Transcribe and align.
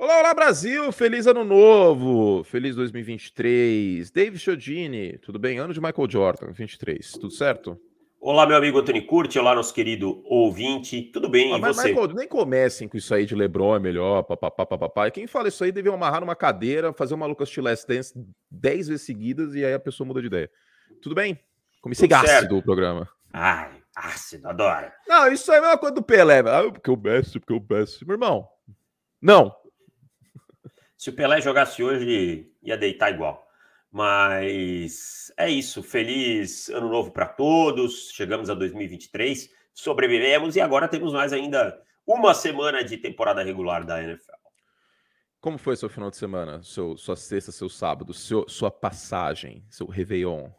Olá, 0.00 0.20
olá 0.20 0.32
Brasil, 0.32 0.92
feliz 0.92 1.26
ano 1.26 1.42
novo, 1.42 2.44
feliz 2.44 2.76
2023. 2.76 4.08
David 4.12 4.38
Chiodini, 4.38 5.18
tudo 5.18 5.40
bem? 5.40 5.58
Ano 5.58 5.74
de 5.74 5.80
Michael 5.80 6.08
Jordan, 6.08 6.52
23, 6.52 7.10
tudo 7.14 7.32
certo? 7.32 7.76
Olá, 8.20 8.46
meu 8.46 8.56
amigo 8.56 8.78
Antônio 8.78 9.04
Curti, 9.04 9.40
olá, 9.40 9.56
nosso 9.56 9.74
querido 9.74 10.22
ouvinte, 10.24 11.02
tudo 11.12 11.28
bem? 11.28 11.52
Ah, 11.52 11.58
mas, 11.58 11.74
você? 11.74 11.88
Michael, 11.88 12.14
nem 12.14 12.28
comecem 12.28 12.86
com 12.86 12.96
isso 12.96 13.12
aí 13.12 13.26
de 13.26 13.34
LeBron 13.34 13.74
é 13.74 13.80
melhor, 13.80 14.22
papapá, 14.22 14.64
papapá. 14.64 15.10
Quem 15.10 15.26
fala 15.26 15.48
isso 15.48 15.64
aí 15.64 15.72
deve 15.72 15.90
amarrar 15.90 16.20
numa 16.20 16.36
cadeira, 16.36 16.92
fazer 16.92 17.14
uma 17.14 17.26
Lucas 17.26 17.54
Last 17.56 17.84
Dance 17.88 18.14
10 18.52 18.86
vezes 18.86 19.04
seguidas 19.04 19.56
e 19.56 19.64
aí 19.64 19.74
a 19.74 19.80
pessoa 19.80 20.06
muda 20.06 20.20
de 20.20 20.28
ideia. 20.28 20.48
Tudo 21.02 21.16
bem? 21.16 21.36
Comecei 21.82 22.08
ácido 22.12 22.58
o 22.58 22.62
programa. 22.62 23.08
Ai, 23.32 23.82
ácido, 23.96 24.48
adoro. 24.48 24.92
Não, 25.08 25.26
isso 25.32 25.50
aí 25.50 25.56
é 25.56 25.58
a 25.58 25.62
mesma 25.62 25.78
coisa 25.78 25.94
do 25.96 26.02
Pelé. 26.02 26.38
Ah, 26.38 26.70
porque 26.70 26.88
o 26.88 26.96
Messi, 26.96 27.40
porque 27.40 27.52
o 27.52 27.66
Messi. 27.68 28.06
Meu 28.06 28.14
irmão, 28.14 28.46
não, 29.20 29.52
se 30.98 31.10
o 31.10 31.12
Pelé 31.12 31.40
jogasse 31.40 31.80
hoje, 31.80 32.50
ia 32.60 32.76
deitar 32.76 33.14
igual. 33.14 33.48
Mas 33.90 35.32
é 35.36 35.48
isso. 35.48 35.80
Feliz 35.80 36.68
ano 36.70 36.88
novo 36.88 37.12
para 37.12 37.26
todos. 37.26 38.10
Chegamos 38.10 38.50
a 38.50 38.54
2023, 38.54 39.48
sobrevivemos 39.72 40.56
e 40.56 40.60
agora 40.60 40.88
temos 40.88 41.12
mais 41.12 41.32
ainda 41.32 41.80
uma 42.04 42.34
semana 42.34 42.82
de 42.82 42.96
temporada 42.98 43.44
regular 43.44 43.84
da 43.84 44.02
NFL. 44.02 44.32
Como 45.40 45.56
foi 45.56 45.76
seu 45.76 45.88
final 45.88 46.10
de 46.10 46.16
semana? 46.16 46.60
Seu, 46.64 46.96
sua 46.96 47.14
sexta, 47.14 47.52
seu 47.52 47.68
sábado, 47.68 48.12
seu, 48.12 48.48
sua 48.48 48.70
passagem, 48.70 49.64
seu 49.70 49.86
Réveillon? 49.86 50.50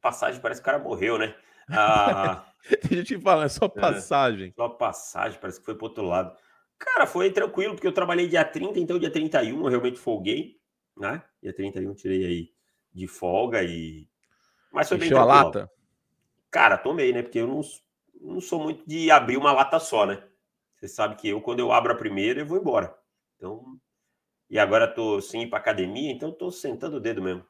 Passagem, 0.00 0.40
parece 0.40 0.62
que 0.62 0.68
o 0.68 0.72
cara 0.72 0.82
morreu, 0.82 1.18
né? 1.18 1.34
Ah, 1.68 2.44
Tem 2.82 2.98
gente 2.98 3.16
que 3.16 3.22
fala, 3.22 3.44
é 3.44 3.48
só 3.48 3.66
é, 3.66 3.68
passagem. 3.68 4.48
É, 4.48 4.52
só 4.52 4.68
passagem, 4.68 5.38
parece 5.40 5.60
que 5.60 5.64
foi 5.64 5.74
pro 5.74 5.86
outro 5.86 6.04
lado. 6.04 6.36
Cara, 6.84 7.06
foi 7.06 7.30
tranquilo, 7.30 7.74
porque 7.74 7.86
eu 7.86 7.94
trabalhei 7.94 8.26
dia 8.26 8.44
30, 8.44 8.80
então 8.80 8.98
dia 8.98 9.10
31 9.10 9.62
eu 9.62 9.68
realmente 9.68 10.00
folguei, 10.00 10.58
né? 10.96 11.22
Dia 11.40 11.54
31 11.54 11.94
tirei 11.94 12.24
aí 12.24 12.52
de 12.92 13.06
folga 13.06 13.62
e. 13.62 14.08
Mas 14.72 14.88
foi 14.88 14.96
Encheu 14.96 15.08
bem 15.10 15.16
tranquilo. 15.16 15.30
a 15.30 15.44
lata? 15.44 15.70
Cara, 16.50 16.76
tomei, 16.76 17.12
né? 17.12 17.22
Porque 17.22 17.38
eu 17.38 17.46
não, 17.46 17.60
não 18.20 18.40
sou 18.40 18.60
muito 18.60 18.84
de 18.84 19.12
abrir 19.12 19.36
uma 19.36 19.52
lata 19.52 19.78
só, 19.78 20.04
né? 20.04 20.24
Você 20.74 20.88
sabe 20.88 21.14
que 21.14 21.28
eu, 21.28 21.40
quando 21.40 21.60
eu 21.60 21.70
abro 21.70 21.92
a 21.92 21.96
primeira, 21.96 22.40
eu 22.40 22.46
vou 22.46 22.58
embora. 22.58 22.92
Então. 23.36 23.64
E 24.50 24.58
agora 24.58 24.88
tô 24.88 25.20
sem 25.20 25.44
ir 25.44 25.46
pra 25.50 25.60
academia, 25.60 26.10
então 26.10 26.32
tô 26.32 26.50
sentando 26.50 26.96
o 26.96 27.00
dedo 27.00 27.22
mesmo. 27.22 27.46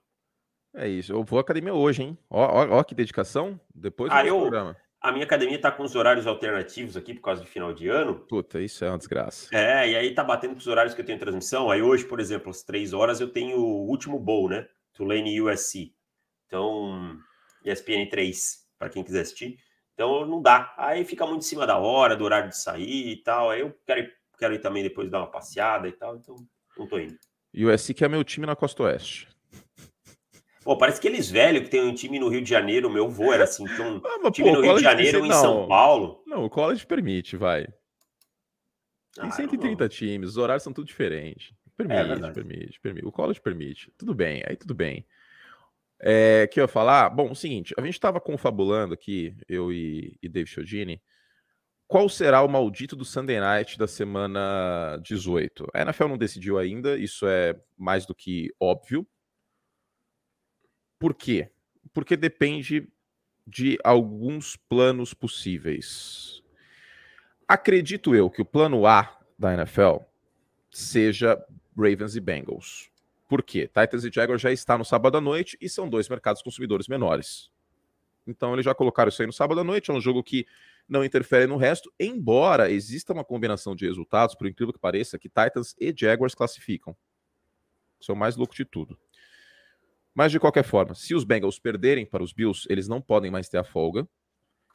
É 0.75 0.87
isso. 0.87 1.11
Eu 1.11 1.25
vou 1.25 1.39
à 1.39 1.43
academia 1.43 1.73
hoje, 1.73 2.03
hein? 2.03 2.19
Ó, 2.29 2.41
ó, 2.41 2.79
ó 2.79 2.85
que 2.85 2.95
dedicação. 2.95 3.59
Depois 3.75 4.11
do 4.11 4.15
ah, 4.15 4.27
eu, 4.27 4.41
programa. 4.41 4.77
A 5.03 5.11
minha 5.11 5.25
academia 5.25 5.57
está 5.57 5.73
com 5.73 5.83
os 5.83 5.97
horários 5.97 6.29
alternativos 6.29 6.97
aqui 6.97 7.13
por 7.13 7.23
causa 7.23 7.43
do 7.43 7.47
final 7.49 7.73
de 7.75 7.89
ano. 7.89 8.21
Puta, 8.29 8.61
isso 8.61 8.85
é 8.85 8.89
uma 8.89 8.99
desgraça. 8.99 9.49
É, 9.53 9.91
e 9.91 9.97
aí 9.97 10.15
tá 10.15 10.23
batendo 10.23 10.53
com 10.53 10.61
os 10.61 10.67
horários 10.69 10.95
que 10.95 11.01
eu 11.01 11.05
tenho 11.05 11.19
transmissão. 11.19 11.73
Aí 11.73 11.83
hoje, 11.83 12.05
por 12.05 12.21
exemplo, 12.21 12.51
às 12.51 12.63
três 12.63 12.93
horas 12.93 13.21
eu 13.21 13.29
tenho 13.29 13.59
o 13.59 13.89
último 13.89 14.17
bowl, 14.21 14.49
né? 14.49 14.65
Tulane 14.93 15.41
USC. 15.41 15.93
Então, 16.47 17.19
ESPN 17.65 18.09
3, 18.09 18.59
para 18.79 18.91
quem 18.91 19.03
quiser 19.03 19.23
assistir. 19.23 19.59
Então 19.93 20.25
não 20.25 20.41
dá. 20.41 20.73
Aí 20.79 21.05
fica 21.05 21.27
muito 21.27 21.41
em 21.41 21.49
cima 21.49 21.67
da 21.67 21.79
hora, 21.79 22.15
do 22.15 22.25
horário 22.25 22.51
de 22.51 22.57
sair 22.57 23.09
e 23.11 23.17
tal. 23.25 23.51
Aí 23.51 23.61
eu 23.61 23.77
quero 23.85 24.03
ir, 24.03 24.13
quero 24.39 24.55
ir 24.55 24.61
também 24.61 24.85
depois 24.85 25.11
dar 25.11 25.19
uma 25.19 25.31
passeada 25.31 25.89
e 25.89 25.93
tal. 25.93 26.15
Então, 26.15 26.37
não 26.79 26.87
tô 26.87 27.01
indo. 27.01 27.19
USC 27.53 27.93
que 27.93 28.05
é 28.05 28.09
meu 28.09 28.23
time 28.23 28.47
na 28.47 28.55
Costa 28.55 28.85
Oeste. 28.85 29.32
Pô, 30.65 30.77
parece 30.77 30.99
aqueles 30.99 31.31
velhos 31.31 31.65
que 31.65 31.71
tem 31.71 31.83
um 31.83 31.95
time 31.95 32.19
no 32.19 32.29
Rio 32.29 32.43
de 32.43 32.49
Janeiro, 32.49 32.89
o 32.89 32.93
meu 32.93 33.09
vô 33.09 33.33
era 33.33 33.45
assim, 33.45 33.65
então, 33.65 33.97
um 33.97 34.01
ah, 34.27 34.31
time 34.31 34.51
pô, 34.51 34.57
no 34.57 34.63
Rio 34.63 34.77
de 34.77 34.83
Janeiro 34.83 35.21
ou 35.21 35.27
em 35.27 35.33
São 35.33 35.67
Paulo. 35.67 36.23
Não, 36.27 36.45
o 36.45 36.51
college 36.51 36.87
permite, 36.87 37.37
vai. 37.37 37.67
Tem 39.15 39.29
ah, 39.29 39.31
130 39.31 39.89
times, 39.89 40.31
os 40.31 40.37
horários 40.37 40.63
são 40.63 40.73
tudo 40.73 40.87
diferentes. 40.87 41.53
Permite, 41.77 42.25
é 42.25 42.33
permite, 42.33 42.81
permite. 42.81 43.07
O 43.07 43.13
college 43.13 43.41
permite. 43.41 43.93
Tudo 43.99 44.15
bem, 44.15 44.43
aí 44.47 44.57
tudo 44.57 44.75
bem. 44.75 45.07
É, 46.01 46.47
que 46.49 46.61
eu 46.61 46.65
ia 46.65 46.69
falar? 46.69 47.11
Bom, 47.11 47.31
o 47.31 47.37
seguinte, 47.37 47.75
a 47.79 47.81
gente 47.81 47.95
estava 47.95 48.21
confabulando 48.21 48.95
aqui, 48.95 49.37
eu 49.49 49.73
e, 49.73 50.17
e 50.23 50.29
Dave 50.29 50.49
Chiodini, 50.49 51.01
qual 51.87 52.09
será 52.09 52.43
o 52.43 52.49
maldito 52.49 52.97
do 52.97 53.05
Sunday 53.05 53.39
Night 53.39 53.79
da 53.79 53.87
semana 53.87 54.99
18? 55.03 55.69
A 55.75 55.83
NFL 55.83 56.09
não 56.09 56.19
decidiu 56.19 56.59
ainda, 56.59 56.97
isso 56.97 57.27
é 57.27 57.55
mais 57.77 58.07
do 58.07 58.15
que 58.15 58.51
óbvio, 58.59 59.07
por 61.03 61.15
quê? 61.15 61.51
Porque 61.93 62.17
depende 62.17 62.89
de 63.45 63.77
alguns 63.83 64.55
planos 64.55 65.13
possíveis. 65.13 66.41
Acredito 67.49 68.15
eu 68.15 68.31
que 68.31 68.41
o 68.41 68.45
plano 68.45 68.87
A 68.87 69.19
da 69.37 69.53
NFL 69.53 69.97
seja 70.71 71.45
Ravens 71.77 72.15
e 72.15 72.21
Bengals. 72.21 72.89
Por 73.29 73.43
quê? 73.43 73.67
Titans 73.67 74.05
e 74.05 74.13
Jaguars 74.15 74.41
já 74.41 74.53
está 74.53 74.79
no 74.79 74.85
sábado 74.85 75.19
à 75.19 75.21
noite 75.21 75.59
e 75.61 75.69
são 75.69 75.89
dois 75.89 76.09
mercados 76.09 76.41
consumidores 76.41 76.87
menores. 76.87 77.51
Então 78.25 78.53
eles 78.53 78.65
já 78.65 78.73
colocaram 78.73 79.09
isso 79.09 79.23
aí 79.23 79.27
no 79.27 79.33
sábado 79.33 79.61
à 79.61 79.65
noite, 79.65 79.91
é 79.91 79.95
um 79.95 80.01
jogo 80.01 80.23
que 80.23 80.47
não 80.89 81.05
interfere 81.05 81.49
no 81.49 81.57
resto, 81.57 81.93
embora 81.99 82.71
exista 82.71 83.13
uma 83.13 83.25
combinação 83.25 83.75
de 83.75 83.85
resultados, 83.87 84.37
por 84.37 84.47
incrível 84.47 84.73
que 84.73 84.79
pareça, 84.79 85.19
que 85.19 85.29
Titans 85.29 85.75
e 85.81 85.93
Jaguars 85.93 86.33
classificam. 86.33 86.97
Isso 88.01 88.13
é 88.13 88.15
o 88.15 88.17
mais 88.17 88.37
louco 88.37 88.55
de 88.55 88.65
tudo. 88.65 88.97
Mas 90.15 90.31
de 90.31 90.39
qualquer 90.39 90.65
forma, 90.65 90.95
se 90.95 91.15
os 91.15 91.25
Bengals 91.25 91.59
perderem 91.59 92.05
para 92.05 92.23
os 92.23 92.33
Bills, 92.33 92.67
eles 92.69 92.87
não 92.87 93.01
podem 93.01 93.31
mais 93.31 93.49
ter 93.49 93.59
a 93.59 93.65
folga. 93.65 94.07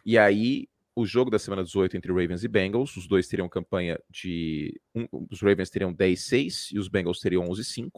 E 0.05 0.17
aí, 0.17 0.67
o 0.95 1.05
jogo 1.05 1.29
da 1.29 1.37
semana 1.37 1.63
18 1.63 1.95
entre 1.95 2.11
Ravens 2.11 2.43
e 2.43 2.47
Bengals, 2.47 2.97
os 2.97 3.07
dois 3.07 3.27
teriam 3.27 3.47
campanha 3.47 3.99
de. 4.09 4.79
Um, 4.95 5.07
os 5.29 5.41
Ravens 5.41 5.69
teriam 5.69 5.93
10-6 5.93 6.71
e 6.73 6.79
os 6.79 6.87
Bengals 6.87 7.19
teriam 7.19 7.43
11-5. 7.43 7.91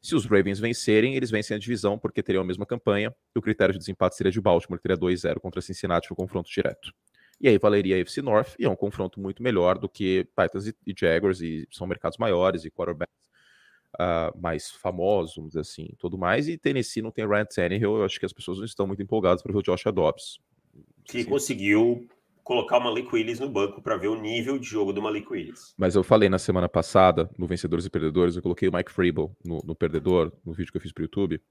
Se 0.00 0.14
os 0.14 0.26
Ravens 0.26 0.58
vencerem, 0.58 1.14
eles 1.14 1.30
vencem 1.30 1.56
a 1.56 1.60
divisão 1.60 1.98
porque 1.98 2.22
teriam 2.22 2.42
a 2.42 2.46
mesma 2.46 2.66
campanha. 2.66 3.14
E 3.34 3.38
o 3.38 3.42
critério 3.42 3.72
de 3.72 3.78
desempate 3.78 4.16
seria 4.16 4.32
de 4.32 4.40
Baltimore, 4.40 4.78
que 4.78 4.82
teria 4.82 4.96
2-0 4.96 5.40
contra 5.40 5.60
Cincinnati 5.60 6.10
no 6.10 6.16
confronto 6.16 6.50
direto. 6.50 6.92
E 7.40 7.48
aí 7.48 7.56
valeria 7.56 7.94
a 7.94 7.98
FC 8.00 8.20
North, 8.20 8.54
e 8.58 8.64
é 8.64 8.68
um 8.68 8.74
confronto 8.74 9.20
muito 9.20 9.42
melhor 9.42 9.78
do 9.78 9.88
que 9.88 10.24
Titans 10.36 10.66
e 10.66 10.94
Jaguars, 10.96 11.40
e 11.40 11.68
são 11.70 11.86
mercados 11.86 12.18
maiores 12.18 12.64
e 12.64 12.70
quarterbacks 12.70 13.14
uh, 13.94 14.38
mais 14.40 14.70
famosos, 14.70 15.36
vamos 15.36 15.50
dizer 15.50 15.60
assim, 15.60 15.88
tudo 15.98 16.18
mais. 16.18 16.48
E 16.48 16.58
Tennessee 16.58 17.02
não 17.02 17.10
tem 17.10 17.26
Ryan 17.26 17.46
Tannehill, 17.46 17.96
eu 17.96 18.04
acho 18.04 18.18
que 18.18 18.26
as 18.26 18.32
pessoas 18.32 18.58
não 18.58 18.64
estão 18.64 18.86
muito 18.86 19.02
empolgadas 19.02 19.42
para 19.42 19.52
ver 19.52 19.58
o 19.58 19.62
Josh 19.62 19.84
Dobbs. 19.92 20.38
Que 21.04 21.18
assim. 21.18 21.28
conseguiu 21.28 22.06
colocar 22.48 22.78
o 22.78 22.80
Malik 22.84 23.14
Willis 23.14 23.38
no 23.38 23.50
banco 23.50 23.82
para 23.82 23.98
ver 23.98 24.08
o 24.08 24.18
nível 24.18 24.58
de 24.58 24.66
jogo 24.66 24.90
do 24.90 25.02
Malik 25.02 25.30
Willis. 25.30 25.74
Mas 25.76 25.94
eu 25.94 26.02
falei 26.02 26.30
na 26.30 26.38
semana 26.38 26.66
passada, 26.66 27.28
no 27.36 27.46
Vencedores 27.46 27.84
e 27.84 27.90
Perdedores, 27.90 28.36
eu 28.36 28.42
coloquei 28.42 28.68
o 28.68 28.72
Mike 28.72 28.90
Frable 28.90 29.28
no, 29.44 29.60
no 29.62 29.74
Perdedor, 29.74 30.32
no 30.44 30.54
vídeo 30.54 30.72
que 30.72 30.78
eu 30.78 30.80
fiz 30.80 30.90
para 30.90 31.02
o 31.02 31.04
YouTube, 31.04 31.42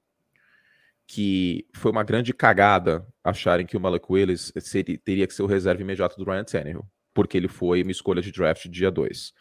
que 1.06 1.64
foi 1.72 1.92
uma 1.92 2.02
grande 2.02 2.34
cagada 2.34 3.06
acharem 3.22 3.64
que 3.64 3.76
o 3.76 3.80
Malik 3.80 4.06
Willis 4.10 4.52
seria, 4.58 4.98
teria 4.98 5.26
que 5.26 5.34
ser 5.34 5.42
o 5.42 5.46
reserva 5.46 5.80
imediato 5.80 6.16
do 6.16 6.28
Ryan 6.28 6.44
Tannehill, 6.44 6.84
porque 7.14 7.36
ele 7.36 7.48
foi 7.48 7.82
uma 7.82 7.92
escolha 7.92 8.20
de 8.20 8.32
draft 8.32 8.66
dia 8.68 8.90
2. 8.90 9.32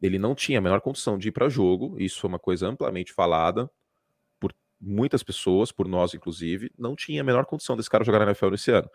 Ele 0.00 0.18
não 0.18 0.34
tinha 0.34 0.58
a 0.58 0.62
menor 0.62 0.80
condição 0.80 1.18
de 1.18 1.28
ir 1.28 1.32
para 1.32 1.48
jogo, 1.48 1.96
isso 1.98 2.20
foi 2.20 2.28
uma 2.28 2.38
coisa 2.38 2.68
amplamente 2.68 3.12
falada 3.12 3.70
por 4.38 4.54
muitas 4.80 5.22
pessoas, 5.22 5.72
por 5.72 5.88
nós 5.88 6.14
inclusive, 6.14 6.70
não 6.78 6.94
tinha 6.94 7.20
a 7.20 7.24
menor 7.24 7.44
condição 7.46 7.76
desse 7.76 7.90
cara 7.90 8.04
jogar 8.04 8.20
na 8.20 8.26
NFL 8.26 8.50
nesse 8.50 8.70
ano. 8.70 8.88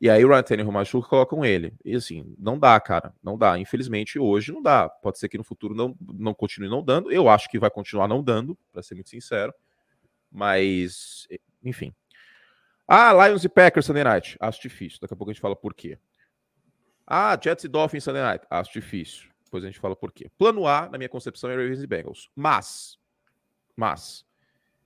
E 0.00 0.10
aí 0.10 0.24
o 0.24 0.28
Ryan 0.28 0.42
Tannehill 0.42 0.72
machuca 0.72 1.08
colocam 1.08 1.44
ele. 1.44 1.72
E 1.84 1.94
assim, 1.94 2.34
não 2.38 2.58
dá, 2.58 2.78
cara, 2.80 3.14
não 3.22 3.38
dá. 3.38 3.58
Infelizmente 3.58 4.18
hoje 4.18 4.52
não 4.52 4.60
dá. 4.60 4.88
Pode 4.88 5.18
ser 5.18 5.28
que 5.28 5.38
no 5.38 5.44
futuro 5.44 5.74
não, 5.74 5.96
não 6.00 6.34
continue 6.34 6.68
não 6.68 6.82
dando. 6.82 7.10
Eu 7.10 7.28
acho 7.28 7.48
que 7.48 7.58
vai 7.58 7.70
continuar 7.70 8.08
não 8.08 8.22
dando, 8.22 8.58
para 8.72 8.82
ser 8.82 8.94
muito 8.94 9.08
sincero. 9.10 9.54
Mas, 10.30 11.28
enfim. 11.62 11.94
Ah, 12.86 13.12
Lions 13.12 13.44
e 13.44 13.48
Packers 13.48 13.86
Sunday 13.86 14.04
Night. 14.04 14.36
Acho 14.40 14.60
difícil. 14.60 14.98
Daqui 15.00 15.14
a 15.14 15.16
pouco 15.16 15.30
a 15.30 15.32
gente 15.32 15.40
fala 15.40 15.56
por 15.56 15.72
quê. 15.72 15.98
Ah, 17.06 17.38
Jets 17.42 17.64
e 17.64 17.68
Dolphins 17.68 18.04
Sunday 18.04 18.22
Night. 18.22 18.44
Acho 18.50 18.72
difícil. 18.72 19.30
Depois 19.54 19.62
a 19.62 19.68
gente 19.68 19.78
fala 19.78 19.94
por 19.94 20.10
quê. 20.10 20.28
Plano 20.36 20.66
A, 20.66 20.88
na 20.88 20.98
minha 20.98 21.08
concepção, 21.08 21.48
é 21.48 21.54
Ravens 21.54 21.80
e 21.80 21.86
Bengals. 21.86 22.28
Mas, 22.34 22.98
mas, 23.76 24.26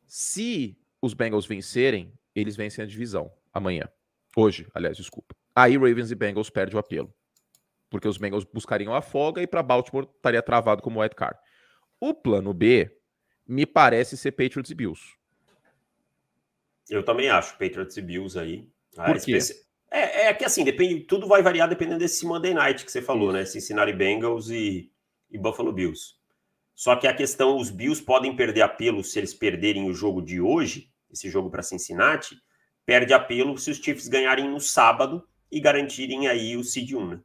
se 0.06 0.79
os 1.00 1.15
Bengals 1.15 1.47
vencerem, 1.47 2.12
eles 2.35 2.55
vencem 2.55 2.85
a 2.85 2.87
divisão 2.87 3.32
amanhã. 3.50 3.88
Hoje, 4.37 4.69
aliás, 4.75 4.94
desculpa. 4.94 5.35
Aí 5.56 5.79
Ravens 5.79 6.11
e 6.11 6.15
Bengals 6.15 6.50
perdem 6.50 6.76
o 6.76 6.79
apelo. 6.79 7.11
Porque 7.88 8.06
os 8.06 8.19
Bengals 8.19 8.44
buscariam 8.44 8.93
a 8.93 9.00
folga 9.00 9.41
e 9.41 9.47
para 9.47 9.62
Baltimore 9.62 10.06
estaria 10.15 10.43
travado 10.43 10.82
como 10.82 11.00
wild 11.00 11.14
card. 11.14 11.38
O 11.99 12.12
plano 12.12 12.53
B 12.53 12.94
me 13.47 13.64
parece 13.64 14.19
ser 14.19 14.32
Patriots 14.32 14.71
e 14.71 14.75
Bills. 14.75 15.17
Eu 16.91 17.03
também 17.03 17.31
acho, 17.31 17.53
Patriots 17.53 17.97
e 17.97 18.03
Bills 18.03 18.38
aí. 18.38 18.69
Por 18.94 19.19
quê? 19.19 19.38
É, 19.90 20.26
é 20.26 20.35
que 20.35 20.44
assim, 20.44 20.64
depende, 20.64 21.00
tudo 21.00 21.26
vai 21.26 21.43
variar 21.43 21.69
dependendo 21.69 22.00
desse 22.00 22.26
Monday 22.26 22.52
Night 22.52 22.85
que 22.85 22.93
você 22.93 23.00
falou, 23.00 23.32
né? 23.32 23.44
Cincinnati 23.44 23.93
Bengals 23.93 24.50
e, 24.50 24.90
e 25.31 25.38
Buffalo 25.38 25.73
Bills. 25.73 26.14
Só 26.75 26.94
que 26.94 27.06
a 27.06 27.14
questão, 27.14 27.56
os 27.56 27.70
Bills 27.70 28.02
podem 28.02 28.37
perder 28.37 28.62
apelo 28.62 29.02
se 29.02 29.19
eles 29.19 29.35
perderem 29.35 29.90
o 29.90 29.94
jogo 29.94 30.23
de 30.23 30.40
hoje, 30.40 30.93
esse 31.11 31.29
jogo 31.29 31.50
para 31.50 31.62
Cincinnati, 31.62 32.37
perde 32.87 33.12
apelo 33.12 33.58
se 33.58 33.70
os 33.70 33.79
Chiefs 33.79 34.06
ganharem 34.08 34.49
no 34.49 34.61
sábado 34.61 35.26
e 35.50 35.61
garantirem 35.61 36.29
aí 36.29 36.56
o 36.56 36.62
seed 36.62 36.93
1, 36.93 37.06
né? 37.08 37.20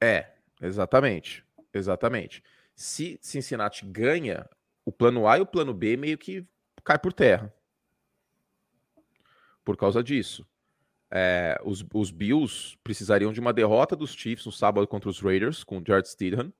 É, 0.00 0.32
exatamente. 0.60 1.44
Exatamente. 1.72 2.42
Se 2.74 3.18
Cincinnati 3.22 3.84
ganha, 3.86 4.48
o 4.84 4.92
plano 4.92 5.26
A 5.26 5.38
e 5.38 5.40
o 5.40 5.46
plano 5.46 5.72
B 5.72 5.96
meio 5.96 6.18
que 6.18 6.46
cai 6.84 6.98
por 6.98 7.12
terra. 7.12 7.52
Por 9.64 9.76
causa 9.76 10.02
disso. 10.02 10.46
É, 11.16 11.60
os, 11.64 11.84
os, 11.94 12.10
Bills 12.10 12.76
precisariam 12.82 13.32
de 13.32 13.38
uma 13.38 13.52
derrota 13.52 13.94
dos 13.94 14.12
Chiefs 14.12 14.44
no 14.44 14.50
sábado 14.50 14.84
contra 14.88 15.08
os 15.08 15.20
Raiders, 15.20 15.62
com 15.62 15.78
o 15.78 15.82
Jared 15.86 16.08
Stidham, 16.08 16.52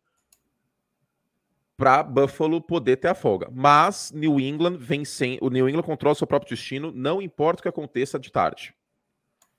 para 1.76 2.04
Buffalo 2.04 2.60
poder 2.60 2.98
ter 2.98 3.08
a 3.08 3.16
folga. 3.16 3.50
Mas 3.52 4.12
New 4.12 4.38
England 4.38 4.76
vem 4.76 5.04
sem. 5.04 5.38
O 5.40 5.50
New 5.50 5.68
England 5.68 5.82
controla 5.82 6.14
seu 6.14 6.24
próprio 6.24 6.50
destino, 6.50 6.92
não 6.92 7.20
importa 7.20 7.58
o 7.58 7.62
que 7.64 7.68
aconteça 7.68 8.16
de 8.16 8.30
tarde. 8.30 8.72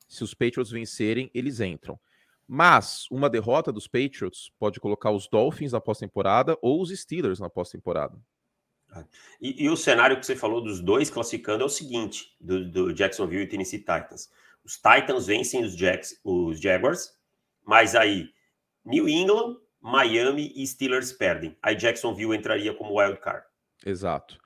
Se 0.08 0.24
os 0.24 0.34
Patriots 0.34 0.72
vencerem, 0.72 1.30
eles 1.34 1.60
entram. 1.60 2.00
Mas 2.48 3.06
uma 3.12 3.30
derrota 3.30 3.74
dos 3.74 3.90
Patriots 3.90 4.50
pode 4.58 4.80
colocar 4.80 5.12
os 5.12 5.28
Dolphins 5.28 5.74
na 5.74 5.82
pós-temporada 5.82 6.58
ou 6.62 6.82
os 6.82 6.90
Steelers 6.98 7.40
na 7.40 7.50
pós-temporada. 7.50 8.18
E, 9.42 9.66
e, 9.66 9.70
o 9.70 9.76
cenário 9.76 10.18
que 10.18 10.26
você 10.26 10.38
falou 10.38 10.62
dos 10.62 10.80
dois 10.80 11.10
classificando 11.10 11.64
é 11.64 11.66
o 11.66 11.70
seguinte: 11.70 12.34
do, 12.40 12.70
do 12.70 12.94
Jacksonville 12.94 13.44
e 13.44 13.48
Tennessee 13.48 13.80
Titans. 13.80 14.30
Os 14.66 14.74
Titans 14.74 15.28
vencem 15.28 15.64
os, 15.64 15.76
Jacks, 15.76 16.20
os 16.24 16.60
Jaguars, 16.60 17.14
mas 17.64 17.96
aí 17.96 18.30
New 18.84 19.08
England 19.08 19.58
Miami 19.86 20.52
e 20.56 20.66
Steelers 20.66 21.14
perdem. 21.14 21.56
Aí 21.62 21.76
Jacksonville 21.76 22.36
entraria 22.36 22.74
como 22.74 23.00
wild 23.00 23.20
card. 23.20 23.46
Exato. 23.86 24.40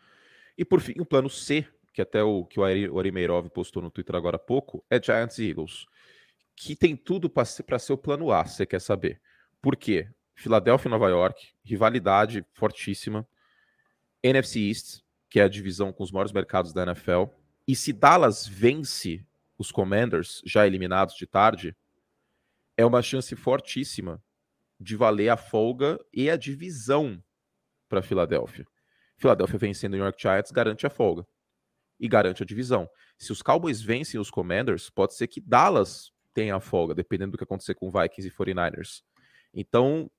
E 0.57 0.65
por 0.65 0.81
fim, 0.81 0.95
o 0.99 1.05
plano 1.05 1.29
C, 1.29 1.65
que 1.93 2.01
até 2.01 2.21
o 2.21 2.43
que 2.43 2.59
o 2.59 2.65
Arimeirov 2.65 3.49
postou 3.49 3.81
no 3.81 3.89
Twitter 3.89 4.17
agora 4.17 4.35
há 4.35 4.39
pouco, 4.39 4.83
é 4.89 5.01
Giants 5.01 5.39
e 5.39 5.47
Eagles. 5.47 5.85
Que 6.57 6.75
tem 6.75 6.93
tudo 6.93 7.29
para 7.29 7.45
ser, 7.45 7.63
ser 7.79 7.93
o 7.93 7.97
plano 7.97 8.33
A, 8.33 8.43
você 8.43 8.65
quer 8.65 8.81
saber. 8.81 9.21
Por 9.61 9.77
quê? 9.77 10.09
Filadélfia 10.35 10.89
e 10.89 10.91
Nova 10.91 11.07
York, 11.07 11.53
rivalidade 11.63 12.45
fortíssima. 12.53 13.25
NFC 14.21 14.59
East, 14.67 14.99
que 15.29 15.39
é 15.39 15.43
a 15.43 15.47
divisão 15.47 15.93
com 15.93 16.03
os 16.03 16.11
maiores 16.11 16.33
mercados 16.33 16.73
da 16.73 16.83
NFL. 16.83 17.27
E 17.65 17.77
se 17.77 17.93
Dallas 17.93 18.45
vence 18.45 19.25
os 19.59 19.71
Commanders, 19.71 20.41
já 20.45 20.65
eliminados 20.65 21.13
de 21.15 21.27
tarde, 21.27 21.75
é 22.77 22.85
uma 22.85 23.01
chance 23.01 23.35
fortíssima 23.35 24.23
de 24.79 24.95
valer 24.95 25.27
a 25.27 25.35
folga 25.35 25.99
e 26.13 26.29
a 26.29 26.37
divisão 26.37 27.21
para 27.89 28.01
Filadélfia. 28.01 28.65
Filadélfia 29.17 29.59
vencendo 29.59 29.93
o 29.93 29.97
New 29.97 30.05
York 30.05 30.21
Giants 30.21 30.51
garante 30.51 30.87
a 30.87 30.89
folga 30.89 31.27
e 31.99 32.07
garante 32.07 32.41
a 32.41 32.45
divisão. 32.45 32.89
Se 33.17 33.33
os 33.33 33.41
Cowboys 33.41 33.81
vencem 33.81 34.17
os 34.17 34.31
Commanders, 34.31 34.89
pode 34.89 35.13
ser 35.13 35.27
que 35.27 35.41
Dallas 35.41 36.13
tenha 36.33 36.55
a 36.55 36.61
folga, 36.61 36.95
dependendo 36.95 37.33
do 37.33 37.37
que 37.37 37.43
acontecer 37.43 37.75
com 37.75 37.91
Vikings 37.91 38.29
e 38.29 38.31
49ers. 38.31 39.01
Então, 39.53 40.09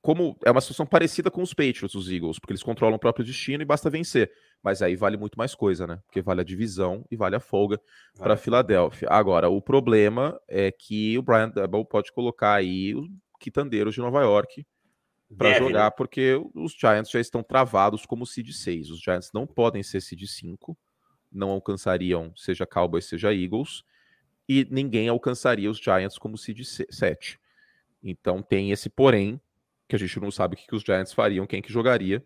como 0.00 0.38
é 0.44 0.52
uma 0.52 0.60
situação 0.60 0.86
parecida 0.86 1.32
com 1.32 1.42
os 1.42 1.52
Patriots, 1.52 1.96
os 1.96 2.08
Eagles, 2.08 2.38
porque 2.38 2.52
eles 2.52 2.62
controlam 2.62 2.94
o 2.94 3.00
próprio 3.00 3.24
destino 3.24 3.62
e 3.62 3.66
basta 3.66 3.90
vencer. 3.90 4.30
Mas 4.64 4.80
aí 4.80 4.96
vale 4.96 5.18
muito 5.18 5.36
mais 5.36 5.54
coisa, 5.54 5.86
né? 5.86 6.00
Porque 6.06 6.22
vale 6.22 6.40
a 6.40 6.44
divisão 6.44 7.04
e 7.10 7.16
vale 7.16 7.36
a 7.36 7.40
folga 7.40 7.78
para 8.16 8.34
Filadélfia. 8.34 9.06
Agora, 9.10 9.50
o 9.50 9.60
problema 9.60 10.40
é 10.48 10.72
que 10.72 11.18
o 11.18 11.22
Brian 11.22 11.50
Double 11.50 11.84
pode 11.84 12.10
colocar 12.10 12.54
aí 12.54 12.94
quitandeiros 13.38 13.94
de 13.94 14.00
Nova 14.00 14.22
York 14.22 14.66
para 15.36 15.58
jogar, 15.58 15.84
né? 15.84 15.90
porque 15.94 16.40
os 16.54 16.72
Giants 16.72 17.10
já 17.10 17.20
estão 17.20 17.42
travados 17.42 18.06
como 18.06 18.24
seed 18.24 18.52
6. 18.52 18.90
Os 18.90 19.00
Giants 19.00 19.30
não 19.34 19.46
podem 19.46 19.82
ser 19.82 20.00
seed 20.00 20.24
5, 20.24 20.74
não 21.30 21.50
alcançariam, 21.50 22.32
seja 22.34 22.64
Cowboys, 22.64 23.04
seja 23.04 23.34
Eagles, 23.34 23.84
e 24.48 24.66
ninguém 24.70 25.10
alcançaria 25.10 25.70
os 25.70 25.76
Giants 25.76 26.16
como 26.16 26.38
seed 26.38 26.62
7. 26.62 27.38
Então 28.02 28.40
tem 28.40 28.70
esse 28.70 28.88
porém, 28.88 29.38
que 29.86 29.94
a 29.94 29.98
gente 29.98 30.18
não 30.18 30.30
sabe 30.30 30.54
o 30.54 30.56
que, 30.56 30.66
que 30.66 30.74
os 30.74 30.82
Giants 30.82 31.12
fariam, 31.12 31.46
quem 31.46 31.60
que 31.60 31.70
jogaria 31.70 32.24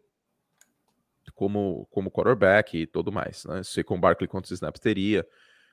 como, 1.32 1.86
como 1.90 2.10
quarterback 2.10 2.76
e 2.76 2.86
tudo 2.86 3.12
mais. 3.12 3.44
Né? 3.44 3.62
Sei 3.62 3.82
com 3.82 4.00
Barkley 4.00 4.28
quantos 4.28 4.50
snaps 4.50 4.80
teria, 4.80 5.26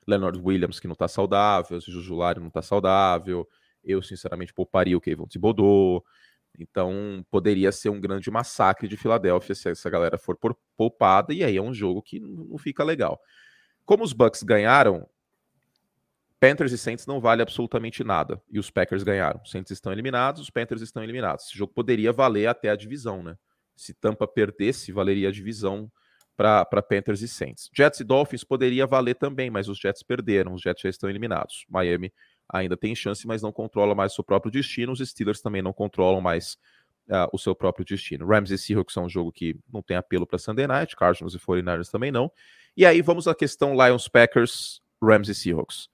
Leonard 0.06 0.38
Williams 0.38 0.80
que 0.80 0.86
não 0.86 0.92
está 0.94 1.08
saudável, 1.08 1.80
Jujulari 1.80 2.40
não 2.40 2.48
está 2.48 2.62
saudável, 2.62 3.48
eu, 3.84 4.02
sinceramente, 4.02 4.52
pouparia 4.52 4.96
o 4.96 5.00
Kevin 5.00 5.26
Thibodeau. 5.26 6.04
Então, 6.58 7.24
poderia 7.30 7.70
ser 7.70 7.90
um 7.90 8.00
grande 8.00 8.30
massacre 8.30 8.88
de 8.88 8.96
Filadélfia 8.96 9.54
se 9.54 9.68
essa 9.68 9.90
galera 9.90 10.18
for 10.18 10.38
poupada, 10.76 11.32
e 11.34 11.44
aí 11.44 11.56
é 11.56 11.62
um 11.62 11.74
jogo 11.74 12.02
que 12.02 12.18
não 12.18 12.56
fica 12.58 12.82
legal. 12.82 13.20
Como 13.84 14.02
os 14.02 14.12
Bucks 14.12 14.42
ganharam, 14.42 15.06
Panthers 16.40 16.72
e 16.72 16.78
Saints 16.78 17.06
não 17.06 17.20
vale 17.20 17.42
absolutamente 17.42 18.04
nada. 18.04 18.40
E 18.50 18.58
os 18.58 18.70
Packers 18.70 19.02
ganharam. 19.02 19.40
Os 19.42 19.50
Saints 19.50 19.70
estão 19.70 19.92
eliminados, 19.92 20.40
os 20.42 20.50
Panthers 20.50 20.82
estão 20.82 21.02
eliminados. 21.02 21.46
Esse 21.46 21.56
jogo 21.56 21.72
poderia 21.72 22.12
valer 22.12 22.46
até 22.46 22.70
a 22.70 22.76
divisão, 22.76 23.22
né? 23.22 23.36
Se 23.76 23.94
Tampa 23.94 24.26
perdesse, 24.26 24.90
valeria 24.90 25.28
a 25.28 25.32
divisão 25.32 25.90
para 26.36 26.82
Panthers 26.82 27.22
e 27.22 27.28
Saints. 27.28 27.70
Jets 27.74 28.00
e 28.00 28.04
Dolphins 28.04 28.44
poderia 28.44 28.86
valer 28.86 29.14
também, 29.14 29.50
mas 29.50 29.68
os 29.68 29.78
Jets 29.78 30.02
perderam. 30.02 30.54
Os 30.54 30.62
Jets 30.62 30.82
já 30.82 30.90
estão 30.90 31.08
eliminados. 31.08 31.64
Miami 31.68 32.12
ainda 32.48 32.76
tem 32.76 32.94
chance, 32.94 33.26
mas 33.26 33.42
não 33.42 33.50
controla 33.50 33.94
mais 33.94 34.14
seu 34.14 34.22
próprio 34.22 34.52
destino. 34.52 34.92
Os 34.92 35.00
Steelers 35.00 35.40
também 35.40 35.62
não 35.62 35.72
controlam 35.72 36.20
mais 36.20 36.58
uh, 37.08 37.28
o 37.32 37.38
seu 37.38 37.54
próprio 37.54 37.84
destino. 37.84 38.26
Rams 38.26 38.50
e 38.50 38.58
Seahawks 38.58 38.96
é 38.96 39.00
um 39.00 39.08
jogo 39.08 39.32
que 39.32 39.56
não 39.72 39.82
tem 39.82 39.96
apelo 39.96 40.26
para 40.26 40.38
Sunday 40.38 40.66
Night, 40.66 40.94
Cardinals 40.94 41.34
e 41.34 41.38
49ers 41.38 41.90
também 41.90 42.12
não. 42.12 42.30
E 42.76 42.84
aí 42.84 43.00
vamos 43.00 43.26
à 43.26 43.34
questão 43.34 43.72
Lions, 43.74 44.06
Packers, 44.08 44.82
Rams 45.02 45.28
e 45.28 45.34
Seahawks. 45.34 45.88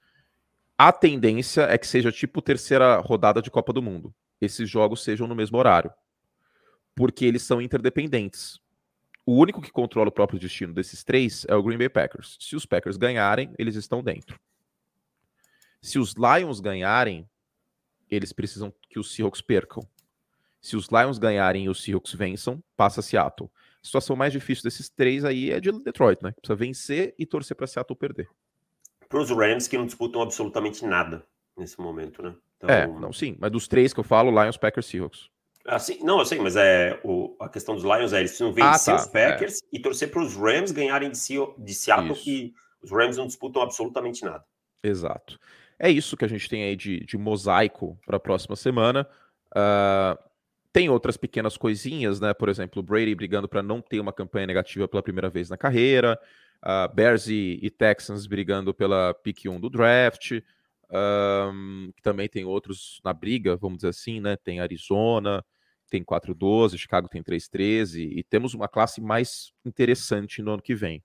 A 0.76 0.90
tendência 0.90 1.62
é 1.62 1.78
que 1.78 1.86
seja 1.86 2.10
tipo 2.10 2.42
terceira 2.42 2.96
rodada 2.96 3.40
de 3.40 3.50
Copa 3.50 3.72
do 3.72 3.80
Mundo. 3.80 4.12
Esses 4.40 4.68
jogos 4.68 5.04
sejam 5.04 5.28
no 5.28 5.34
mesmo 5.34 5.56
horário. 5.56 5.92
Porque 6.94 7.24
eles 7.24 7.42
são 7.42 7.60
interdependentes. 7.60 8.60
O 9.24 9.34
único 9.36 9.62
que 9.62 9.70
controla 9.70 10.08
o 10.08 10.12
próprio 10.12 10.38
destino 10.38 10.74
desses 10.74 11.04
três 11.04 11.46
é 11.48 11.54
o 11.54 11.62
Green 11.62 11.78
Bay 11.78 11.88
Packers. 11.88 12.36
Se 12.40 12.56
os 12.56 12.66
Packers 12.66 12.96
ganharem, 12.96 13.54
eles 13.58 13.76
estão 13.76 14.02
dentro. 14.02 14.38
Se 15.80 15.98
os 15.98 16.14
Lions 16.14 16.60
ganharem, 16.60 17.28
eles 18.10 18.32
precisam 18.32 18.72
que 18.90 18.98
os 18.98 19.12
Seahawks 19.14 19.40
percam. 19.40 19.82
Se 20.60 20.76
os 20.76 20.88
Lions 20.88 21.18
ganharem 21.18 21.64
e 21.64 21.68
os 21.68 21.82
Seahawks 21.82 22.12
vençam, 22.14 22.62
passa 22.76 23.02
Seattle. 23.02 23.50
A 23.82 23.86
situação 23.86 24.14
mais 24.14 24.32
difícil 24.32 24.62
desses 24.62 24.88
três 24.88 25.24
aí 25.24 25.50
é 25.50 25.58
de 25.58 25.72
Detroit, 25.72 26.22
né? 26.22 26.32
Precisa 26.32 26.54
vencer 26.54 27.14
e 27.18 27.26
torcer 27.26 27.56
para 27.56 27.66
Seattle 27.66 27.96
perder. 27.96 28.28
Para 29.08 29.20
os 29.20 29.30
Rams 29.30 29.66
que 29.66 29.76
não 29.76 29.86
disputam 29.86 30.22
absolutamente 30.22 30.84
nada 30.84 31.26
nesse 31.56 31.80
momento, 31.80 32.22
né? 32.22 32.34
Então... 32.56 32.70
É, 32.70 32.86
não, 32.86 33.12
sim. 33.12 33.36
Mas 33.40 33.50
dos 33.50 33.66
três 33.66 33.92
que 33.92 33.98
eu 33.98 34.04
falo, 34.04 34.30
Lions, 34.30 34.56
Packers, 34.56 34.86
Seahawks. 34.86 35.31
Assim, 35.66 36.02
não, 36.02 36.18
eu 36.18 36.24
sei, 36.24 36.38
mas 36.38 36.56
é 36.56 36.98
o, 37.04 37.36
a 37.38 37.48
questão 37.48 37.74
dos 37.74 37.84
Lions 37.84 38.12
é 38.12 38.18
eles 38.18 38.32
precisam 38.32 38.52
vencer 38.52 38.94
ah, 38.94 38.96
tá, 38.96 39.02
os 39.02 39.06
Packers 39.06 39.62
é. 39.62 39.66
e 39.72 39.78
torcer 39.78 40.10
para 40.10 40.22
os 40.22 40.34
Rams 40.34 40.72
ganharem 40.72 41.10
de, 41.10 41.18
de 41.58 41.74
Seattle, 41.74 42.12
Isso. 42.12 42.24
que 42.24 42.54
os 42.82 42.90
Rams 42.90 43.16
não 43.16 43.26
disputam 43.26 43.62
absolutamente 43.62 44.24
nada. 44.24 44.44
Exato. 44.82 45.38
É 45.78 45.90
isso 45.90 46.16
que 46.16 46.24
a 46.24 46.28
gente 46.28 46.48
tem 46.48 46.64
aí 46.64 46.76
de, 46.76 47.00
de 47.00 47.16
mosaico 47.16 47.98
para 48.04 48.16
a 48.16 48.20
próxima 48.20 48.56
semana. 48.56 49.06
Uh, 49.50 50.18
tem 50.72 50.88
outras 50.88 51.16
pequenas 51.16 51.56
coisinhas, 51.56 52.20
né? 52.20 52.32
Por 52.32 52.48
exemplo, 52.48 52.80
o 52.80 52.82
Brady 52.82 53.14
brigando 53.14 53.48
para 53.48 53.62
não 53.62 53.80
ter 53.80 54.00
uma 54.00 54.12
campanha 54.12 54.46
negativa 54.46 54.88
pela 54.88 55.02
primeira 55.02 55.28
vez 55.28 55.50
na 55.50 55.56
carreira. 55.56 56.18
Uh, 56.62 56.92
Bears 56.94 57.26
e, 57.28 57.58
e, 57.60 57.70
Texans 57.70 58.26
brigando 58.26 58.72
pela 58.72 59.12
pick 59.12 59.46
1 59.46 59.60
do 59.60 59.68
draft. 59.68 60.40
Um, 60.94 61.90
que 61.96 62.02
também 62.02 62.28
tem 62.28 62.44
outros 62.44 63.00
na 63.02 63.14
briga, 63.14 63.56
vamos 63.56 63.78
dizer 63.78 63.88
assim, 63.88 64.20
né? 64.20 64.36
Tem 64.36 64.60
Arizona, 64.60 65.42
tem 65.88 66.04
4-12, 66.04 66.76
Chicago 66.76 67.08
tem 67.08 67.22
3-13, 67.22 68.12
e 68.14 68.22
temos 68.22 68.52
uma 68.52 68.68
classe 68.68 69.00
mais 69.00 69.52
interessante 69.64 70.42
no 70.42 70.52
ano 70.52 70.62
que 70.62 70.74
vem. 70.74 71.02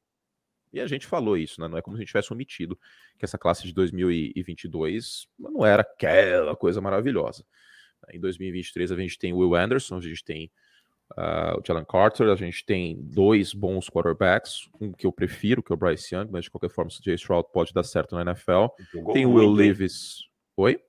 E 0.73 0.81
a 0.81 0.87
gente 0.87 1.07
falou 1.07 1.37
isso, 1.37 1.61
né? 1.61 1.67
Não 1.67 1.77
é 1.77 1.81
como 1.81 1.95
se 1.95 1.99
a 1.99 2.01
gente 2.01 2.09
tivesse 2.09 2.33
omitido 2.33 2.77
que 3.17 3.23
essa 3.23 3.37
classe 3.37 3.63
de 3.63 3.73
2022 3.73 5.27
não 5.39 5.65
era 5.65 5.81
aquela 5.81 6.55
coisa 6.55 6.81
maravilhosa. 6.81 7.45
Em 8.11 8.19
2023 8.19 8.91
a 8.91 8.95
gente 8.95 9.17
tem 9.17 9.33
Will 9.33 9.55
Anderson, 9.55 9.97
a 9.97 10.01
gente 10.01 10.23
tem 10.23 10.51
uh, 11.11 11.59
o 11.59 11.63
Jalen 11.65 11.85
Carter, 11.85 12.29
a 12.29 12.35
gente 12.35 12.65
tem 12.65 12.97
dois 12.99 13.53
bons 13.53 13.89
quarterbacks, 13.89 14.69
um 14.79 14.91
que 14.91 15.05
eu 15.05 15.11
prefiro, 15.11 15.63
que 15.63 15.71
é 15.71 15.75
o 15.75 15.77
Bryce 15.77 16.15
Young, 16.15 16.29
mas 16.31 16.45
de 16.45 16.51
qualquer 16.51 16.69
forma 16.69 16.89
o 16.89 16.93
CJ 16.93 17.15
Stroud 17.15 17.47
pode 17.53 17.73
dar 17.73 17.83
certo 17.83 18.15
na 18.15 18.21
NFL. 18.21 18.67
Jogou 18.91 19.13
tem 19.13 19.25
o 19.25 19.33
Will 19.33 19.51
Levis. 19.51 20.19
Oi? 20.55 20.79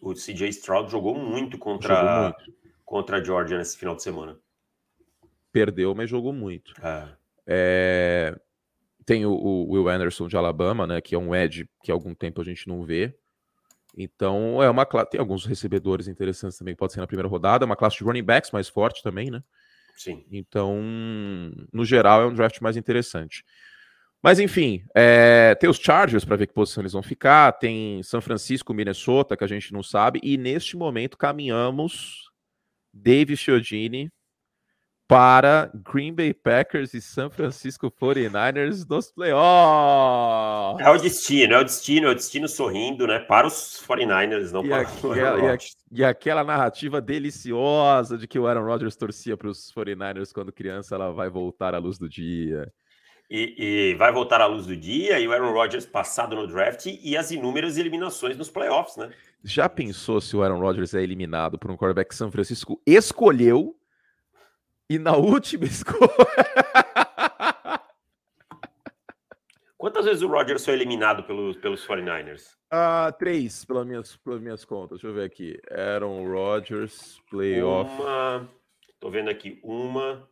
O, 0.00 0.14
CJ 0.14 0.48
Stroud 0.48 0.90
jogou 0.90 1.14
muito 1.14 1.58
contra, 1.58 2.22
muito. 2.22 2.58
contra 2.84 3.18
a 3.18 3.22
Georgia 3.22 3.58
nesse 3.58 3.76
final 3.76 3.94
de 3.94 4.02
semana. 4.02 4.38
Perdeu, 5.52 5.94
mas 5.94 6.08
jogou 6.08 6.32
muito. 6.32 6.72
É... 6.82 7.08
É... 7.46 8.40
Tem 9.04 9.24
o, 9.24 9.32
o, 9.32 9.72
Will 9.72 9.88
Anderson 9.88 10.28
de 10.28 10.36
Alabama, 10.36 10.86
né? 10.86 11.00
Que 11.00 11.14
é 11.14 11.18
um 11.18 11.34
edge 11.34 11.68
que 11.82 11.90
há 11.90 11.94
algum 11.94 12.14
tempo 12.14 12.40
a 12.40 12.44
gente 12.44 12.68
não 12.68 12.82
vê. 12.82 13.14
Então 13.96 14.62
é 14.62 14.70
uma 14.70 14.86
classe. 14.86 15.10
Tem 15.10 15.20
alguns 15.20 15.44
recebedores 15.44 16.08
interessantes 16.08 16.58
também, 16.58 16.74
pode 16.74 16.92
ser 16.92 17.00
na 17.00 17.06
primeira 17.06 17.28
rodada. 17.28 17.64
É 17.64 17.66
uma 17.66 17.76
classe 17.76 17.98
de 17.98 18.04
running 18.04 18.22
backs 18.22 18.50
mais 18.50 18.68
forte 18.68 19.02
também, 19.02 19.30
né? 19.30 19.42
Sim. 19.96 20.24
Então, 20.30 20.80
no 21.72 21.84
geral, 21.84 22.22
é 22.22 22.26
um 22.26 22.32
draft 22.32 22.60
mais 22.60 22.76
interessante. 22.76 23.44
Mas 24.22 24.40
enfim, 24.40 24.84
é, 24.94 25.54
tem 25.54 25.70
os 25.70 25.78
Chargers 25.78 26.24
para 26.24 26.36
ver 26.36 26.46
que 26.46 26.52
posição 26.52 26.82
eles 26.82 26.92
vão 26.92 27.02
ficar, 27.02 27.52
tem 27.52 28.02
São 28.02 28.20
Francisco, 28.20 28.74
Minnesota, 28.74 29.36
que 29.36 29.44
a 29.44 29.48
gente 29.48 29.72
não 29.72 29.82
sabe, 29.82 30.20
e 30.22 30.36
neste 30.36 30.76
momento 30.76 31.16
caminhamos 31.16 32.28
David 32.92 33.36
Chiodini 33.36 34.10
para 35.08 35.70
Green 35.90 36.12
Bay 36.12 36.34
Packers 36.34 36.92
e 36.92 37.00
San 37.00 37.30
Francisco 37.30 37.90
49ers 37.90 38.86
nos 38.86 39.10
playoffs. 39.10 40.86
É 40.86 40.90
o 40.90 40.98
destino, 40.98 41.54
é 41.54 41.58
o 41.58 41.64
destino, 41.64 42.08
é 42.08 42.10
o 42.10 42.14
destino 42.14 42.46
sorrindo, 42.46 43.06
né? 43.06 43.18
Para 43.18 43.46
os 43.46 43.82
49ers, 43.88 44.52
não 44.52 44.62
e 44.62 44.68
para 44.68 44.82
aquela, 44.82 45.40
e, 45.40 45.48
a, 45.48 45.58
e, 45.90 46.04
aquela 46.04 46.44
narrativa 46.44 47.00
deliciosa 47.00 48.18
de 48.18 48.28
que 48.28 48.38
o 48.38 48.46
Aaron 48.46 48.66
Rodgers 48.66 48.96
torcia 48.96 49.34
para 49.34 49.48
os 49.48 49.72
49ers 49.72 50.30
quando 50.30 50.52
criança, 50.52 50.94
ela 50.94 51.10
vai 51.10 51.30
voltar 51.30 51.74
à 51.74 51.78
luz 51.78 51.96
do 51.96 52.06
dia. 52.06 52.70
E, 53.30 53.54
e, 53.92 53.94
vai 53.94 54.12
voltar 54.12 54.42
à 54.42 54.46
luz 54.46 54.66
do 54.66 54.76
dia, 54.76 55.18
e 55.18 55.26
o 55.26 55.32
Aaron 55.32 55.52
Rodgers 55.52 55.86
passado 55.86 56.36
no 56.36 56.46
draft 56.46 56.84
e 56.86 57.16
as 57.16 57.30
inúmeras 57.30 57.78
eliminações 57.78 58.36
nos 58.36 58.50
playoffs, 58.50 58.96
né? 58.98 59.10
Já 59.42 59.70
pensou 59.70 60.20
se 60.20 60.36
o 60.36 60.42
Aaron 60.42 60.60
Rodgers 60.60 60.92
é 60.92 61.02
eliminado 61.02 61.58
por 61.58 61.70
um 61.70 61.76
quarterback 61.76 62.10
que 62.10 62.14
São 62.14 62.30
Francisco 62.30 62.80
escolheu 62.86 63.77
e 64.88 64.98
na 64.98 65.16
última 65.16 65.64
escolha. 65.66 66.08
Quantas 69.76 70.04
vezes 70.06 70.22
o 70.22 70.28
Rodgers 70.28 70.64
foi 70.64 70.74
eliminado 70.74 71.22
pelos, 71.22 71.56
pelos 71.56 71.86
49ers? 71.86 72.56
Ah, 72.70 73.14
três, 73.16 73.64
pelas 73.64 73.86
minhas, 73.86 74.16
pelas 74.16 74.40
minhas 74.40 74.64
contas. 74.64 74.98
Deixa 74.98 75.06
eu 75.06 75.14
ver 75.14 75.24
aqui. 75.24 75.56
Aaron 75.70 76.28
Rodgers, 76.28 77.20
playoff. 77.30 77.90
Uma. 78.02 78.48
Tô 78.98 79.08
vendo 79.08 79.30
aqui. 79.30 79.60
Uma, 79.62 80.28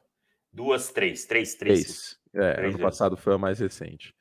duas, 0.52 0.90
três. 0.90 1.24
Três, 1.26 1.54
três. 1.54 1.82
três. 1.82 2.18
É, 2.34 2.54
três 2.54 2.58
ano 2.58 2.78
vezes. 2.78 2.82
passado 2.82 3.16
foi 3.16 3.34
a 3.34 3.38
mais 3.38 3.60
recente. 3.60 4.12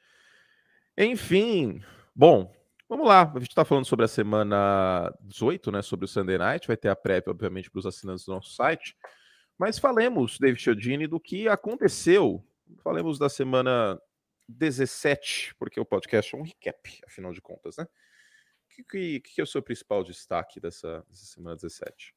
Enfim, 0.96 1.82
bom, 2.15 2.54
vamos 2.88 3.08
lá. 3.08 3.24
A 3.36 3.39
gente 3.39 3.50
está 3.50 3.65
falando 3.65 3.86
sobre 3.86 4.06
a 4.06 4.08
semana 4.08 5.12
18, 5.22 5.72
né? 5.72 5.82
Sobre 5.82 6.06
o 6.06 6.08
Sunday 6.08 6.38
Night. 6.38 6.68
Vai 6.68 6.77
ter 6.77 6.89
a 6.89 6.96
prévia, 6.96 7.32
obviamente, 7.32 7.72
para 7.72 7.80
os 7.80 7.86
assinantes 7.88 8.25
do 8.25 8.32
nosso 8.32 8.51
site. 8.54 8.96
Mas 9.58 9.80
falemos, 9.80 10.38
David 10.38 10.62
Chiodini, 10.62 11.08
do 11.08 11.20
que 11.20 11.48
aconteceu. 11.48 12.46
Falemos 12.84 13.18
da 13.18 13.30
semana 13.30 14.00
17, 14.48 15.56
porque 15.56 15.80
o 15.80 15.86
podcast 15.86 16.36
é 16.36 16.38
um 16.38 16.44
recap, 16.44 17.02
afinal 17.06 17.32
de 17.32 17.42
contas, 17.42 17.78
né? 17.78 17.86
O 17.86 18.76
que, 18.76 18.84
que, 18.84 19.20
que, 19.22 19.42
é 19.42 19.44
o 19.44 19.48
seu 19.48 19.62
principal 19.62 20.04
destaque 20.04 20.60
dessa, 20.60 21.06
dessa 21.10 21.26
semana 21.26 21.56
17? 21.56 22.14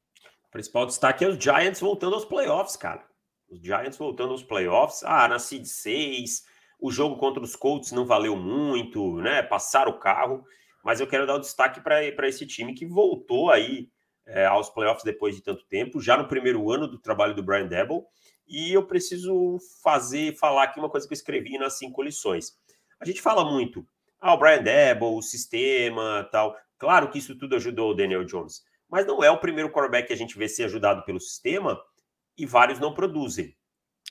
O 0.47 0.51
principal 0.51 0.85
destaque 0.85 1.23
é 1.23 1.29
os 1.29 1.41
Giants 1.41 1.79
voltando 1.79 2.15
aos 2.15 2.25
playoffs, 2.25 2.75
cara. 2.75 3.07
Os 3.47 3.59
Giants 3.61 3.97
voltando 3.97 4.31
aos 4.31 4.43
playoffs. 4.43 5.03
Ah, 5.03 5.27
na 5.27 5.39
Seed 5.39 5.65
6, 5.65 6.43
o 6.79 6.91
jogo 6.91 7.17
contra 7.17 7.41
os 7.41 7.55
Colts 7.55 7.91
não 7.91 8.05
valeu 8.05 8.35
muito, 8.35 9.15
né? 9.21 9.41
Passaram 9.41 9.91
o 9.91 9.99
carro. 9.99 10.43
Mas 10.83 10.99
eu 10.99 11.07
quero 11.07 11.25
dar 11.25 11.35
o 11.35 11.39
destaque 11.39 11.79
para 11.81 12.27
esse 12.27 12.45
time 12.45 12.73
que 12.73 12.85
voltou 12.85 13.49
aí 13.49 13.89
é, 14.29 14.45
aos 14.45 14.69
playoffs 14.69 15.03
depois 15.03 15.35
de 15.35 15.41
tanto 15.41 15.65
tempo, 15.65 15.99
já 15.99 16.15
no 16.15 16.27
primeiro 16.27 16.71
ano 16.71 16.87
do 16.87 16.99
trabalho 16.99 17.35
do 17.35 17.43
Brian 17.43 17.67
Debo. 17.67 18.05
E 18.47 18.73
eu 18.73 18.85
preciso 18.85 19.57
fazer, 19.83 20.35
falar 20.37 20.63
aqui 20.63 20.79
uma 20.79 20.89
coisa 20.89 21.07
que 21.07 21.13
eu 21.13 21.17
escrevi 21.17 21.57
nas 21.57 21.77
cinco 21.77 22.01
lições. 22.01 22.53
A 22.99 23.05
gente 23.05 23.21
fala 23.21 23.43
muito, 23.43 23.87
ah, 24.19 24.33
o 24.33 24.37
Brian 24.37 24.61
Debo, 24.61 25.17
o 25.17 25.21
sistema, 25.21 26.27
tal. 26.31 26.55
Claro 26.77 27.09
que 27.09 27.17
isso 27.17 27.37
tudo 27.37 27.55
ajudou 27.55 27.91
o 27.91 27.93
Daniel 27.93 28.23
Jones, 28.23 28.61
mas 28.89 29.05
não 29.05 29.23
é 29.23 29.29
o 29.29 29.39
primeiro 29.39 29.71
quarterback 29.71 30.07
que 30.07 30.13
a 30.13 30.17
gente 30.17 30.37
vê 30.37 30.47
ser 30.47 30.63
ajudado 30.65 31.03
pelo 31.03 31.19
sistema 31.19 31.79
e 32.37 32.45
vários 32.45 32.79
não 32.79 32.93
produzem. 32.93 33.55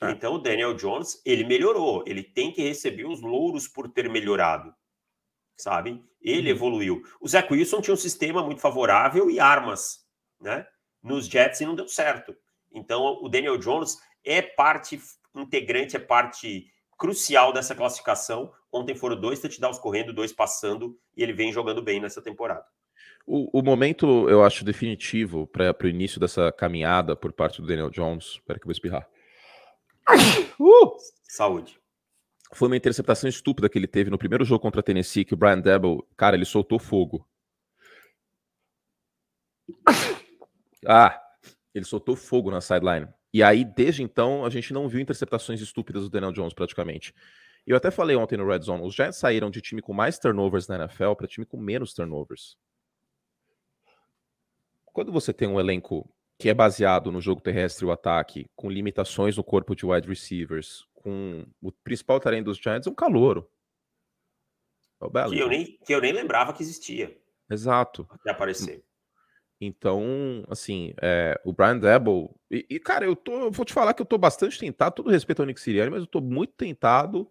É. 0.01 0.11
Então 0.11 0.35
o 0.35 0.39
Daniel 0.39 0.73
Jones, 0.73 1.21
ele 1.25 1.43
melhorou, 1.43 2.03
ele 2.07 2.23
tem 2.23 2.51
que 2.51 2.61
receber 2.61 3.05
os 3.05 3.21
louros 3.21 3.67
por 3.67 3.89
ter 3.89 4.09
melhorado, 4.09 4.73
sabe? 5.57 6.01
Ele 6.21 6.49
uhum. 6.49 6.55
evoluiu. 6.55 7.01
O 7.19 7.27
Zach 7.27 7.51
Wilson 7.51 7.81
tinha 7.81 7.93
um 7.93 7.97
sistema 7.97 8.43
muito 8.43 8.61
favorável 8.61 9.29
e 9.29 9.39
armas 9.39 10.08
né? 10.39 10.65
Nos 11.01 11.27
Jets 11.27 11.61
e 11.61 11.65
não 11.65 11.75
deu 11.75 11.87
certo. 11.87 12.35
Então, 12.71 13.19
o 13.21 13.29
Daniel 13.29 13.57
Jones 13.57 13.97
é 14.23 14.41
parte 14.41 14.99
integrante, 15.35 15.95
é 15.95 15.99
parte 15.99 16.71
crucial 16.97 17.53
dessa 17.53 17.73
classificação. 17.73 18.51
Ontem 18.71 18.93
foram 18.93 19.19
dois 19.19 19.39
touchdowns 19.39 19.79
correndo, 19.79 20.13
dois 20.13 20.33
passando, 20.33 20.99
e 21.15 21.23
ele 21.23 21.33
vem 21.33 21.51
jogando 21.51 21.81
bem 21.81 21.99
nessa 21.99 22.21
temporada. 22.21 22.65
O, 23.25 23.59
o 23.59 23.63
momento, 23.63 24.29
eu 24.29 24.43
acho, 24.43 24.65
definitivo 24.65 25.47
para 25.47 25.75
o 25.83 25.87
início 25.87 26.19
dessa 26.19 26.51
caminhada 26.51 27.15
por 27.15 27.31
parte 27.31 27.61
do 27.61 27.67
Daniel 27.67 27.89
Jones. 27.89 28.25
Espera 28.25 28.59
que 28.59 28.63
eu 28.63 28.67
vou 28.67 28.73
espirrar. 28.73 29.07
Uh! 30.59 30.97
Saúde. 31.23 31.79
Foi 32.53 32.67
uma 32.67 32.77
interceptação 32.77 33.29
estúpida 33.29 33.69
que 33.69 33.77
ele 33.77 33.87
teve 33.87 34.09
no 34.09 34.17
primeiro 34.17 34.43
jogo 34.43 34.61
contra 34.61 34.81
a 34.81 34.83
Tennessee, 34.83 35.23
que 35.23 35.35
o 35.35 35.37
Brian 35.37 35.59
Debo, 35.59 36.07
cara, 36.17 36.35
ele 36.35 36.45
soltou 36.45 36.79
fogo. 36.79 37.25
Ah, 40.87 41.21
ele 41.73 41.85
soltou 41.85 42.15
fogo 42.15 42.51
na 42.51 42.61
sideline. 42.61 43.07
E 43.33 43.43
aí, 43.43 43.63
desde 43.63 44.01
então, 44.01 44.43
a 44.43 44.49
gente 44.49 44.73
não 44.73 44.87
viu 44.87 44.99
interceptações 44.99 45.61
estúpidas 45.61 46.03
do 46.03 46.09
Daniel 46.09 46.31
Jones 46.31 46.53
praticamente. 46.53 47.13
Eu 47.65 47.77
até 47.77 47.91
falei 47.91 48.15
ontem 48.15 48.37
no 48.37 48.47
Red 48.47 48.61
Zone, 48.61 48.83
os 48.83 48.95
Giants 48.95 49.17
saíram 49.17 49.51
de 49.51 49.61
time 49.61 49.81
com 49.81 49.93
mais 49.93 50.17
turnovers 50.17 50.67
na 50.67 50.75
NFL 50.75 51.13
para 51.13 51.27
time 51.27 51.45
com 51.45 51.57
menos 51.57 51.93
turnovers. 51.93 52.57
Quando 54.85 55.11
você 55.11 55.31
tem 55.31 55.47
um 55.47 55.59
elenco 55.59 56.09
que 56.39 56.49
é 56.49 56.53
baseado 56.53 57.11
no 57.11 57.21
jogo 57.21 57.41
terrestre 57.41 57.85
e 57.85 57.87
o 57.87 57.91
ataque, 57.91 58.49
com 58.55 58.69
limitações 58.69 59.37
no 59.37 59.43
corpo 59.43 59.75
de 59.75 59.85
wide 59.85 60.07
receivers, 60.07 60.87
com 60.95 61.45
o 61.61 61.71
principal 61.71 62.19
talento 62.19 62.45
dos 62.45 62.57
Giants 62.57 62.87
é 62.87 62.89
um 62.89 62.95
calouro. 62.95 63.47
É 65.01 65.05
o 65.05 65.29
que, 65.29 65.39
eu 65.39 65.47
nem, 65.47 65.77
que 65.85 65.93
eu 65.93 66.01
nem 66.01 66.11
lembrava 66.11 66.53
que 66.53 66.63
existia. 66.63 67.15
Exato. 67.49 68.07
Até 68.09 68.31
aparecer. 68.31 68.83
Então, 69.61 70.45
assim, 70.47 70.93
é, 71.01 71.39
o 71.43 71.51
Brian 71.51 71.77
Debo. 71.77 72.33
E, 72.49 72.65
e, 72.69 72.79
cara, 72.79 73.05
eu 73.05 73.15
tô. 73.15 73.51
Vou 73.51 73.65
te 73.65 73.73
falar 73.73 73.93
que 73.93 74.01
eu 74.01 74.05
tô 74.05 74.17
bastante 74.17 74.57
tentado, 74.57 74.95
todo 74.95 75.09
respeito 75.09 75.41
ao 75.41 75.45
Nick 75.45 75.59
Sirianni, 75.59 75.91
mas 75.91 76.01
eu 76.01 76.07
tô 76.07 76.21
muito 76.21 76.53
tentado 76.53 77.29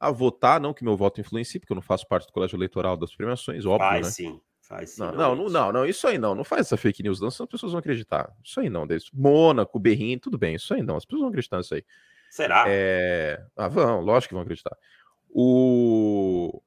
a 0.00 0.10
votar, 0.10 0.60
não 0.60 0.74
que 0.74 0.84
meu 0.84 0.96
voto 0.96 1.20
influencie, 1.20 1.60
porque 1.60 1.72
eu 1.72 1.76
não 1.76 1.82
faço 1.82 2.06
parte 2.06 2.26
do 2.26 2.32
colégio 2.32 2.56
eleitoral 2.56 2.96
das 2.96 3.14
premiações, 3.14 3.64
óbvio, 3.64 3.88
faz 3.88 4.06
né? 4.06 4.12
sim, 4.12 4.40
faz 4.60 4.90
sim. 4.90 5.00
Não, 5.00 5.12
não, 5.12 5.36
não, 5.36 5.48
não, 5.48 5.72
não, 5.72 5.86
isso 5.86 6.06
aí 6.06 6.18
não, 6.18 6.34
não 6.34 6.44
faz 6.44 6.66
essa 6.66 6.76
fake 6.76 7.02
news, 7.02 7.20
não, 7.20 7.30
senão 7.30 7.44
as 7.44 7.50
pessoas 7.50 7.72
vão 7.72 7.80
acreditar. 7.80 8.32
Isso 8.42 8.60
aí 8.60 8.68
não, 8.68 8.86
desse. 8.86 9.08
Mônaco, 9.12 9.78
Berrim, 9.78 10.18
tudo 10.18 10.38
bem, 10.38 10.54
isso 10.54 10.72
aí 10.74 10.82
não, 10.82 10.96
as 10.96 11.04
pessoas 11.04 11.22
vão 11.22 11.30
acreditar 11.30 11.58
nisso 11.58 11.74
aí. 11.74 11.84
Será? 12.30 12.64
É... 12.68 13.44
Ah, 13.56 13.68
vão, 13.68 14.00
lógico 14.00 14.30
que 14.30 14.34
vão 14.34 14.42
acreditar. 14.42 14.76
O 15.30 16.62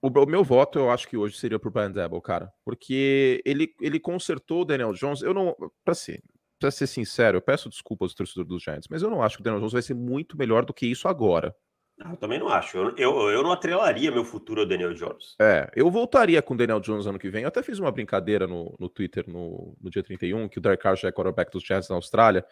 o, 0.00 0.08
o, 0.08 0.26
meu 0.26 0.44
voto, 0.44 0.78
eu 0.78 0.90
acho 0.90 1.08
que 1.08 1.16
hoje 1.16 1.36
seria 1.36 1.58
pro 1.58 1.70
Brian 1.70 1.90
Debo, 1.90 2.20
cara. 2.20 2.52
Porque 2.64 3.42
ele, 3.44 3.74
ele 3.80 3.98
consertou 3.98 4.62
o 4.62 4.64
Daniel 4.64 4.92
Jones. 4.92 5.22
Eu 5.22 5.34
não. 5.34 5.56
Pra 5.84 5.94
ser, 5.94 6.22
pra 6.58 6.70
ser 6.70 6.86
sincero, 6.86 7.38
eu 7.38 7.42
peço 7.42 7.68
desculpas 7.68 8.10
aos 8.10 8.14
torcedores 8.14 8.48
dos 8.48 8.62
Giants, 8.62 8.88
mas 8.88 9.02
eu 9.02 9.10
não 9.10 9.22
acho 9.22 9.36
que 9.36 9.40
o 9.40 9.44
Daniel 9.44 9.60
Jones 9.60 9.72
vai 9.72 9.82
ser 9.82 9.94
muito 9.94 10.36
melhor 10.36 10.64
do 10.64 10.72
que 10.72 10.86
isso 10.86 11.08
agora. 11.08 11.54
Eu 11.98 12.16
também 12.16 12.38
não 12.38 12.48
acho. 12.48 12.78
Eu, 12.78 12.96
eu, 12.96 13.30
eu 13.30 13.42
não 13.42 13.50
atrelaria 13.50 14.12
meu 14.12 14.24
futuro 14.24 14.60
ao 14.60 14.66
Daniel 14.66 14.94
Jones. 14.94 15.34
É, 15.40 15.68
eu 15.74 15.90
voltaria 15.90 16.40
com 16.40 16.54
o 16.54 16.56
Daniel 16.56 16.78
Jones 16.78 17.06
ano 17.06 17.18
que 17.18 17.28
vem. 17.28 17.42
Eu 17.42 17.48
até 17.48 17.60
fiz 17.60 17.80
uma 17.80 17.90
brincadeira 17.90 18.46
no, 18.46 18.76
no 18.78 18.88
Twitter 18.88 19.28
no, 19.28 19.76
no 19.80 19.90
dia 19.90 20.02
31, 20.02 20.48
que 20.48 20.58
o 20.58 20.60
Derek 20.60 20.80
Carr 20.80 20.96
já 20.96 21.08
é 21.08 21.12
quarterback 21.12 21.50
dos 21.50 21.64
Giants 21.64 21.88
na 21.88 21.96
Austrália. 21.96 22.46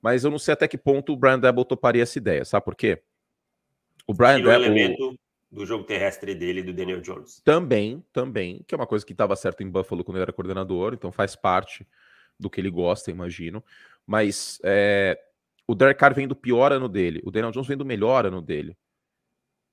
Mas 0.00 0.22
eu 0.22 0.30
não 0.30 0.38
sei 0.38 0.54
até 0.54 0.68
que 0.68 0.78
ponto 0.78 1.12
o 1.12 1.16
Brian 1.16 1.40
Debo 1.40 1.64
toparia 1.64 2.04
essa 2.04 2.18
ideia, 2.18 2.44
sabe 2.44 2.64
por 2.64 2.76
quê? 2.76 3.02
O 4.06 4.14
Brian 4.14 4.36
Debo. 4.36 4.50
elemento 4.50 5.18
do 5.54 5.64
jogo 5.64 5.84
terrestre 5.84 6.34
dele 6.34 6.62
do 6.62 6.72
Daniel 6.72 7.00
Jones. 7.00 7.40
Também, 7.44 8.04
também, 8.12 8.64
que 8.66 8.74
é 8.74 8.76
uma 8.76 8.88
coisa 8.88 9.06
que 9.06 9.12
estava 9.12 9.36
certo 9.36 9.62
em 9.62 9.70
Buffalo 9.70 10.02
quando 10.02 10.16
ele 10.16 10.22
era 10.22 10.32
coordenador, 10.32 10.94
então 10.94 11.12
faz 11.12 11.36
parte 11.36 11.86
do 12.38 12.50
que 12.50 12.60
ele 12.60 12.70
gosta, 12.70 13.10
imagino. 13.10 13.64
Mas 14.04 14.58
é, 14.64 15.16
o 15.66 15.74
Derek 15.74 15.98
Carr 15.98 16.12
vem 16.12 16.26
do 16.26 16.34
pior 16.34 16.72
ano 16.72 16.88
dele, 16.88 17.22
o 17.24 17.30
Daniel 17.30 17.52
Jones 17.52 17.68
vem 17.68 17.76
do 17.76 17.84
melhor 17.84 18.26
ano 18.26 18.42
dele. 18.42 18.76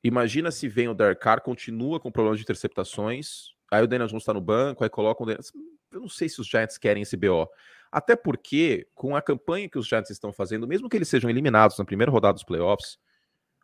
Imagina 0.04 0.52
se 0.52 0.68
vem 0.68 0.88
o 0.88 0.94
Derek 0.94 1.20
Carr, 1.20 1.42
continua 1.42 2.00
com 2.00 2.12
problemas 2.12 2.38
de 2.38 2.44
interceptações, 2.44 3.56
aí 3.72 3.84
o 3.84 3.88
Daniel 3.88 4.08
Jones 4.08 4.22
está 4.22 4.34
no 4.34 4.42
banco, 4.42 4.84
aí 4.84 4.90
coloca 4.90 5.24
o 5.24 5.26
Daniel... 5.26 5.44
Eu 5.92 6.00
não 6.00 6.10
sei 6.10 6.30
se 6.30 6.40
os 6.40 6.48
Giants 6.48 6.78
querem 6.78 7.04
esse 7.04 7.18
BO. 7.18 7.50
Até 7.92 8.16
porque, 8.16 8.88
com 8.94 9.16
a 9.16 9.22
campanha 9.22 9.68
que 9.68 9.78
os 9.78 9.88
Giants 9.88 10.10
estão 10.10 10.32
fazendo, 10.32 10.66
mesmo 10.68 10.88
que 10.88 10.96
eles 10.96 11.10
sejam 11.10 11.30
eliminados 11.30 11.78
na 11.78 11.84
primeira 11.84 12.12
rodada 12.12 12.36
dos 12.36 12.44
playoffs, 12.44 12.98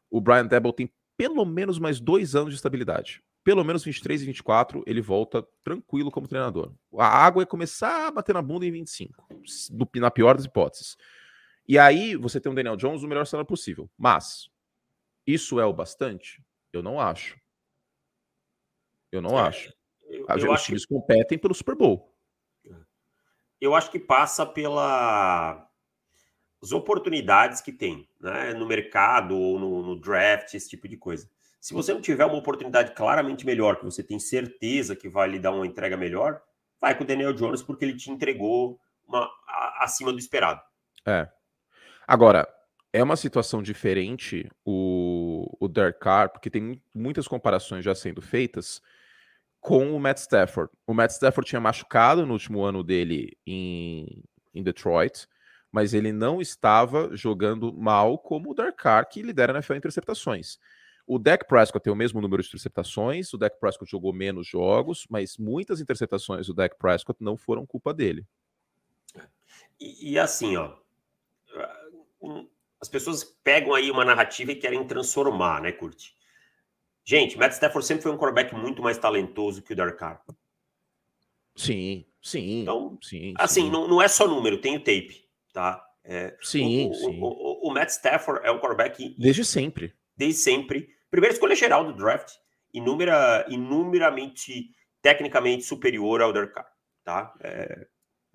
o 0.09 0.19
Brian 0.19 0.45
Debo 0.45 0.73
tem 0.73 0.91
pelo 1.17 1.43
menos 1.43 1.79
mais 1.79 1.99
dois 1.99 2.35
anos 2.35 2.51
de 2.51 2.55
estabilidade. 2.55 3.23
Pelo 3.43 3.63
menos 3.63 3.83
23 3.83 4.21
e 4.21 4.25
24, 4.25 4.83
ele 4.85 5.01
volta 5.01 5.45
tranquilo 5.63 6.11
como 6.11 6.27
treinador. 6.27 6.73
A 6.97 7.07
água 7.07 7.43
é 7.43 7.45
começar 7.45 8.07
a 8.07 8.11
bater 8.11 8.33
na 8.33 8.41
bunda 8.41 8.65
em 8.65 8.71
25, 8.71 9.27
na 9.95 10.11
pior 10.11 10.35
das 10.35 10.45
hipóteses. 10.45 10.97
E 11.67 11.79
aí 11.79 12.15
você 12.15 12.39
tem 12.39 12.51
um 12.51 12.55
Daniel 12.55 12.75
Jones 12.75 13.01
no 13.01 13.07
melhor 13.07 13.25
cenário 13.25 13.47
possível. 13.47 13.89
Mas 13.97 14.49
isso 15.25 15.59
é 15.59 15.65
o 15.65 15.73
bastante? 15.73 16.41
Eu 16.71 16.83
não 16.83 16.99
acho. 16.99 17.39
Eu 19.11 19.21
não 19.21 19.39
é, 19.39 19.47
acho. 19.47 19.73
Eu, 20.09 20.25
eu 20.27 20.51
Os 20.51 20.63
times 20.63 20.85
que... 20.85 20.93
competem 20.93 21.37
pelo 21.37 21.53
Super 21.53 21.75
Bowl. 21.75 22.13
Eu 23.59 23.73
acho 23.73 23.89
que 23.89 23.99
passa 23.99 24.45
pela 24.45 25.66
as 26.61 26.71
oportunidades 26.71 27.61
que 27.61 27.71
tem 27.71 28.07
né, 28.19 28.53
no 28.53 28.65
mercado 28.65 29.37
ou 29.37 29.59
no, 29.59 29.83
no, 29.83 29.99
draft, 29.99 30.53
esse 30.53 30.69
tipo 30.69 30.87
de 30.87 30.97
coisa. 30.97 31.29
Se 31.59 31.73
você 31.73 31.93
não 31.93 32.01
tiver 32.01 32.25
uma 32.25 32.37
oportunidade 32.37 32.93
claramente 32.93 33.45
melhor, 33.45 33.77
que 33.77 33.85
você 33.85 34.03
tem 34.03 34.19
certeza 34.19 34.95
que 34.95 35.09
vai 35.09 35.27
lhe 35.27 35.39
dar 35.39 35.51
uma 35.51 35.67
entrega 35.67 35.97
melhor, 35.97 36.41
vai 36.79 36.95
com 36.95 37.03
o 37.03 37.07
Daniel 37.07 37.33
Jones 37.33 37.61
porque 37.61 37.85
ele 37.85 37.95
te 37.95 38.09
entregou 38.09 38.79
uma, 39.07 39.29
a, 39.47 39.83
acima 39.83 40.11
do 40.11 40.19
esperado. 40.19 40.61
É. 41.05 41.27
Agora, 42.07 42.47
é 42.91 43.03
uma 43.03 43.15
situação 43.15 43.61
diferente 43.61 44.49
o, 44.65 45.55
o 45.59 45.67
Derek 45.67 45.99
Carr, 45.99 46.29
porque 46.29 46.49
tem 46.49 46.81
muitas 46.93 47.27
comparações 47.27 47.83
já 47.83 47.93
sendo 47.93 48.21
feitas 48.21 48.81
com 49.59 49.95
o 49.95 49.99
Matt 49.99 50.19
Stafford. 50.19 50.71
O 50.85 50.93
Matt 50.93 51.11
Stafford 51.11 51.47
tinha 51.47 51.61
machucado 51.61 52.25
no 52.25 52.33
último 52.33 52.63
ano 52.63 52.83
dele 52.83 53.37
em, 53.45 54.23
em 54.53 54.63
Detroit, 54.63 55.27
mas 55.77 55.93
ele 55.93 56.11
não 56.11 56.41
estava 56.41 57.15
jogando 57.15 57.71
mal 57.71 58.17
como 58.17 58.49
o 58.49 58.53
Derek 58.55 58.77
Carr, 58.77 59.07
que 59.07 59.21
lidera 59.21 59.53
na 59.53 59.59
NFL 59.59 59.75
em 59.75 59.77
interceptações. 59.77 60.57
O 61.05 61.19
Dak 61.19 61.47
Prescott 61.47 61.83
tem 61.83 61.93
o 61.93 61.95
mesmo 61.95 62.19
número 62.19 62.41
de 62.41 62.49
interceptações, 62.49 63.31
o 63.31 63.37
Dak 63.37 63.59
Prescott 63.59 63.91
jogou 63.91 64.11
menos 64.11 64.47
jogos, 64.47 65.05
mas 65.07 65.37
muitas 65.37 65.79
interceptações 65.79 66.47
do 66.47 66.53
Dak 66.55 66.75
Prescott 66.79 67.23
não 67.23 67.37
foram 67.37 67.63
culpa 67.63 67.93
dele. 67.93 68.25
E, 69.79 70.13
e 70.13 70.17
assim, 70.17 70.57
ó, 70.57 70.73
as 72.81 72.89
pessoas 72.89 73.23
pegam 73.43 73.75
aí 73.75 73.91
uma 73.91 74.03
narrativa 74.03 74.53
e 74.53 74.55
querem 74.55 74.83
transformar, 74.87 75.61
né, 75.61 75.71
Curti? 75.71 76.17
Gente, 77.05 77.37
Matt 77.37 77.51
Stafford 77.51 77.85
sempre 77.85 78.01
foi 78.01 78.11
um 78.11 78.17
quarterback 78.17 78.55
muito 78.55 78.81
mais 78.81 78.97
talentoso 78.97 79.61
que 79.61 79.73
o 79.75 79.95
Carr. 79.95 80.25
Sim, 81.55 82.03
sim. 82.19 82.61
Então, 82.63 82.97
sim, 82.99 83.35
assim, 83.37 83.65
sim. 83.65 83.69
Não, 83.69 83.87
não 83.87 84.01
é 84.01 84.07
só 84.07 84.27
número, 84.27 84.59
tem 84.59 84.75
o 84.75 84.79
tape, 84.79 85.26
tá? 85.57 85.83
É, 86.03 86.37
sim, 86.39 86.91
o, 86.91 86.93
sim. 86.93 87.19
O, 87.19 87.25
o, 87.25 87.67
o, 87.67 87.73
Matt 87.73 87.89
Stafford 87.89 88.45
é 88.45 88.51
um 88.51 88.59
quarterback... 88.59 89.15
Desde 89.17 89.43
sempre. 89.43 89.91
Desde 90.15 90.39
sempre. 90.39 90.87
Primeira 91.09 91.33
escolha 91.33 91.55
geral 91.55 91.83
do 91.83 91.93
draft, 91.93 92.31
inúmera, 92.71 93.43
inumeramente, 93.49 94.69
tecnicamente 95.01 95.63
superior 95.63 96.21
ao 96.21 96.31
Derek 96.31 96.53
Carr, 96.53 96.67
tá? 97.03 97.33
É, 97.41 97.87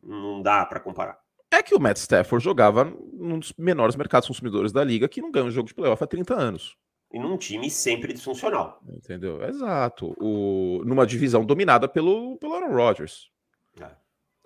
não 0.02 0.42
dá 0.42 0.66
para 0.66 0.80
comparar. 0.80 1.16
É 1.48 1.62
que 1.62 1.76
o 1.76 1.80
Matt 1.80 1.98
Stafford 1.98 2.44
jogava 2.44 2.84
num 3.12 3.38
dos 3.38 3.52
menores 3.56 3.94
mercados 3.94 4.26
consumidores 4.26 4.72
da 4.72 4.82
liga 4.82 5.08
que 5.08 5.22
não 5.22 5.30
ganha 5.30 5.46
um 5.46 5.50
jogo 5.50 5.68
de 5.68 5.74
playoff 5.74 6.02
há 6.02 6.06
30 6.08 6.34
anos. 6.34 6.76
E 7.12 7.20
num 7.20 7.36
time 7.36 7.70
sempre 7.70 8.12
disfuncional. 8.12 8.82
Entendeu? 8.88 9.44
Exato. 9.44 10.12
O, 10.18 10.82
numa 10.84 11.06
divisão 11.06 11.44
dominada 11.44 11.86
pelo, 11.86 12.36
pelo 12.38 12.54
Aaron 12.54 12.74
Rodgers. 12.74 13.30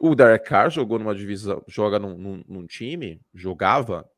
O 0.00 0.14
Derek 0.14 0.46
Carr 0.46 0.70
jogou 0.70 0.98
numa 0.98 1.14
divisão, 1.14 1.62
joga 1.66 1.98
num, 1.98 2.16
num, 2.16 2.44
num, 2.46 2.66
time, 2.66 3.20
jogava, 3.34 4.08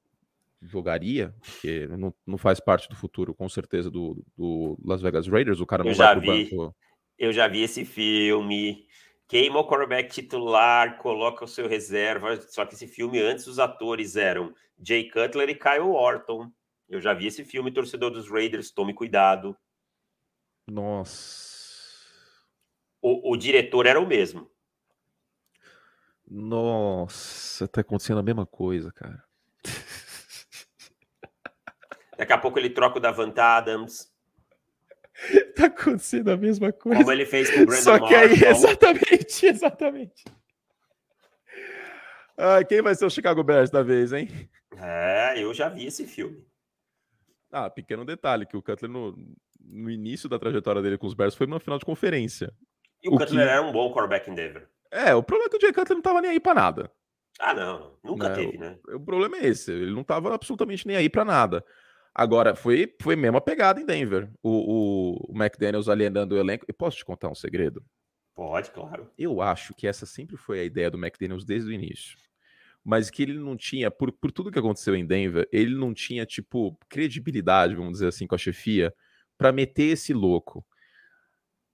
jogaria, 0.61 1.35
porque 1.41 1.87
não, 1.87 2.13
não 2.27 2.37
faz 2.37 2.59
parte 2.59 2.89
do 2.89 2.97
futuro, 2.97 3.33
com 3.33 3.49
certeza, 3.49 3.91
do, 3.91 4.25
do 4.37 4.77
Las 4.85 5.01
Vegas 5.01 5.29
Raiders. 5.29 5.61
O 5.61 5.67
cara 5.67 5.85
não 5.85 5.93
eu 5.93 5.97
vai 5.97 6.13
pro 6.13 6.21
vi, 6.21 6.45
banco. 6.45 6.75
Eu 7.17 7.33
já 7.33 7.47
vi 7.47 7.63
esse 7.63 7.85
filme 7.85 8.89
queima 9.29 9.61
o 9.61 9.69
quarterback 9.69 10.13
titular, 10.13 10.97
coloca 10.99 11.45
o 11.45 11.49
seu 11.49 11.69
reserva. 11.69 12.41
Só 12.41 12.65
que 12.65 12.75
esse 12.75 12.89
filme, 12.89 13.21
antes 13.21 13.47
os 13.47 13.59
atores 13.59 14.17
eram 14.17 14.53
Jay 14.83 15.09
Cutler 15.09 15.51
e 15.51 15.55
Kyle 15.55 15.91
Orton. 15.91 16.51
Eu 16.89 17.01
já 17.01 17.13
vi 17.13 17.27
esse 17.27 17.45
filme, 17.45 17.71
torcedor 17.71 18.11
dos 18.11 18.31
Raiders, 18.31 18.71
tome 18.71 18.95
cuidado. 18.95 19.55
Nossa. 20.67 21.47
O, 23.01 23.33
o 23.33 23.37
diretor 23.37 23.87
era 23.87 24.01
o 24.01 24.07
mesmo. 24.07 24.51
Nossa, 26.31 27.67
tá 27.67 27.81
acontecendo 27.81 28.21
a 28.21 28.23
mesma 28.23 28.45
coisa, 28.45 28.93
cara. 28.93 29.25
Daqui 32.19 32.33
a 32.33 32.39
pouco 32.39 32.59
ele 32.59 32.71
troca 32.71 32.99
o 32.99 33.01
Davant 33.01 33.37
Adams. 33.39 34.13
tá 35.57 35.67
acontecendo 35.67 36.31
a 36.31 36.37
mesma 36.37 36.73
coisa. 36.73 36.99
Como 36.99 37.13
ele 37.13 37.25
fez 37.25 37.51
com 37.51 37.63
o 37.63 37.67
Brandon 37.67 37.83
Só 37.83 38.07
que 38.07 38.15
aí, 38.15 38.33
exatamente, 38.33 39.47
exatamente. 39.47 40.25
Ah, 42.37 42.63
quem 42.63 42.83
vai 42.83 42.95
ser 42.95 43.07
o 43.07 43.11
Chicago 43.11 43.43
Bears 43.43 43.71
da 43.71 43.83
vez, 43.83 44.13
hein? 44.13 44.29
É, 44.77 45.43
eu 45.43 45.53
já 45.55 45.69
vi 45.69 45.87
esse 45.87 46.07
filme. 46.07 46.47
Ah, 47.51 47.71
pequeno 47.71 48.05
detalhe, 48.05 48.47
que 48.47 48.57
o 48.57 48.63
Cutler 48.63 48.91
no, 48.91 49.17
no 49.61 49.91
início 49.91 50.29
da 50.29 50.39
trajetória 50.39 50.83
dele 50.83 50.99
com 50.99 51.07
os 51.07 51.15
Bears 51.15 51.35
foi 51.35 51.47
na 51.47 51.59
final 51.59 51.79
de 51.79 51.85
conferência. 51.85 52.53
E 53.03 53.09
o, 53.09 53.15
o 53.15 53.19
Cutler 53.19 53.47
que... 53.47 53.51
era 53.51 53.63
um 53.63 53.73
bom 53.73 53.93
quarterback 53.93 54.31
em 54.31 54.35
Denver. 54.35 54.69
É, 54.91 55.15
o 55.15 55.23
problema 55.23 55.49
é 55.49 55.51
que 55.51 55.57
o 55.57 55.61
Jay 55.61 55.73
Cutler 55.73 55.97
não 55.97 56.03
tava 56.03 56.21
nem 56.21 56.33
aí 56.33 56.41
pra 56.41 56.55
nada. 56.55 56.91
Ah, 57.39 57.55
não. 57.55 57.97
Nunca 58.03 58.29
né? 58.31 58.35
teve, 58.35 58.59
né? 58.59 58.79
O, 58.89 58.97
o, 58.97 59.01
problema 59.01 59.37
é 59.37 59.47
esse. 59.47 59.71
Ele 59.71 59.93
não 59.93 60.03
tava 60.03 60.35
absolutamente 60.35 60.87
nem 60.87 60.97
aí 60.97 61.09
pra 61.09 61.25
nada. 61.25 61.65
Agora, 62.15 62.57
foi, 62.57 62.93
foi 63.01 63.15
mesmo 63.15 63.37
a 63.37 63.41
pegada 63.41 63.81
em 63.81 63.87
Denver. 63.87 64.29
O, 64.43 64.51
o, 64.51 65.33
o 65.33 65.37
McDaniels 65.37 65.89
alienando 65.89 66.35
o 66.35 66.39
elenco. 66.39 66.65
E 66.69 66.73
posso 66.73 66.97
te 66.97 67.05
contar 67.05 67.29
um 67.29 67.35
segredo? 67.35 67.85
Pode, 68.35 68.71
claro. 68.71 69.11
Eu 69.17 69.41
acho 69.41 69.75
que 69.75 69.87
essa 69.87 70.07
sempre 70.07 70.37
foi 70.37 70.61
a 70.61 70.65
ideia 70.65 70.91
do 70.91 70.99
McDaniels 70.99 71.45
desde 71.45 71.71
o 71.71 71.73
início. 71.73 72.17
Mas 72.85 73.11
que 73.11 73.23
ele 73.23 73.39
não 73.39 73.57
tinha, 73.57 73.91
por, 73.91 74.11
por 74.13 74.33
tudo 74.33 74.51
que 74.51 74.59
aconteceu 74.59 74.97
em 74.97 75.07
Denver, 75.07 75.49
ele 75.53 75.75
não 75.75 75.93
tinha, 75.93 76.25
tipo, 76.25 76.79
credibilidade, 76.89 77.75
vamos 77.75 77.95
dizer 77.95 78.09
assim, 78.09 78.27
com 78.27 78.35
a 78.35 78.39
chefia, 78.39 78.95
para 79.37 79.53
meter 79.53 79.93
esse 79.93 80.15
louco. 80.15 80.65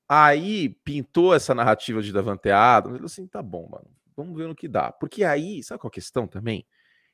Aí 0.08 0.70
pintou 0.84 1.34
essa 1.34 1.54
narrativa 1.54 2.02
de 2.02 2.12
Davante 2.12 2.50
Adams. 2.50 2.96
Ele 2.96 3.06
assim, 3.06 3.26
tá 3.26 3.42
bom, 3.42 3.68
mano, 3.68 3.90
vamos 4.16 4.36
ver 4.36 4.48
no 4.48 4.54
que 4.54 4.68
dá. 4.68 4.92
Porque 4.92 5.24
aí, 5.24 5.62
sabe 5.62 5.80
qual 5.80 5.88
a 5.88 5.92
questão 5.92 6.26
também? 6.26 6.66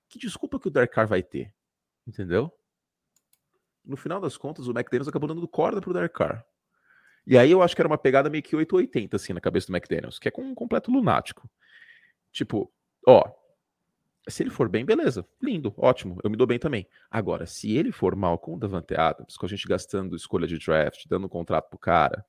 Que 0.08 0.18
desculpa 0.18 0.58
que 0.58 0.68
o 0.68 0.70
Dark 0.70 0.92
Carr 0.92 1.06
vai 1.06 1.22
ter, 1.22 1.54
entendeu? 2.06 2.52
no 3.84 3.96
final 3.96 4.20
das 4.20 4.36
contas, 4.36 4.68
o 4.68 4.70
McDaniels 4.70 5.08
acabou 5.08 5.28
dando 5.28 5.46
corda 5.48 5.80
pro 5.80 5.92
Derek 5.92 6.14
Carr. 6.14 6.44
E 7.26 7.36
aí 7.36 7.50
eu 7.50 7.62
acho 7.62 7.74
que 7.74 7.82
era 7.82 7.88
uma 7.88 7.98
pegada 7.98 8.30
meio 8.30 8.42
que 8.42 8.56
880, 8.56 9.16
assim, 9.16 9.32
na 9.32 9.40
cabeça 9.40 9.66
do 9.66 9.76
McDaniels, 9.76 10.18
que 10.18 10.28
é 10.28 10.30
com 10.30 10.42
um 10.42 10.54
completo 10.54 10.90
lunático. 10.90 11.48
Tipo, 12.32 12.72
ó, 13.06 13.30
se 14.28 14.42
ele 14.42 14.50
for 14.50 14.68
bem, 14.68 14.84
beleza, 14.84 15.26
lindo, 15.42 15.74
ótimo, 15.76 16.18
eu 16.22 16.30
me 16.30 16.36
dou 16.36 16.46
bem 16.46 16.58
também. 16.58 16.86
Agora, 17.10 17.46
se 17.46 17.76
ele 17.76 17.92
for 17.92 18.14
mal 18.14 18.38
com 18.38 18.54
o 18.54 18.58
Davante 18.58 18.94
Adams, 18.94 19.36
com 19.36 19.46
a 19.46 19.48
gente 19.48 19.66
gastando 19.66 20.16
escolha 20.16 20.46
de 20.46 20.58
draft, 20.58 21.04
dando 21.08 21.26
um 21.26 21.28
contrato 21.28 21.68
pro 21.68 21.78
cara, 21.78 22.24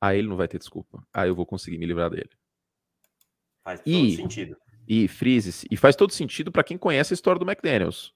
aí 0.00 0.18
ele 0.18 0.28
não 0.28 0.36
vai 0.36 0.48
ter 0.48 0.58
desculpa. 0.58 1.06
Aí 1.12 1.28
eu 1.28 1.34
vou 1.34 1.46
conseguir 1.46 1.78
me 1.78 1.86
livrar 1.86 2.10
dele. 2.10 2.30
Faz 3.64 3.80
todo 3.80 3.92
e, 3.92 4.16
sentido. 4.16 4.56
E 4.86 5.08
frise-se. 5.08 5.66
E 5.70 5.76
faz 5.76 5.94
todo 5.94 6.12
sentido 6.12 6.50
para 6.50 6.64
quem 6.64 6.78
conhece 6.78 7.12
a 7.12 7.16
história 7.16 7.38
do 7.38 7.48
McDaniels. 7.48 8.14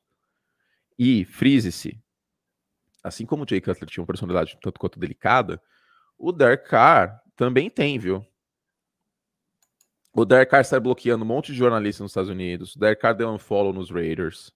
E 0.99 1.25
frise-se 1.25 2.03
assim 3.03 3.27
como 3.27 3.43
o 3.43 3.47
Jay 3.49 3.61
Cutler 3.61 3.89
tinha 3.89 4.03
uma 4.03 4.07
personalidade 4.07 4.57
tanto 4.63 4.79
quanto 4.79 4.99
delicada, 4.99 5.61
o 6.17 6.31
Derek 6.31 6.69
Carr 6.69 7.21
também 7.35 7.69
tem, 7.69 7.99
viu? 7.99 8.25
O 10.15 10.25
Derek 10.25 10.51
Carr 10.51 10.65
sai 10.65 10.79
bloqueando 10.79 11.25
um 11.25 11.29
monte 11.29 11.53
de 11.53 11.59
jornalistas 11.59 12.01
nos 12.03 12.11
Estados 12.11 12.31
Unidos. 12.31 12.77
O 12.77 12.79
Derek 12.79 13.01
Carr 13.01 13.15
deu 13.15 13.31
um 13.31 13.39
follow 13.39 13.73
nos 13.73 13.91
Raiders. 13.91 14.53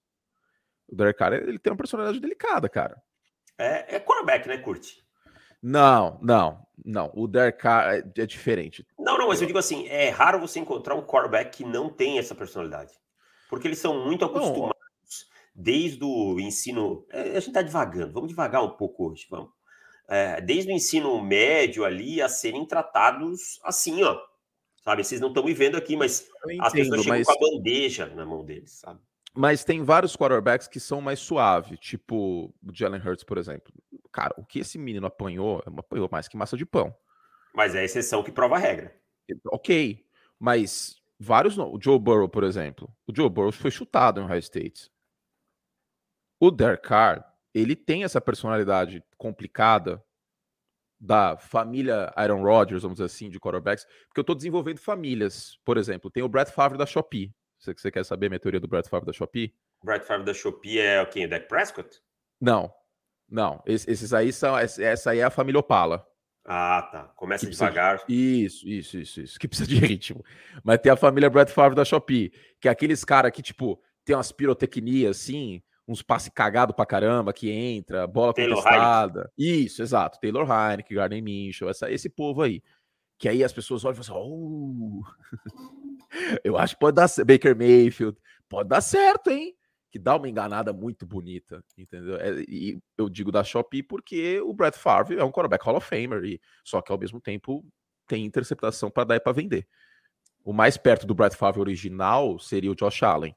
O 0.87 0.95
Derek 0.95 1.19
Carr, 1.19 1.33
ele 1.33 1.59
tem 1.59 1.73
uma 1.73 1.79
personalidade 1.79 2.21
delicada, 2.21 2.69
cara. 2.69 3.03
É, 3.59 3.97
é 3.97 4.01
quarterback, 4.01 4.47
né, 4.47 4.59
Curte? 4.59 5.05
Não, 5.63 6.19
não, 6.23 6.67
não. 6.85 7.11
O 7.15 7.27
Derek 7.27 7.59
Carr 7.59 7.95
é, 7.95 8.05
é, 8.17 8.27
diferente. 8.27 8.87
Não, 8.99 9.19
não, 9.19 9.29
mas 9.29 9.41
eu 9.41 9.47
digo 9.47 9.59
assim, 9.59 9.87
é 9.89 10.09
raro 10.11 10.41
você 10.41 10.61
encontrar 10.61 10.95
um 10.95 11.03
quarterback 11.03 11.59
que 11.59 11.65
não 11.65 11.89
tem 11.89 12.19
essa 12.19 12.35
personalidade. 12.35 12.93
Porque 13.49 13.67
eles 13.67 13.79
são 13.79 14.05
muito 14.05 14.25
acostumados 14.25 14.77
desde 15.55 16.05
o 16.05 16.39
ensino. 16.39 17.07
É, 17.11 17.21
a 17.21 17.41
gente 17.41 17.49
está 17.49 17.63
devagando, 17.63 18.13
vamos 18.13 18.29
devagar 18.29 18.63
um 18.63 18.77
pouco 18.77 19.11
hoje, 19.11 19.27
vamos. 19.31 19.51
É, 20.09 20.41
desde 20.41 20.71
o 20.71 20.75
ensino 20.75 21.21
médio 21.21 21.85
ali 21.85 22.23
a 22.23 22.29
serem 22.29 22.67
tratados 22.67 23.59
assim, 23.65 24.03
ó. 24.03 24.19
Sabe, 24.85 25.03
vocês 25.03 25.21
não 25.21 25.29
estão 25.29 25.43
me 25.43 25.53
vendo 25.53 25.77
aqui, 25.77 25.97
mas 25.97 26.29
entendo, 26.45 26.63
as 26.63 26.73
pessoas 26.73 27.03
chegam 27.03 27.19
mas... 27.19 27.27
com 27.27 27.33
a 27.33 27.51
bandeja 27.51 28.07
na 28.07 28.25
mão 28.25 28.45
deles, 28.45 28.79
sabe? 28.79 29.01
Mas 29.35 29.65
tem 29.65 29.83
vários 29.83 30.17
quarterbacks 30.17 30.69
que 30.69 30.79
são 30.79 31.01
mais 31.01 31.19
suaves, 31.19 31.79
tipo 31.81 32.55
o 32.63 32.73
Jalen 32.73 33.03
Hurts, 33.03 33.25
por 33.25 33.37
exemplo. 33.37 33.73
Cara, 34.17 34.33
o 34.39 34.47
que 34.47 34.61
esse 34.61 34.79
menino 34.79 35.07
apanhou, 35.07 35.63
apanhou 35.67 36.09
mais 36.11 36.27
que 36.27 36.39
massa 36.39 36.57
de 36.57 36.65
pão. 36.65 36.97
Mas 37.55 37.75
é 37.75 37.81
a 37.81 37.85
exceção 37.85 38.23
que 38.23 38.33
prova 38.33 38.55
a 38.55 38.59
regra. 38.59 38.99
Ok, 39.53 40.07
mas 40.39 40.97
vários. 41.21 41.59
O 41.59 41.79
Joe 41.79 41.99
Burrow, 41.99 42.27
por 42.27 42.43
exemplo. 42.43 42.91
O 43.07 43.15
Joe 43.15 43.29
Burrow 43.29 43.53
foi 43.53 43.71
chutado 43.71 44.19
em 44.19 44.27
High 44.27 44.39
State. 44.39 44.91
O 46.41 46.51
Derek 46.51 46.89
Carr, 46.89 47.31
ele 47.53 47.77
tem 47.77 48.05
essa 48.05 48.19
personalidade 48.19 49.05
complicada 49.19 50.03
da 50.99 51.37
família 51.37 52.11
Aaron 52.17 52.43
Rodgers, 52.43 52.85
vamos 52.85 52.97
dizer 52.97 53.05
assim, 53.05 53.29
de 53.29 53.39
quarterbacks, 53.39 53.85
porque 54.07 54.21
eu 54.21 54.23
estou 54.23 54.35
desenvolvendo 54.35 54.79
famílias. 54.79 55.61
Por 55.63 55.77
exemplo, 55.77 56.11
tem 56.11 56.23
o 56.23 56.29
Brett 56.29 56.51
Favre 56.51 56.79
da 56.79 56.87
Shopee. 56.87 57.35
Você, 57.59 57.75
você 57.75 57.91
quer 57.91 58.03
saber 58.03 58.27
a 58.27 58.31
minha 58.31 58.41
teoria 58.41 58.61
do 58.61 58.67
Brett 58.67 58.89
Favre 58.89 59.05
da 59.05 59.13
Shopee? 59.13 59.55
O 59.83 59.85
Brett 59.85 60.07
Favre 60.07 60.25
da 60.25 60.33
Shopee 60.33 60.79
é 60.79 61.03
o 61.03 61.07
quem? 61.07 61.27
O 61.27 61.29
Dak 61.29 61.47
Prescott? 61.49 62.01
Não, 62.41 62.73
não. 63.29 63.63
Esses, 63.67 64.13
aí 64.13 64.33
são. 64.33 64.57
Essa 64.57 65.11
aí 65.11 65.19
é 65.19 65.25
a 65.25 65.31
família 65.31 65.59
Opala. 65.59 66.07
Ah, 66.45 66.89
tá. 66.93 67.03
Começa 67.17 67.49
devagar. 67.49 68.05
De... 68.07 68.45
Isso, 68.45 68.69
isso, 68.69 68.99
isso, 68.99 69.21
isso. 69.21 69.39
Que 69.39 69.49
precisa 69.49 69.69
de 69.69 69.77
ritmo. 69.85 70.25
Mas 70.63 70.79
tem 70.79 70.93
a 70.93 70.97
família 70.97 71.29
Brett 71.29 71.51
Favre 71.51 71.75
da 71.75 71.85
Shopee, 71.85 72.33
que 72.61 72.69
é 72.69 72.71
aqueles 72.71 73.05
caras 73.05 73.33
que, 73.33 73.43
tipo, 73.43 73.81
tem 74.05 74.15
umas 74.15 74.31
pirotecnias 74.31 75.17
assim, 75.17 75.61
uns 75.89 76.03
passe 76.03 76.31
cagado 76.31 76.73
pra 76.73 76.87
caramba 76.87 77.33
que 77.33 77.51
entra, 77.51 78.07
bola 78.07 78.33
Taylor 78.33 78.57
contestada. 78.57 79.31
Heineken. 79.37 79.65
Isso, 79.65 79.83
exato. 79.83 80.21
Taylor 80.21 80.47
Heineken, 80.49 80.97
Gardner 80.97 81.23
Minshew, 81.23 81.69
essa, 81.69 81.91
esse 81.91 82.09
povo 82.09 82.43
aí. 82.43 82.63
Que 83.19 83.29
aí 83.29 83.43
as 83.43 83.53
pessoas 83.53 83.85
olham 83.85 84.01
e 84.01 84.05
falam 84.05 84.23
assim, 84.23 84.31
oh, 84.31 85.03
eu 86.45 86.57
acho 86.57 86.75
que 86.75 86.81
pode 86.81 86.95
dar 86.95 87.09
Baker 87.25 87.57
Mayfield, 87.57 88.17
pode 88.49 88.69
dar 88.69 88.81
certo, 88.81 89.31
hein? 89.31 89.57
Que 89.97 89.99
dá 89.99 90.15
uma 90.15 90.29
enganada 90.29 90.75
muito 90.75 91.07
bonita, 91.07 91.65
entendeu? 91.77 92.17
É, 92.17 92.43
e 92.47 92.79
eu 92.99 93.09
digo 93.09 93.33
da 93.33 93.43
Shopee 93.43 93.83
porque 93.83 94.39
o 94.43 94.53
Brett 94.53 94.79
Favre 94.79 95.19
é 95.19 95.25
um 95.25 95.33
quarterback 95.33 95.65
Hall 95.65 95.77
of 95.77 95.89
Famer, 95.89 96.23
e, 96.23 96.41
só 96.63 96.83
que 96.83 96.93
ao 96.93 96.99
mesmo 96.99 97.19
tempo 97.19 97.65
tem 98.07 98.27
interceptação 98.27 98.91
para 98.91 99.05
dar 99.05 99.17
e 99.17 99.21
para 99.21 99.33
vender. 99.33 99.67
O 100.45 100.53
mais 100.53 100.77
perto 100.77 101.07
do 101.07 101.15
Brett 101.15 101.35
Favre 101.35 101.61
original 101.61 102.39
seria 102.39 102.71
o 102.71 102.75
Josh 102.75 103.03
Allen, 103.03 103.35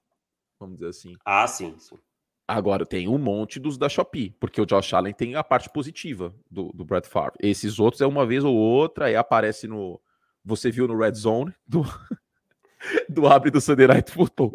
vamos 0.60 0.76
dizer 0.76 0.90
assim. 0.90 1.16
Ah, 1.24 1.48
sim, 1.48 1.78
sim. 1.80 1.98
Agora 2.46 2.86
tem 2.86 3.08
um 3.08 3.18
monte 3.18 3.58
dos 3.58 3.78
da 3.78 3.88
Shopee, 3.88 4.36
porque 4.38 4.60
o 4.60 4.66
Josh 4.66 4.94
Allen 4.94 5.14
tem 5.14 5.36
a 5.36 5.44
parte 5.44 5.70
positiva 5.70 6.36
do, 6.52 6.74
do 6.74 6.84
Brett 6.84 7.08
Favre. 7.08 7.38
Esses 7.40 7.80
outros 7.80 8.02
é 8.02 8.06
uma 8.06 8.26
vez 8.26 8.44
ou 8.44 8.54
outra, 8.54 9.06
aí 9.06 9.16
aparece 9.16 9.66
no. 9.66 10.02
Você 10.44 10.72
viu 10.72 10.88
no 10.88 10.98
Red 10.98 11.14
Zone 11.14 11.54
do, 11.66 11.84
do 13.08 13.28
abre 13.28 13.52
do 13.52 13.62
Sunday 13.62 13.88
Night 13.88 14.12
Football 14.12 14.52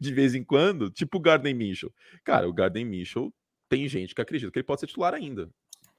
de 0.00 0.12
vez 0.12 0.34
em 0.34 0.44
quando, 0.44 0.90
tipo 0.90 1.18
o 1.18 1.20
Garden 1.20 1.54
Mitchell. 1.54 1.92
Cara, 2.24 2.48
o 2.48 2.52
Garden 2.52 2.84
Mitchell 2.84 3.32
tem 3.68 3.88
gente 3.88 4.14
que 4.14 4.20
acredita 4.20 4.50
que 4.50 4.58
ele 4.58 4.66
pode 4.66 4.80
ser 4.80 4.86
titular 4.86 5.14
ainda. 5.14 5.48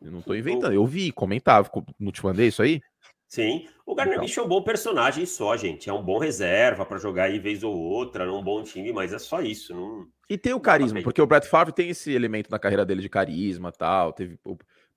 Eu 0.02 0.12
não 0.12 0.22
tô 0.22 0.34
inventando, 0.34 0.74
eu 0.74 0.86
vi, 0.86 1.12
comentava, 1.12 1.70
não 2.00 2.12
te 2.12 2.24
mandei 2.24 2.48
isso 2.48 2.62
aí? 2.62 2.82
Sim, 3.28 3.68
o 3.86 3.94
Gardner 3.94 4.16
então. 4.16 4.26
Minshew 4.26 4.44
é 4.44 4.46
um 4.46 4.50
bom 4.50 4.64
personagem 4.64 5.24
só, 5.24 5.56
gente. 5.56 5.88
É 5.88 5.94
um 5.94 6.02
bom 6.02 6.18
reserva 6.18 6.84
para 6.84 6.98
jogar 6.98 7.26
aí 7.26 7.38
vez 7.38 7.64
ou 7.64 7.78
outra, 7.78 8.26
num 8.26 8.42
bom 8.42 8.64
time, 8.64 8.92
mas 8.92 9.14
é 9.14 9.20
só 9.20 9.40
isso. 9.40 9.72
Não... 9.72 10.08
E 10.28 10.36
tem 10.36 10.52
o 10.52 10.60
carisma, 10.60 11.00
porque 11.04 11.22
o 11.22 11.28
Brett 11.28 11.48
Favre 11.48 11.72
tem 11.72 11.90
esse 11.90 12.12
elemento 12.12 12.50
na 12.50 12.58
carreira 12.58 12.84
dele 12.84 13.04
de 13.04 13.10
carisma 13.10 13.72
tal. 13.72 14.14
Teve 14.14 14.40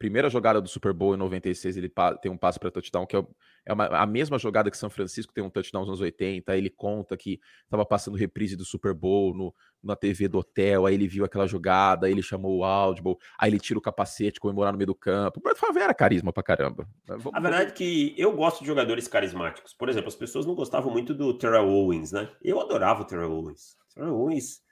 primeira 0.02 0.28
jogada 0.28 0.60
do 0.60 0.68
Super 0.68 0.92
Bowl 0.92 1.14
em 1.14 1.16
96, 1.16 1.76
ele 1.76 1.92
tem 2.20 2.28
um 2.28 2.36
passe 2.36 2.58
para 2.58 2.72
touchdown, 2.72 3.06
que 3.06 3.16
é, 3.16 3.24
é 3.66 3.72
uma, 3.72 3.86
a 3.86 4.04
mesma 4.04 4.36
jogada 4.36 4.68
que 4.68 4.76
São 4.76 4.90
Francisco 4.90 5.32
tem 5.32 5.44
um 5.44 5.48
touchdown 5.48 5.82
nos 5.82 5.90
anos 5.90 6.00
80. 6.00 6.50
Aí 6.50 6.58
ele 6.58 6.70
conta 6.70 7.16
que 7.16 7.38
estava 7.62 7.86
passando 7.86 8.16
reprise 8.16 8.56
do 8.56 8.64
Super 8.64 8.94
Bowl 8.94 9.32
no, 9.32 9.54
na 9.80 9.94
TV 9.94 10.26
do 10.26 10.38
hotel, 10.38 10.86
aí 10.86 10.94
ele 10.96 11.06
viu 11.06 11.24
aquela 11.24 11.46
jogada, 11.46 12.08
aí 12.08 12.12
ele 12.12 12.20
chamou 12.20 12.58
o 12.58 12.64
Audible, 12.64 13.16
aí 13.38 13.48
ele 13.48 13.60
tira 13.60 13.78
o 13.78 13.82
capacete, 13.82 14.40
comemorar 14.40 14.72
no 14.72 14.76
meio 14.78 14.88
do 14.88 14.94
campo. 14.94 15.38
O 15.38 15.42
Brett 15.42 15.60
Favre 15.60 15.84
era 15.84 15.94
carisma 15.94 16.32
pra 16.32 16.42
caramba. 16.42 16.84
Vamos, 17.06 17.30
a 17.32 17.38
verdade 17.38 17.70
é 17.70 17.72
que 17.72 18.12
eu 18.18 18.34
gosto 18.34 18.58
de 18.58 18.66
jogadores 18.66 19.06
carismáticos. 19.06 19.72
Por 19.72 19.88
exemplo, 19.88 20.08
as 20.08 20.16
pessoas 20.16 20.44
não 20.44 20.56
gostavam 20.56 20.90
muito 20.90 21.14
do 21.14 21.32
Terrell 21.38 21.68
Owens, 21.68 22.10
né? 22.10 22.28
Eu 22.42 22.60
adorava 22.60 23.02
o 23.02 23.04
Terrell 23.04 23.30
Owens. 23.30 23.76
Terrell 23.94 24.16
Owens, 24.16 24.62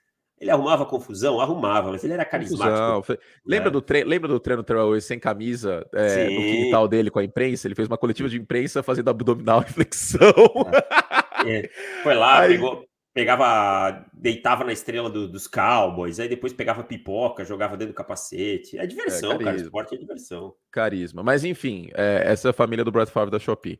ele 0.41 0.49
arrumava 0.49 0.87
confusão, 0.87 1.39
arrumava, 1.39 1.91
mas 1.91 2.03
ele 2.03 2.13
era 2.13 2.25
carismático. 2.25 3.15
Lembra, 3.45 3.69
é. 3.69 3.71
do 3.71 3.79
treino, 3.79 4.09
lembra 4.09 4.27
do 4.27 4.39
treino 4.39 4.63
Terrell 4.63 4.87
Owens 4.87 5.05
sem 5.05 5.19
camisa 5.19 5.87
é, 5.93 6.29
no 6.29 6.41
quintal 6.41 6.87
dele 6.87 7.11
com 7.11 7.19
a 7.19 7.23
imprensa? 7.23 7.67
Ele 7.67 7.75
fez 7.75 7.87
uma 7.87 7.97
coletiva 7.97 8.27
de 8.27 8.39
imprensa 8.39 8.81
fazendo 8.81 9.11
abdominal 9.11 9.61
e 9.69 9.71
flexão. 9.71 10.33
É. 11.45 11.69
Foi 12.01 12.15
lá, 12.15 12.39
Aí... 12.39 12.53
pegou, 12.53 12.83
pegava, 13.13 14.03
deitava 14.11 14.63
na 14.63 14.73
estrela 14.73 15.11
do, 15.11 15.27
dos 15.27 15.45
Cowboys, 15.45 16.19
aí 16.19 16.27
depois 16.27 16.53
pegava 16.53 16.83
pipoca, 16.83 17.45
jogava 17.45 17.77
dentro 17.77 17.93
do 17.93 17.97
capacete. 17.97 18.79
É 18.79 18.87
diversão, 18.87 19.33
é, 19.33 19.37
cara. 19.37 19.57
Esporte 19.57 19.93
é 19.93 19.97
diversão. 19.99 20.55
Carisma. 20.71 21.21
Mas 21.21 21.45
enfim, 21.45 21.91
é, 21.93 22.23
essa 22.25 22.47
é 22.47 22.49
a 22.49 22.53
família 22.53 22.83
do 22.83 22.91
Brett 22.91 23.11
Favre 23.11 23.29
da 23.29 23.37
Shopee. 23.37 23.79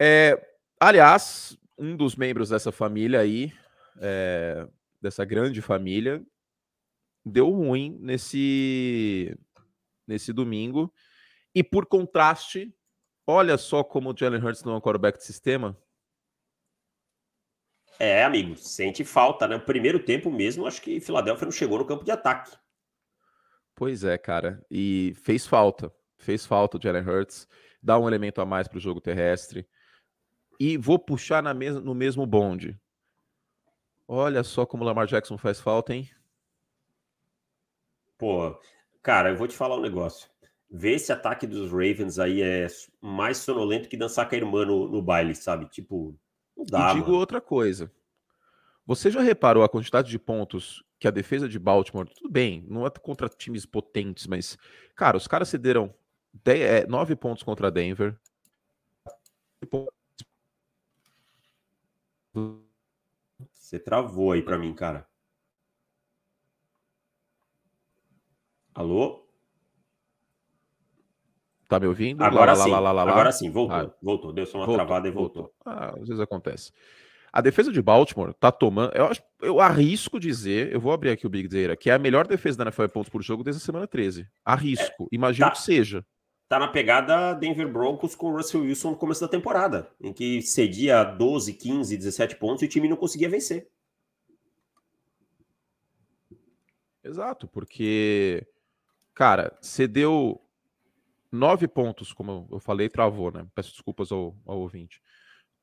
É, 0.00 0.42
aliás, 0.80 1.54
um 1.78 1.94
dos 1.94 2.16
membros 2.16 2.48
dessa 2.48 2.72
família 2.72 3.20
aí, 3.20 3.52
é, 4.00 4.66
dessa 5.04 5.22
grande 5.22 5.60
família, 5.60 6.24
deu 7.24 7.50
ruim 7.50 7.98
nesse, 8.00 9.36
nesse 10.06 10.32
domingo. 10.32 10.92
E 11.54 11.62
por 11.62 11.84
contraste, 11.84 12.74
olha 13.26 13.58
só 13.58 13.84
como 13.84 14.10
o 14.10 14.16
Jalen 14.16 14.42
Hurts 14.42 14.64
não 14.64 14.72
é 14.72 14.76
um 14.76 14.80
quarterback 14.80 15.18
de 15.18 15.24
sistema. 15.24 15.78
É, 17.98 18.24
amigo, 18.24 18.56
sente 18.56 19.04
falta, 19.04 19.46
né? 19.46 19.56
O 19.56 19.64
primeiro 19.64 20.02
tempo 20.02 20.30
mesmo, 20.30 20.66
acho 20.66 20.80
que 20.80 20.98
Filadélfia 20.98 21.44
não 21.44 21.52
chegou 21.52 21.78
no 21.78 21.86
campo 21.86 22.02
de 22.02 22.10
ataque. 22.10 22.56
Pois 23.74 24.04
é, 24.04 24.16
cara. 24.16 24.64
E 24.70 25.12
fez 25.22 25.46
falta. 25.46 25.92
Fez 26.16 26.46
falta 26.46 26.78
o 26.78 26.80
Jalen 26.82 27.06
Hurts. 27.06 27.46
Dá 27.82 27.98
um 27.98 28.08
elemento 28.08 28.40
a 28.40 28.46
mais 28.46 28.66
para 28.66 28.78
o 28.78 28.80
jogo 28.80 29.02
terrestre. 29.02 29.68
E 30.58 30.78
vou 30.78 30.98
puxar 30.98 31.42
na 31.42 31.52
mes 31.52 31.74
no 31.74 31.94
mesmo 31.94 32.24
bonde. 32.24 32.80
Olha 34.06 34.44
só 34.44 34.66
como 34.66 34.82
o 34.82 34.86
Lamar 34.86 35.06
Jackson 35.06 35.38
faz 35.38 35.60
falta, 35.60 35.94
hein? 35.94 36.10
Pô, 38.18 38.58
cara, 39.02 39.30
eu 39.30 39.36
vou 39.36 39.48
te 39.48 39.56
falar 39.56 39.76
um 39.76 39.80
negócio. 39.80 40.28
Ver 40.70 40.94
esse 40.94 41.12
ataque 41.12 41.46
dos 41.46 41.70
Ravens 41.70 42.18
aí 42.18 42.42
é 42.42 42.66
mais 43.00 43.38
sonolento 43.38 43.88
que 43.88 43.96
dançar 43.96 44.28
com 44.28 44.34
a 44.34 44.38
irmã 44.38 44.64
no, 44.64 44.88
no 44.88 45.02
baile, 45.02 45.34
sabe? 45.34 45.66
Tipo, 45.66 46.18
não 46.56 46.64
dá, 46.64 46.90
e 46.90 46.94
digo 46.94 47.06
mano. 47.06 47.18
outra 47.18 47.40
coisa. 47.40 47.90
Você 48.86 49.10
já 49.10 49.20
reparou 49.20 49.62
a 49.62 49.68
quantidade 49.68 50.10
de 50.10 50.18
pontos 50.18 50.84
que 50.98 51.08
a 51.08 51.10
defesa 51.10 51.48
de 51.48 51.58
Baltimore, 51.58 52.08
tudo 52.08 52.30
bem, 52.30 52.64
não 52.68 52.86
é 52.86 52.90
contra 52.90 53.28
times 53.28 53.64
potentes, 53.64 54.26
mas, 54.26 54.58
cara, 54.94 55.16
os 55.16 55.26
caras 55.26 55.48
cederam 55.48 55.94
10, 56.42 56.60
é, 56.60 56.86
9 56.86 57.16
pontos 57.16 57.42
contra 57.42 57.70
Denver. 57.70 58.18
Você 63.64 63.78
travou 63.78 64.30
aí 64.30 64.42
para 64.42 64.58
mim, 64.58 64.74
cara. 64.74 65.08
Alô? 68.74 69.26
Tá 71.66 71.80
me 71.80 71.86
ouvindo? 71.86 72.22
Agora 72.22 72.52
lá, 72.52 72.62
sim. 72.62 72.70
Lá, 72.70 72.92
lá, 72.92 73.02
Agora 73.02 73.32
sim, 73.32 73.50
voltou. 73.50 73.74
Ah, 73.74 73.90
voltou. 74.02 74.32
Deu 74.34 74.44
só 74.44 74.58
uma 74.58 74.66
voltou, 74.66 74.84
travada 74.84 75.08
e 75.08 75.10
voltou. 75.10 75.44
voltou. 75.44 75.56
Ah, 75.64 75.94
às 75.98 76.06
vezes 76.06 76.20
acontece. 76.20 76.72
A 77.32 77.40
defesa 77.40 77.72
de 77.72 77.80
Baltimore 77.80 78.34
tá 78.34 78.52
tomando. 78.52 78.92
Eu, 78.94 79.10
eu 79.40 79.58
arrisco 79.58 80.20
dizer, 80.20 80.70
eu 80.70 80.78
vou 80.78 80.92
abrir 80.92 81.08
aqui 81.08 81.26
o 81.26 81.30
Big 81.30 81.48
Data, 81.48 81.74
que 81.74 81.88
é 81.88 81.94
a 81.94 81.98
melhor 81.98 82.26
defesa 82.26 82.58
da 82.58 82.64
NFL 82.64 82.88
pontos 82.88 83.08
por 83.08 83.22
jogo 83.22 83.42
desde 83.42 83.62
a 83.62 83.64
semana 83.64 83.86
13. 83.86 84.28
Arrisco. 84.44 85.04
É, 85.04 85.06
Imagino 85.10 85.48
tá, 85.48 85.52
que 85.52 85.62
seja. 85.62 86.04
Tá 86.48 86.58
na 86.58 86.68
pegada 86.68 87.32
Denver 87.34 87.70
Broncos 87.70 88.14
com 88.14 88.26
o 88.26 88.36
Russell 88.36 88.62
Wilson 88.62 88.90
no 88.90 88.96
começo 88.96 89.20
da 89.20 89.28
temporada, 89.28 89.90
em 90.00 90.12
que 90.12 90.42
cedia 90.42 91.02
12, 91.02 91.54
15, 91.54 91.96
17 91.96 92.36
pontos 92.36 92.62
e 92.62 92.66
o 92.66 92.68
time 92.68 92.88
não 92.88 92.96
conseguia 92.96 93.28
vencer. 93.28 93.70
Exato, 97.02 97.46
porque, 97.48 98.46
cara, 99.14 99.56
cedeu 99.60 100.40
nove 101.30 101.66
pontos, 101.66 102.12
como 102.12 102.48
eu 102.50 102.58
falei, 102.58 102.88
travou, 102.88 103.30
né? 103.30 103.46
Peço 103.54 103.72
desculpas 103.72 104.12
ao, 104.12 104.36
ao 104.46 104.60
ouvinte. 104.60 105.02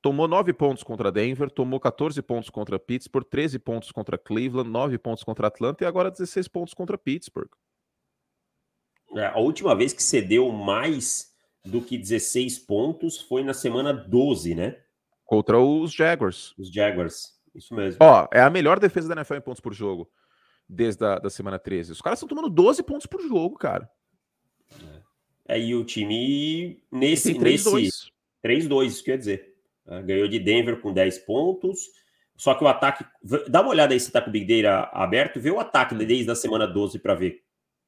Tomou 0.02 0.28
nove 0.28 0.52
pontos 0.52 0.84
contra 0.84 1.12
Denver, 1.12 1.50
tomou 1.50 1.80
14 1.80 2.22
pontos 2.22 2.50
contra 2.50 2.80
Pittsburgh, 2.80 3.26
13 3.26 3.60
pontos 3.60 3.91
contra 3.91 4.17
Cleveland, 4.17 4.70
9 4.70 4.98
pontos 4.98 5.24
contra 5.24 5.48
Atlanta 5.48 5.84
e 5.84 5.88
agora 5.88 6.12
16 6.12 6.48
pontos 6.48 6.74
contra 6.74 6.98
Pittsburgh. 6.98 7.50
É, 9.15 9.26
a 9.28 9.39
última 9.39 9.76
vez 9.76 9.93
que 9.93 10.04
cedeu 10.04 10.52
mais 10.52 11.32
do 11.65 11.82
que 11.82 11.97
16 11.97 12.60
pontos 12.60 13.21
foi 13.21 13.43
na 13.43 13.54
semana 13.54 13.93
12, 13.93 14.56
né? 14.56 14.78
Contra 15.26 15.60
os 15.60 15.93
Jaguars. 15.93 16.54
Os 16.58 16.71
Jaguars, 16.71 17.34
isso 17.54 17.74
mesmo. 17.74 17.97
Ó, 18.02 18.28
é 18.32 18.41
a 18.41 18.50
melhor 18.50 18.80
defesa 18.80 19.08
da 19.10 19.15
NFL 19.15 19.36
em 19.36 19.41
pontos 19.41 19.62
por 19.62 19.74
jogo 19.74 20.10
desde 20.71 21.04
a 21.06 21.19
da 21.19 21.30
semana 21.30 21.60
13. 21.60 21.91
Os 21.91 22.02
caras 22.02 22.17
estão 22.17 22.30
tomando 22.30 22.50
12 22.50 22.82
pontos 22.84 23.06
por 23.06 23.21
jogo, 23.21 23.58
cara. 23.58 23.89
Aí 25.47 25.76
o 25.76 25.84
time 25.84 26.82
nesse 26.89 27.34
3-2, 27.34 28.10
3-2, 28.43 28.86
isso 28.86 29.04
quer 29.04 29.17
dizer. 29.17 29.54
Né? 29.86 30.02
Ganhou 30.04 30.28
de 30.28 30.39
Denver 30.39 30.80
com 30.80 30.93
10 30.93 31.19
pontos. 31.19 31.89
Só 32.38 32.56
que 32.56 32.63
o 32.63 32.67
ataque. 32.67 33.06
Dá 33.50 33.62
uma 33.62 33.71
olhada 33.71 33.93
aí 33.93 34.00
se 34.00 34.12
tá 34.12 34.21
com 34.21 34.30
o 34.30 34.34
Big 34.34 34.63
Data 34.63 34.89
aberto, 34.93 35.39
vê 35.39 35.52
o 35.52 35.60
ataque 35.60 35.93
desde 35.93 36.32
a 36.32 36.36
semana 36.36 36.65
12 36.65 37.00
para 37.00 37.13
ver. 37.13 37.43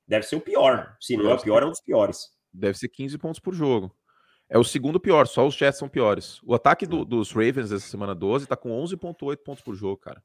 Deve 0.08 0.26
ser 0.26 0.36
o 0.36 0.42
pior. 0.42 0.96
Se 1.00 1.16
não 1.16 1.30
é 1.30 1.34
o 1.34 1.42
pior, 1.42 1.64
é 1.64 1.66
um 1.66 1.70
dos 1.70 1.82
piores. 1.82 2.30
Deve 2.54 2.78
ser 2.78 2.90
15 2.90 3.18
pontos 3.18 3.40
por 3.40 3.54
jogo. 3.54 3.96
É 4.50 4.58
o 4.58 4.64
segundo 4.64 5.00
pior, 5.00 5.26
só 5.26 5.48
os 5.48 5.56
Jets 5.56 5.80
são 5.80 5.90
piores. 5.90 6.40
O 6.44 6.54
ataque 6.54 6.86
do, 6.86 7.04
dos 7.04 7.32
Ravens 7.32 7.72
essa 7.72 7.88
semana 7.88 8.14
12 8.14 8.46
tá 8.46 8.56
com 8.56 8.70
11,8 8.84 9.38
pontos 9.38 9.64
por 9.64 9.74
jogo, 9.74 9.98
cara. 9.98 10.22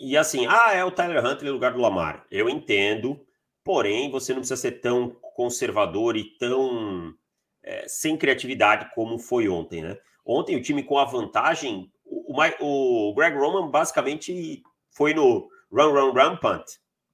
E 0.00 0.16
assim, 0.16 0.46
ah, 0.46 0.72
é 0.72 0.84
o 0.84 0.90
Tyler 0.90 1.24
Huntley 1.24 1.48
no 1.48 1.54
lugar 1.54 1.72
do 1.72 1.80
Lamar. 1.80 2.24
Eu 2.30 2.48
entendo, 2.48 3.20
porém, 3.64 4.10
você 4.10 4.32
não 4.32 4.40
precisa 4.40 4.60
ser 4.60 4.80
tão 4.80 5.10
conservador 5.34 6.16
e 6.16 6.36
tão 6.38 7.14
é, 7.62 7.88
sem 7.88 8.16
criatividade 8.16 8.90
como 8.94 9.18
foi 9.18 9.48
ontem, 9.48 9.82
né? 9.82 9.98
Ontem 10.24 10.54
o 10.54 10.62
time 10.62 10.82
com 10.82 10.98
a 10.98 11.04
vantagem, 11.04 11.90
o, 12.04 12.32
o, 12.60 13.10
o 13.10 13.14
Greg 13.14 13.36
Roman 13.36 13.70
basicamente 13.70 14.62
foi 14.90 15.14
no 15.14 15.48
run, 15.72 15.92
run, 15.92 16.12
run, 16.12 16.36
punt, 16.36 16.64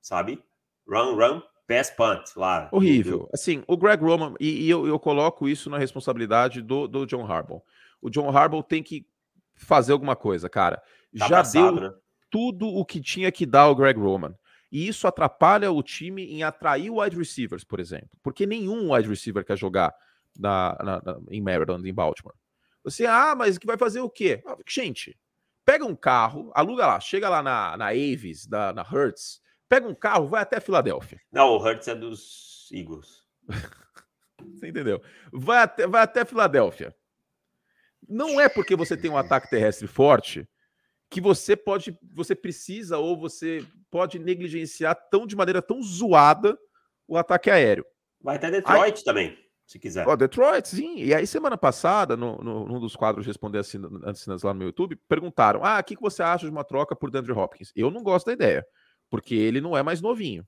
sabe? 0.02 0.42
Run, 0.88 1.14
run, 1.14 1.42
pass, 1.66 1.90
punt 1.90 2.36
lá. 2.36 2.68
Horrível. 2.72 3.28
Assim, 3.32 3.62
o 3.66 3.76
Greg 3.76 4.02
Roman, 4.02 4.34
e, 4.38 4.64
e 4.64 4.70
eu, 4.70 4.86
eu, 4.86 4.98
coloco 4.98 5.48
isso 5.48 5.68
na 5.68 5.78
responsabilidade 5.78 6.62
do, 6.62 6.86
do 6.86 7.06
John 7.06 7.26
Harbaugh. 7.26 7.62
O 8.00 8.10
John 8.10 8.28
Harbaugh 8.30 8.62
tem 8.62 8.82
que 8.82 9.06
fazer 9.54 9.92
alguma 9.92 10.14
coisa, 10.14 10.48
cara. 10.48 10.82
Tá 11.18 11.28
Já 11.28 11.42
deu 11.42 11.72
né? 11.72 11.94
tudo 12.30 12.68
o 12.68 12.84
que 12.84 13.00
tinha 13.00 13.32
que 13.32 13.46
dar 13.46 13.68
o 13.68 13.74
Greg 13.74 13.98
Roman. 13.98 14.34
E 14.70 14.86
isso 14.86 15.06
atrapalha 15.06 15.70
o 15.70 15.82
time 15.82 16.24
em 16.24 16.42
atrair 16.42 16.92
wide 16.92 17.16
receivers, 17.16 17.64
por 17.64 17.80
exemplo. 17.80 18.10
Porque 18.22 18.46
nenhum 18.46 18.92
wide 18.92 19.08
receiver 19.08 19.44
quer 19.44 19.56
jogar 19.56 19.94
na, 20.38 20.76
na, 20.82 21.02
na, 21.02 21.20
em 21.30 21.40
Maryland, 21.40 21.88
em 21.88 21.94
Baltimore. 21.94 22.34
Você, 22.84 23.06
ah, 23.06 23.34
mas 23.36 23.58
que 23.58 23.66
vai 23.66 23.78
fazer 23.78 24.00
o 24.00 24.10
quê? 24.10 24.42
Ah, 24.46 24.56
gente, 24.68 25.16
Pega 25.66 25.84
um 25.84 25.96
carro, 25.96 26.52
aluga 26.54 26.86
lá, 26.86 27.00
chega 27.00 27.28
lá 27.28 27.42
na, 27.42 27.76
na 27.76 27.88
Avis, 27.88 28.46
na, 28.46 28.72
na 28.72 28.82
Hertz, 28.84 29.42
pega 29.68 29.88
um 29.88 29.94
carro, 29.94 30.28
vai 30.28 30.42
até 30.42 30.60
Filadélfia. 30.60 31.20
Não, 31.32 31.50
o 31.50 31.58
Hertz 31.58 31.88
é 31.88 31.94
dos 31.94 32.68
Eagles. 32.72 33.24
Você 34.54 34.68
entendeu? 34.68 35.02
Vai 35.32 35.58
até, 35.58 35.86
vai 35.86 36.02
até 36.02 36.24
Filadélfia. 36.24 36.94
Não 38.08 38.40
é 38.40 38.48
porque 38.48 38.76
você 38.76 38.96
tem 38.96 39.10
um 39.10 39.16
ataque 39.16 39.50
terrestre 39.50 39.88
forte 39.88 40.48
que 41.10 41.20
você 41.20 41.56
pode, 41.56 41.98
você 42.14 42.34
precisa 42.34 42.98
ou 42.98 43.18
você 43.18 43.64
pode 43.90 44.18
negligenciar 44.18 44.96
tão 45.10 45.26
de 45.26 45.36
maneira 45.36 45.62
tão 45.62 45.82
zoada 45.82 46.56
o 47.06 47.16
ataque 47.16 47.50
aéreo. 47.50 47.84
Vai 48.20 48.36
até 48.36 48.50
Detroit 48.50 48.98
aí, 48.98 49.04
também, 49.04 49.38
se 49.66 49.78
quiser. 49.78 50.06
Ó, 50.06 50.16
Detroit, 50.16 50.68
sim. 50.68 50.96
E 50.96 51.14
aí, 51.14 51.26
semana 51.26 51.56
passada, 51.56 52.16
no, 52.16 52.38
no, 52.38 52.66
num 52.66 52.80
dos 52.80 52.96
quadros 52.96 53.26
Responder 53.26 53.58
Assinas 53.58 54.42
lá 54.42 54.52
no 54.52 54.58
meu 54.58 54.68
YouTube, 54.68 54.96
perguntaram: 55.08 55.64
Ah, 55.64 55.78
o 55.78 55.84
que, 55.84 55.96
que 55.96 56.02
você 56.02 56.22
acha 56.22 56.44
de 56.44 56.50
uma 56.50 56.64
troca 56.64 56.96
por 56.96 57.10
DeAndre 57.10 57.32
Hopkins? 57.32 57.72
Eu 57.76 57.90
não 57.90 58.02
gosto 58.02 58.26
da 58.26 58.32
ideia, 58.32 58.66
porque 59.10 59.34
ele 59.34 59.60
não 59.60 59.76
é 59.76 59.82
mais 59.82 60.00
novinho. 60.00 60.44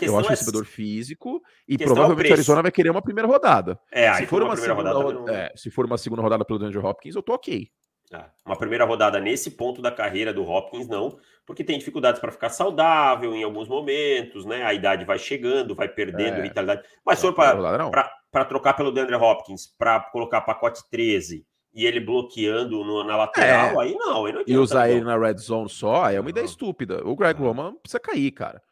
Eu 0.00 0.18
acho 0.18 0.28
é... 0.28 0.30
recebedor 0.30 0.64
físico 0.64 1.42
e 1.68 1.74
é 1.74 1.78
provavelmente 1.78 2.30
é 2.30 2.32
Arizona 2.32 2.62
vai 2.62 2.72
querer 2.72 2.90
uma 2.90 3.02
primeira 3.02 3.28
rodada. 3.28 3.78
É, 3.90 4.12
se 4.14 4.26
for 4.26 4.42
uma, 4.42 4.56
segunda 4.56 4.92
rodada, 4.92 5.12
não... 5.12 5.28
é, 5.28 5.52
se 5.54 5.70
for 5.70 5.84
uma 5.84 5.98
segunda 5.98 6.22
rodada 6.22 6.44
pelo 6.44 6.58
DeAndre 6.58 6.78
Hopkins, 6.78 7.14
eu 7.14 7.22
tô 7.22 7.34
ok. 7.34 7.68
É, 8.12 8.24
uma 8.44 8.56
primeira 8.56 8.84
rodada 8.84 9.18
nesse 9.18 9.52
ponto 9.52 9.80
da 9.80 9.90
carreira 9.90 10.34
do 10.34 10.44
Hopkins, 10.44 10.86
não, 10.86 11.18
porque 11.46 11.64
tem 11.64 11.78
dificuldades 11.78 12.20
para 12.20 12.32
ficar 12.32 12.50
saudável 12.50 13.34
em 13.34 13.42
alguns 13.42 13.68
momentos, 13.68 14.44
né? 14.44 14.64
A 14.64 14.74
idade 14.74 15.04
vai 15.04 15.18
chegando, 15.18 15.74
vai 15.74 15.88
perdendo 15.88 16.38
é. 16.38 16.42
vitalidade. 16.42 16.82
Mas 17.04 17.18
se 17.18 17.26
for 17.26 17.34
para 17.34 18.44
trocar 18.44 18.74
pelo 18.74 18.92
DeAndre 18.92 19.16
Hopkins, 19.16 19.66
para 19.78 20.00
colocar 20.00 20.42
pacote 20.42 20.82
13 20.90 21.46
e 21.74 21.86
ele 21.86 22.00
bloqueando 22.00 22.84
no, 22.84 23.02
na 23.02 23.16
lateral, 23.16 23.80
é. 23.80 23.84
aí 23.84 23.94
não. 23.94 24.26
Aí 24.26 24.32
não 24.32 24.44
e 24.46 24.56
usar 24.56 24.90
ele 24.90 25.04
na 25.04 25.16
red 25.16 25.38
zone 25.38 25.68
só 25.68 26.10
é 26.10 26.20
uma 26.20 26.30
ideia 26.30 26.44
estúpida. 26.44 27.06
O 27.06 27.16
Greg 27.16 27.38
Roman 27.40 27.74
precisa 27.76 27.98
cair, 27.98 28.30
cara. 28.32 28.62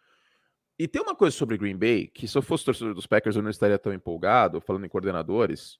E 0.78 0.88
tem 0.88 1.00
uma 1.02 1.14
coisa 1.14 1.36
sobre 1.36 1.58
Green 1.58 1.76
Bay, 1.76 2.06
que 2.06 2.26
se 2.26 2.36
eu 2.36 2.42
fosse 2.42 2.64
torcedor 2.64 2.94
dos 2.94 3.06
Packers 3.06 3.36
eu 3.36 3.42
não 3.42 3.50
estaria 3.50 3.78
tão 3.78 3.92
empolgado, 3.92 4.60
falando 4.60 4.86
em 4.86 4.88
coordenadores. 4.88 5.78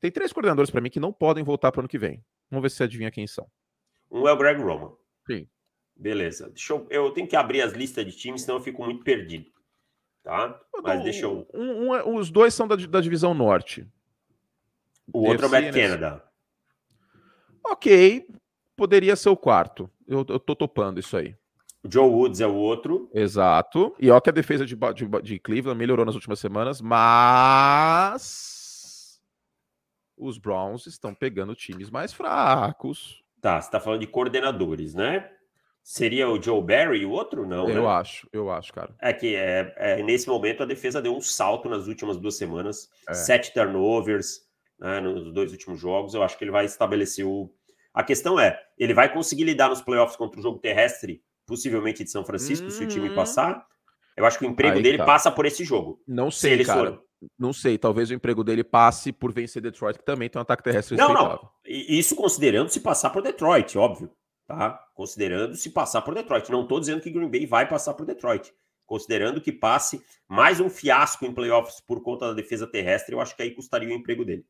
Tem 0.00 0.10
três 0.10 0.32
coordenadores 0.32 0.70
para 0.70 0.80
mim 0.80 0.90
que 0.90 1.00
não 1.00 1.12
podem 1.12 1.44
voltar 1.44 1.70
para 1.70 1.78
o 1.78 1.82
ano 1.82 1.88
que 1.88 1.98
vem. 1.98 2.24
Vamos 2.50 2.62
ver 2.62 2.70
se 2.70 2.76
você 2.76 2.84
adivinha 2.84 3.10
quem 3.10 3.26
são. 3.26 3.48
Um 4.10 4.28
é 4.28 4.32
o 4.32 4.36
Greg 4.36 4.60
Roman. 4.60 4.92
Sim. 5.26 5.48
Beleza. 5.96 6.48
Deixa 6.50 6.72
eu, 6.72 6.86
eu 6.90 7.10
tenho 7.12 7.28
que 7.28 7.36
abrir 7.36 7.62
as 7.62 7.72
listas 7.72 8.04
de 8.04 8.12
times, 8.12 8.42
senão 8.42 8.58
eu 8.58 8.62
fico 8.62 8.84
muito 8.84 9.04
perdido. 9.04 9.50
Tá? 10.22 10.60
Mas 10.82 11.00
um, 11.00 11.04
deixa 11.04 11.26
eu. 11.26 11.46
Um, 11.54 11.86
um, 11.86 11.94
é, 11.94 12.02
os 12.04 12.30
dois 12.30 12.54
são 12.54 12.66
da, 12.66 12.76
da 12.76 13.00
divisão 13.00 13.34
norte. 13.34 13.86
O 15.12 15.28
outro 15.28 15.46
é 15.46 15.48
o 15.48 15.50
Matt 15.50 15.72
Canada. 15.72 16.33
Ok. 17.64 18.26
Poderia 18.76 19.16
ser 19.16 19.28
o 19.28 19.36
quarto. 19.36 19.90
Eu, 20.06 20.24
eu 20.28 20.38
tô 20.38 20.54
topando 20.54 21.00
isso 21.00 21.16
aí. 21.16 21.34
Joe 21.86 22.08
Woods 22.08 22.40
é 22.40 22.46
o 22.46 22.54
outro. 22.54 23.10
Exato. 23.12 23.94
E 24.00 24.10
ó 24.10 24.18
que 24.20 24.30
a 24.30 24.32
defesa 24.32 24.64
de, 24.64 24.74
de, 24.74 25.06
de 25.22 25.38
Cleveland 25.38 25.78
melhorou 25.78 26.06
nas 26.06 26.14
últimas 26.14 26.38
semanas, 26.38 26.80
mas 26.80 28.34
os 30.16 30.38
Browns 30.38 30.86
estão 30.86 31.14
pegando 31.14 31.54
times 31.54 31.90
mais 31.90 32.12
fracos. 32.12 33.22
Tá, 33.40 33.60
você 33.60 33.70
tá 33.70 33.78
falando 33.78 34.00
de 34.00 34.06
coordenadores, 34.06 34.94
né? 34.94 35.30
Seria 35.82 36.30
o 36.30 36.42
Joe 36.42 36.62
Barry 36.62 37.04
o 37.04 37.10
outro? 37.10 37.46
Não, 37.46 37.68
Eu 37.68 37.82
né? 37.82 37.88
acho, 37.88 38.26
eu 38.32 38.50
acho, 38.50 38.72
cara. 38.72 38.94
É 38.98 39.12
que 39.12 39.36
é, 39.36 39.74
é, 39.76 40.02
nesse 40.02 40.26
momento 40.26 40.62
a 40.62 40.66
defesa 40.66 41.02
deu 41.02 41.14
um 41.14 41.20
salto 41.20 41.68
nas 41.68 41.86
últimas 41.86 42.16
duas 42.16 42.36
semanas. 42.36 42.88
É. 43.06 43.12
Sete 43.12 43.52
turnovers 43.52 44.43
né, 44.84 45.00
nos 45.00 45.32
dois 45.32 45.50
últimos 45.50 45.80
jogos. 45.80 46.12
Eu 46.14 46.22
acho 46.22 46.36
que 46.36 46.44
ele 46.44 46.50
vai 46.50 46.66
estabelecer 46.66 47.26
o... 47.26 47.50
A 47.92 48.02
questão 48.02 48.38
é, 48.38 48.60
ele 48.76 48.92
vai 48.92 49.10
conseguir 49.10 49.44
lidar 49.44 49.70
nos 49.70 49.80
playoffs 49.80 50.16
contra 50.16 50.38
o 50.38 50.42
jogo 50.42 50.58
terrestre 50.58 51.22
possivelmente 51.46 52.04
de 52.04 52.10
São 52.10 52.24
Francisco, 52.24 52.70
se 52.70 52.84
o 52.84 52.88
time 52.88 53.08
uhum. 53.08 53.14
passar. 53.14 53.66
Eu 54.16 54.24
acho 54.24 54.38
que 54.38 54.44
o 54.44 54.48
emprego 54.48 54.80
dele 54.80 54.98
tá. 54.98 55.04
passa 55.04 55.30
por 55.30 55.46
esse 55.46 55.64
jogo. 55.64 56.02
Não 56.06 56.30
sei, 56.30 56.64
cara. 56.64 56.92
For... 56.92 57.02
Não 57.38 57.52
sei. 57.52 57.78
Talvez 57.78 58.10
o 58.10 58.14
emprego 58.14 58.44
dele 58.44 58.64
passe 58.64 59.12
por 59.12 59.32
vencer 59.32 59.62
Detroit, 59.62 59.98
que 59.98 60.04
também 60.04 60.28
tem 60.28 60.38
um 60.38 60.42
ataque 60.42 60.62
terrestre 60.62 60.96
Não, 60.96 61.12
não. 61.12 61.50
Isso 61.64 62.14
considerando 62.14 62.68
se 62.68 62.80
passar 62.80 63.10
por 63.10 63.22
Detroit, 63.22 63.76
óbvio. 63.76 64.10
Tá? 64.46 64.78
Considerando 64.94 65.54
se 65.56 65.70
passar 65.70 66.02
por 66.02 66.14
Detroit. 66.14 66.50
Não 66.50 66.62
estou 66.62 66.78
dizendo 66.78 67.00
que 67.00 67.10
Green 67.10 67.30
Bay 67.30 67.46
vai 67.46 67.68
passar 67.68 67.94
por 67.94 68.06
Detroit. 68.06 68.52
Considerando 68.86 69.40
que 69.40 69.50
passe 69.50 70.04
mais 70.28 70.60
um 70.60 70.68
fiasco 70.68 71.24
em 71.24 71.32
playoffs 71.32 71.80
por 71.80 72.02
conta 72.02 72.28
da 72.28 72.34
defesa 72.34 72.66
terrestre, 72.66 73.14
eu 73.14 73.20
acho 73.20 73.34
que 73.34 73.42
aí 73.42 73.50
custaria 73.50 73.88
o 73.88 73.92
emprego 73.92 74.24
dele. 74.24 74.44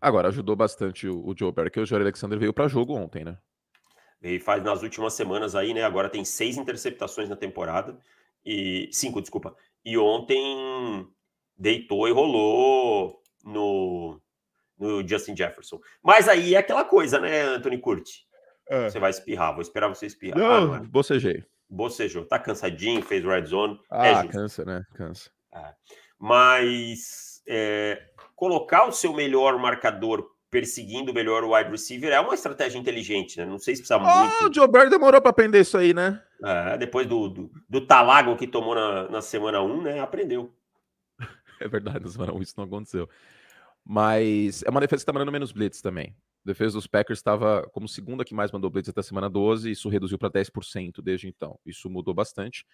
Agora, 0.00 0.28
ajudou 0.28 0.56
bastante 0.56 1.06
o, 1.06 1.26
o 1.26 1.34
Joe 1.36 1.52
Barry, 1.52 1.70
que 1.70 1.80
o 1.80 1.86
Jair 1.86 2.02
Alexander 2.02 2.38
veio 2.38 2.52
para 2.52 2.68
jogo 2.68 2.94
ontem, 2.94 3.24
né? 3.24 3.36
Ele 4.22 4.38
faz 4.38 4.62
nas 4.62 4.82
últimas 4.82 5.14
semanas 5.14 5.54
aí, 5.54 5.74
né? 5.74 5.82
Agora 5.82 6.08
tem 6.08 6.24
seis 6.24 6.56
interceptações 6.56 7.28
na 7.28 7.36
temporada. 7.36 7.98
E. 8.44 8.88
Cinco, 8.92 9.20
desculpa. 9.20 9.54
E 9.84 9.96
ontem 9.96 11.06
deitou 11.56 12.08
e 12.08 12.12
rolou 12.12 13.22
no, 13.44 14.20
no 14.78 15.06
Justin 15.06 15.36
Jefferson. 15.36 15.80
Mas 16.02 16.28
aí 16.28 16.54
é 16.54 16.58
aquela 16.58 16.84
coisa, 16.84 17.18
né, 17.18 17.42
Anthony 17.42 17.78
Curti? 17.78 18.26
É. 18.68 18.88
Você 18.88 18.98
vai 18.98 19.10
espirrar, 19.10 19.52
vou 19.52 19.62
esperar 19.62 19.88
você 19.88 20.06
espirrar. 20.06 20.38
Não, 20.38 20.50
ah, 20.50 20.60
não 20.60 20.74
é. 20.76 20.80
bocejei. 20.80 21.44
Bocejou. 21.68 22.24
Tá 22.24 22.38
cansadinho, 22.38 23.02
fez 23.02 23.24
red 23.24 23.46
zone. 23.46 23.74
É 23.92 24.14
ah, 24.14 24.24
é 24.24 24.28
cansa, 24.28 24.64
né? 24.64 24.84
Cansa. 24.94 25.30
É. 25.52 25.74
Mas 26.18 27.42
é, 27.48 28.02
colocar 28.40 28.88
o 28.88 28.92
seu 28.92 29.12
melhor 29.12 29.58
marcador 29.58 30.30
perseguindo 30.50 31.12
melhor 31.12 31.44
o 31.44 31.54
wide 31.54 31.70
receiver 31.70 32.10
é 32.10 32.18
uma 32.18 32.32
estratégia 32.32 32.78
inteligente, 32.78 33.36
né? 33.36 33.44
Não 33.44 33.58
sei 33.58 33.76
se 33.76 33.82
precisa 33.82 33.98
oh, 33.98 34.00
muito. 34.00 34.48
O 34.48 34.54
Joe 34.54 34.66
Barry 34.66 34.88
demorou 34.88 35.20
para 35.20 35.30
aprender 35.30 35.60
isso 35.60 35.76
aí, 35.76 35.92
né? 35.92 36.22
É, 36.42 36.78
depois 36.78 37.06
do, 37.06 37.28
do, 37.28 37.50
do, 37.68 37.86
talago 37.86 38.34
que 38.36 38.46
tomou 38.46 38.74
na, 38.74 39.10
na 39.10 39.20
semana 39.20 39.60
1, 39.60 39.82
né? 39.82 40.00
Aprendeu. 40.00 40.52
É 41.60 41.68
verdade, 41.68 42.02
na 42.02 42.10
semana 42.10 42.32
1 42.32 42.40
isso 42.40 42.54
não 42.56 42.64
aconteceu. 42.64 43.06
Mas 43.84 44.62
é 44.62 44.70
uma 44.70 44.80
defesa 44.80 45.00
que 45.00 45.02
está 45.02 45.12
mandando 45.12 45.30
menos 45.30 45.52
blitz 45.52 45.82
também. 45.82 46.16
A 46.42 46.48
defesa 46.48 46.72
dos 46.72 46.86
Packers 46.86 47.18
estava 47.18 47.68
como 47.74 47.86
segunda 47.86 48.24
que 48.24 48.32
mais 48.32 48.50
mandou 48.50 48.70
blitz 48.70 48.88
até 48.88 49.00
a 49.00 49.02
semana 49.02 49.28
12, 49.28 49.68
e 49.68 49.72
isso 49.72 49.90
reduziu 49.90 50.16
para 50.16 50.30
10% 50.30 51.02
desde 51.02 51.28
então. 51.28 51.58
Isso 51.66 51.90
mudou 51.90 52.14
bastante. 52.14 52.64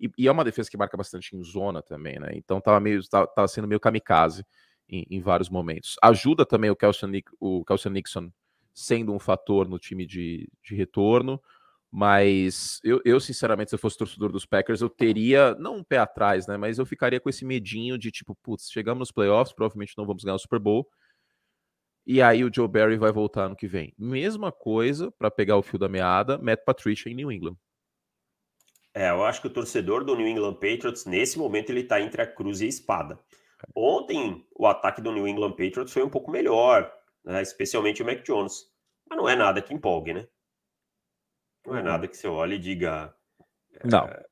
E, 0.00 0.10
e, 0.16 0.26
é 0.26 0.32
uma 0.32 0.42
defesa 0.42 0.70
que 0.70 0.78
marca 0.78 0.96
bastante 0.96 1.36
em 1.36 1.44
zona 1.44 1.82
também, 1.82 2.18
né? 2.18 2.30
Então 2.32 2.56
estava 2.56 2.80
meio, 2.80 3.06
tava, 3.06 3.26
tava 3.26 3.46
sendo 3.46 3.68
meio 3.68 3.78
kamikaze 3.78 4.42
em, 4.90 5.06
em 5.08 5.20
vários 5.20 5.48
momentos. 5.48 5.96
Ajuda 6.02 6.44
também 6.44 6.70
o 6.70 6.76
Kelson, 6.76 7.10
o 7.38 7.64
Kelson 7.64 7.90
Nixon 7.90 8.30
sendo 8.74 9.12
um 9.12 9.18
fator 9.18 9.68
no 9.68 9.78
time 9.78 10.06
de, 10.06 10.48
de 10.62 10.74
retorno, 10.74 11.40
mas 11.90 12.80
eu, 12.84 13.00
eu, 13.04 13.18
sinceramente, 13.18 13.70
se 13.70 13.74
eu 13.74 13.78
fosse 13.78 13.98
torcedor 13.98 14.30
dos 14.30 14.46
Packers, 14.46 14.80
eu 14.80 14.88
teria, 14.88 15.54
não 15.56 15.76
um 15.76 15.84
pé 15.84 15.98
atrás, 15.98 16.46
né, 16.46 16.56
mas 16.56 16.78
eu 16.78 16.86
ficaria 16.86 17.20
com 17.20 17.28
esse 17.28 17.44
medinho 17.44 17.98
de 17.98 18.10
tipo, 18.10 18.34
putz, 18.36 18.70
chegamos 18.70 19.00
nos 19.00 19.12
playoffs, 19.12 19.54
provavelmente 19.54 19.94
não 19.98 20.06
vamos 20.06 20.22
ganhar 20.22 20.36
o 20.36 20.38
Super 20.38 20.58
Bowl, 20.58 20.88
e 22.06 22.22
aí 22.22 22.44
o 22.44 22.50
Joe 22.52 22.68
Barry 22.68 22.96
vai 22.96 23.12
voltar 23.12 23.48
no 23.48 23.56
que 23.56 23.66
vem. 23.66 23.92
Mesma 23.98 24.50
coisa, 24.50 25.10
para 25.12 25.30
pegar 25.30 25.56
o 25.56 25.62
fio 25.62 25.78
da 25.78 25.88
meada, 25.88 26.38
Matt 26.38 26.64
Patricia 26.64 27.10
em 27.10 27.14
New 27.14 27.30
England. 27.30 27.56
É, 28.92 29.10
eu 29.10 29.24
acho 29.24 29.40
que 29.40 29.46
o 29.46 29.52
torcedor 29.52 30.04
do 30.04 30.16
New 30.16 30.26
England 30.26 30.54
Patriots, 30.54 31.04
nesse 31.04 31.38
momento, 31.38 31.70
ele 31.70 31.84
tá 31.84 32.00
entre 32.00 32.22
a 32.22 32.26
cruz 32.26 32.60
e 32.60 32.64
a 32.64 32.68
espada. 32.68 33.18
Ontem, 33.74 34.46
o 34.54 34.66
ataque 34.66 35.00
do 35.00 35.12
New 35.12 35.26
England 35.26 35.52
Patriots 35.52 35.92
foi 35.92 36.02
um 36.02 36.10
pouco 36.10 36.30
melhor, 36.30 36.92
né? 37.24 37.42
especialmente 37.42 38.02
o 38.02 38.06
Mac 38.06 38.22
Jones. 38.22 38.70
Mas 39.08 39.18
não 39.18 39.28
é 39.28 39.36
nada 39.36 39.62
que 39.62 39.74
empolgue, 39.74 40.14
né? 40.14 40.28
Não 41.66 41.76
é 41.76 41.82
nada 41.82 42.08
que 42.08 42.16
você 42.16 42.26
olhe 42.26 42.56
e 42.56 42.58
diga. 42.58 43.14
Não. 43.84 44.06
É, 44.06 44.26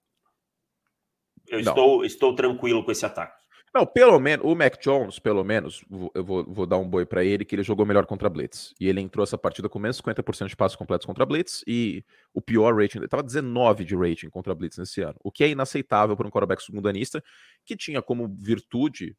eu 1.49 1.63
não. 1.63 1.73
Estou, 1.73 2.05
estou 2.05 2.35
tranquilo 2.35 2.85
com 2.85 2.91
esse 2.91 3.05
ataque. 3.05 3.38
Não, 3.75 3.87
pelo 3.87 4.19
menos, 4.19 4.45
o 4.45 4.55
Mac 4.55 4.81
Jones, 4.81 5.19
pelo 5.19 5.45
menos, 5.45 5.85
eu 6.15 6.25
vou, 6.25 6.45
vou 6.45 6.67
dar 6.67 6.79
um 6.79 6.89
boi 6.89 7.05
para 7.05 7.25
ele, 7.25 7.45
que 7.45 7.55
ele 7.55 7.63
jogou 7.63 7.85
melhor 7.85 8.07
contra 8.07 8.29
Blitz. 8.29 8.75
E 8.81 8.89
ele 8.89 9.01
entrou 9.01 9.23
essa 9.23 9.37
partida 9.37 9.69
com 9.69 9.79
menos 9.79 10.01
50% 10.01 10.49
de 10.49 10.57
passos 10.57 10.77
completos 10.77 11.07
contra 11.07 11.27
Blitz 11.27 11.63
e 11.67 12.05
o 12.33 12.41
pior 12.41 12.75
rating, 12.75 12.99
ele 12.99 13.05
estava 13.05 13.23
19 13.23 13.85
de 13.85 13.95
rating 13.95 14.31
contra 14.31 14.55
Blitz 14.55 14.79
nesse 14.79 15.03
ano, 15.03 15.17
o 15.23 15.31
que 15.31 15.45
é 15.45 15.49
inaceitável 15.49 16.17
para 16.17 16.27
um 16.27 16.31
quarterback 16.31 16.63
segundanista 16.63 17.23
que 17.65 17.77
tinha 17.77 18.01
como 18.01 18.29
virtude 18.29 19.17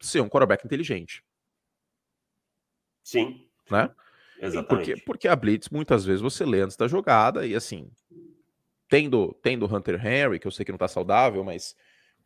ser 0.00 0.20
um 0.20 0.28
quarterback 0.28 0.64
inteligente. 0.64 1.22
Sim. 3.02 3.46
Né? 3.70 3.90
Exatamente. 4.40 4.90
Porque, 4.90 5.04
porque 5.04 5.28
a 5.28 5.36
Blitz, 5.36 5.68
muitas 5.68 6.04
vezes, 6.04 6.20
você 6.20 6.44
lê 6.44 6.60
antes 6.60 6.76
da 6.76 6.88
jogada 6.88 7.46
e 7.46 7.54
assim, 7.54 7.90
tendo, 8.88 9.32
tendo 9.42 9.72
Hunter 9.72 10.04
Henry, 10.04 10.38
que 10.38 10.46
eu 10.46 10.50
sei 10.50 10.64
que 10.64 10.72
não 10.72 10.76
está 10.76 10.88
saudável, 10.88 11.42
mas 11.42 11.74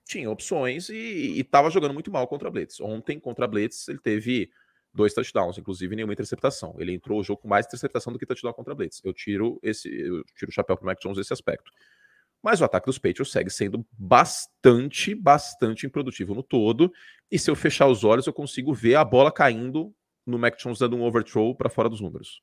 tinha 0.07 0.31
opções 0.31 0.89
e 0.89 1.41
estava 1.41 1.69
jogando 1.69 1.93
muito 1.93 2.11
mal 2.11 2.27
contra 2.29 2.49
a 2.49 2.51
Blitz. 2.51 2.81
Ontem, 2.81 3.19
contra 3.19 3.45
a 3.45 3.49
Blitz, 3.49 3.89
ele 3.89 3.99
teve 3.99 4.49
dois 4.95 5.13
touchdowns, 5.13 5.59
inclusive 5.59 5.95
nenhuma 5.97 6.13
interceptação. 6.13 6.75
Ele 6.79 6.93
entrou 6.93 7.19
o 7.19 7.25
jogo 7.25 7.43
com 7.43 7.49
mais 7.49 7.67
interceptação 7.67 8.13
do 8.13 8.19
que 8.19 8.25
touchdown 8.25 8.53
contra 8.53 8.73
a 8.73 8.77
Blitz. 8.77 9.03
Eu 9.05 9.13
tiro 9.13 9.59
esse, 9.63 9.89
eu 9.89 10.25
tiro 10.37 10.51
o 10.51 10.55
chapéu 10.55 10.77
para 10.77 10.85
o 10.85 10.87
Mac 10.87 10.99
Jones 11.01 11.19
nesse 11.19 11.33
aspecto. 11.33 11.71
Mas 12.43 12.61
o 12.61 12.65
ataque 12.65 12.87
dos 12.87 12.99
Patriots 12.99 13.33
segue 13.33 13.51
sendo 13.51 13.85
bastante, 13.93 15.15
bastante 15.15 15.87
improdutivo 15.87 16.35
no 16.35 16.43
todo. 16.43 16.93
E 17.31 17.39
se 17.39 17.51
eu 17.51 17.57
fechar 17.57 17.89
os 17.89 18.05
olhos, 18.05 18.27
eu 18.27 18.33
consigo 18.33 18.73
ver 18.73 18.95
a 18.95 19.05
bola 19.05 19.33
caindo 19.33 19.93
no 20.25 20.39
Mac 20.39 20.57
Jones 20.57 20.79
dando 20.79 20.97
um 20.97 21.03
overthrow 21.03 21.55
para 21.55 21.69
fora 21.69 21.89
dos 21.89 22.01
números. 22.01 22.41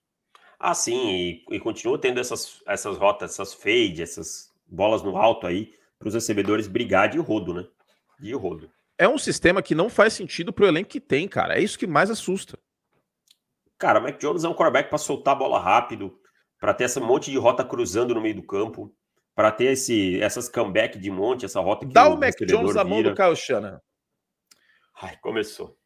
Ah, 0.59 0.73
sim, 0.73 1.43
e, 1.49 1.55
e 1.55 1.59
continua 1.59 1.97
tendo 1.97 2.19
essas, 2.19 2.61
essas 2.67 2.97
rotas, 2.97 3.31
essas 3.31 3.53
fade, 3.53 4.01
essas 4.01 4.51
bolas 4.67 5.01
no 5.01 5.15
alto 5.17 5.47
aí, 5.47 5.73
para 6.03 6.09
os 6.09 6.13
recebedores 6.15 6.67
brigar 6.67 7.07
de 7.07 7.17
rodo, 7.17 7.53
né? 7.53 7.65
De 8.19 8.33
rodo. 8.33 8.69
É 8.97 9.07
um 9.07 9.17
sistema 9.17 9.61
que 9.61 9.73
não 9.73 9.89
faz 9.89 10.13
sentido 10.13 10.51
pro 10.51 10.67
elenco 10.67 10.89
que 10.89 10.99
tem, 10.99 11.27
cara. 11.27 11.57
É 11.57 11.61
isso 11.61 11.79
que 11.79 11.87
mais 11.87 12.11
assusta. 12.11 12.59
Cara, 13.77 13.99
o 13.99 14.03
Mac 14.03 14.19
Jones 14.19 14.43
é 14.43 14.49
um 14.49 14.53
quarterback 14.53 14.89
para 14.89 14.97
soltar 14.97 15.33
a 15.33 15.37
bola 15.37 15.59
rápido, 15.59 16.19
para 16.59 16.73
ter 16.73 16.83
esse 16.83 16.99
monte 16.99 17.31
de 17.31 17.37
rota 17.37 17.63
cruzando 17.63 18.13
no 18.13 18.21
meio 18.21 18.35
do 18.35 18.43
campo, 18.43 18.93
para 19.33 19.51
ter 19.51 19.71
esse, 19.71 20.21
essas 20.21 20.47
comeback 20.49 20.99
de 20.99 21.09
monte, 21.09 21.45
essa 21.45 21.59
rota 21.59 21.85
que 21.85 21.93
Dá 21.93 22.07
o, 22.07 22.15
o 22.15 22.19
Mac 22.19 22.35
Jones 22.45 22.75
na 22.75 22.83
mão 22.83 23.01
do 23.01 23.15
Kyle 23.15 23.35
Shannon. 23.35 23.79
Ai, 25.01 25.17
começou. 25.21 25.77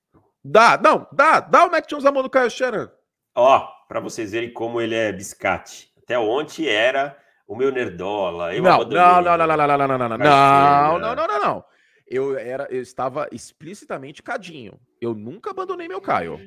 Dá, 0.43 0.79
não, 0.81 1.07
dá, 1.11 1.39
dá 1.39 1.65
o 1.65 1.71
Mac 1.71 1.87
Jones 1.87 2.03
na 2.03 2.11
mão 2.11 2.23
do 2.23 2.29
Kyle 2.29 2.49
Shannon. 2.49 2.89
Ó, 3.35 3.67
para 3.87 3.99
vocês 3.99 4.31
verem 4.31 4.51
como 4.51 4.81
ele 4.81 4.95
é 4.95 5.11
biscate. 5.11 5.91
Até 6.03 6.17
ontem 6.17 6.67
era 6.67 7.17
o 7.47 7.55
meu 7.55 7.71
nerdola. 7.71 8.53
Eu 8.53 8.61
não, 8.61 8.79
não, 8.79 9.21
não, 9.21 9.37
não, 9.37 9.37
não, 9.37 9.47
não, 9.47 9.57
não, 9.57 9.77
não, 9.77 9.87
não, 9.87 10.07
não, 10.09 10.17
não, 10.17 10.99
não, 10.99 11.15
não, 11.15 11.39
não, 11.39 11.65
Eu 12.05 12.37
era, 12.37 12.67
eu 12.69 12.81
estava 12.81 13.27
explicitamente 13.31 14.21
cadinho. 14.21 14.79
Eu 14.99 15.13
nunca 15.13 15.51
abandonei 15.51 15.87
meu 15.87 16.01
Caio. 16.01 16.39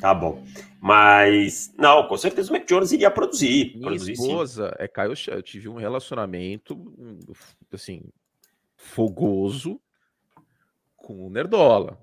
Tá 0.00 0.12
bom. 0.12 0.44
Mas, 0.80 1.72
não, 1.78 2.06
com 2.06 2.16
certeza 2.16 2.50
o 2.50 2.52
Mac 2.52 2.66
Jones 2.66 2.92
iria 2.92 3.10
produzir. 3.10 3.72
Minha 3.76 3.88
produzir, 3.88 4.12
esposa 4.12 4.68
sim. 4.68 4.84
é 4.84 4.88
Caio 4.88 5.14
Eu 5.28 5.42
tive 5.42 5.68
um 5.68 5.76
relacionamento, 5.76 6.76
assim, 7.72 8.02
fogoso 8.76 9.80
com 10.96 11.26
o 11.26 11.30
Nerdola. 11.30 11.98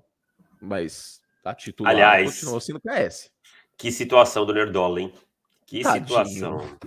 Mas 0.60 1.20
a 1.44 1.54
titular 1.54 1.92
Aliás, 1.92 2.34
continuou 2.34 2.60
sendo 2.60 2.80
PS. 2.80 3.30
Que 3.76 3.92
situação 3.92 4.46
do 4.46 4.54
Nerdola, 4.54 5.00
hein? 5.00 5.12
Que 5.66 5.82
Tadinho. 5.82 6.06
situação. 6.06 6.78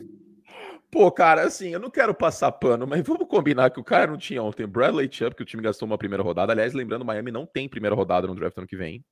Pô, 0.95 1.11
cara, 1.11 1.43
assim, 1.43 1.73
eu 1.73 1.79
não 1.81 1.89
quero 1.89 2.15
passar 2.15 2.49
pano, 2.53 2.87
mas 2.87 3.05
vamos 3.05 3.27
combinar 3.27 3.69
que 3.69 3.81
o 3.81 3.83
cara 3.83 4.07
não 4.07 4.17
tinha 4.17 4.41
ontem 4.41 4.65
Bradley 4.65 5.11
Chubb, 5.11 5.35
que 5.35 5.43
o 5.43 5.45
time 5.45 5.61
gastou 5.61 5.85
uma 5.85 5.97
primeira 5.97 6.23
rodada. 6.23 6.53
Aliás, 6.53 6.71
lembrando, 6.71 7.03
Miami 7.03 7.33
não 7.33 7.45
tem 7.45 7.67
primeira 7.67 7.93
rodada 7.93 8.25
no 8.25 8.33
draft 8.33 8.57
ano 8.57 8.65
que 8.65 8.77
vem. 8.77 9.03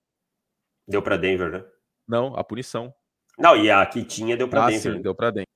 Deu 0.87 1.01
para 1.01 1.17
Denver, 1.17 1.51
né? 1.51 1.65
Não, 2.07 2.37
a 2.37 2.43
punição. 2.43 2.95
Não, 3.37 3.57
e 3.57 3.69
a 3.69 3.85
que 3.85 4.01
tinha 4.01 4.37
deu 4.37 4.47
para 4.47 4.63
ah, 4.63 4.67
Denver. 4.67 4.93
Sim, 4.93 5.01
deu 5.01 5.13
para 5.13 5.29
Denver. 5.31 5.47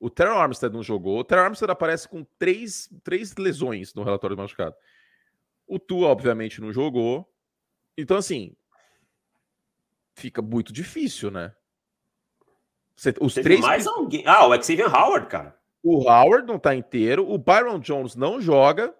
O 0.00 0.08
Terrell 0.08 0.38
Armstead 0.38 0.72
não 0.72 0.82
jogou. 0.82 1.18
O 1.18 1.24
Terrell 1.24 1.44
Armstead 1.44 1.70
aparece 1.70 2.08
com 2.08 2.24
três, 2.38 2.88
três 3.04 3.36
lesões 3.36 3.92
no 3.92 4.02
relatório 4.02 4.34
de 4.34 4.40
machucado. 4.40 4.74
O 5.66 5.78
Tua, 5.78 6.08
obviamente, 6.08 6.58
não 6.58 6.72
jogou. 6.72 7.30
Então, 7.98 8.16
assim, 8.16 8.56
fica 10.14 10.40
muito 10.40 10.72
difícil, 10.72 11.30
né? 11.30 11.54
Os 13.20 13.34
Teve 13.34 13.44
três. 13.44 13.60
Mais 13.60 13.86
alguém. 13.86 14.22
Ah, 14.26 14.46
o 14.46 14.54
Xavier 14.54 14.88
Howard, 14.88 15.26
cara. 15.26 15.65
O 15.88 16.10
Howard 16.10 16.48
não 16.48 16.58
tá 16.58 16.74
inteiro, 16.74 17.30
o 17.30 17.38
Byron 17.38 17.78
Jones 17.78 18.16
não 18.16 18.40
joga. 18.40 18.92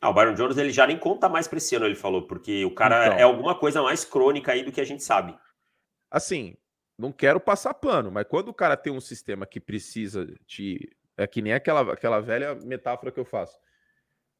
Ah, 0.00 0.10
o 0.10 0.14
Byron 0.14 0.34
Jones 0.34 0.56
ele 0.58 0.70
já 0.70 0.86
nem 0.86 0.96
conta 0.96 1.28
mais 1.28 1.48
para 1.48 1.58
esse 1.58 1.74
ano, 1.74 1.86
ele 1.86 1.96
falou, 1.96 2.24
porque 2.24 2.64
o 2.64 2.72
cara 2.72 3.06
então, 3.06 3.18
é 3.18 3.22
alguma 3.22 3.58
coisa 3.58 3.82
mais 3.82 4.04
crônica 4.04 4.52
aí 4.52 4.62
do 4.62 4.70
que 4.70 4.80
a 4.80 4.84
gente 4.84 5.02
sabe. 5.02 5.36
Assim, 6.08 6.56
não 6.96 7.10
quero 7.10 7.40
passar 7.40 7.74
pano, 7.74 8.12
mas 8.12 8.28
quando 8.28 8.48
o 8.48 8.54
cara 8.54 8.76
tem 8.76 8.92
um 8.92 9.00
sistema 9.00 9.44
que 9.44 9.58
precisa 9.58 10.24
de. 10.46 10.96
É 11.16 11.26
que 11.26 11.42
nem 11.42 11.52
aquela, 11.52 11.92
aquela 11.92 12.20
velha 12.20 12.54
metáfora 12.54 13.10
que 13.10 13.18
eu 13.18 13.24
faço. 13.24 13.58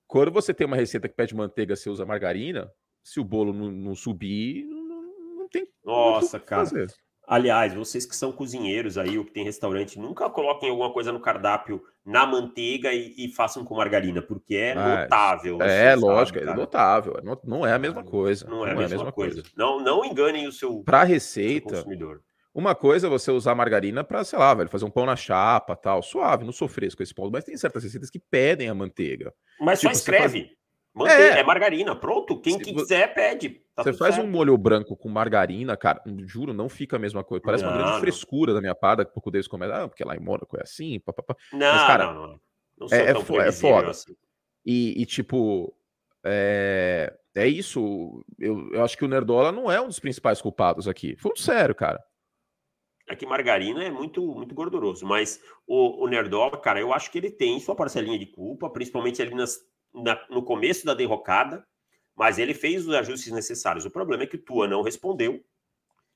Quando 0.07 0.31
você 0.31 0.55
tem 0.55 0.68
uma 0.68 0.76
receita 0.76 1.09
que 1.09 1.16
pede 1.16 1.35
manteiga, 1.35 1.74
você 1.74 1.90
usa 1.90 2.07
margarina, 2.07 2.72
se 3.03 3.18
o 3.18 3.24
bolo 3.24 3.53
não, 3.53 3.68
não 3.68 3.94
subir, 3.96 4.64
não, 4.64 5.03
não 5.38 5.48
tem. 5.48 5.66
Nossa, 5.85 6.38
cara. 6.38 6.64
Fazer. 6.64 6.87
Aliás, 7.30 7.72
vocês 7.72 8.04
que 8.04 8.16
são 8.16 8.32
cozinheiros 8.32 8.98
aí, 8.98 9.16
ou 9.16 9.24
que 9.24 9.30
tem 9.30 9.44
restaurante, 9.44 10.00
nunca 10.00 10.28
coloquem 10.28 10.68
alguma 10.68 10.92
coisa 10.92 11.12
no 11.12 11.20
cardápio 11.20 11.80
na 12.04 12.26
manteiga 12.26 12.92
e, 12.92 13.14
e 13.16 13.28
façam 13.32 13.64
com 13.64 13.76
margarina, 13.76 14.20
porque 14.20 14.56
é 14.56 14.74
Mas, 14.74 15.02
notável. 15.02 15.62
É, 15.62 15.94
lógico, 15.94 16.40
é 16.40 16.44
notável. 16.52 17.14
É 17.18 17.38
não 17.44 17.64
é 17.64 17.72
a 17.72 17.78
mesma 17.78 18.02
coisa. 18.02 18.50
Não, 18.50 18.66
é, 18.66 18.74
não 18.74 18.78
a, 18.78 18.80
mesma 18.80 18.82
é 18.82 18.86
a 18.86 18.88
mesma 18.88 19.12
coisa. 19.12 19.42
coisa. 19.42 19.48
Não, 19.56 19.80
não 19.80 20.04
enganem 20.04 20.48
o 20.48 20.52
seu, 20.52 20.82
pra 20.82 21.04
receita, 21.04 21.76
consumidor. 21.76 22.20
Uma 22.52 22.74
coisa 22.74 23.06
é 23.06 23.10
você 23.10 23.30
usar 23.30 23.54
margarina 23.54 24.02
para, 24.02 24.24
sei 24.24 24.36
lá, 24.36 24.52
velho, 24.52 24.68
fazer 24.68 24.84
um 24.84 24.90
pão 24.90 25.06
na 25.06 25.14
chapa, 25.14 25.76
tal, 25.76 26.02
suave, 26.02 26.44
não 26.44 26.52
sofrer 26.52 26.92
com 26.96 27.02
esse 27.04 27.14
ponto, 27.14 27.30
mas 27.30 27.44
tem 27.44 27.56
certas 27.56 27.84
receitas 27.84 28.10
que 28.10 28.18
pedem 28.18 28.68
a 28.68 28.74
manteiga. 28.74 29.32
Mas 29.60 29.78
tipo, 29.78 29.94
só 29.94 30.00
escreve. 30.00 30.50
Manteiga, 30.94 31.37
é. 31.37 31.40
é. 31.40 31.44
margarina, 31.44 31.94
pronto. 31.94 32.40
Quem 32.40 32.59
Se 32.59 32.64
quiser, 32.64 33.14
pede. 33.14 33.62
Tá 33.74 33.83
você 33.83 33.92
faz 33.92 34.16
certo. 34.16 34.26
um 34.26 34.31
molho 34.31 34.57
branco 34.59 34.96
com 34.96 35.09
margarina, 35.09 35.76
cara, 35.76 36.03
juro, 36.26 36.53
não 36.53 36.68
fica 36.68 36.96
a 36.96 36.98
mesma 36.98 37.22
coisa. 37.22 37.42
Parece 37.42 37.62
não, 37.62 37.70
uma 37.70 37.79
grande 37.79 37.92
não. 37.92 38.00
frescura 38.00 38.53
da 38.53 38.61
minha 38.61 38.74
pada, 38.74 39.05
que 39.05 39.12
pouco 39.12 39.31
deles 39.31 39.46
começa, 39.46 39.85
ah, 39.85 39.88
porque 39.88 40.05
lá 40.05 40.16
em 40.16 40.20
Mônaco 40.20 40.57
é 40.57 40.62
assim, 40.62 40.98
papapá. 41.00 41.37
Não, 41.53 41.59
Mas, 41.59 41.87
cara, 41.87 42.12
não, 42.12 42.26
não. 42.26 42.40
não 42.79 42.88
é, 42.90 43.05
é, 43.05 43.11
é 43.48 43.53
foda. 43.53 43.90
Assim. 43.90 44.16
E, 44.66 45.00
e, 45.00 45.07
tipo, 45.07 45.74
é, 46.24 47.16
é 47.35 47.46
isso. 47.46 48.24
Eu, 48.38 48.72
eu 48.72 48.85
acho 48.85 48.98
que 48.98 49.05
o 49.05 49.09
Nerdola 49.09 49.53
não 49.53 49.70
é 49.70 49.81
um 49.81 49.87
dos 49.87 50.00
principais 50.00 50.42
culpados 50.42 50.88
aqui. 50.88 51.16
Falando 51.16 51.38
sério, 51.38 51.74
cara. 51.74 52.03
É 53.09 53.16
que 53.16 53.26
margarina 53.26 53.83
é 53.83 53.90
muito, 53.90 54.24
muito 54.35 54.55
gorduroso, 54.55 55.05
mas 55.05 55.40
o, 55.66 56.05
o 56.05 56.09
Nerdola, 56.09 56.57
cara, 56.57 56.79
eu 56.79 56.92
acho 56.92 57.11
que 57.11 57.18
ele 57.18 57.31
tem 57.31 57.59
sua 57.59 57.74
parcelinha 57.74 58.16
de 58.16 58.26
culpa, 58.26 58.70
principalmente 58.70 59.20
ali 59.20 59.35
nas 59.35 59.59
na, 59.94 60.18
no 60.29 60.42
começo 60.42 60.85
da 60.87 60.94
derrocada, 60.94 61.64
mas 62.14 62.38
ele 62.38 62.55
fez 62.55 62.87
os 62.87 62.94
ajustes 62.94 63.33
necessários. 63.33 63.85
O 63.85 63.90
problema 63.90 64.24
é 64.24 64.26
que 64.26 64.37
o 64.37 64.42
Tua 64.42 64.68
não 64.68 64.83
respondeu. 64.83 65.42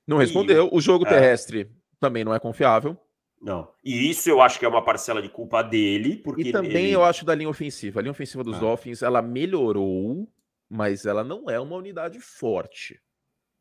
Não 0.07 0.19
respondeu. 0.19 0.67
E, 0.67 0.77
o 0.77 0.81
jogo 0.81 1.07
é, 1.07 1.09
terrestre 1.09 1.71
também 1.99 2.25
não 2.25 2.35
é 2.35 2.39
confiável. 2.39 2.97
Não. 3.41 3.71
E 3.85 4.11
isso 4.11 4.29
eu 4.29 4.41
acho 4.41 4.59
que 4.59 4.65
é 4.65 4.69
uma 4.69 4.85
parcela 4.85 5.21
de 5.21 5.29
culpa 5.29 5.63
dele, 5.63 6.17
porque 6.17 6.43
E 6.43 6.53
também 6.53 6.87
ele... 6.87 6.93
eu 6.93 7.05
acho 7.05 7.25
da 7.25 7.35
linha 7.35 7.49
ofensiva. 7.49 8.01
A 8.01 8.03
linha 8.03 8.13
ofensiva 8.13 8.45
dos 8.45 8.57
ah. 8.57 8.61
Dolphins, 8.61 9.03
ela 9.03 9.21
melhorou, 9.21 10.29
mas 10.69 11.07
ela 11.07 11.23
não 11.23 11.49
é 11.51 11.59
uma 11.61 11.77
unidade 11.77 12.21
forte. 12.21 13.01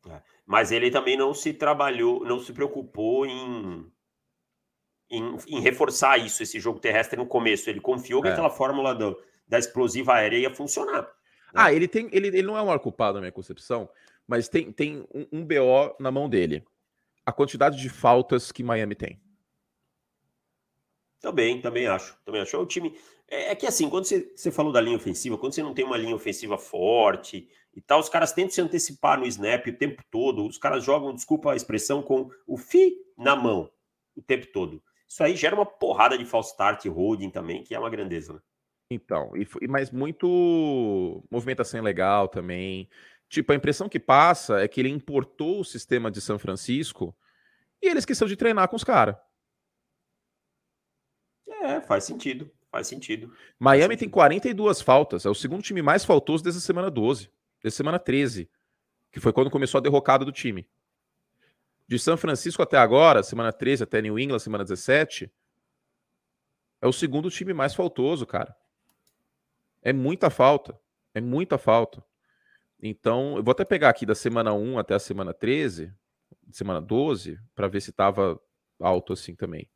É. 0.10 0.22
Mas 0.46 0.72
ele 0.72 0.92
também 0.92 1.18
não 1.18 1.34
se 1.34 1.54
trabalhou, 1.54 2.26
não 2.26 2.40
se 2.40 2.52
preocupou 2.52 3.26
em, 3.26 3.90
em, 5.10 5.38
em 5.48 5.62
reforçar 5.62 6.18
isso, 6.18 6.44
esse 6.44 6.60
jogo 6.60 6.80
terrestre 6.80 7.18
no 7.18 7.26
começo. 7.26 7.70
Ele 7.70 7.80
confiou 7.80 8.20
é. 8.22 8.24
que 8.24 8.30
aquela 8.30 8.50
fórmula 8.50 8.94
do, 8.94 9.18
da 9.48 9.60
explosiva 9.60 10.14
aérea 10.14 10.38
ia 10.38 10.54
funcionar. 10.54 11.02
Né? 11.02 11.08
Ah, 11.54 11.74
ele 11.74 11.88
tem. 11.88 12.10
Ele, 12.12 12.28
ele 12.28 12.44
não 12.44 12.58
é 12.58 12.62
um 12.62 12.66
maior 12.66 12.80
culpado 12.80 13.16
na 13.16 13.22
minha 13.22 13.32
concepção, 13.32 13.90
mas 14.28 14.48
tem, 14.48 14.72
tem 14.72 15.06
um, 15.14 15.28
um 15.32 15.46
BO 15.46 15.96
na 16.00 16.12
mão 16.12 16.28
dele. 16.28 16.64
A 17.26 17.32
quantidade 17.32 17.80
de 17.80 17.90
faltas 17.90 18.52
que 18.52 18.64
Miami 18.64 18.96
tem. 18.96 19.22
Também, 21.22 21.62
também 21.62 21.88
acho. 21.88 22.18
Também 22.26 22.42
acho. 22.42 22.56
É 22.56 22.60
o 22.60 22.66
time. 22.66 22.98
É, 23.30 23.52
é, 23.52 23.56
que 23.56 23.66
assim, 23.66 23.90
quando 23.90 24.06
você, 24.06 24.32
você 24.36 24.52
falou 24.52 24.74
da 24.74 24.82
linha 24.82 24.98
ofensiva, 24.98 25.38
quando 25.38 25.54
você 25.54 25.64
não 25.64 25.74
tem 25.74 25.86
uma 25.86 25.98
linha 25.98 26.16
ofensiva 26.16 26.58
forte 26.58 27.48
e 27.74 27.82
tal, 27.82 28.00
os 28.00 28.10
caras 28.10 28.34
tentam 28.34 28.52
se 28.52 28.62
antecipar 28.62 29.18
no 29.18 29.26
snap 29.26 29.66
o 29.68 29.78
tempo 29.78 30.04
todo. 30.12 30.46
Os 30.46 30.58
caras 30.58 30.84
jogam, 30.84 31.16
desculpa 31.16 31.54
a 31.54 31.56
expressão, 31.56 32.04
com 32.04 32.30
o 32.46 32.58
fi 32.58 32.98
na 33.18 33.36
mão 33.36 33.72
o 34.16 34.22
tempo 34.22 34.48
todo. 34.48 34.84
Isso 35.08 35.24
aí 35.24 35.36
gera 35.36 35.56
uma 35.56 35.66
porrada 35.66 36.18
de 36.18 36.26
false 36.26 36.52
start 36.52 36.86
e 36.86 36.90
holding 36.90 37.30
também, 37.30 37.64
que 37.64 37.74
é 37.74 37.80
uma 37.80 37.90
grandeza, 37.90 38.34
né? 38.34 38.40
Então, 38.90 39.32
e, 39.36 39.68
mas 39.68 39.92
muito 39.92 41.24
movimentação 41.30 41.82
legal 41.82 42.28
também. 42.28 42.90
Tipo, 43.28 43.52
a 43.52 43.56
impressão 43.56 43.90
que 43.90 44.00
passa 44.00 44.62
é 44.62 44.68
que 44.68 44.80
ele 44.80 44.90
importou 44.90 45.62
o 45.62 45.66
sistema 45.66 46.12
de 46.12 46.22
São 46.22 46.38
Francisco 46.38 47.16
e 47.82 47.88
ele 47.88 48.00
esqueceu 48.00 48.28
de 48.28 48.36
treinar 48.36 48.68
com 48.70 48.76
os 48.76 48.84
caras. 48.84 49.16
É, 51.48 51.82
faz 51.82 52.04
sentido. 52.04 52.52
Faz 52.72 52.88
sentido. 52.88 53.34
Miami 53.60 53.82
faz 53.82 53.90
sentido. 53.92 54.00
tem 54.00 54.10
42 54.10 54.82
faltas. 54.82 55.26
É 55.26 55.30
o 55.30 55.36
segundo 55.36 55.62
time 55.62 55.82
mais 55.82 56.04
faltoso 56.04 56.44
desde 56.44 56.60
a 56.60 56.62
semana 56.62 56.90
12. 56.90 57.30
Desde 57.62 57.76
a 57.76 57.78
semana 57.78 58.00
13. 58.00 58.50
Que 59.12 59.20
foi 59.20 59.32
quando 59.32 59.52
começou 59.52 59.78
a 59.78 59.82
derrocada 59.82 60.26
do 60.26 60.32
time. 60.32 60.68
De 61.88 62.00
São 62.00 62.18
Francisco 62.18 62.62
até 62.62 62.78
agora, 62.78 63.22
semana 63.22 63.52
13 63.52 63.84
até 63.84 64.02
New 64.02 64.18
England, 64.18 64.40
semana 64.40 64.64
17. 64.64 65.32
É 66.82 66.88
o 66.88 66.94
segundo 66.94 67.30
time 67.30 67.54
mais 67.54 67.76
faltoso, 67.76 68.26
cara. 68.26 68.56
É 69.84 69.94
muita 69.94 70.30
falta. 70.30 70.80
É 71.14 71.22
muita 71.22 71.58
falta. 71.58 72.04
Então, 72.82 73.38
eu 73.38 73.44
vou 73.44 73.52
até 73.52 73.64
pegar 73.64 73.90
aqui 73.90 74.06
da 74.06 74.16
semana 74.16 74.54
1 74.54 74.80
até 74.80 74.96
a 74.96 75.00
semana 75.00 75.34
13, 75.34 75.94
semana 76.52 76.82
12, 76.82 77.40
para 77.54 77.68
ver 77.68 77.82
se 77.82 77.92
estava 77.92 78.40
alto 78.80 79.14
assim 79.14 79.36
também. 79.36 79.70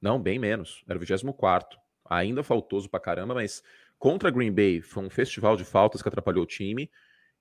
Não, 0.00 0.20
bem 0.20 0.38
menos. 0.38 0.82
Era 0.88 0.96
o 0.96 1.00
24. 1.00 1.78
Ainda 2.08 2.42
faltoso 2.42 2.88
pra 2.88 3.00
caramba, 3.00 3.34
mas 3.34 3.62
contra 3.98 4.30
Green 4.30 4.52
Bay 4.52 4.80
foi 4.80 5.04
um 5.04 5.10
festival 5.10 5.56
de 5.56 5.64
faltas 5.64 6.02
que 6.02 6.08
atrapalhou 6.08 6.44
o 6.44 6.46
time. 6.46 6.90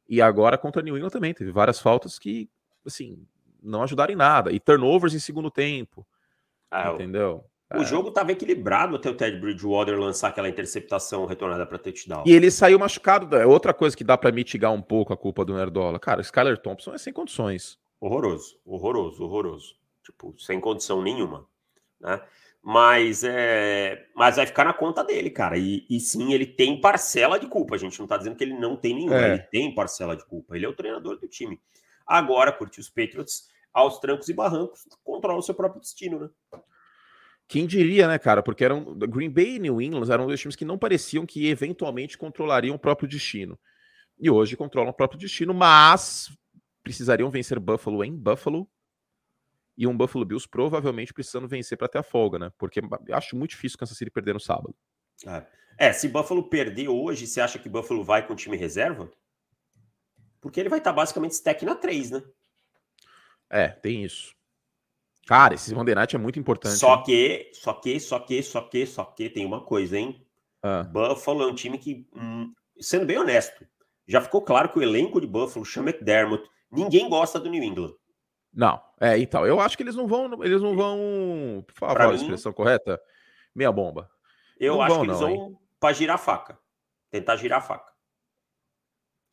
E 0.08 0.22
agora 0.22 0.58
contra 0.58 0.82
New 0.82 0.98
England 0.98 1.10
também. 1.10 1.34
Teve 1.34 1.52
várias 1.52 1.80
faltas 1.80 2.20
que, 2.20 2.50
assim, 2.86 3.28
não 3.62 3.82
ajudaram 3.84 4.14
em 4.14 4.18
nada. 4.18 4.52
E 4.52 4.60
turnovers 4.60 5.14
em 5.14 5.20
segundo 5.20 5.50
tempo. 5.50 6.06
Ah, 6.70 6.92
entendeu? 6.92 7.44
O 7.74 7.82
é. 7.82 7.84
jogo 7.84 8.10
estava 8.10 8.32
equilibrado 8.32 8.96
até 8.96 9.10
o 9.10 9.16
Ted 9.16 9.40
Bridgewater 9.40 9.98
lançar 9.98 10.28
aquela 10.28 10.48
interceptação 10.48 11.26
retornada 11.26 11.66
para 11.66 11.80
touchdown. 11.80 12.24
E 12.26 12.32
ele 12.32 12.52
saiu 12.52 12.78
machucado. 12.78 13.36
É 13.36 13.46
outra 13.46 13.74
coisa 13.74 13.98
que 13.98 14.04
dá 14.04 14.18
para 14.18 14.32
mitigar 14.32 14.72
um 14.72 14.82
pouco 14.82 15.12
a 15.12 15.18
culpa 15.18 15.44
do 15.44 15.56
Nerdola. 15.56 16.00
Cara, 16.00 16.22
Skyler 16.22 16.60
Thompson 16.60 16.94
é 16.94 16.98
sem 16.98 17.12
condições. 17.12 17.80
Horroroso, 18.00 18.60
horroroso, 18.64 19.24
horroroso. 19.24 19.76
Tipo, 20.04 20.36
sem 20.38 20.60
condição 20.60 21.02
nenhuma, 21.02 21.48
né? 22.00 22.22
Mas, 22.62 23.24
é, 23.24 24.08
mas 24.16 24.36
vai 24.36 24.46
ficar 24.46 24.64
na 24.64 24.74
conta 24.74 25.04
dele, 25.04 25.30
cara. 25.30 25.58
E, 25.58 25.86
e 25.90 26.00
sim, 26.00 26.34
ele 26.34 26.46
tem 26.46 26.80
parcela 26.80 27.40
de 27.40 27.48
culpa. 27.48 27.76
A 27.76 27.78
gente 27.78 28.00
não 28.00 28.08
tá 28.08 28.18
dizendo 28.18 28.36
que 28.36 28.44
ele 28.44 28.58
não 28.58 28.76
tem 28.76 28.94
nenhuma. 28.94 29.18
É. 29.18 29.34
Ele 29.34 29.40
tem 29.40 29.74
parcela 29.74 30.16
de 30.16 30.26
culpa. 30.26 30.56
Ele 30.56 30.66
é 30.66 30.70
o 30.70 30.74
treinador 30.74 31.18
do 31.18 31.28
time. 31.28 31.60
Agora, 32.06 32.52
curtir 32.52 32.80
os 32.80 32.90
Patriots 32.90 33.48
aos 33.74 34.00
trancos 34.00 34.30
e 34.30 34.34
barrancos, 34.34 34.88
controla 35.04 35.40
o 35.40 35.44
seu 35.44 35.54
próprio 35.54 35.82
destino, 35.82 36.20
né? 36.20 36.30
Quem 37.48 37.68
diria, 37.68 38.08
né, 38.08 38.18
cara? 38.18 38.42
Porque 38.42 38.64
eram 38.64 38.98
Green 38.98 39.30
Bay 39.30 39.56
e 39.56 39.60
New 39.60 39.82
England 39.82 40.10
eram 40.12 40.26
dois 40.26 40.40
times 40.40 40.56
que 40.56 40.66
não 40.66 40.78
pareciam 40.78 41.26
que 41.26 41.48
eventualmente 41.48 42.18
controlariam 42.18 42.76
o 42.76 42.80
próprio 42.80 43.08
destino. 43.08 43.60
E 44.18 44.30
hoje 44.30 44.56
controlam 44.56 44.92
o 44.92 44.94
próprio 44.94 45.20
destino, 45.20 45.54
mas 45.54 46.32
precisariam 46.84 47.30
vencer 47.30 47.60
Buffalo 47.60 48.04
em 48.04 48.16
Buffalo 48.16 48.68
e 49.78 49.86
um 49.86 49.96
Buffalo 49.96 50.26
Bills 50.26 50.48
provavelmente 50.48 51.14
precisando 51.14 51.48
vencer 51.48 51.78
para 51.78 51.88
ter 51.88 51.98
a 51.98 52.04
folga, 52.04 52.40
né? 52.40 52.52
Porque 52.58 52.82
acho 53.12 53.36
muito 53.36 53.52
difícil 53.52 53.78
Kansas 53.78 53.98
City 53.98 54.10
perder 54.10 54.34
no 54.34 54.40
sábado. 54.40 54.76
É. 55.26 55.46
é, 55.88 55.94
se 55.94 56.08
Buffalo 56.08 56.50
perder 56.50 56.88
hoje, 56.88 57.28
você 57.28 57.42
acha 57.42 57.60
que 57.60 57.70
Buffalo 57.70 58.04
vai 58.04 58.26
com 58.26 58.34
o 58.34 58.36
time 58.36 58.56
reserva? 58.56 59.10
Porque 60.40 60.60
ele 60.60 60.70
vai 60.70 60.80
estar 60.80 60.92
tá 60.92 60.96
basicamente 60.96 61.32
stack 61.32 61.66
na 61.66 61.76
3, 61.76 62.12
né? 62.12 62.24
É, 63.50 63.68
tem 63.70 64.04
isso. 64.04 64.35
Cara, 65.26 65.56
esse 65.56 65.74
Monday 65.74 65.96
Night 65.96 66.16
é 66.16 66.20
muito 66.20 66.40
importante. 66.40 66.76
Só 66.76 66.98
que, 66.98 67.50
só 67.54 67.74
que, 67.74 68.00
só 68.00 68.20
que, 68.20 68.44
só 68.44 68.62
que, 68.62 68.86
só 68.86 69.06
que 69.06 69.30
tem 69.30 69.46
uma 69.46 69.62
coisa, 69.62 69.98
hein? 69.98 70.24
Ah. 70.62 70.84
Buffalo 70.84 71.44
é 71.44 71.48
um 71.48 71.56
time 71.56 71.78
que, 71.78 72.08
hum, 72.16 72.54
sendo 72.80 73.06
bem 73.06 73.18
honesto, 73.18 73.66
já 74.08 74.22
ficou 74.22 74.42
claro 74.42 74.70
que 74.70 74.80
o 74.80 74.84
elenco 74.84 75.20
de 75.20 75.26
Buffalo, 75.26 75.66
Sean 75.66 75.84
McDermott, 75.84 76.48
ninguém 76.72 77.10
gosta 77.10 77.40
do 77.40 77.50
New 77.50 77.64
England. 77.64 77.94
Não, 78.54 78.82
é, 79.02 79.18
então, 79.18 79.46
eu 79.46 79.60
acho 79.60 79.76
que 79.76 79.84
eles 79.84 79.96
não 79.96 80.08
vão, 80.08 80.44
eles 80.44 80.62
não 80.62 80.76
vão, 80.76 81.64
por 81.68 81.74
favor, 81.74 82.02
a 82.02 82.16
expressão 82.16 82.54
correta, 82.54 83.02
meia 83.54 83.72
bomba. 83.72 84.10
Eu 84.60 84.76
não 84.76 84.82
acho 84.82 84.96
vão, 84.96 85.04
que 85.04 85.10
eles 85.10 85.20
não, 85.20 85.36
vão 85.36 85.60
para 85.80 85.94
girar 85.94 86.16
a 86.16 86.20
faca, 86.20 86.58
tentar 87.12 87.36
girar 87.36 87.60
a 87.60 87.62
faca. 87.62 87.95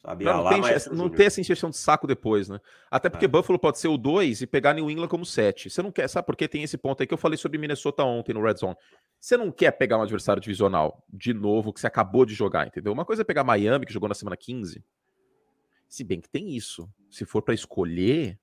Sabe? 0.04 0.24
Não, 0.24 0.42
não, 0.42 0.50
tem, 0.50 0.60
não 0.92 1.08
tem 1.08 1.26
essa 1.26 1.40
injeção 1.40 1.70
de 1.70 1.76
saco 1.76 2.08
depois, 2.08 2.48
né? 2.48 2.60
Até 2.90 3.08
porque 3.08 3.26
é. 3.26 3.28
Buffalo 3.28 3.56
pode 3.56 3.78
ser 3.78 3.86
o 3.86 3.96
2 3.96 4.42
e 4.42 4.46
pegar 4.48 4.74
New 4.74 4.90
England 4.90 5.06
como 5.06 5.24
7. 5.24 5.70
Você 5.70 5.80
não 5.80 5.92
quer, 5.92 6.08
sabe 6.08 6.26
por 6.26 6.34
que 6.34 6.48
tem 6.48 6.64
esse 6.64 6.76
ponto 6.76 7.00
aí 7.00 7.06
que 7.06 7.14
eu 7.14 7.18
falei 7.18 7.38
sobre 7.38 7.56
Minnesota 7.56 8.02
ontem 8.02 8.32
no 8.32 8.42
Red 8.42 8.56
Zone? 8.56 8.76
Você 9.20 9.36
não 9.36 9.52
quer 9.52 9.70
pegar 9.70 9.98
um 9.98 10.02
adversário 10.02 10.42
divisional 10.42 11.04
de 11.08 11.32
novo 11.32 11.72
que 11.72 11.78
você 11.78 11.86
acabou 11.86 12.26
de 12.26 12.34
jogar, 12.34 12.66
entendeu? 12.66 12.92
Uma 12.92 13.04
coisa 13.04 13.22
é 13.22 13.24
pegar 13.24 13.44
Miami, 13.44 13.86
que 13.86 13.92
jogou 13.92 14.08
na 14.08 14.14
semana 14.14 14.36
15. 14.36 14.84
Se 15.88 16.02
bem 16.02 16.20
que 16.20 16.28
tem 16.28 16.50
isso. 16.56 16.88
Se 17.08 17.24
for 17.24 17.40
para 17.40 17.54
escolher, 17.54 18.40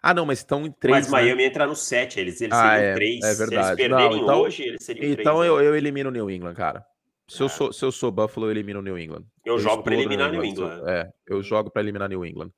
ah, 0.00 0.14
não, 0.14 0.24
mas 0.24 0.38
estão 0.38 0.66
em 0.66 0.70
três. 0.70 0.94
Mas 0.94 1.06
né? 1.06 1.12
Miami 1.12 1.44
entra 1.44 1.66
no 1.66 1.74
7, 1.74 2.20
eles, 2.20 2.40
eles 2.40 2.56
ah, 2.56 2.70
seriam 2.70 2.90
é, 2.90 2.94
três. 2.94 3.24
É 3.24 3.34
verdade. 3.34 3.48
Se 3.48 3.56
eles 3.56 3.76
perderem 3.76 4.16
não, 4.18 4.22
então, 4.22 4.40
hoje, 4.42 4.62
eles 4.62 4.84
seriam 4.84 5.12
Então 5.12 5.38
três, 5.38 5.48
eu, 5.48 5.58
né? 5.58 5.66
eu 5.66 5.74
elimino 5.74 6.10
o 6.10 6.12
New 6.12 6.30
England, 6.30 6.54
cara. 6.54 6.86
Se, 7.28 7.42
é. 7.42 7.44
eu 7.44 7.48
sou, 7.48 7.72
se 7.72 7.84
eu 7.84 7.92
sou 7.92 8.10
Buffalo, 8.10 8.46
eu 8.46 8.50
elimino 8.50 8.80
o 8.80 8.82
New 8.82 8.98
England. 8.98 9.24
Eu, 9.44 9.54
eu 9.54 9.58
jogo 9.58 9.82
para 9.82 9.94
eliminar 9.94 10.30
New 10.30 10.44
England. 10.44 10.68
New 10.68 10.78
England. 10.78 10.90
É, 10.90 11.12
eu 11.26 11.42
jogo 11.42 11.70
para 11.70 11.82
eliminar 11.82 12.08
New 12.08 12.24
England. 12.24 12.50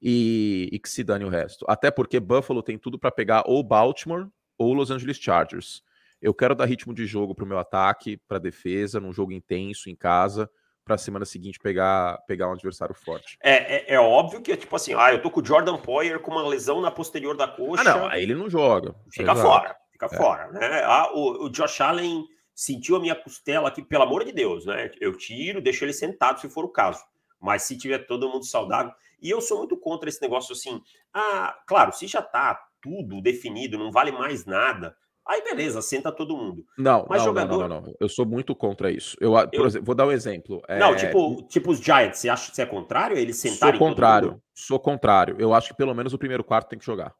E, 0.00 0.68
e, 0.70 0.78
que 0.78 0.88
se 0.88 1.02
dane 1.02 1.24
o 1.24 1.30
resto. 1.30 1.64
Até 1.68 1.90
porque 1.90 2.20
Buffalo 2.20 2.62
tem 2.62 2.78
tudo 2.78 2.98
para 2.98 3.10
pegar 3.10 3.44
ou 3.46 3.62
Baltimore 3.62 4.28
ou 4.58 4.74
Los 4.74 4.90
Angeles 4.90 5.16
Chargers. 5.16 5.82
Eu 6.20 6.34
quero 6.34 6.54
dar 6.54 6.66
ritmo 6.66 6.92
de 6.92 7.06
jogo 7.06 7.34
para 7.34 7.44
o 7.44 7.48
meu 7.48 7.58
ataque, 7.58 8.18
para 8.28 8.38
defesa, 8.38 9.00
num 9.00 9.12
jogo 9.12 9.32
intenso 9.32 9.88
em 9.88 9.96
casa 9.96 10.48
para 10.84 10.96
a 10.96 10.98
semana 10.98 11.24
seguinte 11.24 11.58
pegar, 11.58 12.18
pegar 12.26 12.48
um 12.48 12.52
adversário 12.52 12.94
forte. 12.94 13.38
É, 13.42 13.92
é, 13.92 13.94
é, 13.94 14.00
óbvio 14.00 14.42
que, 14.42 14.54
tipo 14.56 14.76
assim, 14.76 14.94
ah, 14.94 15.12
eu 15.12 15.22
tô 15.22 15.30
com 15.30 15.40
o 15.40 15.44
Jordan 15.44 15.78
Poyer 15.78 16.20
com 16.20 16.30
uma 16.30 16.46
lesão 16.46 16.80
na 16.80 16.90
posterior 16.90 17.36
da 17.36 17.48
coxa. 17.48 17.80
Ah, 17.80 17.96
não, 17.96 18.06
aí 18.06 18.22
ele 18.22 18.34
não 18.34 18.50
joga. 18.50 18.94
Fica 19.10 19.32
Exato. 19.32 19.40
fora, 19.40 19.76
fica 19.90 20.06
é. 20.06 20.16
fora, 20.16 20.52
né? 20.52 20.82
Ah, 20.84 21.10
o, 21.14 21.46
o 21.46 21.50
Josh 21.50 21.80
Allen 21.80 22.24
sentiu 22.54 22.96
a 22.96 23.00
minha 23.00 23.14
costela 23.14 23.68
aqui, 23.68 23.82
pelo 23.82 24.04
amor 24.04 24.24
de 24.24 24.32
Deus, 24.32 24.64
né? 24.64 24.90
Eu 25.00 25.16
tiro, 25.16 25.60
deixo 25.60 25.84
ele 25.84 25.92
sentado 25.92 26.40
se 26.40 26.48
for 26.48 26.64
o 26.64 26.68
caso. 26.68 27.02
Mas 27.40 27.62
se 27.62 27.76
tiver 27.76 28.06
todo 28.06 28.28
mundo 28.28 28.44
saudável. 28.44 28.92
E 29.20 29.28
eu 29.28 29.40
sou 29.40 29.58
muito 29.58 29.76
contra 29.76 30.08
esse 30.08 30.22
negócio 30.22 30.52
assim. 30.52 30.80
Ah, 31.12 31.58
claro, 31.66 31.92
se 31.92 32.06
já 32.06 32.22
tá 32.22 32.58
tudo 32.80 33.20
definido, 33.20 33.78
não 33.78 33.90
vale 33.90 34.12
mais 34.12 34.44
nada. 34.44 34.96
Aí 35.26 35.42
beleza, 35.42 35.80
senta 35.80 36.12
todo 36.12 36.36
mundo. 36.36 36.66
Não, 36.76 37.06
Mas 37.08 37.20
não, 37.20 37.28
jogador... 37.28 37.60
não, 37.60 37.68
não, 37.68 37.80
não, 37.80 37.94
Eu 37.98 38.10
sou 38.10 38.26
muito 38.26 38.54
contra 38.54 38.90
isso. 38.90 39.16
Eu, 39.18 39.32
eu... 39.52 39.66
Exemplo, 39.66 39.86
vou 39.86 39.94
dar 39.94 40.06
um 40.06 40.12
exemplo. 40.12 40.62
Não, 40.68 40.92
é... 40.92 40.96
tipo, 40.96 41.42
tipo 41.48 41.70
os 41.70 41.78
Giants, 41.80 42.18
você 42.18 42.28
acha 42.28 42.50
que 42.50 42.56
você 42.56 42.62
é 42.62 42.66
contrário? 42.66 43.16
Eles 43.16 43.36
sentarem 43.38 43.78
Sou 43.78 43.88
contrário. 43.88 44.42
Sou 44.54 44.78
contrário. 44.78 45.36
Eu 45.38 45.54
acho 45.54 45.68
que 45.68 45.76
pelo 45.76 45.94
menos 45.94 46.12
o 46.12 46.18
primeiro 46.18 46.44
quarto 46.44 46.68
tem 46.68 46.78
que 46.78 46.84
jogar. 46.84 47.14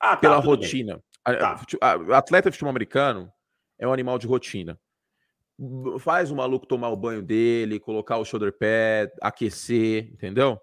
Ah, 0.00 0.10
tá, 0.10 0.18
Pela 0.18 0.36
rotina. 0.36 1.02
Tá. 1.24 1.60
Atleta 2.16 2.48
de 2.48 2.56
futebol 2.56 2.70
americano 2.70 3.32
é 3.82 3.88
um 3.88 3.92
animal 3.92 4.18
de 4.18 4.26
rotina. 4.26 4.78
Faz 5.98 6.30
o 6.30 6.36
maluco 6.36 6.66
tomar 6.66 6.88
o 6.90 6.96
banho 6.96 7.22
dele, 7.22 7.80
colocar 7.80 8.18
o 8.18 8.24
shoulder 8.24 8.52
pad, 8.52 9.12
aquecer, 9.20 10.10
entendeu? 10.12 10.58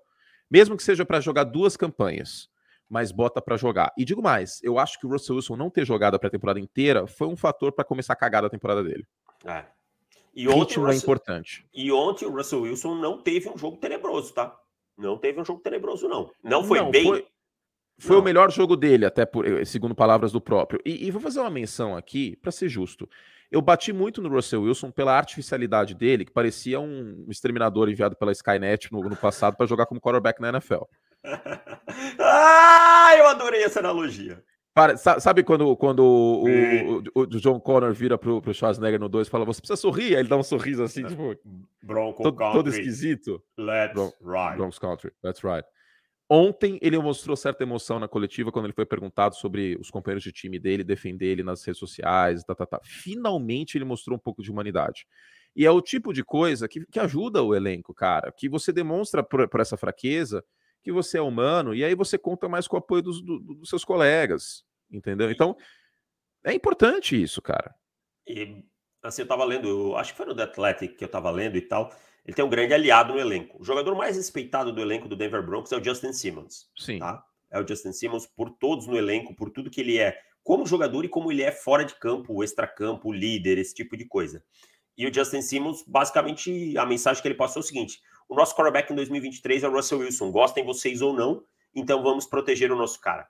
Mesmo 0.49 0.75
que 0.75 0.83
seja 0.83 1.05
para 1.05 1.19
jogar 1.19 1.43
duas 1.43 1.75
campanhas 1.77 2.49
mas 2.89 3.11
bota 3.11 3.39
para 3.39 3.55
jogar. 3.55 3.93
E 3.95 4.03
digo 4.03 4.21
mais, 4.21 4.59
eu 4.63 4.79
acho 4.79 4.99
que 4.99 5.05
o 5.05 5.09
Russell 5.09 5.35
Wilson 5.35 5.55
não 5.55 5.69
ter 5.69 5.85
jogado 5.85 6.15
a 6.15 6.19
pré-temporada 6.19 6.59
inteira 6.59 7.05
foi 7.05 7.27
um 7.27 7.37
fator 7.37 7.71
para 7.71 7.85
começar 7.85 8.13
a 8.13 8.15
cagar 8.15 8.41
da 8.41 8.49
temporada 8.49 8.83
dele. 8.83 9.05
É. 9.45 9.63
E 10.33 10.47
ontem 10.47 10.59
Ritmo 10.59 10.87
é 10.87 10.95
importante. 10.95 11.67
E 11.71 11.91
ontem 11.91 12.25
o 12.25 12.31
Russell 12.31 12.61
Wilson 12.61 12.95
não 12.95 13.21
teve 13.21 13.47
um 13.47 13.57
jogo 13.57 13.77
tenebroso, 13.77 14.33
tá? 14.33 14.59
Não 14.97 15.17
teve 15.17 15.39
um 15.39 15.45
jogo 15.45 15.61
tenebroso, 15.61 16.07
não. 16.07 16.31
Não 16.43 16.63
foi 16.63 16.79
não, 16.79 16.89
bem. 16.89 17.05
Foi, 17.05 17.27
foi 17.99 18.17
o 18.17 18.23
melhor 18.23 18.51
jogo 18.51 18.75
dele, 18.75 19.05
até 19.05 19.25
por, 19.25 19.45
eh, 19.45 19.65
segundo 19.65 19.93
palavras 19.93 20.31
do 20.31 20.39
próprio. 20.39 20.79
E, 20.85 21.05
e 21.05 21.11
vou 21.11 21.21
fazer 21.21 21.39
uma 21.39 21.49
menção 21.49 21.95
aqui, 21.95 22.35
para 22.37 22.51
ser 22.51 22.69
justo. 22.69 23.07
Eu 23.51 23.61
bati 23.61 23.91
muito 23.91 24.21
no 24.21 24.29
Russell 24.29 24.61
Wilson 24.61 24.91
pela 24.91 25.17
artificialidade 25.17 25.95
dele, 25.95 26.23
que 26.23 26.31
parecia 26.31 26.79
um 26.79 27.25
exterminador 27.27 27.89
enviado 27.89 28.15
pela 28.15 28.31
Skynet 28.31 28.91
no, 28.91 29.01
no 29.01 29.15
passado 29.15 29.57
para 29.57 29.65
jogar 29.65 29.85
como 29.85 29.99
quarterback 29.99 30.39
na 30.39 30.49
NFL. 30.49 30.83
ah, 32.19 33.11
eu 33.17 33.27
adorei 33.27 33.63
essa 33.63 33.79
analogia. 33.79 34.43
Para, 34.73 34.95
sabe 34.95 35.43
quando, 35.43 35.75
quando 35.75 36.05
o, 36.05 36.45
o, 36.45 37.21
o, 37.21 37.25
John 37.25 37.59
Connor 37.59 37.91
vira 37.91 38.17
pro, 38.17 38.41
pro 38.41 38.53
Schwarzenegger 38.53 38.99
no 38.99 39.09
2 39.09 39.27
e 39.27 39.29
fala, 39.29 39.43
você 39.43 39.59
precisa 39.59 39.75
sorrir? 39.75 40.15
Aí 40.15 40.21
ele 40.21 40.29
dá 40.29 40.37
um 40.37 40.43
sorriso 40.43 40.83
assim, 40.83 41.03
tipo. 41.03 41.35
Bronco 41.83 42.23
todo, 42.23 42.37
todo 42.37 42.69
esquisito. 42.69 43.43
Let's 43.57 43.93
Bron 43.93 44.11
ride. 44.21 44.57
Bronx 44.57 44.79
Country, 44.79 45.11
that's 45.21 45.43
right. 45.43 45.67
Ontem 46.31 46.77
ele 46.81 46.97
mostrou 46.99 47.35
certa 47.35 47.63
emoção 47.63 47.99
na 47.99 48.07
coletiva 48.07 48.51
quando 48.51 48.65
ele 48.65 48.73
foi 48.73 48.85
perguntado 48.85 49.35
sobre 49.35 49.75
os 49.79 49.89
companheiros 49.89 50.23
de 50.23 50.31
time 50.31 50.59
dele, 50.59 50.83
defender 50.83 51.25
ele 51.25 51.41
nas 51.41 51.63
redes 51.65 51.79
sociais, 51.79 52.43
tá, 52.43 52.53
tá, 52.53 52.67
tá. 52.67 52.79
Finalmente 52.83 53.77
ele 53.77 53.85
mostrou 53.85 54.15
um 54.15 54.19
pouco 54.19 54.43
de 54.43 54.51
humanidade. 54.51 55.07
E 55.55 55.65
é 55.65 55.71
o 55.71 55.81
tipo 55.81 56.13
de 56.13 56.23
coisa 56.23 56.67
que, 56.67 56.85
que 56.85 56.99
ajuda 56.99 57.41
o 57.41 57.55
elenco, 57.55 57.95
cara, 57.95 58.31
que 58.31 58.47
você 58.47 58.71
demonstra 58.71 59.23
por, 59.23 59.49
por 59.49 59.59
essa 59.59 59.75
fraqueza 59.75 60.45
que 60.83 60.91
você 60.91 61.17
é 61.17 61.21
humano, 61.21 61.73
e 61.73 61.83
aí 61.83 61.95
você 61.95 62.17
conta 62.17 62.47
mais 62.47 62.67
com 62.67 62.75
o 62.75 62.79
apoio 62.79 63.01
dos, 63.01 63.21
do, 63.21 63.39
dos 63.39 63.67
seus 63.67 63.83
colegas, 63.83 64.63
entendeu? 64.89 65.29
Então, 65.31 65.57
é 66.43 66.53
importante 66.53 67.21
isso, 67.21 67.41
cara. 67.41 67.73
E, 68.27 68.63
assim, 69.03 69.23
eu 69.23 69.27
tava 69.27 69.43
lendo, 69.43 69.95
acho 69.97 70.11
que 70.11 70.17
foi 70.17 70.27
no 70.27 70.35
The 70.35 70.43
Athletic 70.43 70.95
que 70.95 71.03
eu 71.03 71.09
tava 71.09 71.31
lendo 71.31 71.57
e 71.57 71.61
tal, 71.61 71.91
ele 72.25 72.35
tem 72.35 72.45
um 72.45 72.49
grande 72.49 72.73
aliado 72.73 73.13
no 73.13 73.19
elenco. 73.19 73.61
O 73.61 73.63
jogador 73.63 73.95
mais 73.95 74.15
respeitado 74.15 74.71
do 74.71 74.81
elenco 74.81 75.07
do 75.07 75.15
Denver 75.15 75.45
Broncos 75.45 75.71
é 75.71 75.77
o 75.77 75.83
Justin 75.83 76.13
Simmons. 76.13 76.69
Sim. 76.77 76.99
Tá? 76.99 77.23
É 77.51 77.59
o 77.59 77.67
Justin 77.67 77.91
Simmons 77.91 78.27
por 78.27 78.51
todos 78.51 78.87
no 78.87 78.97
elenco, 78.97 79.35
por 79.35 79.49
tudo 79.49 79.71
que 79.71 79.81
ele 79.81 79.97
é 79.97 80.19
como 80.43 80.65
jogador 80.65 81.05
e 81.05 81.09
como 81.09 81.31
ele 81.31 81.43
é 81.43 81.51
fora 81.51 81.83
de 81.83 81.95
campo, 81.95 82.43
extra-campo, 82.43 83.11
líder, 83.11 83.57
esse 83.57 83.73
tipo 83.73 83.97
de 83.97 84.05
coisa. 84.05 84.43
E 84.97 85.07
o 85.07 85.13
Justin 85.13 85.41
Simmons, 85.41 85.83
basicamente, 85.87 86.77
a 86.77 86.85
mensagem 86.85 87.21
que 87.21 87.27
ele 87.27 87.35
passou 87.35 87.61
é 87.61 87.63
o 87.63 87.67
seguinte: 87.67 87.99
o 88.27 88.35
nosso 88.35 88.55
quarterback 88.55 88.91
em 88.91 88.95
2023 88.95 89.63
é 89.63 89.67
o 89.67 89.71
Russell 89.71 89.99
Wilson. 89.99 90.31
Gostem 90.31 90.65
vocês 90.65 91.01
ou 91.01 91.13
não, 91.13 91.43
então 91.73 92.03
vamos 92.03 92.25
proteger 92.25 92.71
o 92.71 92.75
nosso 92.75 92.99
cara. 92.99 93.27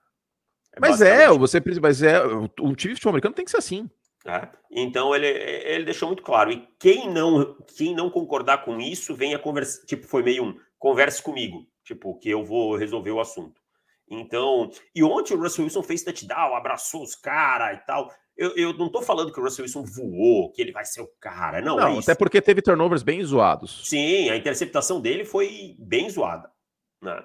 É 0.73 0.79
mas 0.79 1.01
é, 1.01 1.27
você 1.29 1.61
mas 1.81 2.01
é, 2.01 2.21
um 2.25 2.73
time 2.73 2.93
de 2.93 2.95
futebol 2.95 3.11
americano 3.11 3.35
tem 3.35 3.45
que 3.45 3.51
ser 3.51 3.57
assim. 3.57 3.89
É. 4.29 4.49
Então 4.71 5.15
ele, 5.15 5.27
ele 5.27 5.85
deixou 5.85 6.07
muito 6.07 6.21
claro. 6.21 6.51
E 6.51 6.67
quem 6.79 7.09
não, 7.09 7.55
quem 7.75 7.95
não 7.95 8.09
concordar 8.09 8.63
com 8.63 8.79
isso, 8.79 9.15
venha 9.15 9.39
conversar. 9.39 9.85
Tipo, 9.85 10.05
foi 10.05 10.21
meio 10.21 10.43
um 10.43 10.55
converse 10.77 11.21
comigo. 11.21 11.65
Tipo, 11.83 12.17
que 12.19 12.29
eu 12.29 12.45
vou 12.45 12.75
resolver 12.75 13.11
o 13.11 13.19
assunto. 13.19 13.59
Então, 14.07 14.69
e 14.93 15.03
ontem 15.03 15.33
o 15.33 15.39
Russell 15.39 15.63
Wilson 15.63 15.83
fez 15.83 16.03
touchdown, 16.03 16.55
abraçou 16.55 17.03
os 17.03 17.15
caras 17.15 17.77
e 17.77 17.85
tal. 17.85 18.11
Eu, 18.37 18.55
eu 18.55 18.73
não 18.73 18.89
tô 18.89 19.01
falando 19.01 19.31
que 19.31 19.39
o 19.39 19.43
Russell 19.43 19.63
Wilson 19.63 19.83
voou, 19.83 20.51
que 20.51 20.61
ele 20.61 20.71
vai 20.71 20.85
ser 20.85 21.01
o 21.01 21.11
cara, 21.19 21.61
não. 21.61 21.75
Não, 21.75 21.95
é 21.95 21.99
até 21.99 22.15
porque 22.15 22.41
teve 22.41 22.61
turnovers 22.61 23.03
bem 23.03 23.23
zoados. 23.23 23.81
Sim, 23.87 24.29
a 24.29 24.37
interceptação 24.37 25.01
dele 25.01 25.25
foi 25.25 25.75
bem 25.77 26.09
zoada, 26.09 26.49
né? 27.01 27.23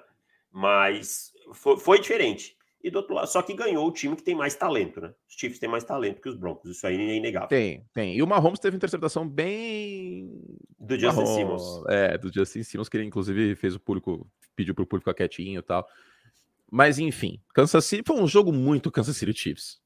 Mas 0.51 1.31
foi, 1.53 1.77
foi 1.77 1.99
diferente. 1.99 2.54
E 2.85 2.91
do 2.91 2.97
outro 2.97 3.15
lado, 3.15 3.25
só 3.25 3.41
que 3.41 3.51
ganhou 3.55 3.87
o 3.87 3.91
time 3.91 4.15
que 4.15 4.21
tem 4.21 4.35
mais 4.35 4.53
talento, 4.53 5.01
né? 5.01 5.11
Os 5.27 5.33
Chiefs 5.35 5.57
têm 5.57 5.67
mais 5.67 5.83
talento 5.83 6.21
que 6.21 6.29
os 6.29 6.35
Broncos, 6.35 6.69
isso 6.69 6.85
aí 6.85 6.95
é 6.95 7.15
inegável. 7.15 7.49
Tem, 7.49 7.83
tem. 7.91 8.15
E 8.15 8.21
o 8.21 8.27
Mahomes 8.27 8.59
teve 8.59 8.77
interceptação 8.77 9.27
bem. 9.27 10.39
Do 10.79 10.93
Justin 10.93 11.23
Mahomes, 11.23 11.35
Simmons. 11.35 11.83
É, 11.89 12.15
do 12.15 12.31
Justin 12.31 12.61
Simmons, 12.61 12.87
que 12.87 12.97
ele 12.97 13.05
inclusive 13.05 13.55
fez 13.55 13.73
o 13.73 13.79
público, 13.79 14.29
pediu 14.55 14.75
pro 14.75 14.85
público 14.85 15.09
ficar 15.09 15.17
quietinho 15.17 15.57
e 15.57 15.63
tal. 15.63 15.83
Mas 16.71 16.99
enfim, 16.99 17.41
Kansas 17.55 17.83
City 17.85 18.03
foi 18.05 18.17
um 18.17 18.27
jogo 18.27 18.53
muito 18.53 18.91
Kansas 18.91 19.17
City 19.17 19.33
Chiefs. 19.33 19.79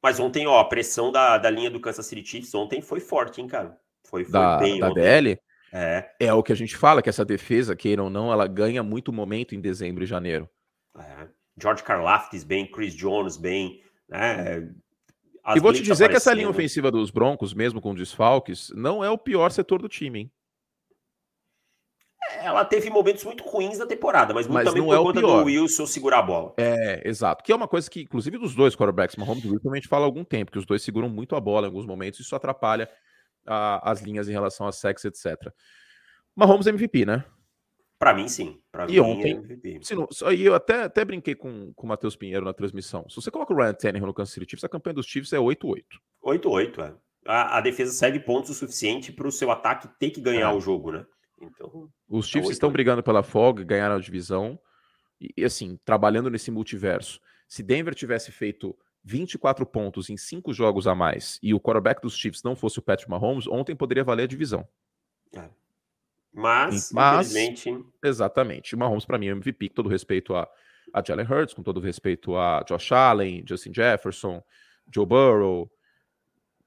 Mas 0.00 0.20
ontem, 0.20 0.46
ó, 0.46 0.60
a 0.60 0.64
pressão 0.64 1.10
da, 1.10 1.38
da 1.38 1.50
linha 1.50 1.70
do 1.70 1.80
Kansas 1.80 2.06
City 2.06 2.24
Chiefs 2.24 2.54
ontem 2.54 2.80
foi 2.80 3.00
forte, 3.00 3.40
hein, 3.40 3.48
cara? 3.48 3.76
Foi, 4.04 4.22
foi 4.22 4.32
da, 4.32 4.58
bem 4.58 4.78
da 4.78 4.90
ontem. 4.90 5.02
DL? 5.02 5.40
É. 5.72 6.08
É 6.20 6.32
o 6.32 6.40
que 6.40 6.52
a 6.52 6.56
gente 6.56 6.76
fala, 6.76 7.02
que 7.02 7.08
essa 7.08 7.24
defesa, 7.24 7.74
queira 7.74 8.00
ou 8.00 8.08
não, 8.08 8.32
ela 8.32 8.46
ganha 8.46 8.80
muito 8.80 9.12
momento 9.12 9.56
em 9.56 9.60
dezembro 9.60 10.04
e 10.04 10.06
janeiro. 10.06 10.48
É. 10.96 11.26
George 11.60 11.82
Karlaftis 11.82 12.44
bem, 12.44 12.66
Chris 12.70 12.94
Jones 12.94 13.36
bem, 13.36 13.82
né? 14.08 14.68
As 15.42 15.56
e 15.56 15.60
vou 15.60 15.72
te 15.72 15.82
dizer 15.82 16.08
que 16.08 16.16
essa 16.16 16.32
linha 16.32 16.48
ofensiva 16.48 16.90
dos 16.90 17.10
Broncos, 17.10 17.52
mesmo 17.52 17.80
com 17.80 17.94
desfalques, 17.94 18.70
não 18.74 19.04
é 19.04 19.10
o 19.10 19.18
pior 19.18 19.50
setor 19.50 19.80
do 19.82 19.88
time, 19.88 20.20
hein? 20.20 20.32
Ela 22.40 22.64
teve 22.64 22.88
momentos 22.88 23.22
muito 23.24 23.44
ruins 23.44 23.78
na 23.78 23.86
temporada, 23.86 24.32
mas, 24.32 24.46
muito 24.46 24.54
Mas 24.54 24.64
também 24.64 24.80
não 24.80 24.88
por 24.88 24.94
é 24.94 24.98
o 24.98 25.04
conta 25.04 25.20
pior. 25.20 25.40
do 25.40 25.44
Wilson 25.46 25.86
segurar 25.86 26.20
a 26.20 26.22
bola. 26.22 26.54
É, 26.56 27.06
exato. 27.06 27.44
Que 27.44 27.52
é 27.52 27.54
uma 27.54 27.68
coisa 27.68 27.88
que, 27.90 28.00
inclusive, 28.00 28.38
dos 28.38 28.54
dois 28.54 28.74
quarterbacks, 28.74 29.16
Mahomes 29.16 29.44
e 29.44 29.48
Wilson, 29.50 29.70
a 29.72 29.74
gente 29.74 29.88
fala 29.88 30.04
há 30.04 30.06
algum 30.06 30.24
tempo, 30.24 30.50
que 30.50 30.58
os 30.58 30.64
dois 30.64 30.82
seguram 30.82 31.08
muito 31.10 31.36
a 31.36 31.40
bola 31.40 31.66
em 31.66 31.68
alguns 31.70 31.84
momentos, 31.86 32.20
isso 32.20 32.34
atrapalha 32.34 32.88
a- 33.46 33.90
as 33.90 34.00
linhas 34.00 34.26
em 34.28 34.32
relação 34.32 34.66
a 34.66 34.72
sexo, 34.72 35.06
etc. 35.06 35.36
Mahomes 36.34 36.66
MVP, 36.66 37.04
né? 37.04 37.22
Pra 38.04 38.12
mim, 38.12 38.28
sim. 38.28 38.60
Pra 38.70 38.84
E 38.84 38.92
mim, 38.92 38.98
ontem? 39.00 39.60
é. 39.64 39.78
Se 39.82 39.94
não, 39.94 40.06
e 40.30 40.44
eu 40.44 40.54
até, 40.54 40.82
até 40.82 41.02
brinquei 41.06 41.34
com, 41.34 41.72
com 41.72 41.86
o 41.86 41.88
Matheus 41.88 42.14
Pinheiro 42.14 42.44
na 42.44 42.52
transmissão. 42.52 43.08
Se 43.08 43.16
você 43.16 43.30
coloca 43.30 43.54
o 43.54 43.56
Ryan 43.56 43.72
Tannehill 43.72 44.06
no 44.06 44.12
Kansas 44.12 44.34
City 44.34 44.44
Chiefs, 44.50 44.62
a 44.64 44.68
campanha 44.68 44.92
dos 44.92 45.06
Chiefs 45.06 45.32
é 45.32 45.38
8-8. 45.38 45.82
8-8, 46.22 46.78
é. 46.84 46.94
A, 47.26 47.56
a 47.56 47.60
defesa 47.62 47.92
cede 47.92 48.20
pontos 48.20 48.50
o 48.50 48.54
suficiente 48.54 49.10
para 49.10 49.26
o 49.26 49.32
seu 49.32 49.50
ataque 49.50 49.88
ter 49.98 50.10
que 50.10 50.20
ganhar 50.20 50.50
É. 50.50 50.54
o 50.54 50.60
jogo, 50.60 50.92
né? 50.92 51.06
Então, 51.40 51.88
Os 52.06 52.26
Chiefs 52.26 52.50
8-8. 52.50 52.52
estão 52.52 52.70
brigando 52.70 53.02
pela 53.02 53.22
folga, 53.22 53.64
ganharam 53.64 53.96
a 53.96 54.00
divisão. 54.00 54.58
E, 55.18 55.30
e, 55.38 55.42
assim, 55.42 55.78
trabalhando 55.82 56.28
nesse 56.28 56.50
multiverso. 56.50 57.18
Se 57.48 57.62
Denver 57.62 57.94
tivesse 57.94 58.30
feito 58.30 58.76
24 59.02 59.64
pontos 59.64 60.10
em 60.10 60.16
5 60.18 60.52
jogos 60.52 60.86
a 60.86 60.94
mais 60.94 61.38
e 61.42 61.54
o 61.54 61.60
quarterback 61.60 62.02
dos 62.02 62.14
Chiefs 62.18 62.42
não 62.42 62.54
fosse 62.54 62.78
o 62.78 62.82
Patrick 62.82 63.10
Mahomes, 63.10 63.46
ontem 63.46 63.74
poderia 63.74 64.04
valer 64.04 64.24
a 64.24 64.26
divisão. 64.26 64.68
Mas, 66.34 66.90
Mas- 66.92 67.30
infelizmente, 67.34 67.86
Exatamente. 68.02 68.74
O 68.74 68.78
Mahomes, 68.78 69.04
para 69.04 69.18
mim, 69.18 69.28
é 69.28 69.32
o 69.32 69.36
MVP, 69.36 69.68
com 69.68 69.74
todo 69.76 69.88
respeito 69.88 70.34
a, 70.34 70.48
a 70.92 71.02
Jalen 71.02 71.26
Hurts, 71.26 71.54
com 71.54 71.62
todo 71.62 71.80
respeito 71.80 72.36
a 72.36 72.62
Josh 72.68 72.92
Allen, 72.92 73.44
Justin 73.48 73.72
Jefferson, 73.72 74.42
Joe 74.92 75.06
Burrow, 75.06 75.70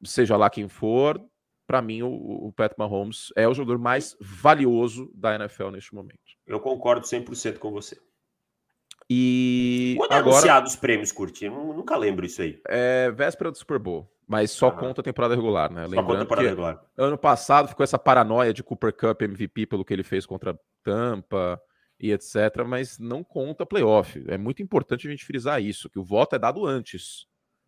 seja 0.03 0.37
lá 0.37 0.49
quem 0.49 0.67
for, 0.67 1.21
para 1.67 1.81
mim, 1.81 2.01
o, 2.01 2.07
o 2.47 2.53
Pat 2.53 2.73
Mahomes 2.77 3.27
é 3.35 3.47
o 3.47 3.53
jogador 3.53 3.77
mais 3.77 4.15
valioso 4.21 5.11
da 5.13 5.35
NFL 5.35 5.69
neste 5.71 5.93
momento. 5.93 6.17
eu 6.45 6.59
concordo 6.59 7.05
100% 7.05 7.57
com 7.57 7.71
você. 7.71 7.97
E 9.09 9.95
Quando 9.97 10.11
é 10.11 10.15
agora 10.15 10.35
anunciado 10.35 10.67
os 10.67 10.75
prêmios, 10.75 11.11
Curti? 11.11 11.47
Nunca 11.49 11.95
lembro 11.97 12.25
isso 12.25 12.41
aí. 12.41 12.59
é 12.67 13.09
véspera 13.11 13.49
do 13.51 13.57
Super 13.57 13.79
Bowl, 13.79 14.11
mas 14.27 14.51
só 14.51 14.69
conta 14.69 14.99
a 15.01 15.03
temporada 15.03 15.33
regular, 15.33 15.71
né? 15.71 15.83
Só 15.83 15.87
Lembrando 15.89 16.07
conta 16.19 16.25
para 16.25 16.41
que 16.41 16.47
regular. 16.49 16.81
ano 16.97 17.17
passado 17.17 17.69
ficou 17.69 17.83
essa 17.83 17.97
paranoia 17.97 18.53
de 18.53 18.61
Cooper 18.63 18.91
Cup 18.93 19.21
MVP 19.21 19.65
pelo 19.67 19.85
que 19.85 19.93
ele 19.93 20.03
fez 20.03 20.25
contra 20.25 20.59
Tampa 20.83 21.59
e 21.99 22.11
etc, 22.11 22.63
mas 22.67 22.99
não 22.99 23.23
conta 23.23 23.65
playoff. 23.65 24.21
É 24.27 24.37
muito 24.37 24.61
importante 24.61 25.07
a 25.07 25.11
gente 25.11 25.25
frisar 25.25 25.61
isso, 25.61 25.89
que 25.89 25.97
o 25.99 26.03
voto 26.03 26.35
é 26.35 26.39
dado 26.39 26.65
antes. 26.65 27.25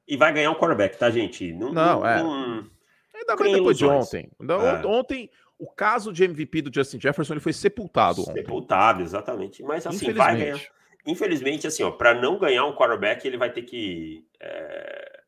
E 0.08 0.18
vai 0.18 0.34
ganhar 0.34 0.52
um 0.52 0.56
quarterback, 0.56 0.98
tá, 0.98 1.10
gente? 1.10 1.54
Não, 1.54 1.72
Não, 1.72 2.06
é. 2.06 2.22
não- 2.22 2.68
Ainda 3.16 3.36
mais 3.36 3.52
depois 3.54 3.78
de 3.78 3.86
ontem. 3.86 4.30
Então, 4.40 4.62
É. 4.66 4.86
Ontem, 4.86 5.30
o 5.58 5.70
caso 5.70 6.12
de 6.12 6.24
MVP 6.24 6.64
do 6.64 6.72
Justin 6.74 7.00
Jefferson 7.00 7.34
ele 7.34 7.40
foi 7.40 7.54
sepultado 7.54 8.22
ontem. 8.22 8.34
Sepultado, 8.34 9.02
exatamente. 9.02 9.62
Mas 9.64 9.86
assim, 9.88 10.12
vai 10.14 10.36
ganhar. 10.38 10.60
Infelizmente. 11.06 11.68
Assim, 11.68 11.84
ó, 11.84 11.92
para 11.92 12.14
não 12.14 12.38
ganhar 12.38 12.66
um 12.66 12.76
quarterback, 12.76 13.26
ele 13.26 13.38
vai 13.38 13.52
ter 13.52 13.64
que 13.64 14.26
é, 14.40 15.22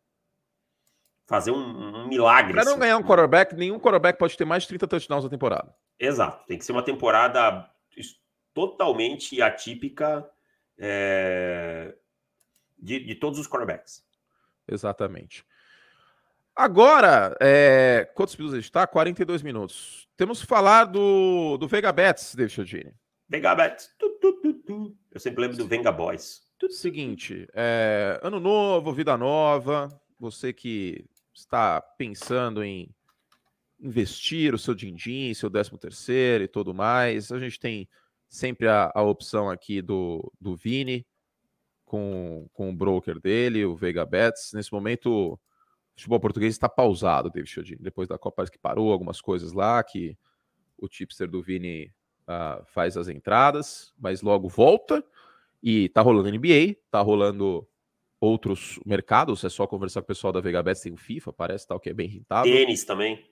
fazer 1.27 1.51
um, 1.51 2.03
um 2.03 2.07
milagre. 2.07 2.53
Para 2.53 2.65
não 2.65 2.73
assim. 2.73 2.81
ganhar 2.81 2.97
um 2.97 3.03
quarterback, 3.03 3.55
nenhum 3.55 3.79
quarterback 3.79 4.19
pode 4.19 4.37
ter 4.37 4.45
mais 4.45 4.63
de 4.63 4.69
30 4.69 4.87
touchdowns 4.87 5.23
na 5.23 5.29
temporada. 5.29 5.73
Exato. 5.99 6.45
Tem 6.45 6.57
que 6.57 6.65
ser 6.65 6.71
uma 6.73 6.83
temporada 6.83 7.69
totalmente 8.53 9.41
atípica 9.41 10.29
é, 10.77 11.95
de, 12.77 12.99
de 12.99 13.15
todos 13.15 13.39
os 13.39 13.47
quarterbacks. 13.47 14.03
Exatamente. 14.67 15.45
Agora, 16.55 17.35
é... 17.39 18.09
quantos 18.13 18.35
minutos 18.35 18.53
a 18.53 18.57
gente 18.57 18.65
está? 18.65 18.85
42 18.85 19.41
minutos. 19.41 20.07
Temos 20.17 20.41
que 20.41 20.47
falar 20.47 20.85
do, 20.85 21.57
do 21.57 21.67
Vega 21.67 21.91
Bets, 21.91 22.35
David 22.35 22.53
Chodini. 22.53 22.93
Venga 23.31 23.77
tu. 23.97 24.97
Eu 25.09 25.19
sempre 25.21 25.43
lembro 25.43 25.55
do 25.55 25.65
Venga 25.65 25.89
Boys. 25.89 26.41
Seguinte, 26.69 27.47
é, 27.53 28.19
ano 28.21 28.41
novo, 28.41 28.91
vida 28.91 29.17
nova. 29.17 29.87
Você 30.19 30.51
que 30.51 31.05
está 31.33 31.79
pensando 31.79 32.61
em 32.61 32.93
investir 33.79 34.53
o 34.53 34.59
seu 34.59 34.75
din-din, 34.75 35.33
seu 35.33 35.49
13 35.49 35.77
terceiro 35.79 36.43
e 36.43 36.47
tudo 36.49 36.73
mais, 36.73 37.31
a 37.31 37.39
gente 37.39 37.57
tem 37.57 37.87
sempre 38.27 38.67
a, 38.67 38.91
a 38.93 39.01
opção 39.01 39.49
aqui 39.49 39.81
do, 39.81 40.29
do 40.39 40.57
Vini 40.57 41.07
com, 41.85 42.49
com 42.51 42.69
o 42.69 42.75
broker 42.75 43.17
dele, 43.17 43.63
o 43.63 43.77
Vega 43.77 44.05
Bets. 44.05 44.51
Nesse 44.53 44.73
momento, 44.73 45.09
o 45.09 45.39
futebol 45.95 46.19
português 46.19 46.53
está 46.53 46.67
pausado, 46.67 47.29
David 47.29 47.49
Chodini. 47.49 47.81
Depois 47.81 48.09
da 48.09 48.17
Copa 48.17 48.35
parece 48.35 48.51
que 48.51 48.59
parou 48.59 48.91
algumas 48.91 49.21
coisas 49.21 49.53
lá, 49.53 49.81
que 49.81 50.17
o 50.77 50.89
tipster 50.89 51.29
do 51.29 51.41
Vini 51.41 51.93
ah, 52.31 52.63
faz 52.65 52.95
as 52.97 53.07
entradas, 53.07 53.93
mas 53.99 54.21
logo 54.21 54.47
volta. 54.47 55.03
E 55.61 55.89
tá 55.89 56.01
rolando 56.01 56.29
NBA, 56.29 56.75
tá 56.89 57.01
rolando 57.01 57.67
outros 58.19 58.79
mercados, 58.85 59.43
é 59.43 59.49
só 59.49 59.65
conversar 59.67 60.01
com 60.01 60.05
o 60.05 60.07
pessoal 60.07 60.31
da 60.31 60.39
Vega 60.39 60.63
tem 60.75 60.93
o 60.93 60.97
FIFA, 60.97 61.33
parece 61.33 61.67
tal 61.67 61.79
que 61.79 61.89
é 61.89 61.93
bem 61.93 62.07
rentável. 62.07 62.51
Tênis 62.51 62.83
também. 62.83 63.23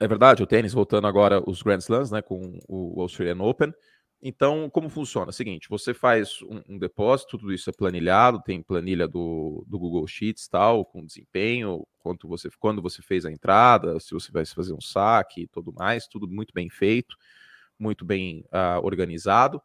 É 0.00 0.08
verdade, 0.08 0.42
o 0.42 0.46
tênis 0.46 0.72
voltando 0.72 1.06
agora 1.06 1.42
os 1.48 1.62
Grand 1.62 1.78
Slams, 1.78 2.10
né, 2.10 2.20
com 2.20 2.58
o 2.68 3.00
Australian 3.00 3.40
Open. 3.42 3.72
Então, 4.20 4.70
como 4.70 4.88
funciona? 4.88 5.30
Seguinte, 5.30 5.68
você 5.68 5.92
faz 5.92 6.40
um, 6.42 6.62
um 6.70 6.78
depósito, 6.78 7.36
tudo 7.36 7.52
isso 7.52 7.68
é 7.68 7.72
planilhado, 7.72 8.42
tem 8.42 8.62
planilha 8.62 9.06
do, 9.06 9.64
do 9.68 9.78
Google 9.78 10.06
Sheets, 10.06 10.48
tal, 10.48 10.84
com 10.84 11.04
desempenho, 11.04 11.86
quanto 12.00 12.26
você, 12.26 12.48
quando 12.58 12.80
você 12.80 13.02
fez 13.02 13.26
a 13.26 13.30
entrada, 13.30 14.00
se 14.00 14.12
você 14.12 14.32
vai 14.32 14.44
fazer 14.46 14.72
um 14.72 14.80
saque 14.80 15.42
e 15.42 15.46
tudo 15.46 15.72
mais, 15.72 16.08
tudo 16.08 16.26
muito 16.26 16.54
bem 16.54 16.70
feito, 16.70 17.16
muito 17.78 18.04
bem 18.04 18.44
ah, 18.50 18.80
organizado. 18.82 19.60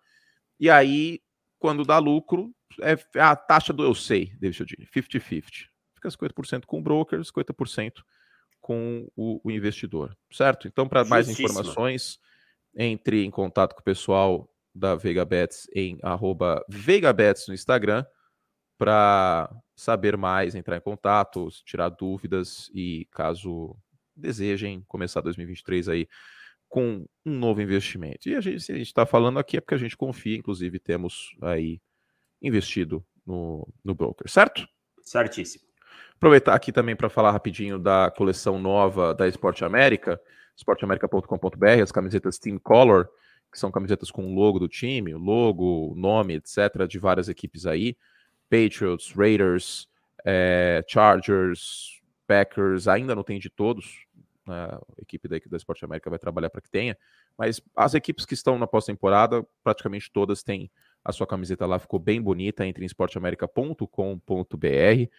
E 0.60 0.70
aí, 0.70 1.22
quando 1.58 1.86
dá 1.86 1.98
lucro, 1.98 2.54
é 2.82 2.96
a 3.20 3.36
taxa 3.36 3.74
do 3.74 3.84
eu 3.84 3.96
sei, 3.96 4.34
David 4.40 4.58
Chodini, 4.58 4.88
50-50. 4.88 5.44
Fica 5.96 6.10
50% 6.10 6.66
com 6.66 6.80
o 6.80 6.82
broker, 6.82 7.20
50% 7.20 7.94
com 8.62 9.08
o, 9.16 9.42
o 9.44 9.52
investidor, 9.52 10.16
certo? 10.32 10.68
Então, 10.68 10.88
para 10.88 11.04
mais 11.04 11.28
informações, 11.30 12.20
entre 12.76 13.24
em 13.24 13.32
contato 13.32 13.74
com 13.74 13.82
o 13.82 13.84
pessoal 13.84 14.50
da 14.74 14.96
Vega 14.96 15.26
Bets 15.26 15.68
em 15.76 15.98
arroba 16.02 16.64
VegaBets 16.70 17.48
no 17.48 17.54
Instagram 17.54 18.06
para 18.78 19.50
saber 19.76 20.16
mais, 20.16 20.56
entrar 20.56 20.78
em 20.78 20.82
contato, 20.82 21.50
tirar 21.66 21.90
dúvidas 21.90 22.70
e 22.74 23.08
caso 23.12 23.76
desejem 24.16 24.84
começar 24.88 25.22
2023 25.22 25.90
aí 25.90 26.08
com 26.70 27.06
um 27.26 27.38
novo 27.38 27.62
investimento. 27.62 28.30
E 28.30 28.36
a 28.36 28.42
gente, 28.42 28.62
se 28.62 28.72
a 28.72 28.76
gente 28.76 28.88
está 28.88 29.06
falando 29.06 29.40
aqui 29.40 29.58
é 29.58 29.62
porque 29.62 29.74
a 29.74 29.80
gente 29.80 29.98
confia, 29.98 30.38
inclusive 30.38 30.80
temos 30.80 31.36
aí 31.42 31.82
investido 32.42 33.04
no, 33.26 33.68
no 33.84 33.96
broker, 33.96 34.30
certo? 34.30 34.68
Certíssimo. 35.02 35.68
Aproveitar 36.16 36.54
aqui 36.54 36.72
também 36.72 36.96
para 36.96 37.10
falar 37.10 37.32
rapidinho 37.32 37.80
da 37.80 38.12
coleção 38.16 38.60
nova 38.60 39.14
da 39.14 39.28
Esporte 39.28 39.66
América, 39.66 40.22
esporteamerica.com.br, 40.56 41.82
as 41.82 41.92
camisetas 41.92 42.38
Team 42.38 42.60
Color, 42.60 43.10
que 43.52 43.58
são 43.58 43.72
camisetas 43.72 44.12
com 44.12 44.26
o 44.26 44.36
logo 44.36 44.60
do 44.60 44.68
time, 44.68 45.16
o 45.16 45.18
logo, 45.18 45.94
nome, 45.96 46.36
etc., 46.36 46.86
de 46.88 47.00
várias 47.00 47.30
equipes 47.30 47.66
aí. 47.66 47.98
Patriots, 48.50 49.12
Raiders, 49.12 49.88
eh, 50.26 50.84
Chargers, 50.88 52.00
Packers, 52.28 52.88
ainda 52.88 53.16
não 53.16 53.24
tem 53.24 53.40
de 53.40 53.50
todos. 53.50 54.06
Né, 54.50 54.66
A 54.66 55.02
equipe 55.02 55.28
da, 55.28 55.38
da 55.38 55.58
Esporte 55.58 55.86
América 55.86 56.10
vai 56.10 56.20
trabalhar 56.20 56.50
para 56.50 56.62
que 56.62 56.70
tenha. 56.70 56.98
Mas 57.38 57.62
as 57.76 57.94
equipes 57.94 58.26
que 58.26 58.34
estão 58.34 58.58
na 58.58 58.68
pós-temporada, 58.68 59.46
praticamente 59.64 60.12
todas 60.12 60.44
têm 60.44 60.72
a 61.04 61.12
sua 61.12 61.28
camiseta 61.28 61.66
lá, 61.66 61.80
ficou 61.80 62.00
bem 62.00 62.22
bonita. 62.22 62.66
Entre 62.66 62.84
em 62.84 62.88
esporteamerica.com.br 62.88 65.10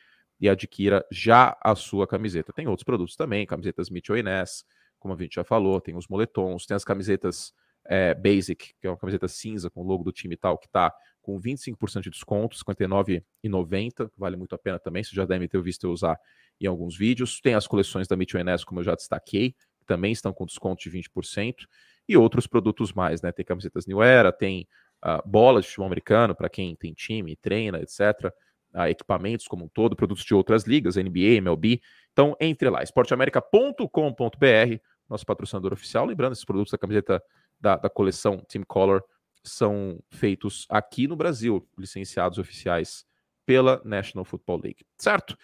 e 0.41 0.49
adquira 0.49 1.05
já 1.11 1.57
a 1.63 1.75
sua 1.75 2.07
camiseta. 2.07 2.53
Tem 2.53 2.67
outros 2.67 2.85
produtos 2.85 3.15
também, 3.15 3.47
camisetas 3.47 3.91
Mitchell 3.91 4.23
Ness, 4.23 4.65
como 4.99 5.15
a 5.15 5.17
gente 5.17 5.35
já 5.35 5.45
falou, 5.45 5.81
tem 5.81 5.97
os 5.97 6.09
moletons, 6.09 6.67
tem 6.67 6.75
as 6.75 6.85
camisetas 6.85 7.53
é, 7.87 8.15
Basic, 8.15 8.75
que 8.81 8.87
é 8.87 8.91
uma 8.91 8.97
camiseta 8.97 9.29
cinza 9.29 9.71
com 9.71 9.83
o 9.83 9.87
logo 9.87 10.03
do 10.03 10.13
time 10.13 10.35
e 10.35 10.39
tal, 10.39 10.59
que 10.59 10.67
está 10.67 10.93
com 11.21 11.39
25% 11.39 12.03
de 12.03 12.11
desconto, 12.11 12.57
R$ 12.57 12.75
59,90, 12.75 14.11
vale 14.17 14.37
muito 14.37 14.55
a 14.55 14.59
pena 14.59 14.79
também, 14.79 15.05
você 15.05 15.15
já 15.15 15.27
deve 15.27 15.49
ter 15.49 15.61
visto 15.63 15.85
eu 15.85 15.93
usar 15.93 16.19
em 16.61 16.67
alguns 16.67 16.97
vídeos. 16.97 17.41
Tem 17.41 17.55
as 17.55 17.67
coleções 17.67 18.07
da 18.07 18.17
Mitchell 18.17 18.45
Ness, 18.45 18.65
como 18.65 18.81
eu 18.81 18.85
já 18.85 18.95
destaquei, 18.95 19.53
que 19.53 19.87
também 19.87 20.13
estão 20.13 20.33
com 20.33 20.45
desconto 20.45 20.83
de 20.83 20.91
20%, 20.91 21.67
e 22.09 22.17
outros 22.17 22.47
produtos 22.47 22.93
mais, 22.93 23.23
né? 23.23 23.33
Tem 23.33 23.45
camisetas 23.45 23.87
New 23.87 24.03
Era, 24.03 24.33
tem 24.33 24.69
uh, 25.05 25.27
bolas 25.29 25.65
de 25.65 25.71
futebol 25.71 25.87
americano 25.87 26.35
para 26.35 26.49
quem 26.49 26.75
tem 26.77 26.93
time, 26.93 27.37
treina, 27.37 27.81
etc. 27.81 28.27
Uh, 28.27 28.31
ah, 28.75 28.91
equipamentos 28.91 29.47
como 29.47 29.65
um 29.65 29.69
todo, 29.69 29.97
produtos 29.97 30.25
de 30.25 30.35
outras 30.35 30.65
ligas, 30.65 30.97
NBA, 30.97 31.37
MLB. 31.39 31.81
Então, 32.13 32.37
entre 32.41 32.69
lá, 32.69 32.83
esporteamerica.com.br, 32.83 34.81
nosso 35.09 35.27
patrocinador 35.27 35.73
oficial. 35.73 36.07
Lembrando, 36.07 36.33
esses 36.33 36.45
produtos 36.45 36.73
da 36.73 36.79
camiseta 36.79 37.23
da, 37.61 37.77
da 37.77 37.91
coleção 37.91 38.39
Team 38.49 38.65
Color 38.67 39.03
são 39.43 39.99
feitos 40.11 40.67
aqui 40.69 41.09
no 41.09 41.17
Brasil, 41.17 41.67
licenciados 41.79 42.39
oficiais 42.39 43.05
pela 43.47 43.81
National 43.85 44.25
Football 44.25 44.61
League, 44.63 44.85
certo? 44.97 45.37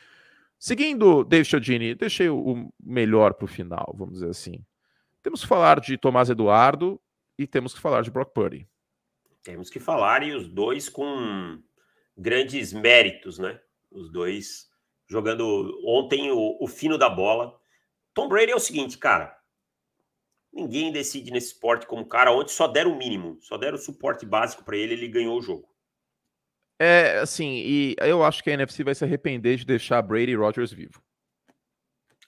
Seguindo 0.58 1.22
David 1.22 1.48
Chodini, 1.48 1.94
deixei 1.94 2.28
o 2.28 2.70
melhor 2.80 3.34
para 3.34 3.44
o 3.44 3.48
final, 3.48 3.94
vamos 3.96 4.14
dizer 4.14 4.30
assim. 4.30 4.64
Temos 5.22 5.42
que 5.42 5.46
falar 5.46 5.80
de 5.80 5.98
Tomás 5.98 6.30
Eduardo 6.30 7.00
e 7.38 7.46
temos 7.46 7.74
que 7.74 7.80
falar 7.80 8.02
de 8.02 8.10
Brock 8.10 8.32
Purdy. 8.32 8.68
Temos 9.42 9.68
que 9.68 9.78
falar 9.78 10.22
e 10.22 10.32
os 10.32 10.48
dois 10.48 10.88
com 10.88 11.62
grandes 12.16 12.72
méritos, 12.72 13.38
né? 13.38 13.60
Os 13.90 14.10
dois 14.10 14.68
jogando 15.08 15.80
ontem 15.84 16.30
o, 16.30 16.56
o 16.60 16.66
fino 16.66 16.96
da 16.98 17.08
bola. 17.08 17.54
Tom 18.14 18.28
Brady 18.28 18.52
é 18.52 18.56
o 18.56 18.60
seguinte, 18.60 18.96
cara. 18.98 19.36
Ninguém 20.52 20.90
decide 20.90 21.30
nesse 21.30 21.48
esporte 21.48 21.86
como 21.86 22.06
cara. 22.06 22.32
Ontem 22.32 22.52
só 22.52 22.66
deram 22.66 22.92
o 22.92 22.98
mínimo, 22.98 23.38
só 23.42 23.58
deram 23.58 23.76
o 23.76 23.80
suporte 23.80 24.24
básico 24.24 24.64
para 24.64 24.76
ele, 24.76 24.94
ele 24.94 25.08
ganhou 25.08 25.38
o 25.38 25.42
jogo. 25.42 25.68
É, 26.78 27.18
assim, 27.18 27.62
e 27.64 27.96
eu 27.98 28.22
acho 28.22 28.42
que 28.42 28.50
a 28.50 28.54
NFC 28.54 28.84
vai 28.84 28.94
se 28.94 29.04
arrepender 29.04 29.56
de 29.56 29.64
deixar 29.64 30.02
Brady 30.02 30.32
e 30.32 30.36
Rodgers 30.36 30.72
vivo. 30.72 31.02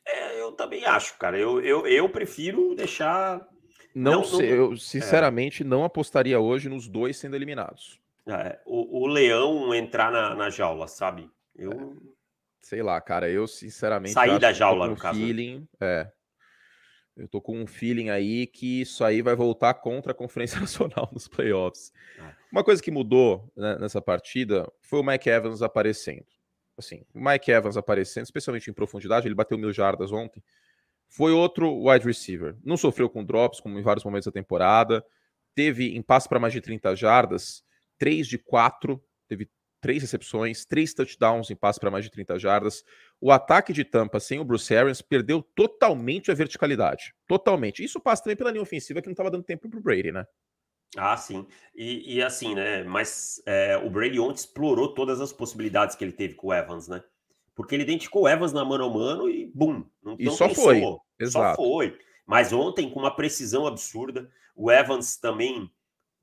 É, 0.07 0.40
eu 0.40 0.53
também 0.53 0.84
acho, 0.86 1.18
cara. 1.18 1.38
Eu, 1.38 1.61
eu, 1.61 1.86
eu 1.86 2.09
prefiro 2.09 2.74
deixar. 2.74 3.46
Não, 3.94 4.12
não 4.12 4.24
sei, 4.24 4.53
eu 4.53 4.76
sinceramente 4.76 5.62
é. 5.62 5.66
não 5.66 5.84
apostaria 5.84 6.40
hoje 6.40 6.68
nos 6.68 6.88
dois 6.88 7.16
sendo 7.16 7.36
eliminados. 7.36 8.01
É, 8.26 8.59
o, 8.64 9.03
o, 9.03 9.07
leão 9.07 9.74
entrar 9.74 10.11
na, 10.11 10.34
na 10.34 10.51
jaula, 10.51 10.86
sabe? 10.88 11.30
Eu. 11.55 11.72
É, 11.72 12.11
sei 12.61 12.82
lá, 12.82 13.01
cara, 13.01 13.28
eu 13.28 13.46
sinceramente. 13.46 14.12
Sair 14.12 14.38
da 14.38 14.53
jaula, 14.53 14.86
no 14.86 14.96
caso. 14.96 15.18
Né? 15.18 15.26
Feeling, 15.26 15.68
é. 15.80 16.11
Eu 17.19 17.29
tô 17.29 17.41
com 17.41 17.61
um 17.61 17.66
feeling 17.66 18.11
aí 18.11 18.47
que 18.47 18.83
isso 18.83 19.05
aí 19.05 19.21
vai 19.21 19.35
voltar 19.35 19.75
contra 19.75 20.12
a 20.12 20.14
Conferência 20.14 20.59
Nacional 20.61 21.09
nos 21.12 21.27
playoffs. 21.27 21.93
É. 22.19 22.33
Uma 22.51 22.62
coisa 22.62 22.83
que 22.83 22.91
mudou 22.91 23.51
né, 23.57 23.77
nessa 23.79 24.01
partida 24.01 24.71
foi 24.81 25.01
o 25.01 25.03
Mike 25.03 25.29
Evans 25.29 25.61
aparecendo. 25.61 26.27
Assim, 26.77 27.05
o 27.12 27.21
Mike 27.21 27.51
Evans 27.51 27.77
aparecendo, 27.77 28.25
especialmente 28.25 28.71
em 28.71 28.73
profundidade, 28.73 29.27
ele 29.27 29.35
bateu 29.35 29.59
mil 29.59 29.73
jardas 29.73 30.12
ontem. 30.12 30.43
Foi 31.09 31.33
outro 31.33 31.89
wide 31.89 32.07
receiver. 32.07 32.57
Não 32.64 32.77
sofreu 32.77 33.11
com 33.11 33.25
drops, 33.25 33.61
como 33.61 33.79
em 33.79 33.83
vários 33.83 34.05
momentos 34.05 34.27
da 34.27 34.33
temporada. 34.33 35.05
Teve 35.55 35.97
em 35.97 36.03
passe 36.03 36.29
para 36.29 36.39
mais 36.39 36.53
de 36.53 36.61
30 36.61 36.95
jardas, 36.95 37.64
3 37.99 38.29
de 38.29 38.39
4. 38.39 39.03
Teve 39.27 39.51
três 39.81 40.03
recepções, 40.03 40.64
três 40.64 40.93
touchdowns 40.93 41.51
em 41.51 41.57
passe 41.57 41.79
para 41.79 41.91
mais 41.91 42.05
de 42.05 42.11
30 42.11 42.39
jardas. 42.39 42.85
O 43.20 43.31
ataque 43.31 43.72
de 43.72 43.85
Tampa 43.85 44.20
sem 44.20 44.39
o 44.39 44.45
Bruce 44.45 44.74
Arians 44.74 45.03
perdeu 45.03 45.43
totalmente 45.43 46.31
a 46.31 46.35
verticalidade. 46.35 47.14
Totalmente. 47.26 47.83
Isso 47.85 48.01
passa 48.01 48.24
também 48.24 48.37
pela 48.37 48.51
linha 48.51 48.62
ofensiva 48.62 49.01
que 49.01 49.09
não 49.09 49.12
estava 49.12 49.31
dando 49.31 49.45
tempo 49.45 49.68
para 49.68 49.79
o 49.79 49.83
Brady, 49.83 50.12
né? 50.12 50.26
Ah, 50.97 51.16
sim. 51.16 51.47
E, 51.74 52.16
e 52.16 52.22
assim, 52.22 52.55
né? 52.55 52.83
Mas 52.83 53.43
é, 53.45 53.76
o 53.76 53.91
Brady 53.91 54.18
ontem 54.18 54.39
explorou 54.39 54.95
todas 54.95 55.20
as 55.20 55.33
possibilidades 55.33 55.95
que 55.95 56.05
ele 56.05 56.12
teve 56.12 56.35
com 56.35 56.49
o 56.49 56.55
Evans, 56.55 56.89
né? 56.89 57.03
Porque 57.55 57.74
ele 57.74 57.83
identificou 57.83 58.22
o 58.22 58.29
Evans 58.29 58.53
na 58.53 58.64
mano 58.64 58.85
a 58.85 58.89
mano 58.89 59.29
e 59.29 59.51
bum. 59.55 59.85
Não, 60.03 60.16
e 60.18 60.31
só 60.31 60.49
pensou, 60.49 60.64
foi. 60.64 60.83
Exato. 61.18 61.57
Só 61.57 61.68
foi. 61.68 61.99
Mas 62.26 62.53
ontem, 62.53 62.91
com 62.91 63.01
uma 63.01 63.14
precisão 63.14 63.66
absurda, 63.66 64.31
o 64.55 64.70
Evans 64.70 65.16
também 65.16 65.70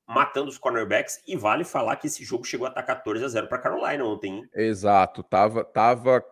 matando 0.08 0.50
os 0.50 0.58
cornerbacks. 0.58 1.22
E 1.28 1.36
vale 1.36 1.64
falar 1.64 1.96
que 1.96 2.08
esse 2.08 2.24
jogo 2.24 2.44
chegou 2.44 2.66
a 2.68 2.70
estar 2.70 2.84
14 2.84 3.24
a 3.24 3.28
0 3.28 3.48
para 3.48 3.60
Carolina 3.60 4.06
ontem. 4.06 4.38
Hein? 4.38 4.50
Exato, 4.54 5.24
tava, 5.24 5.64
tava 5.64 6.24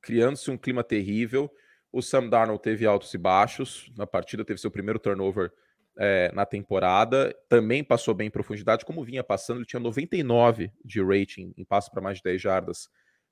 criando-se 0.00 0.50
um 0.50 0.58
clima 0.58 0.84
terrível. 0.84 1.50
O 1.92 2.02
Sam 2.02 2.28
Darnold 2.28 2.62
teve 2.62 2.86
altos 2.86 3.12
e 3.14 3.18
baixos 3.18 3.90
na 3.96 4.06
partida, 4.06 4.44
teve 4.44 4.60
seu 4.60 4.70
primeiro 4.70 4.98
turnover 4.98 5.52
é, 5.98 6.30
na 6.32 6.44
temporada. 6.44 7.34
Também 7.48 7.82
passou 7.82 8.14
bem 8.14 8.28
em 8.28 8.30
profundidade, 8.30 8.84
como 8.84 9.04
vinha 9.04 9.24
passando. 9.24 9.58
Ele 9.58 9.66
tinha 9.66 9.80
99 9.80 10.70
de 10.84 11.02
rating 11.02 11.52
em 11.56 11.64
passo 11.64 11.90
para 11.90 12.02
mais 12.02 12.18
de 12.18 12.24
10 12.24 12.40
jardas 12.40 12.88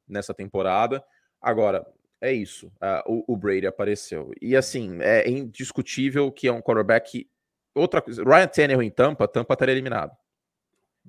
nessa 0.09 0.33
temporada. 0.33 1.05
Agora, 1.41 1.85
é 2.21 2.33
isso. 2.33 2.69
Uh, 3.07 3.23
o, 3.29 3.35
o, 3.35 3.37
Brady 3.37 3.67
apareceu. 3.67 4.31
E 4.41 4.57
assim, 4.57 4.99
é 5.01 5.29
indiscutível 5.29 6.33
que 6.33 6.49
é 6.49 6.53
um 6.53 6.63
quarterback 6.63 7.29
outra 7.75 8.01
coisa, 8.01 8.23
Ryan 8.23 8.47
Tannehill 8.47 8.83
em 8.83 8.91
Tampa, 8.91 9.27
Tampa 9.27 9.55
estaria 9.55 9.73
eliminado. 9.73 10.17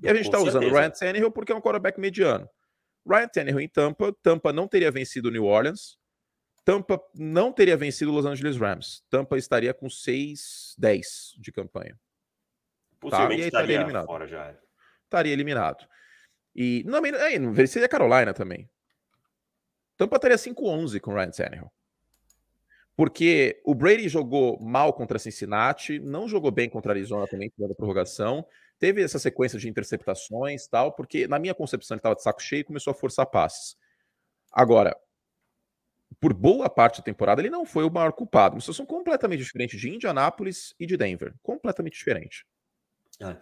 E 0.02 0.10
a 0.10 0.14
gente 0.14 0.26
está 0.26 0.40
usando 0.40 0.70
Ryan 0.70 0.90
Tannehill 0.90 1.32
porque 1.32 1.52
é 1.52 1.56
um 1.56 1.62
quarterback 1.62 2.00
mediano. 2.00 2.50
Ryan 3.08 3.28
Tannehill 3.28 3.60
em 3.60 3.70
Tampa, 3.70 4.14
Tampa 4.22 4.52
não 4.52 4.68
teria 4.68 4.92
vencido 4.92 5.32
New 5.32 5.46
Orleans, 5.46 5.98
Tampa 6.66 7.00
não 7.14 7.54
teria 7.54 7.78
vencido 7.78 8.12
Los 8.12 8.26
Angeles 8.26 8.58
Rams. 8.58 9.04
Tampa 9.10 9.38
estaria 9.38 9.74
com 9.74 9.86
6-10 9.86 11.38
de 11.38 11.52
campanha. 11.52 11.98
Possivelmente 13.00 13.42
tá? 13.42 13.48
estaria 13.48 13.76
eliminado. 13.76 14.06
fora 14.08 14.28
já. 14.28 14.56
Estaria 15.04 15.32
eliminado. 15.32 15.88
E 16.56 16.84
não, 16.86 17.06
é, 17.06 17.38
não 17.38 17.54
venceria 17.54 17.86
a 17.86 17.90
Carolina 17.90 18.34
também. 18.34 18.68
Tampa 19.96 20.16
estaria 20.16 20.38
5-11 20.38 21.00
com 21.00 21.14
Ryan 21.14 21.30
Tannehill. 21.30 21.72
Porque 22.96 23.62
o 23.66 23.76
Brady 23.76 24.08
jogou 24.08 24.58
mal 24.62 24.94
contra 24.94 25.20
Cincinnati, 25.20 26.00
não 26.00 26.28
jogou 26.28 26.50
bem 26.50 26.70
contra 26.70 26.94
Arizona 26.94 27.28
também, 27.28 27.52
da 27.58 27.76
prorrogação. 27.76 28.46
Teve 28.80 29.02
essa 29.02 29.20
sequência 29.20 29.60
de 29.60 29.68
interceptações 29.68 30.68
tal, 30.68 30.94
porque 30.94 31.28
na 31.28 31.38
minha 31.38 31.54
concepção 31.54 31.96
ele 31.96 32.00
estava 32.00 32.16
de 32.16 32.24
saco 32.24 32.42
cheio 32.42 32.62
e 32.62 32.66
começou 32.66 32.92
a 32.92 32.94
forçar 32.94 33.26
passes. 33.26 33.76
Agora, 34.52 34.96
por 36.20 36.34
boa 36.34 36.70
parte 36.70 37.00
da 37.00 37.04
temporada, 37.04 37.42
ele 37.42 37.50
não 37.50 37.66
foi 37.66 37.84
o 37.84 37.92
maior 37.92 38.14
culpado. 38.14 38.56
Uma 38.56 38.62
situação 38.62 38.86
completamente 38.86 39.44
diferente 39.44 39.78
de 39.78 39.90
Indianápolis 39.90 40.74
e 40.80 40.86
de 40.86 40.96
Denver. 40.96 41.34
Completamente 41.42 41.98
diferente. 41.98 42.46
É. 43.22 43.36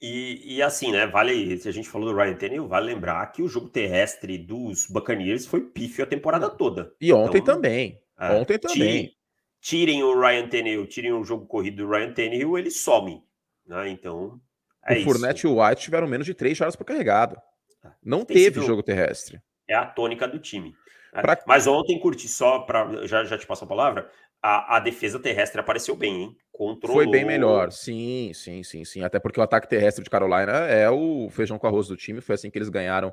E, 0.00 0.56
e, 0.56 0.62
assim, 0.62 0.92
né? 0.92 1.06
Vale. 1.06 1.58
Se 1.58 1.68
a 1.68 1.72
gente 1.72 1.88
falou 1.88 2.12
do 2.12 2.16
Ryan 2.16 2.34
Tannehill, 2.34 2.68
vale 2.68 2.86
lembrar 2.86 3.26
que 3.32 3.42
o 3.42 3.48
jogo 3.48 3.68
terrestre 3.68 4.38
dos 4.38 4.86
Buccaneers 4.86 5.46
foi 5.46 5.62
pífio 5.62 6.04
a 6.04 6.06
temporada 6.06 6.48
toda. 6.48 6.94
E 7.00 7.12
ontem 7.12 7.38
então, 7.38 7.56
também. 7.56 8.00
É, 8.18 8.32
Ontem 8.32 8.58
também. 8.58 9.12
Tirem, 9.60 10.02
o 10.02 10.18
Ryan 10.18 10.48
Tannehill, 10.48 10.86
tirem 10.86 11.12
o 11.12 11.24
jogo 11.24 11.46
corrido 11.46 11.84
do 11.84 11.90
Ryan 11.90 12.12
Tannehill, 12.12 12.56
ele 12.56 12.70
some. 12.70 13.22
Né? 13.66 13.90
Então, 13.90 14.40
é 14.86 14.98
o 14.98 15.04
Fournette 15.04 15.46
e 15.46 15.50
o 15.50 15.62
White 15.62 15.82
tiveram 15.82 16.06
menos 16.06 16.26
de 16.26 16.34
três 16.34 16.56
jardas 16.56 16.76
por 16.76 16.84
carregado. 16.84 17.36
É, 17.84 17.88
Não 18.02 18.24
Tem 18.24 18.36
teve 18.36 18.60
sido... 18.60 18.66
jogo 18.66 18.82
terrestre. 18.82 19.40
É 19.68 19.74
a 19.74 19.84
tônica 19.84 20.26
do 20.26 20.38
time. 20.38 20.74
Né? 21.12 21.20
Pra... 21.20 21.38
Mas 21.46 21.66
ontem, 21.66 21.98
curti 21.98 22.26
só 22.28 22.60
para 22.60 23.06
já, 23.06 23.24
já 23.24 23.36
te 23.36 23.46
passo 23.46 23.64
a 23.64 23.68
palavra, 23.68 24.10
a, 24.42 24.76
a, 24.76 24.80
defesa 24.80 25.18
terrestre 25.18 25.60
apareceu 25.60 25.94
bem, 25.94 26.22
hein? 26.22 26.36
Controlou... 26.52 27.02
Foi 27.02 27.10
bem 27.10 27.24
melhor, 27.24 27.70
sim, 27.70 28.32
sim, 28.32 28.62
sim, 28.62 28.84
sim. 28.84 29.02
Até 29.02 29.18
porque 29.18 29.38
o 29.38 29.42
ataque 29.42 29.68
terrestre 29.68 30.02
de 30.02 30.10
Carolina 30.10 30.66
é 30.66 30.88
o 30.88 31.28
feijão 31.30 31.58
com 31.58 31.66
arroz 31.66 31.88
do 31.88 31.96
time. 31.96 32.20
Foi 32.20 32.34
assim 32.34 32.50
que 32.50 32.58
eles 32.58 32.68
ganharam 32.68 33.12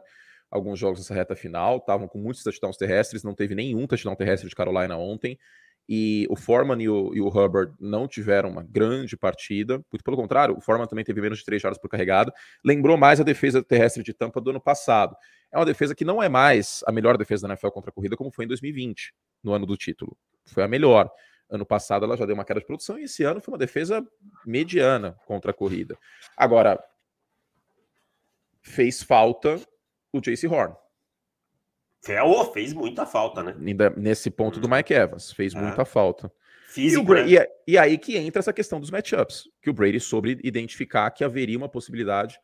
alguns 0.49 0.79
jogos 0.79 0.99
nessa 0.99 1.13
reta 1.13 1.35
final, 1.35 1.77
estavam 1.77 2.07
com 2.07 2.17
muitos 2.17 2.43
touchdowns 2.43 2.77
terrestres, 2.77 3.23
não 3.23 3.33
teve 3.33 3.55
nenhum 3.55 3.85
touchdown 3.87 4.15
terrestre 4.15 4.49
de 4.49 4.55
Carolina 4.55 4.97
ontem, 4.97 5.37
e 5.87 6.25
o 6.29 6.35
Foreman 6.35 6.81
e 6.81 6.89
o, 6.89 7.13
e 7.13 7.21
o 7.21 7.27
Hubbard 7.27 7.73
não 7.79 8.07
tiveram 8.07 8.49
uma 8.49 8.63
grande 8.63 9.15
partida, 9.15 9.77
muito 9.91 10.03
pelo 10.03 10.17
contrário, 10.17 10.57
o 10.57 10.61
Foreman 10.61 10.87
também 10.87 11.05
teve 11.05 11.21
menos 11.21 11.39
de 11.39 11.45
3 11.45 11.61
jardas 11.61 11.79
por 11.79 11.89
carregado, 11.89 12.31
lembrou 12.63 12.97
mais 12.97 13.19
a 13.19 13.23
defesa 13.23 13.63
terrestre 13.63 14.01
de 14.01 14.13
Tampa 14.13 14.41
do 14.41 14.49
ano 14.49 14.61
passado. 14.61 15.15
É 15.51 15.57
uma 15.57 15.65
defesa 15.65 15.93
que 15.93 16.03
não 16.03 16.21
é 16.21 16.27
mais 16.27 16.83
a 16.87 16.91
melhor 16.91 17.17
defesa 17.17 17.47
da 17.47 17.53
NFL 17.53 17.69
contra 17.69 17.91
a 17.91 17.93
corrida, 17.93 18.17
como 18.17 18.31
foi 18.31 18.45
em 18.45 18.47
2020, 18.47 19.13
no 19.43 19.53
ano 19.53 19.65
do 19.65 19.77
título. 19.77 20.17
Foi 20.45 20.63
a 20.63 20.67
melhor. 20.67 21.09
Ano 21.47 21.65
passado 21.65 22.03
ela 22.03 22.17
já 22.17 22.25
deu 22.25 22.33
uma 22.33 22.43
queda 22.43 22.59
de 22.59 22.65
produção 22.65 22.97
e 22.97 23.03
esse 23.03 23.23
ano 23.23 23.39
foi 23.39 23.53
uma 23.53 23.57
defesa 23.57 24.05
mediana 24.45 25.15
contra 25.27 25.51
a 25.51 25.53
corrida. 25.53 25.95
Agora, 26.35 26.83
fez 28.63 29.03
falta 29.03 29.61
o 30.17 30.21
Jace 30.21 30.47
Horn. 30.47 30.75
Oh, 32.23 32.45
fez 32.45 32.71
muita 32.71 33.05
falta, 33.05 33.41
né? 33.41 33.55
Ainda 33.59 33.89
nesse 33.89 34.29
ponto 34.29 34.59
do 34.59 34.67
hum. 34.67 34.71
Mike 34.75 34.93
Evans, 34.93 35.31
fez 35.31 35.55
é. 35.55 35.59
muita 35.59 35.85
falta. 35.85 36.31
Físico, 36.67 37.03
e, 37.03 37.05
Brady, 37.05 37.39
né? 37.39 37.45
e, 37.65 37.71
e, 37.73 37.77
aí 37.77 37.97
que 37.97 38.17
entra 38.17 38.39
essa 38.39 38.53
questão 38.53 38.79
dos 38.79 38.91
matchups, 38.91 39.49
que 39.61 39.69
o 39.69 39.73
Brady 39.73 39.99
soube 39.99 40.37
identificar 40.43 41.09
que 41.09 41.23
haveria 41.23 41.57
uma 41.57 41.69
possibilidade 41.69 42.37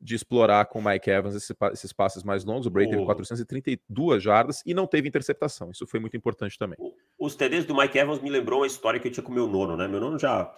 de 0.00 0.14
explorar 0.14 0.66
com 0.66 0.78
o 0.78 0.84
Mike 0.84 1.10
Evans 1.10 1.34
esse, 1.34 1.54
esses 1.72 1.92
passes 1.92 2.22
mais 2.22 2.44
longos. 2.44 2.66
O 2.66 2.70
Brady 2.70 2.88
oh. 2.88 2.92
teve 2.92 3.04
432 3.04 4.22
jardas 4.22 4.62
e 4.64 4.74
não 4.74 4.86
teve 4.86 5.08
interceptação. 5.08 5.70
Isso 5.70 5.86
foi 5.86 6.00
muito 6.00 6.16
importante 6.16 6.58
também. 6.58 6.78
Os 7.18 7.34
TDs 7.34 7.64
do 7.64 7.74
Mike 7.74 7.98
Evans 7.98 8.20
me 8.20 8.30
lembrou 8.30 8.60
uma 8.60 8.66
história 8.66 9.00
que 9.00 9.08
eu 9.08 9.12
tinha 9.12 9.24
com 9.24 9.32
meu 9.32 9.46
nono, 9.46 9.76
né? 9.76 9.88
Meu 9.88 10.00
nono 10.00 10.18
já 10.18 10.52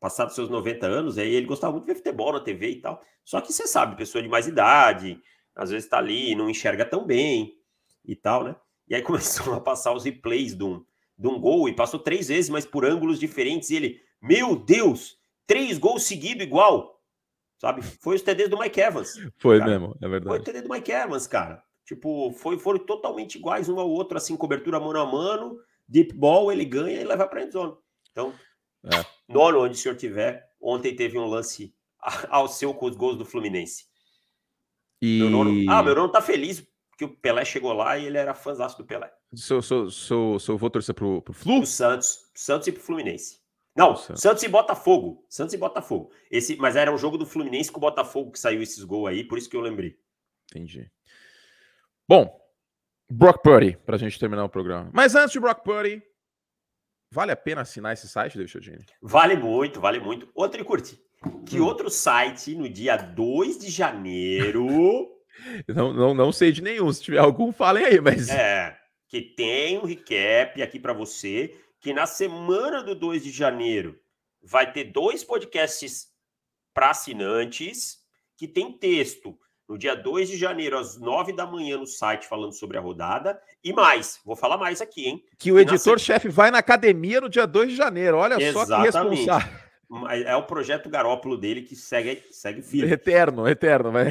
passado 0.00 0.32
seus 0.32 0.48
90 0.48 0.86
anos, 0.86 1.18
aí 1.18 1.34
ele 1.34 1.46
gostava 1.46 1.74
muito 1.74 1.84
de 1.84 1.92
ver 1.92 1.98
futebol 1.98 2.32
na 2.32 2.40
TV 2.40 2.70
e 2.70 2.80
tal. 2.80 3.02
Só 3.22 3.40
que 3.40 3.52
você 3.52 3.66
sabe, 3.66 3.96
pessoa 3.96 4.22
de 4.22 4.28
mais 4.28 4.46
idade, 4.46 5.20
às 5.54 5.70
vezes 5.70 5.88
tá 5.88 5.98
ali, 5.98 6.34
não 6.34 6.48
enxerga 6.48 6.84
tão 6.84 7.04
bem 7.04 7.58
e 8.04 8.14
tal, 8.16 8.44
né? 8.44 8.56
E 8.88 8.94
aí 8.94 9.02
começou 9.02 9.54
a 9.54 9.60
passar 9.60 9.92
os 9.92 10.04
replays 10.04 10.56
de 10.56 10.64
um, 10.64 10.84
de 11.18 11.28
um 11.28 11.40
gol 11.40 11.68
e 11.68 11.74
passou 11.74 12.00
três 12.00 12.28
vezes, 12.28 12.50
mas 12.50 12.66
por 12.66 12.84
ângulos 12.84 13.18
diferentes. 13.18 13.70
E 13.70 13.76
ele, 13.76 14.00
meu 14.20 14.56
Deus, 14.56 15.18
três 15.46 15.78
gols 15.78 16.04
seguidos 16.04 16.44
igual. 16.44 17.00
Sabe? 17.58 17.82
Foi 17.82 18.16
os 18.16 18.22
TDs 18.22 18.48
do 18.48 18.58
Mike 18.58 18.80
Evans. 18.80 19.12
Foi 19.36 19.58
cara. 19.58 19.70
mesmo, 19.70 19.96
é 20.00 20.08
verdade. 20.08 20.28
Foi 20.28 20.38
o 20.38 20.42
TD 20.42 20.62
do 20.62 20.70
Mike 20.70 20.90
Evans, 20.90 21.26
cara. 21.26 21.62
Tipo, 21.84 22.32
foi, 22.32 22.58
foram 22.58 22.78
totalmente 22.78 23.34
iguais 23.34 23.68
um 23.68 23.78
ao 23.78 23.90
outro, 23.90 24.16
assim, 24.16 24.36
cobertura 24.36 24.80
mano 24.80 24.98
a 24.98 25.04
mano, 25.04 25.58
deep 25.86 26.14
ball, 26.14 26.50
ele 26.50 26.64
ganha 26.64 27.00
e 27.00 27.04
leva 27.04 27.26
para 27.26 27.42
endzone. 27.42 27.74
Então, 28.12 28.32
é. 28.84 29.04
nono 29.28 29.62
onde 29.62 29.74
o 29.74 29.76
senhor 29.76 29.96
tiver. 29.96 30.48
Ontem 30.60 30.94
teve 30.94 31.18
um 31.18 31.26
lance 31.26 31.74
ao 32.30 32.48
seu 32.48 32.72
com 32.72 32.86
os 32.86 32.96
gols 32.96 33.16
do 33.16 33.24
Fluminense. 33.24 33.89
E... 35.00 35.20
Meu 35.20 35.30
nono... 35.30 35.70
Ah, 35.70 35.82
meu 35.82 35.94
nono 35.94 36.12
tá 36.12 36.20
feliz 36.20 36.66
que 36.96 37.04
o 37.04 37.08
Pelé 37.08 37.44
chegou 37.44 37.72
lá 37.72 37.96
e 37.96 38.06
ele 38.06 38.18
era 38.18 38.34
fãzão 38.34 38.68
do 38.76 38.84
Pelé. 38.84 39.10
Sou, 39.34 39.62
sou, 39.62 39.90
sou, 39.90 40.38
sou, 40.38 40.58
vou 40.58 40.68
torcer 40.68 40.94
pro, 40.94 41.22
pro 41.22 41.32
Flu? 41.32 41.58
Pro 41.58 41.66
Santos. 41.66 42.30
Santos 42.34 42.68
e 42.68 42.72
pro 42.72 42.82
Fluminense. 42.82 43.40
Não, 43.74 43.96
Santos. 43.96 44.20
Santos 44.20 44.42
e 44.42 44.48
Botafogo. 44.48 45.24
Santos 45.28 45.54
e 45.54 45.58
Botafogo. 45.58 46.12
Esse, 46.30 46.56
mas 46.56 46.76
era 46.76 46.92
um 46.92 46.98
jogo 46.98 47.16
do 47.16 47.24
Fluminense 47.24 47.72
com 47.72 47.78
o 47.78 47.80
Botafogo 47.80 48.32
que 48.32 48.38
saiu 48.38 48.60
esses 48.60 48.84
gols 48.84 49.08
aí, 49.08 49.24
por 49.24 49.38
isso 49.38 49.48
que 49.48 49.56
eu 49.56 49.60
lembrei. 49.62 49.98
Entendi. 50.50 50.90
Bom, 52.06 52.38
Brock 53.08 53.42
Purdy, 53.42 53.76
pra 53.78 53.96
gente 53.96 54.18
terminar 54.18 54.44
o 54.44 54.48
programa. 54.48 54.90
Mas 54.92 55.14
antes 55.14 55.32
de 55.32 55.40
Brock 55.40 55.62
Purdy, 55.64 56.02
vale 57.10 57.32
a 57.32 57.36
pena 57.36 57.62
assinar 57.62 57.92
esse 57.92 58.08
site, 58.08 58.36
David 58.36 58.52
Chodini? 58.52 58.84
Vale 59.00 59.36
muito, 59.36 59.80
vale 59.80 60.00
muito. 60.00 60.28
Outro 60.34 60.60
e 60.60 60.64
curte. 60.64 61.00
Que 61.46 61.60
outro 61.60 61.90
site, 61.90 62.54
no 62.54 62.68
dia 62.68 62.96
2 62.96 63.58
de 63.58 63.70
janeiro... 63.70 64.66
não, 65.68 65.92
não, 65.92 66.14
não 66.14 66.32
sei 66.32 66.52
de 66.52 66.62
nenhum. 66.62 66.92
Se 66.92 67.02
tiver 67.02 67.18
algum, 67.18 67.52
falem 67.52 67.84
aí, 67.84 68.00
mas... 68.00 68.28
É, 68.28 68.76
que 69.08 69.20
tem 69.20 69.78
um 69.78 69.84
recap 69.84 70.62
aqui 70.62 70.78
para 70.78 70.92
você 70.92 71.54
que 71.80 71.92
na 71.92 72.06
semana 72.06 72.82
do 72.82 72.94
2 72.94 73.24
de 73.24 73.30
janeiro 73.30 73.98
vai 74.42 74.70
ter 74.70 74.84
dois 74.84 75.24
podcasts 75.24 76.08
para 76.72 76.90
assinantes 76.90 77.98
que 78.36 78.46
tem 78.46 78.72
texto 78.72 79.36
no 79.68 79.78
dia 79.78 79.94
2 79.94 80.28
de 80.28 80.36
janeiro, 80.36 80.76
às 80.76 80.98
9 80.98 81.32
da 81.32 81.46
manhã, 81.46 81.78
no 81.78 81.86
site, 81.86 82.26
falando 82.26 82.52
sobre 82.52 82.76
a 82.76 82.80
rodada. 82.80 83.40
E 83.62 83.72
mais, 83.72 84.18
vou 84.24 84.34
falar 84.34 84.58
mais 84.58 84.80
aqui, 84.80 85.06
hein? 85.06 85.24
Que 85.38 85.52
o 85.52 85.60
editor-chefe 85.60 86.28
vai 86.28 86.50
na 86.50 86.58
academia 86.58 87.20
no 87.20 87.28
dia 87.28 87.46
2 87.46 87.70
de 87.70 87.76
janeiro. 87.76 88.16
Olha 88.16 88.34
Exatamente. 88.34 88.92
só 88.92 89.00
que 89.04 89.08
responsável. 89.14 89.69
É 90.24 90.36
o 90.36 90.46
projeto 90.46 90.88
Garópolo 90.88 91.36
dele 91.36 91.62
que 91.62 91.74
segue, 91.74 92.22
segue 92.30 92.62
firme. 92.62 92.92
Eterno, 92.92 93.48
eterno. 93.48 93.90
Vai... 93.90 94.06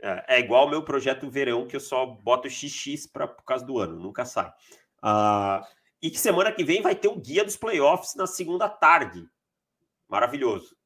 É, 0.00 0.36
é 0.36 0.40
igual 0.40 0.66
o 0.66 0.70
meu 0.70 0.84
projeto 0.84 1.28
Verão, 1.28 1.66
que 1.66 1.74
eu 1.74 1.80
só 1.80 2.06
boto 2.06 2.48
XX 2.48 3.06
pra, 3.06 3.26
por 3.26 3.44
causa 3.44 3.66
do 3.66 3.78
ano, 3.78 3.98
nunca 3.98 4.24
sai. 4.24 4.48
Uh, 5.02 5.64
e 6.00 6.10
que 6.10 6.18
semana 6.18 6.52
que 6.52 6.62
vem 6.62 6.80
vai 6.80 6.94
ter 6.94 7.08
o 7.08 7.16
guia 7.16 7.44
dos 7.44 7.56
playoffs 7.56 8.14
na 8.14 8.26
segunda 8.26 8.68
tarde. 8.68 9.26
Maravilhoso. 10.08 10.76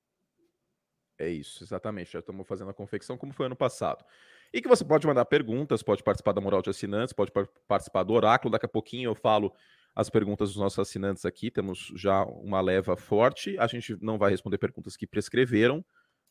É 1.18 1.28
isso, 1.28 1.62
exatamente. 1.62 2.12
Já 2.12 2.20
estamos 2.20 2.46
fazendo 2.46 2.70
a 2.70 2.74
confecção 2.74 3.18
como 3.18 3.32
foi 3.32 3.46
ano 3.46 3.56
passado. 3.56 4.04
E 4.52 4.62
que 4.62 4.68
você 4.68 4.84
pode 4.84 5.06
mandar 5.06 5.24
perguntas, 5.26 5.82
pode 5.82 6.02
participar 6.02 6.32
da 6.32 6.40
Moral 6.40 6.62
de 6.62 6.70
Assinantes, 6.70 7.12
pode 7.12 7.30
participar 7.66 8.04
do 8.04 8.14
Oráculo. 8.14 8.52
Daqui 8.52 8.64
a 8.64 8.68
pouquinho 8.68 9.10
eu 9.10 9.14
falo 9.14 9.52
as 9.94 10.08
perguntas 10.08 10.50
dos 10.50 10.58
nossos 10.58 10.78
assinantes 10.78 11.24
aqui. 11.24 11.50
Temos 11.50 11.92
já 11.96 12.24
uma 12.24 12.60
leva 12.60 12.96
forte. 12.96 13.58
A 13.58 13.66
gente 13.66 13.96
não 14.00 14.18
vai 14.18 14.30
responder 14.30 14.58
perguntas 14.58 14.96
que 14.96 15.06
prescreveram. 15.06 15.84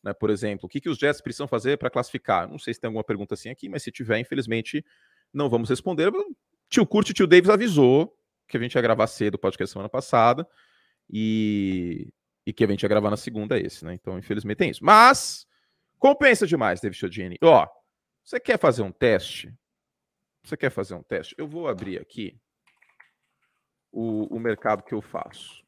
Né? 0.04 0.14
Por 0.14 0.30
exemplo, 0.30 0.66
o 0.66 0.70
que, 0.70 0.80
que 0.80 0.90
os 0.90 0.98
Jets 0.98 1.22
precisam 1.22 1.48
fazer 1.48 1.78
para 1.78 1.90
classificar? 1.90 2.50
Não 2.50 2.58
sei 2.58 2.74
se 2.74 2.80
tem 2.80 2.88
alguma 2.88 3.04
pergunta 3.04 3.34
assim 3.34 3.50
aqui, 3.50 3.68
mas 3.68 3.84
se 3.84 3.92
tiver, 3.92 4.20
infelizmente, 4.20 4.86
não 5.34 5.50
vamos 5.50 5.70
responder. 5.70 6.12
Tio 6.70 6.86
Curte, 6.86 7.14
tio 7.14 7.28
Davis 7.28 7.50
avisou 7.50 8.16
que 8.48 8.58
a 8.58 8.60
gente 8.60 8.76
ia 8.76 8.82
gravar 8.82 9.08
cedo 9.08 9.36
o 9.36 9.40
podcast 9.40 9.74
semana 9.74 9.90
passada 9.90 10.48
e, 11.10 12.08
e 12.46 12.54
que 12.54 12.64
a 12.64 12.68
gente 12.68 12.84
ia 12.84 12.90
gravar 12.90 13.10
na 13.10 13.18
segunda 13.18 13.60
esse, 13.60 13.84
né? 13.84 13.94
Então, 13.94 14.18
infelizmente 14.18 14.58
tem 14.58 14.70
isso. 14.70 14.84
Mas 14.84 15.46
compensa 16.00 16.48
demais, 16.48 16.80
David 16.80 16.98
Chodini. 16.98 17.38
Ó, 17.44 17.68
você 18.24 18.40
quer 18.40 18.58
fazer 18.58 18.82
um 18.82 18.92
teste? 18.92 19.54
Você 20.44 20.56
quer 20.56 20.70
fazer 20.70 20.96
um 20.96 21.04
teste? 21.04 21.36
Eu 21.38 21.48
vou 21.48 21.68
abrir 21.68 22.00
aqui 22.00 22.40
o, 23.98 24.28
o 24.36 24.40
mercado 24.40 24.84
que 24.84 24.94
eu 24.94 25.02
faço. 25.02 25.66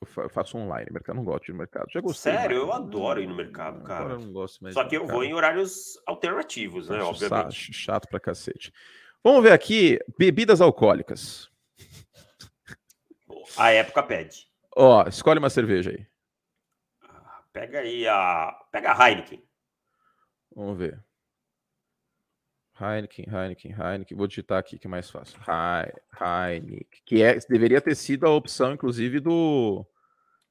Eu 0.00 0.28
faço 0.28 0.58
online, 0.58 0.86
mercado 0.92 1.16
não 1.16 1.24
gosto 1.24 1.46
de 1.46 1.52
mercado. 1.54 1.90
Já 1.90 2.00
gostei. 2.00 2.32
Sério, 2.32 2.66
mais. 2.66 2.68
eu 2.68 2.72
adoro 2.72 3.20
ir 3.20 3.26
no 3.26 3.34
mercado, 3.34 3.82
cara. 3.82 4.04
Agora 4.04 4.14
eu 4.14 4.26
não 4.26 4.32
gosto 4.32 4.62
mais. 4.62 4.74
Só 4.74 4.84
que 4.84 4.96
eu 4.96 5.06
vou 5.06 5.24
em 5.24 5.34
horários 5.34 6.00
alternativos, 6.06 6.88
né? 6.88 7.00
Obviamente. 7.02 7.72
Chato 7.72 8.06
pra 8.08 8.20
cacete. 8.20 8.72
Vamos 9.24 9.42
ver 9.42 9.52
aqui, 9.52 9.98
bebidas 10.16 10.60
alcoólicas. 10.60 11.50
A 13.56 13.70
época 13.70 14.02
pede. 14.02 14.46
Ó, 14.76 15.02
escolhe 15.08 15.38
uma 15.40 15.50
cerveja 15.50 15.90
aí. 15.90 16.06
Ah, 17.02 17.42
pega 17.52 17.80
aí 17.80 18.06
a. 18.06 18.52
Pega 18.70 18.92
a 18.92 19.08
Heineken. 19.08 19.42
Vamos 20.54 20.78
ver. 20.78 21.02
Heineken, 22.80 23.26
Heineken, 23.28 23.72
Heineken. 23.72 24.16
Vou 24.16 24.26
digitar 24.26 24.58
aqui 24.58 24.78
que 24.78 24.86
é 24.86 24.90
mais 24.90 25.10
fácil. 25.10 25.38
Heineken. 26.20 26.86
Que 27.04 27.22
é, 27.22 27.38
deveria 27.48 27.80
ter 27.80 27.94
sido 27.94 28.26
a 28.26 28.30
opção, 28.30 28.72
inclusive, 28.72 29.20
do 29.20 29.84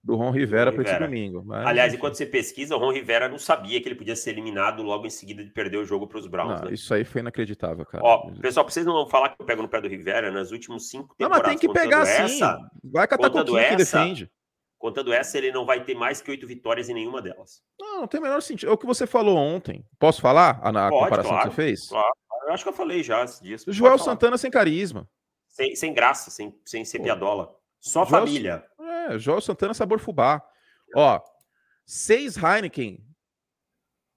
do 0.08 0.16
Ron 0.16 0.32
Rivera 0.32 0.72
para 0.72 0.84
esse 0.84 1.00
domingo. 1.00 1.44
Mas... 1.46 1.68
Aliás, 1.68 1.94
enquanto 1.94 2.16
você 2.16 2.26
pesquisa, 2.26 2.76
o 2.78 2.80
Ron 2.80 2.94
Rivera 2.94 3.28
não 3.28 3.38
sabia 3.38 3.82
que 3.82 3.90
ele 3.90 3.96
podia 3.96 4.16
ser 4.16 4.30
eliminado 4.30 4.82
logo 4.82 5.06
em 5.06 5.10
seguida 5.10 5.44
de 5.44 5.52
perder 5.52 5.78
o 5.78 5.84
jogo 5.84 6.08
para 6.08 6.18
os 6.18 6.28
Browns. 6.28 6.62
Não, 6.62 6.70
né? 6.70 6.74
Isso 6.74 6.94
aí 6.94 7.04
foi 7.04 7.20
inacreditável, 7.20 7.86
cara. 7.86 8.02
Ó, 8.06 8.32
pessoal, 8.40 8.64
pra 8.64 8.74
vocês 8.74 8.86
não 8.86 9.06
falar 9.10 9.30
que 9.30 9.42
eu 9.42 9.46
pego 9.46 9.62
no 9.62 9.68
pé 9.68 9.82
do 9.82 9.90
Rivera, 9.90 10.32
nas 10.32 10.52
últimas 10.52 10.88
cinco 10.88 11.14
temporadas. 11.18 11.44
Não, 11.44 11.52
mas 11.52 11.60
tem 11.60 11.70
que 11.70 11.74
pegar 11.74 12.06
sim. 12.06 12.40
Vai 12.86 13.06
catar 13.06 13.30
coquinho 13.30 13.58
essa, 13.58 13.70
que 13.70 13.76
defende. 13.76 14.32
Contando 14.78 15.12
essa, 15.12 15.38
ele 15.38 15.52
não 15.52 15.66
vai 15.66 15.84
ter 15.84 15.96
mais 15.96 16.22
que 16.22 16.30
oito 16.30 16.46
vitórias 16.46 16.88
em 16.88 16.94
nenhuma 16.94 17.22
delas. 17.22 17.64
Não, 17.80 18.02
não 18.02 18.08
tem 18.08 18.20
o 18.20 18.24
menor 18.24 18.42
sentido. 18.42 18.70
É 18.70 18.74
o 18.74 18.78
que 18.78 18.86
você 18.86 19.08
falou 19.08 19.36
ontem. 19.36 19.84
Posso 19.98 20.22
falar 20.22 20.60
a, 20.62 20.70
a 20.70 20.90
Pode, 20.90 21.04
comparação 21.04 21.32
claro, 21.32 21.50
que 21.50 21.56
você 21.56 21.62
fez? 21.62 21.90
Claro. 21.90 22.14
Eu 22.44 22.54
acho 22.54 22.64
que 22.64 22.70
eu 22.70 22.74
falei 22.74 23.04
já 23.04 23.26
dias. 23.26 23.66
Joel 23.68 23.98
Santana 23.98 24.38
sem 24.38 24.52
carisma. 24.52 25.10
Sem, 25.48 25.76
sem 25.76 25.94
graça, 25.94 26.30
sem, 26.30 26.58
sem 26.64 26.86
ser 26.86 27.00
Pô. 27.00 27.06
piadola. 27.06 27.56
Só 27.80 28.06
Joel, 28.06 28.26
família. 28.26 28.66
É, 28.80 29.18
Joel 29.18 29.42
Santana 29.42 29.74
sabor 29.74 30.00
fubá. 30.00 30.42
Ó, 30.96 31.20
seis 31.86 32.38
Heineken 32.38 33.04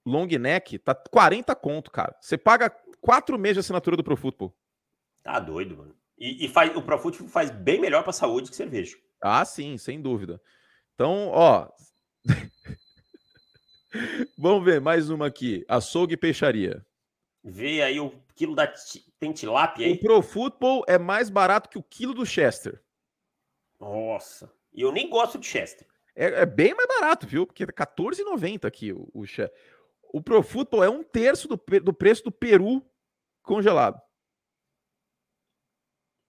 long 0.05 0.27
neck 0.27 0.77
tá 0.79 0.95
40 0.95 1.55
conto, 1.55 1.91
cara. 1.91 2.15
Você 2.19 2.37
paga 2.37 2.69
quatro 2.99 3.37
meses 3.37 3.55
de 3.55 3.59
assinatura 3.61 3.97
do 3.97 4.03
Pro 4.03 4.15
Football. 4.15 4.55
Tá 5.23 5.39
doido, 5.39 5.77
mano. 5.77 5.95
E, 6.17 6.45
e 6.45 6.49
faz, 6.49 6.75
o 6.75 6.81
Pro 6.81 6.97
Football 6.97 7.27
faz 7.27 7.49
bem 7.49 7.79
melhor 7.79 8.03
pra 8.03 8.13
saúde 8.13 8.49
que 8.49 8.55
cerveja. 8.55 8.97
Ah, 9.21 9.45
sim, 9.45 9.77
sem 9.77 10.01
dúvida. 10.01 10.41
Então, 10.95 11.29
ó. 11.29 11.69
Vamos 14.37 14.65
ver 14.65 14.81
mais 14.81 15.09
uma 15.09 15.27
aqui. 15.27 15.63
Açougue 15.67 16.15
e 16.15 16.17
peixaria. 16.17 16.85
Vê 17.43 17.81
aí 17.81 17.99
o 17.99 18.11
quilo 18.35 18.55
da. 18.55 18.71
Tem 19.19 19.31
tilápia 19.31 19.85
aí? 19.85 19.93
O 19.93 19.99
Pro 19.99 20.21
Football 20.21 20.83
é 20.87 20.97
mais 20.97 21.29
barato 21.29 21.69
que 21.69 21.77
o 21.77 21.83
quilo 21.83 22.13
do 22.13 22.25
Chester. 22.25 22.81
Nossa. 23.79 24.51
E 24.73 24.81
eu 24.81 24.91
nem 24.91 25.09
gosto 25.09 25.37
de 25.37 25.45
Chester. 25.45 25.87
É, 26.15 26.41
é 26.41 26.45
bem 26.45 26.73
mais 26.73 26.87
barato, 26.87 27.27
viu? 27.27 27.45
Porque 27.45 27.63
é 27.63 27.65
R$14,90 27.65 28.65
aqui 28.65 28.93
o, 28.93 29.09
o, 29.13 29.23
o 30.13 30.21
Pro 30.21 30.43
Football 30.43 30.83
é 30.83 30.89
um 30.89 31.03
terço 31.03 31.47
do, 31.47 31.61
do 31.79 31.93
preço 31.93 32.23
do 32.23 32.31
Peru 32.31 32.85
congelado. 33.41 34.01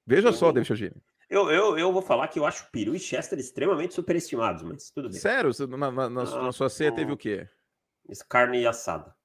Veja 0.06 0.28
eu, 0.28 0.32
só, 0.32 0.50
David 0.50 0.68
Chagini. 0.68 1.02
Eu, 1.32 1.50
eu, 1.50 1.78
eu 1.78 1.90
vou 1.90 2.02
falar 2.02 2.28
que 2.28 2.38
eu 2.38 2.44
acho 2.44 2.70
Peru 2.70 2.94
e 2.94 2.98
Chester 2.98 3.38
extremamente 3.38 3.94
superestimados, 3.94 4.62
mas 4.62 4.90
tudo 4.90 5.08
bem. 5.08 5.18
Sério? 5.18 5.50
Na, 5.66 5.90
na, 5.90 6.10
na, 6.10 6.22
ah, 6.24 6.42
na 6.42 6.52
sua 6.52 6.68
ceia 6.68 6.94
teve 6.94 7.10
o 7.10 7.16
quê? 7.16 7.48
Carne 8.28 8.66
assada. 8.66 9.16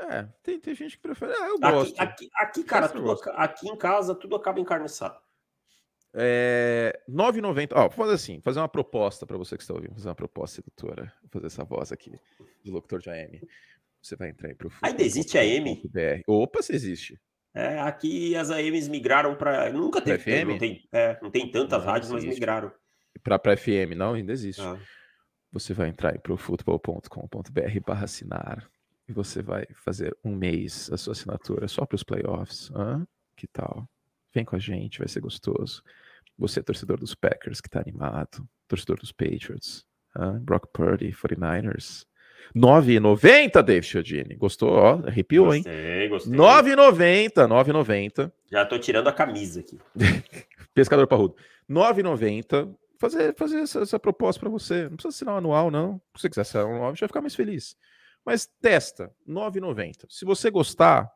É, 0.00 0.26
tem, 0.42 0.58
tem 0.58 0.74
gente 0.74 0.96
que 0.96 1.02
prefere. 1.02 1.34
Ah, 1.34 1.48
eu 1.48 1.58
gosto. 1.58 1.92
Aqui, 2.00 2.24
aqui, 2.24 2.30
aqui 2.34 2.64
cara, 2.64 2.88
tudo, 2.88 3.20
aqui 3.34 3.68
em 3.68 3.76
casa 3.76 4.14
tudo 4.14 4.34
acaba 4.34 4.60
em 4.60 4.64
carne 4.64 4.86
assada. 4.86 5.20
É, 6.14 6.98
9,90. 7.06 7.72
Ó, 7.74 7.80
vou 7.82 7.90
fazer 7.90 8.14
assim, 8.14 8.40
fazer 8.40 8.60
uma 8.60 8.68
proposta 8.68 9.26
para 9.26 9.36
você 9.36 9.58
que 9.58 9.62
está 9.62 9.74
ouvindo, 9.74 9.92
fazer 9.92 10.08
uma 10.08 10.14
proposta 10.14 10.56
sedutora, 10.56 11.12
vou 11.20 11.28
fazer 11.32 11.48
essa 11.48 11.64
voz 11.64 11.92
aqui 11.92 12.18
do 12.64 12.72
locutor 12.72 13.00
de 13.00 13.10
AM. 13.10 13.46
Você 14.00 14.16
vai 14.16 14.30
entrar 14.30 14.48
aí 14.48 14.54
pro 14.54 14.72
Ainda 14.80 15.02
existe 15.02 15.36
a 15.36 15.42
AM? 15.42 15.82
Opa, 16.26 16.62
se 16.62 16.74
existe. 16.74 17.20
É, 17.58 17.80
aqui 17.80 18.36
as 18.36 18.50
AMs 18.50 18.86
migraram 18.86 19.34
para 19.34 19.72
nunca 19.72 20.00
teve, 20.00 20.18
FM? 20.18 20.48
Não 20.48 20.58
tem, 20.58 20.88
é, 20.92 21.18
não 21.20 21.28
tem 21.28 21.50
tantas 21.50 21.84
não, 21.84 21.90
rádios, 21.90 22.12
mas 22.12 22.24
migraram. 22.24 22.70
Para 23.20 23.56
FM 23.56 23.96
não, 23.96 24.14
ainda 24.14 24.32
existe. 24.32 24.62
Ah. 24.62 24.78
Você 25.50 25.74
vai 25.74 25.88
entrar 25.88 26.14
em 26.14 26.20
profutbol.com.br/barra 26.20 28.04
assinar 28.04 28.70
e 29.08 29.12
você 29.12 29.42
vai 29.42 29.66
fazer 29.74 30.16
um 30.24 30.36
mês 30.36 30.88
a 30.92 30.96
sua 30.96 31.14
assinatura 31.14 31.66
só 31.66 31.84
para 31.84 31.96
os 31.96 32.04
playoffs. 32.04 32.70
Hã? 32.70 33.04
Que 33.36 33.48
tal? 33.48 33.88
Vem 34.32 34.44
com 34.44 34.54
a 34.54 34.60
gente, 34.60 35.00
vai 35.00 35.08
ser 35.08 35.18
gostoso. 35.18 35.82
Você 36.38 36.60
é 36.60 36.62
torcedor 36.62 37.00
dos 37.00 37.16
Packers 37.16 37.60
que 37.60 37.68
tá 37.68 37.80
animado. 37.80 38.48
torcedor 38.68 38.98
dos 38.98 39.10
Patriots. 39.10 39.84
Ah, 40.14 40.38
Brock 40.40 40.68
Purdy, 40.72 41.10
49ers. 41.10 42.06
9,90, 42.54 43.62
Dave 43.62 43.86
Chiodini. 43.86 44.34
Gostou? 44.34 44.70
Ó, 44.70 45.06
arrepiou, 45.06 45.46
gostei, 45.46 46.02
hein? 46.04 46.08
Gostei, 46.08 46.32
9,90, 46.32 47.32
9,90. 47.46 48.32
Já 48.50 48.64
tô 48.64 48.78
tirando 48.78 49.08
a 49.08 49.12
camisa 49.12 49.60
aqui. 49.60 49.78
Pescador 50.74 51.06
parrudo. 51.06 51.36
9,90. 51.68 52.74
Fazer, 52.98 53.34
fazer 53.36 53.58
essa, 53.60 53.80
essa 53.80 53.98
proposta 53.98 54.40
para 54.40 54.48
você. 54.48 54.84
Não 54.84 54.96
precisa 54.96 55.08
assinar 55.08 55.34
um 55.34 55.38
anual, 55.38 55.70
não. 55.70 56.00
Se 56.16 56.22
você 56.22 56.28
quiser 56.28 56.40
assinar 56.42 56.66
um 56.66 56.70
anual, 56.74 56.86
a 56.88 56.90
gente 56.90 57.00
vai 57.00 57.08
ficar 57.08 57.20
mais 57.20 57.34
feliz. 57.34 57.76
Mas 58.24 58.46
testa, 58.60 59.12
9,90. 59.26 60.06
Se 60.08 60.24
você 60.24 60.50
gostar, 60.50 61.10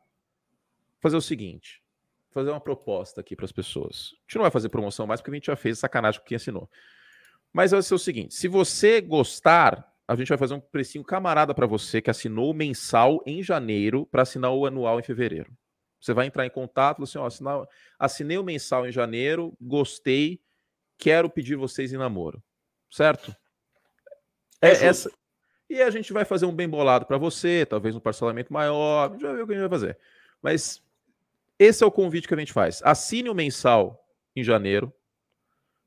fazer 1.01 1.17
o 1.17 1.21
seguinte. 1.21 1.83
Fazer 2.31 2.49
uma 2.49 2.61
proposta 2.61 3.21
aqui 3.21 3.35
para 3.35 3.45
as 3.45 3.51
pessoas. 3.51 4.13
A 4.13 4.21
gente 4.23 4.35
não 4.35 4.41
vai 4.43 4.51
fazer 4.51 4.69
promoção 4.69 5.05
mais 5.05 5.21
porque 5.21 5.31
a 5.31 5.35
gente 5.35 5.45
já 5.47 5.55
fez 5.55 5.77
sacanagem 5.77 6.19
com 6.19 6.25
quem 6.25 6.37
assinou. 6.37 6.69
Mas 7.51 7.71
vai 7.71 7.81
ser 7.83 7.93
o 7.93 7.99
seguinte: 7.99 8.33
se 8.33 8.47
você 8.47 8.99
gostar, 8.99 9.92
a 10.13 10.17
gente 10.17 10.29
vai 10.29 10.37
fazer 10.37 10.53
um 10.53 10.59
precinho 10.59 11.03
camarada 11.03 11.53
para 11.53 11.65
você 11.65 12.01
que 12.01 12.09
assinou 12.09 12.51
o 12.51 12.53
mensal 12.53 13.21
em 13.25 13.41
janeiro 13.41 14.05
para 14.05 14.21
assinar 14.21 14.51
o 14.51 14.65
anual 14.65 14.99
em 14.99 15.03
fevereiro. 15.03 15.51
Você 15.99 16.13
vai 16.13 16.27
entrar 16.27 16.45
em 16.45 16.49
contato, 16.49 17.01
assim, 17.03 17.17
ó, 17.17 17.25
assinar, 17.25 17.65
assinei 17.97 18.37
o 18.37 18.43
mensal 18.43 18.87
em 18.87 18.91
janeiro, 18.91 19.55
gostei, 19.59 20.39
quero 20.97 21.29
pedir 21.29 21.55
vocês 21.55 21.93
em 21.93 21.97
namoro. 21.97 22.43
Certo? 22.91 23.35
É, 24.61 24.69
é 24.69 24.85
essa. 24.85 25.11
E 25.69 25.81
a 25.81 25.89
gente 25.89 26.13
vai 26.13 26.25
fazer 26.25 26.45
um 26.45 26.53
bem 26.53 26.69
bolado 26.69 27.05
para 27.05 27.17
você, 27.17 27.65
talvez 27.65 27.95
um 27.95 27.99
parcelamento 27.99 28.53
maior, 28.53 29.09
a 29.09 29.13
gente 29.13 29.23
vai 29.23 29.35
ver 29.35 29.41
o 29.41 29.47
que 29.47 29.53
a 29.53 29.55
gente 29.55 29.69
vai 29.69 29.79
fazer. 29.79 29.97
Mas 30.41 30.83
esse 31.57 31.83
é 31.83 31.87
o 31.87 31.91
convite 31.91 32.27
que 32.27 32.33
a 32.33 32.37
gente 32.37 32.53
faz. 32.53 32.81
Assine 32.83 33.29
o 33.29 33.33
mensal 33.33 34.05
em 34.35 34.43
janeiro 34.43 34.93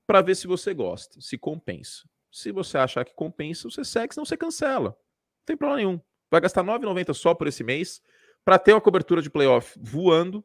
para 0.06 0.22
ver 0.22 0.34
se 0.34 0.46
você 0.46 0.72
gosta, 0.74 1.20
se 1.20 1.36
compensa. 1.36 2.08
Se 2.36 2.52
você 2.52 2.76
achar 2.76 3.02
que 3.02 3.14
compensa, 3.14 3.70
você 3.70 3.82
segue, 3.82 4.12
senão 4.12 4.26
você 4.26 4.36
cancela. 4.36 4.90
Não 4.90 5.46
tem 5.46 5.56
problema 5.56 5.78
nenhum. 5.78 6.00
Vai 6.30 6.38
gastar 6.38 6.60
R$ 6.60 6.68
9,90 6.70 7.14
só 7.14 7.34
por 7.34 7.46
esse 7.46 7.64
mês 7.64 8.02
para 8.44 8.58
ter 8.58 8.74
uma 8.74 8.80
cobertura 8.80 9.22
de 9.22 9.30
playoff 9.30 9.74
voando 9.80 10.44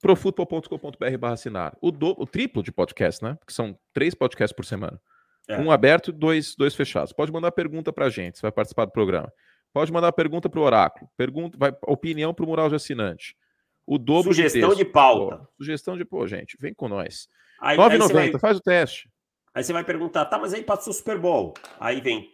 profutbol.com.br 0.00 1.18
barra 1.18 1.34
assinar. 1.34 1.76
O, 1.82 1.90
do, 1.90 2.14
o 2.18 2.26
triplo 2.26 2.62
de 2.62 2.72
podcast, 2.72 3.22
né? 3.22 3.36
Que 3.46 3.52
são 3.52 3.78
três 3.92 4.14
podcasts 4.14 4.56
por 4.56 4.64
semana. 4.64 4.98
É. 5.46 5.58
Um 5.58 5.70
aberto 5.70 6.08
e 6.08 6.12
dois, 6.14 6.56
dois 6.56 6.74
fechados. 6.74 7.12
Pode 7.12 7.30
mandar 7.30 7.52
pergunta 7.52 7.92
para 7.92 8.06
a 8.06 8.10
gente, 8.10 8.38
você 8.38 8.42
vai 8.42 8.52
participar 8.52 8.86
do 8.86 8.92
programa. 8.92 9.30
Pode 9.74 9.92
mandar 9.92 10.10
pergunta 10.12 10.48
para 10.48 10.60
o 10.60 10.62
Oráculo. 10.62 11.10
Pergunta, 11.14 11.58
vai, 11.58 11.76
opinião 11.82 12.32
para 12.32 12.46
o 12.46 12.48
mural 12.48 12.70
de 12.70 12.76
assinante. 12.76 13.36
O 13.86 13.98
dobro 13.98 14.32
Sugestão 14.32 14.70
de, 14.70 14.76
de 14.76 14.84
pauta. 14.86 15.36
Pô, 15.36 15.46
sugestão 15.58 15.98
de, 15.98 16.06
pô, 16.06 16.26
gente, 16.26 16.56
vem 16.58 16.72
com 16.72 16.88
nós. 16.88 17.28
9,90, 17.62 18.12
vai... 18.12 18.38
faz 18.38 18.56
o 18.56 18.62
teste. 18.62 19.10
Aí 19.54 19.64
você 19.64 19.72
vai 19.72 19.84
perguntar, 19.84 20.26
tá, 20.26 20.38
mas 20.38 20.54
aí 20.54 20.62
passou 20.62 20.92
o 20.92 20.94
Super 20.94 21.18
Bowl. 21.18 21.54
Aí 21.78 22.00
vem 22.00 22.30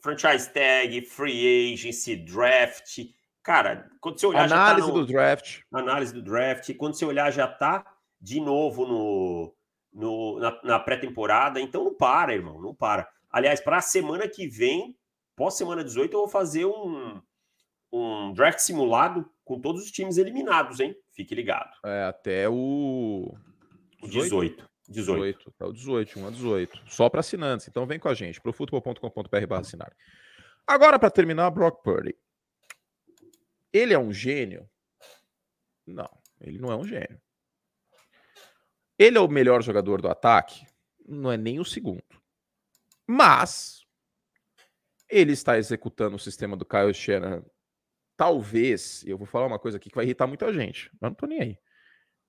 franchise 0.00 0.52
tag, 0.52 1.00
free 1.06 1.72
agency, 1.72 2.16
draft. 2.16 2.98
Cara, 3.42 3.90
quando 4.00 4.20
você 4.20 4.26
olhar 4.26 4.44
análise 4.44 4.86
já 4.86 4.92
tá 4.92 4.98
no... 4.98 5.06
do 5.06 5.06
draft. 5.06 5.60
Análise 5.72 6.12
do 6.12 6.22
draft. 6.22 6.76
Quando 6.76 6.94
você 6.94 7.04
olhar 7.04 7.30
já 7.30 7.48
tá 7.48 7.84
de 8.20 8.40
novo 8.40 8.86
no, 8.86 9.54
no 9.92 10.38
na, 10.38 10.60
na 10.62 10.78
pré-temporada. 10.78 11.60
Então 11.60 11.84
não 11.84 11.94
para, 11.94 12.34
irmão, 12.34 12.60
não 12.60 12.74
para. 12.74 13.08
Aliás, 13.30 13.60
para 13.60 13.78
a 13.78 13.82
semana 13.82 14.28
que 14.28 14.46
vem, 14.46 14.96
pós 15.34 15.54
semana 15.54 15.82
18, 15.82 16.12
eu 16.12 16.20
vou 16.20 16.28
fazer 16.28 16.66
um, 16.66 17.20
um 17.90 18.32
draft 18.32 18.58
simulado 18.58 19.28
com 19.44 19.60
todos 19.60 19.82
os 19.82 19.90
times 19.90 20.18
eliminados, 20.18 20.80
hein? 20.80 20.94
Fique 21.12 21.34
ligado. 21.34 21.70
É, 21.84 22.04
até 22.04 22.48
o 22.48 23.34
18. 24.02 24.24
18. 24.24 24.73
18. 24.88 25.52
Até 25.56 25.64
o 25.64 25.72
18, 25.72 26.18
1 26.18 26.26
a 26.26 26.30
18. 26.30 26.82
Só 26.88 27.08
para 27.08 27.20
assinantes. 27.20 27.68
Então 27.68 27.86
vem 27.86 27.98
com 27.98 28.08
a 28.08 28.14
gente, 28.14 28.40
profutbol.com.br 28.40 29.46
barra 29.48 29.60
assinar. 29.60 29.94
Agora, 30.66 30.98
para 30.98 31.10
terminar, 31.10 31.50
Brock 31.50 31.82
Purdy. 31.82 32.16
Ele 33.72 33.92
é 33.92 33.98
um 33.98 34.12
gênio? 34.12 34.68
Não, 35.86 36.08
ele 36.40 36.58
não 36.58 36.70
é 36.70 36.76
um 36.76 36.84
gênio. 36.84 37.20
Ele 38.98 39.18
é 39.18 39.20
o 39.20 39.28
melhor 39.28 39.62
jogador 39.62 40.00
do 40.00 40.08
ataque? 40.08 40.64
Não 41.06 41.30
é 41.30 41.36
nem 41.36 41.58
o 41.58 41.64
segundo. 41.64 42.04
Mas 43.06 43.84
ele 45.10 45.32
está 45.32 45.58
executando 45.58 46.16
o 46.16 46.20
sistema 46.20 46.56
do 46.56 46.64
Kyle 46.64 46.94
Shanahan. 46.94 47.44
Talvez, 48.16 49.04
eu 49.04 49.18
vou 49.18 49.26
falar 49.26 49.46
uma 49.46 49.58
coisa 49.58 49.76
aqui 49.76 49.90
que 49.90 49.96
vai 49.96 50.04
irritar 50.04 50.26
muita 50.26 50.52
gente, 50.52 50.90
mas 51.00 51.10
não 51.10 51.14
tô 51.14 51.26
nem 51.26 51.40
aí. 51.40 51.58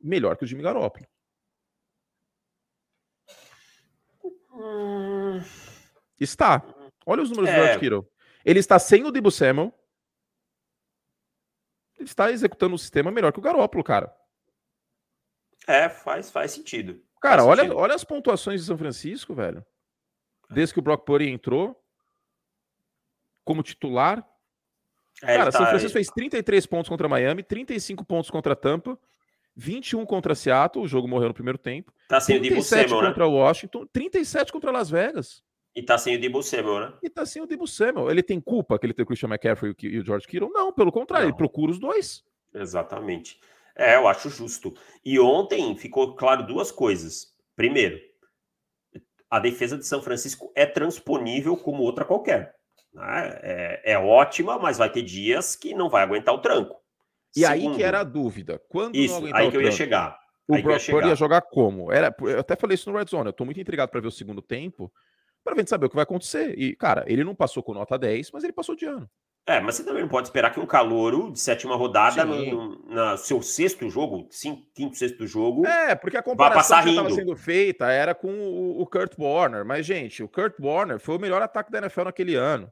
Melhor 0.01 0.35
que 0.35 0.43
o 0.43 0.47
Jimmy 0.47 0.63
Garoppolo. 0.63 1.07
Hum... 4.55 5.41
Está. 6.19 6.63
Olha 7.05 7.21
os 7.21 7.29
números 7.29 7.49
é. 7.49 7.53
do 7.53 7.57
George 7.57 7.79
Kittle. 7.79 8.11
Ele 8.43 8.59
está 8.59 8.79
sem 8.79 9.03
o 9.03 9.11
Debo 9.11 9.31
Samuel. 9.31 9.73
Ele 11.97 12.07
está 12.07 12.31
executando 12.31 12.75
o 12.75 12.79
sistema 12.79 13.11
melhor 13.11 13.31
que 13.31 13.39
o 13.39 13.41
Garópolo, 13.41 13.83
cara. 13.83 14.13
É, 15.67 15.89
faz, 15.89 16.29
faz 16.31 16.51
sentido. 16.51 17.01
Cara, 17.21 17.37
faz 17.37 17.47
olha, 17.47 17.63
sentido. 17.63 17.77
olha 17.77 17.95
as 17.95 18.03
pontuações 18.03 18.61
de 18.61 18.67
São 18.67 18.77
Francisco, 18.77 19.33
velho. 19.33 19.65
Desde 20.49 20.73
que 20.73 20.79
o 20.79 20.83
Brock 20.83 21.05
Purdy 21.05 21.29
entrou 21.29 21.81
como 23.43 23.63
titular. 23.63 24.27
É, 25.23 25.37
cara, 25.37 25.51
tá, 25.51 25.57
São 25.57 25.67
Francisco 25.67 25.97
ele... 25.97 26.05
fez 26.05 26.07
33 26.09 26.65
pontos 26.65 26.89
contra 26.89 27.07
Miami, 27.07 27.41
35 27.41 28.05
pontos 28.05 28.29
contra 28.29 28.55
Tampa, 28.55 28.99
21 29.55 30.05
contra 30.05 30.35
Seattle, 30.35 30.83
o 30.83 30.87
jogo 30.87 31.07
morreu 31.07 31.29
no 31.29 31.33
primeiro 31.33 31.57
tempo. 31.57 31.93
Tá 32.07 32.19
sem 32.19 32.39
37 32.39 32.85
o 32.85 32.89
Samuel, 32.89 33.07
contra 33.07 33.25
né? 33.25 33.31
Washington, 33.31 33.87
37 33.91 34.51
contra 34.51 34.71
Las 34.71 34.89
Vegas. 34.89 35.43
E 35.75 35.83
tá 35.83 35.97
sem 35.97 36.15
o 36.15 36.21
Debo 36.21 36.41
Samuel, 36.41 36.79
né? 36.79 36.93
E 37.03 37.09
tá 37.09 37.25
sem 37.25 37.41
o 37.41 37.45
Debo 37.45 37.67
Samuel. 37.67 38.09
Ele 38.09 38.23
tem 38.23 38.39
culpa 38.39 38.79
que 38.79 38.85
ele 38.85 38.93
tem 38.93 39.03
o 39.03 39.05
Christian 39.05 39.29
McCaffrey 39.29 39.75
e 39.83 39.99
o 39.99 40.05
George 40.05 40.25
Kittle? 40.25 40.49
Não, 40.49 40.71
pelo 40.71 40.91
contrário, 40.91 41.25
Não. 41.25 41.31
ele 41.31 41.37
procura 41.37 41.71
os 41.71 41.79
dois. 41.79 42.23
Exatamente. 42.53 43.39
É, 43.75 43.95
eu 43.95 44.07
acho 44.07 44.29
justo. 44.29 44.73
E 45.03 45.19
ontem 45.19 45.75
ficou 45.75 46.15
claro 46.15 46.47
duas 46.47 46.71
coisas. 46.71 47.35
Primeiro, 47.57 47.99
a 49.29 49.39
defesa 49.39 49.77
de 49.77 49.85
São 49.85 50.01
Francisco 50.01 50.49
é 50.55 50.65
transponível 50.65 51.57
como 51.57 51.83
outra 51.83 52.05
qualquer. 52.05 52.55
Né? 52.93 53.39
É, 53.43 53.93
é 53.93 53.97
ótima, 53.99 54.57
mas 54.57 54.77
vai 54.77 54.89
ter 54.89 55.01
dias 55.01 55.57
que 55.57 55.73
não 55.73 55.89
vai 55.89 56.03
aguentar 56.03 56.33
o 56.33 56.39
tranco. 56.39 56.81
E 57.35 57.41
Segundo, 57.41 57.69
aí 57.69 57.75
que 57.75 57.83
era 57.83 57.99
a 57.99 58.03
dúvida. 58.03 58.61
Quando 58.69 58.95
isso, 58.95 59.21
aí 59.33 59.51
que 59.51 59.57
eu 59.57 59.61
ia 59.61 59.71
chegar. 59.71 60.17
O 60.47 60.61
Brock 60.61 60.85
Purdy 60.85 61.07
ia 61.09 61.15
jogar 61.15 61.41
como? 61.41 61.91
Era, 61.91 62.15
eu 62.21 62.39
até 62.39 62.55
falei 62.55 62.75
isso 62.75 62.91
no 62.91 62.97
Red 62.97 63.07
Zone. 63.09 63.27
Eu 63.27 63.33
tô 63.33 63.43
muito 63.45 63.59
intrigado 63.59 63.91
para 63.91 63.99
ver 63.99 64.07
o 64.07 64.11
segundo 64.11 64.41
tempo, 64.41 64.91
para 65.43 65.55
ver 65.55 65.67
saber 65.67 65.87
o 65.87 65.89
que 65.89 65.95
vai 65.95 66.03
acontecer. 66.03 66.53
E, 66.57 66.75
cara, 66.75 67.03
ele 67.07 67.23
não 67.23 67.33
passou 67.33 67.63
com 67.63 67.73
nota 67.73 67.97
10, 67.97 68.31
mas 68.31 68.43
ele 68.43 68.53
passou 68.53 68.75
de 68.75 68.85
ano. 68.85 69.09
É, 69.47 69.59
mas 69.59 69.75
você 69.75 69.83
também 69.83 70.01
não 70.01 70.09
pode 70.09 70.27
esperar 70.27 70.51
que 70.51 70.59
um 70.59 70.65
calouro 70.65 71.31
de 71.31 71.39
sétima 71.39 71.75
rodada, 71.75 72.25
no, 72.25 72.79
no, 72.79 73.17
seu 73.17 73.43
sexto 73.43 73.87
jogo, 73.89 74.27
cinco, 74.31 74.63
quinto, 74.73 74.97
sexto 74.97 75.27
jogo. 75.27 75.67
É, 75.67 75.93
porque 75.93 76.17
a 76.17 76.23
comparação 76.23 76.81
que 76.81 76.89
estava 76.89 77.11
sendo 77.11 77.35
feita 77.35 77.91
era 77.91 78.15
com 78.15 78.27
o, 78.27 78.81
o, 78.81 78.87
Kurt 78.87 79.13
Warner. 79.19 79.63
Mas, 79.63 79.85
gente, 79.85 80.23
o 80.23 80.27
Kurt 80.27 80.55
Warner 80.59 80.99
foi 80.99 81.17
o 81.17 81.19
melhor 81.19 81.43
ataque 81.43 81.71
da 81.71 81.77
NFL 81.77 82.05
naquele 82.05 82.33
ano. 82.33 82.67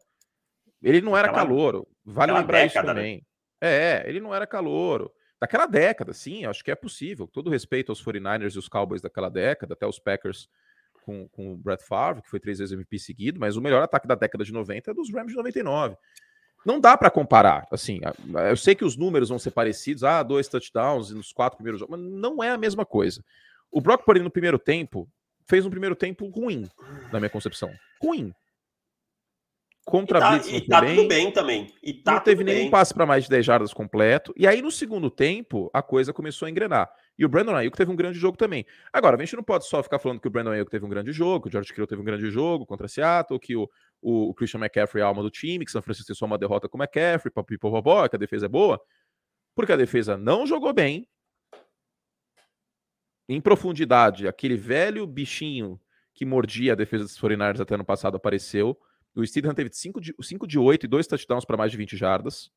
Ele 0.82 1.00
não 1.00 1.16
era 1.16 1.28
aquela, 1.28 1.46
calouro. 1.46 1.88
Vale 2.04 2.32
lembrar 2.32 2.64
década, 2.64 2.68
isso 2.68 2.78
né? 2.88 2.94
também. 2.94 3.16
Né? 3.18 3.22
É, 3.66 4.04
ele 4.06 4.20
não 4.20 4.36
era 4.36 4.46
calouro. 4.46 5.12
Daquela 5.40 5.66
década, 5.66 6.14
sim, 6.14 6.46
acho 6.46 6.64
que 6.64 6.72
é 6.72 6.76
possível. 6.76 7.28
Todo 7.28 7.50
respeito 7.50 7.92
aos 7.92 8.04
49ers 8.04 8.56
e 8.56 8.60
os 8.60 8.68
Cowboys 8.68 9.02
daquela 9.02 9.30
década, 9.30 9.74
até 9.74 9.88
os 9.88 10.00
Packers 10.00 10.50
com, 11.06 11.28
com 11.30 11.54
o 11.54 11.58
Brett 11.58 11.84
Favre, 11.86 12.22
que 12.22 12.30
foi 12.30 12.40
três 12.40 12.60
vezes 12.60 12.74
MVP 12.74 13.00
seguido, 13.00 13.40
mas 13.40 13.56
o 13.56 13.62
melhor 13.62 13.82
ataque 13.82 14.08
da 14.08 14.16
década 14.16 14.44
de 14.44 14.52
90 14.52 14.92
é 14.92 14.94
dos 14.94 15.12
Rams 15.14 15.32
de 15.32 15.36
99. 15.36 15.96
Não 16.66 16.80
dá 16.80 16.98
para 16.98 17.10
comparar, 17.10 17.68
assim, 17.72 18.00
eu 18.50 18.56
sei 18.56 18.74
que 18.74 18.86
os 18.86 18.96
números 18.96 19.28
vão 19.28 19.38
ser 19.38 19.52
parecidos, 19.52 20.04
ah, 20.04 20.24
dois 20.24 20.48
touchdowns 20.48 21.12
nos 21.12 21.34
quatro 21.34 21.58
primeiros 21.58 21.80
jogos, 21.80 21.98
mas 21.98 22.10
não 22.10 22.42
é 22.42 22.50
a 22.50 22.58
mesma 22.58 22.86
coisa. 22.86 23.24
O 23.70 23.82
Brock 23.82 24.06
Purdy 24.06 24.22
no 24.22 24.32
primeiro 24.32 24.58
tempo 24.58 25.10
fez 25.46 25.66
um 25.66 25.70
primeiro 25.70 25.96
tempo 25.96 26.26
ruim, 26.28 26.70
na 27.12 27.20
minha 27.20 27.30
concepção. 27.30 27.70
Ruim. 28.02 28.34
Contra 29.86 30.18
e 30.18 30.22
tá, 30.22 30.30
Blitz 30.32 30.48
e 30.48 30.62
tá 30.62 30.82
bem, 30.82 30.96
tudo 30.96 31.08
bem 31.08 31.32
também. 31.32 31.74
E 31.84 31.94
tá 31.94 32.14
não 32.14 32.20
teve 32.22 32.44
nenhum 32.44 32.62
bem. 32.62 32.70
passe 32.72 32.94
para 32.94 33.06
mais 33.06 33.26
de 33.26 33.30
10 33.30 33.46
jardas 33.46 33.74
completo. 33.74 34.34
E 34.38 34.48
aí, 34.48 34.62
no 34.62 34.72
segundo 34.72 35.12
tempo, 35.12 35.70
a 35.74 35.82
coisa 35.82 36.14
começou 36.14 36.46
a 36.46 36.50
engrenar. 36.50 36.90
E 37.18 37.26
o 37.26 37.30
Brandon 37.30 37.56
Ayuk 37.56 37.76
teve 37.76 37.92
um 37.92 37.96
grande 37.96 38.18
jogo 38.18 38.38
também. 38.38 38.66
Agora, 38.94 39.18
a 39.18 39.20
gente 39.20 39.36
não 39.36 39.44
pode 39.44 39.68
só 39.68 39.84
ficar 39.84 40.00
falando 40.00 40.22
que 40.22 40.28
o 40.28 40.32
Brandon 40.32 40.52
Ayuk 40.52 40.72
teve 40.72 40.86
um 40.86 40.90
grande 40.90 41.12
jogo, 41.12 41.44
que 41.44 41.50
o 41.50 41.52
George 41.52 41.70
Kittle 41.70 41.86
teve 41.86 42.02
um 42.02 42.06
grande 42.06 42.30
jogo 42.32 42.66
contra 42.66 42.88
Seattle, 42.88 43.38
que 43.40 43.58
o, 43.58 43.70
o, 44.02 44.30
o 44.30 44.34
Christian 44.34 44.62
McCaffrey 44.62 45.02
é 45.02 45.04
a 45.04 45.08
alma 45.08 45.22
do 45.22 45.30
time, 45.30 45.66
que 45.66 45.72
São 45.72 45.82
Francisco 45.82 46.08
tem 46.08 46.16
só 46.16 46.26
uma 46.26 46.38
derrota 46.38 46.70
com 46.70 46.78
o 46.78 46.82
McCaffrey, 46.82 47.32
papi, 47.32 47.58
popopó, 47.58 48.08
que 48.08 48.16
a 48.16 48.20
defesa 48.20 48.46
é 48.46 48.50
boa. 48.50 48.82
Porque 49.54 49.74
a 49.74 49.78
defesa 49.78 50.18
não 50.18 50.48
jogou 50.48 50.74
bem. 50.74 51.08
Em 53.28 53.42
profundidade, 53.42 54.28
aquele 54.28 54.56
velho 54.56 55.06
bichinho 55.06 55.80
que 56.14 56.26
mordia 56.26 56.74
a 56.74 56.76
defesa 56.76 57.04
dos 57.04 57.20
49ers 57.20 57.60
até 57.60 57.76
ano 57.76 57.86
passado 57.86 58.16
apareceu. 58.16 58.78
O 59.16 59.26
Steedham 59.26 59.54
teve 59.54 59.70
5 59.72 60.02
de, 60.02 60.16
5 60.22 60.48
de 60.48 60.58
8 60.58 60.86
e 60.86 60.88
dois 60.88 61.06
touchdowns 61.08 61.46
para 61.46 61.58
mais 61.58 61.72
de 61.72 61.78
20 61.78 61.96
jardas. 61.96 62.50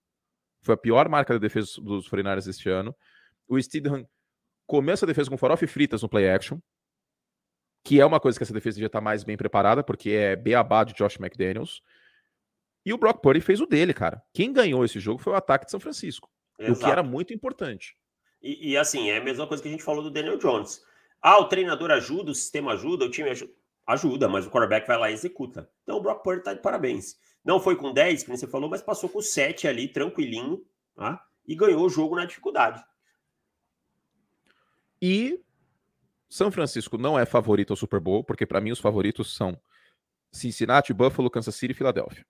Foi 0.62 0.74
a 0.74 0.78
pior 0.78 1.08
marca 1.08 1.34
da 1.34 1.38
defesa 1.38 1.80
dos 1.80 2.08
49ers 2.08 2.48
este 2.48 2.68
ano. 2.68 2.96
O 3.46 3.60
Steedham 3.60 4.08
começa 4.66 5.04
a 5.04 5.08
defesa 5.08 5.30
com 5.30 5.36
farofa 5.36 5.64
e 5.64 5.68
fritas 5.68 6.02
no 6.02 6.08
play 6.08 6.28
action. 6.28 6.58
que 7.84 8.00
é 8.00 8.04
uma 8.04 8.18
coisa 8.18 8.36
que 8.36 8.42
essa 8.42 8.52
defesa 8.52 8.74
devia 8.74 8.88
estar 8.88 9.00
mais 9.00 9.22
bem 9.22 9.36
preparada, 9.36 9.84
porque 9.84 10.10
é 10.10 10.34
beabá 10.34 10.82
de 10.82 10.92
Josh 10.92 11.20
McDaniels. 11.20 11.80
E 12.84 12.92
o 12.92 12.98
Brock 12.98 13.20
Purdy 13.20 13.40
fez 13.40 13.60
o 13.60 13.66
dele, 13.66 13.94
cara. 13.94 14.20
Quem 14.34 14.52
ganhou 14.52 14.84
esse 14.84 14.98
jogo 14.98 15.20
foi 15.20 15.32
o 15.32 15.36
ataque 15.36 15.66
de 15.66 15.70
São 15.70 15.78
Francisco, 15.78 16.28
Exato. 16.58 16.78
o 16.78 16.84
que 16.84 16.90
era 16.90 17.02
muito 17.02 17.32
importante. 17.32 17.96
E, 18.42 18.72
e, 18.72 18.76
assim, 18.76 19.10
é 19.10 19.18
a 19.18 19.24
mesma 19.24 19.46
coisa 19.46 19.62
que 19.62 19.68
a 19.68 19.72
gente 19.72 19.84
falou 19.84 20.02
do 20.02 20.10
Daniel 20.10 20.38
Jones. 20.38 20.84
Ah, 21.22 21.38
o 21.38 21.48
treinador 21.48 21.90
ajuda, 21.90 22.30
o 22.30 22.34
sistema 22.34 22.72
ajuda, 22.72 23.04
o 23.04 23.10
time 23.10 23.30
ajuda. 23.30 23.52
Ajuda, 23.86 24.28
mas 24.28 24.46
o 24.46 24.50
quarterback 24.50 24.86
vai 24.86 24.98
lá 24.98 25.10
e 25.10 25.14
executa. 25.14 25.70
Então 25.82 25.98
o 25.98 26.02
Brock 26.02 26.22
Purdy 26.22 26.42
tá 26.42 26.52
de 26.52 26.60
parabéns. 26.60 27.16
Não 27.44 27.60
foi 27.60 27.76
com 27.76 27.92
10, 27.92 28.24
que 28.24 28.30
você 28.30 28.46
falou, 28.46 28.68
mas 28.68 28.82
passou 28.82 29.08
com 29.08 29.22
7 29.22 29.68
ali, 29.68 29.86
tranquilinho, 29.86 30.66
tá? 30.96 31.24
e 31.46 31.54
ganhou 31.54 31.84
o 31.84 31.88
jogo 31.88 32.16
na 32.16 32.24
dificuldade. 32.24 32.84
E 35.00 35.40
São 36.28 36.50
Francisco 36.50 36.98
não 36.98 37.18
é 37.18 37.24
favorito 37.24 37.72
ao 37.72 37.76
Super 37.76 38.00
Bowl, 38.00 38.24
porque 38.24 38.44
para 38.44 38.60
mim 38.60 38.72
os 38.72 38.80
favoritos 38.80 39.34
são 39.34 39.58
Cincinnati, 40.32 40.92
Buffalo, 40.92 41.30
Kansas 41.30 41.54
City 41.54 41.72
e 41.72 41.76
Filadélfia. 41.76 42.26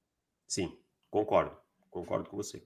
Sim, 0.47 0.77
concordo. 1.11 1.57
Concordo 1.91 2.29
com 2.29 2.37
você. 2.37 2.63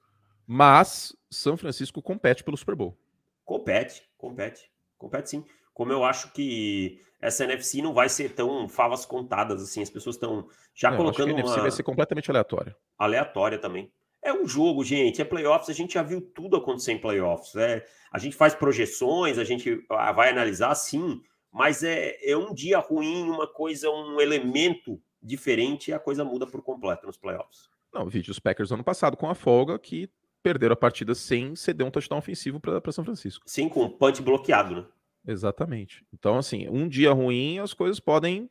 Mas 0.46 1.16
São 1.30 1.56
Francisco 1.56 2.02
compete 2.02 2.42
pelo 2.42 2.56
Super 2.56 2.74
Bowl. 2.74 2.98
Compete, 3.44 4.08
compete. 4.18 4.70
Compete 4.98 5.30
sim. 5.30 5.44
Como 5.80 5.94
eu 5.94 6.04
acho 6.04 6.30
que 6.34 7.00
essa 7.18 7.44
NFC 7.44 7.80
não 7.80 7.94
vai 7.94 8.06
ser 8.06 8.34
tão 8.34 8.68
favas 8.68 9.06
contadas 9.06 9.62
assim, 9.62 9.80
as 9.80 9.88
pessoas 9.88 10.16
estão 10.16 10.46
já 10.74 10.90
não, 10.90 10.98
colocando 10.98 11.28
acho 11.28 11.36
que 11.36 11.40
a 11.40 11.42
NFC 11.42 11.60
vai 11.62 11.70
ser 11.70 11.82
completamente 11.82 12.30
aleatória. 12.30 12.76
Aleatória 12.98 13.56
também. 13.56 13.90
É 14.20 14.30
um 14.30 14.46
jogo, 14.46 14.84
gente. 14.84 15.22
É 15.22 15.24
playoffs, 15.24 15.70
a 15.70 15.72
gente 15.72 15.94
já 15.94 16.02
viu 16.02 16.20
tudo 16.20 16.58
acontecer 16.58 16.92
em 16.92 16.98
playoffs. 16.98 17.56
É, 17.56 17.82
a 18.12 18.18
gente 18.18 18.36
faz 18.36 18.54
projeções, 18.54 19.38
a 19.38 19.44
gente 19.44 19.82
ah, 19.88 20.12
vai 20.12 20.28
analisar 20.28 20.74
sim, 20.74 21.22
mas 21.50 21.82
é, 21.82 22.14
é 22.30 22.36
um 22.36 22.52
dia 22.52 22.78
ruim, 22.78 23.30
uma 23.30 23.46
coisa, 23.46 23.88
um 23.88 24.20
elemento 24.20 25.00
diferente 25.22 25.92
e 25.92 25.94
a 25.94 25.98
coisa 25.98 26.26
muda 26.26 26.46
por 26.46 26.60
completo 26.60 27.06
nos 27.06 27.16
playoffs. 27.16 27.70
Não, 27.90 28.06
vi 28.06 28.20
os 28.28 28.38
Packers 28.38 28.70
ano 28.70 28.84
passado 28.84 29.16
com 29.16 29.30
a 29.30 29.34
folga 29.34 29.78
que 29.78 30.10
perderam 30.42 30.74
a 30.74 30.76
partida 30.76 31.14
sem 31.14 31.56
ceder 31.56 31.86
um 31.86 31.90
touchdown 31.90 32.18
ofensivo 32.18 32.60
para 32.60 32.92
São 32.92 33.02
Francisco. 33.02 33.44
Sim, 33.46 33.66
com 33.66 33.82
o 33.82 33.88
punch 33.88 34.20
bloqueado, 34.20 34.76
né? 34.76 34.84
Exatamente. 35.26 36.04
Então, 36.12 36.38
assim, 36.38 36.68
um 36.68 36.88
dia 36.88 37.12
ruim, 37.12 37.58
as 37.58 37.72
coisas 37.74 38.00
podem 38.00 38.50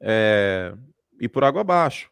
é, 0.00 0.74
ir 1.20 1.28
por 1.28 1.44
água 1.44 1.60
abaixo. 1.60 2.10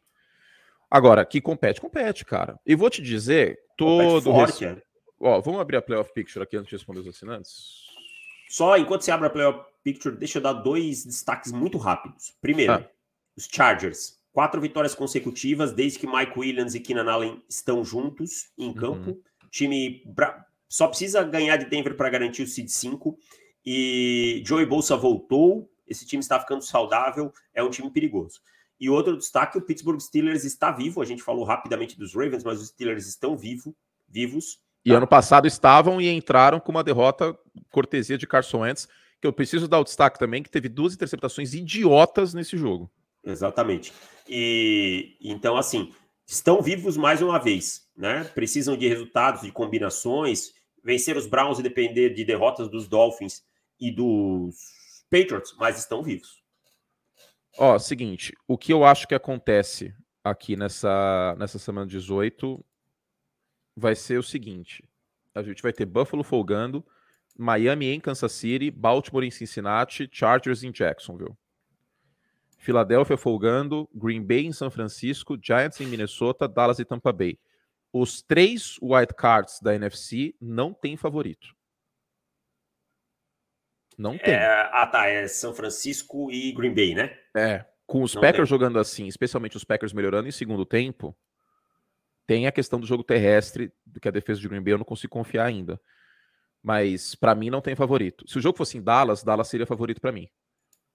Agora, 0.91 1.25
que 1.25 1.41
compete, 1.41 1.81
compete, 1.81 2.25
cara. 2.25 2.61
E 2.67 2.75
vou 2.75 2.91
te 2.91 3.01
dizer, 3.01 3.59
todo. 3.77 4.25
Forte, 4.25 4.65
res... 4.65 4.77
é. 4.79 4.83
Ó, 5.19 5.41
vamos 5.41 5.61
abrir 5.61 5.77
a 5.77 5.83
playoff 5.83 6.13
picture 6.13 6.43
aqui 6.43 6.57
antes 6.57 6.69
de 6.69 6.77
responder 6.77 7.01
os 7.01 7.07
assinantes. 7.07 7.87
Só 8.49 8.77
enquanto 8.77 9.03
você 9.03 9.11
abre 9.11 9.27
a 9.27 9.31
playoff 9.31 9.65
picture, 9.83 10.17
deixa 10.17 10.39
eu 10.39 10.43
dar 10.43 10.53
dois 10.53 11.05
destaques 11.05 11.53
muito 11.53 11.79
rápidos. 11.79 12.35
Primeiro, 12.41 12.75
ah. 12.75 12.85
os 13.37 13.49
Chargers. 13.51 14.21
Quatro 14.33 14.61
vitórias 14.61 14.95
consecutivas 14.95 15.73
desde 15.73 15.99
que 15.99 16.07
Mike 16.07 16.39
Williams 16.39 16.75
e 16.75 16.81
Keenan 16.81 17.11
Allen 17.11 17.43
estão 17.49 17.85
juntos 17.85 18.51
em 18.59 18.73
campo. 18.73 19.11
Uhum. 19.11 19.21
Time 19.51 20.03
bra... 20.07 20.45
só 20.69 20.89
precisa 20.89 21.23
ganhar 21.23 21.57
de 21.57 21.67
Denver 21.67 21.97
para 21.97 22.11
garantir 22.11 22.43
o 22.43 22.47
seed 22.47 22.69
5. 22.69 23.19
E 23.65 24.43
Joey 24.45 24.67
Bolsa 24.67 24.97
voltou. 24.97 25.71
Esse 25.87 26.07
time 26.07 26.21
está 26.21 26.39
ficando 26.41 26.63
saudável. 26.63 27.33
É 27.55 27.63
um 27.63 27.71
time 27.71 27.91
perigoso. 27.91 28.41
E 28.81 28.91
outro 28.91 29.17
destaque, 29.17 29.57
o 29.57 29.63
Pittsburgh 29.63 30.01
Steelers 30.01 30.45
está 30.45 30.73
vivo. 30.73 31.01
A 31.01 31.05
gente 31.05 31.23
falou 31.23 31.45
rapidamente 31.45 31.97
dos 31.97 32.15
Ravens, 32.15 32.43
mas 32.43 32.61
os 32.61 32.69
Steelers 32.69 33.07
estão 33.07 33.37
vivo, 33.37 33.77
vivos. 34.09 34.59
E 34.85 34.91
tá? 34.91 34.97
ano 34.97 35.07
passado 35.07 35.47
estavam 35.47 36.01
e 36.01 36.11
entraram 36.11 36.59
com 36.59 36.73
uma 36.73 36.83
derrota 36.83 37.39
cortesia 37.71 38.19
de 38.19 38.27
Carson 38.27 38.63
Wentz, 38.63 38.89
que 39.21 39.27
eu 39.27 39.33
preciso 39.33 39.69
dar 39.69 39.79
o 39.79 39.85
destaque 39.85 40.19
também, 40.19 40.43
que 40.43 40.51
teve 40.51 40.69
duas 40.69 40.95
interceptações 40.95 41.55
idiotas 41.55 42.35
nesse 42.35 42.57
jogo. 42.57 42.91
Exatamente. 43.25 43.93
E 44.29 45.17
então, 45.21 45.57
assim, 45.57 45.93
estão 46.27 46.61
vivos 46.61 46.97
mais 46.97 47.23
uma 47.23 47.39
vez, 47.39 47.87
né? 47.97 48.25
Precisam 48.35 48.77
de 48.77 48.89
resultados, 48.89 49.43
de 49.43 49.53
combinações. 49.53 50.53
Vencer 50.83 51.17
os 51.17 51.29
Browns 51.29 51.61
e 51.61 51.63
depender 51.63 52.11
de 52.11 52.25
derrotas 52.25 52.69
dos 52.69 52.89
Dolphins 52.89 53.45
e 53.83 53.91
dos 53.91 55.05
Patriots, 55.11 55.55
mas 55.59 55.77
estão 55.77 56.03
vivos. 56.03 56.41
Ó, 57.59 57.79
seguinte, 57.79 58.33
o 58.47 58.57
que 58.57 58.73
eu 58.73 58.85
acho 58.85 59.07
que 59.09 59.15
acontece 59.15 59.95
aqui 60.23 60.57
nessa, 60.57 61.35
nessa 61.39 61.59
semana 61.59 61.87
18 61.87 62.65
vai 63.77 63.95
ser 63.95 64.19
o 64.19 64.23
seguinte: 64.23 64.89
a 65.35 65.43
gente 65.43 65.63
vai 65.63 65.73
ter 65.73 65.85
Buffalo 65.85 66.23
folgando, 66.23 66.85
Miami 67.37 67.87
em 67.87 68.01
Kansas 68.01 68.33
City, 68.33 68.71
Baltimore 68.71 69.25
em 69.25 69.31
Cincinnati, 69.31 70.09
Chargers 70.11 70.63
em 70.63 70.71
Jacksonville. 70.71 71.37
Filadélfia 72.57 73.17
folgando, 73.17 73.91
Green 73.93 74.23
Bay 74.25 74.47
em 74.47 74.53
São 74.53 74.71
Francisco, 74.71 75.37
Giants 75.43 75.81
em 75.81 75.87
Minnesota, 75.87 76.47
Dallas 76.47 76.79
e 76.79 76.85
Tampa 76.85 77.13
Bay. 77.13 77.37
Os 77.93 78.23
três 78.23 78.79
wild 78.81 79.13
cards 79.15 79.59
da 79.61 79.75
NFC 79.75 80.35
não 80.41 80.73
têm 80.73 80.97
favorito. 80.97 81.55
Não 83.99 84.17
tem. 84.19 84.35
É, 84.35 84.71
ah, 84.73 84.87
tá. 84.87 85.07
É 85.07 85.27
São 85.29 85.55
Francisco 85.55 86.31
e 86.31 86.53
Green 86.53 86.75
Bay, 86.75 86.95
né? 86.95 87.17
É. 87.37 87.65
Com 87.87 88.03
os 88.03 88.15
Não 88.15 88.23
Packers 88.23 88.49
tem. 88.49 88.59
jogando 88.59 88.79
assim, 88.79 89.07
especialmente 89.07 89.57
os 89.57 89.65
Packers 89.65 89.93
melhorando 89.93 90.29
em 90.29 90.33
segundo 90.33 90.65
tempo, 90.65 91.17
tem 92.27 92.47
a 92.47 92.53
questão 92.53 92.81
do 92.81 92.87
jogo 92.87 93.05
terrestre, 93.05 93.73
do 93.85 94.01
que 94.01 94.09
a 94.09 94.13
defesa 94.13 94.41
de 94.41 94.49
Green 94.49 94.63
Bay 94.63 94.73
eu 94.73 94.79
não 94.79 94.85
consigo 94.85 95.13
confiar 95.13 95.47
ainda. 95.47 95.81
Mas 96.63 97.15
para 97.15 97.35
mim 97.35 97.51
não 97.51 97.61
tem 97.61 97.75
favorito. 97.75 98.25
Se 98.29 98.39
o 98.39 98.41
jogo 98.41 98.57
fosse 98.57 98.79
em 98.79 98.83
Dallas, 98.83 99.23
Dallas 99.23 99.49
seria 99.49 99.67
favorito 99.67 100.01
para 100.01 100.13
mim. 100.13 100.29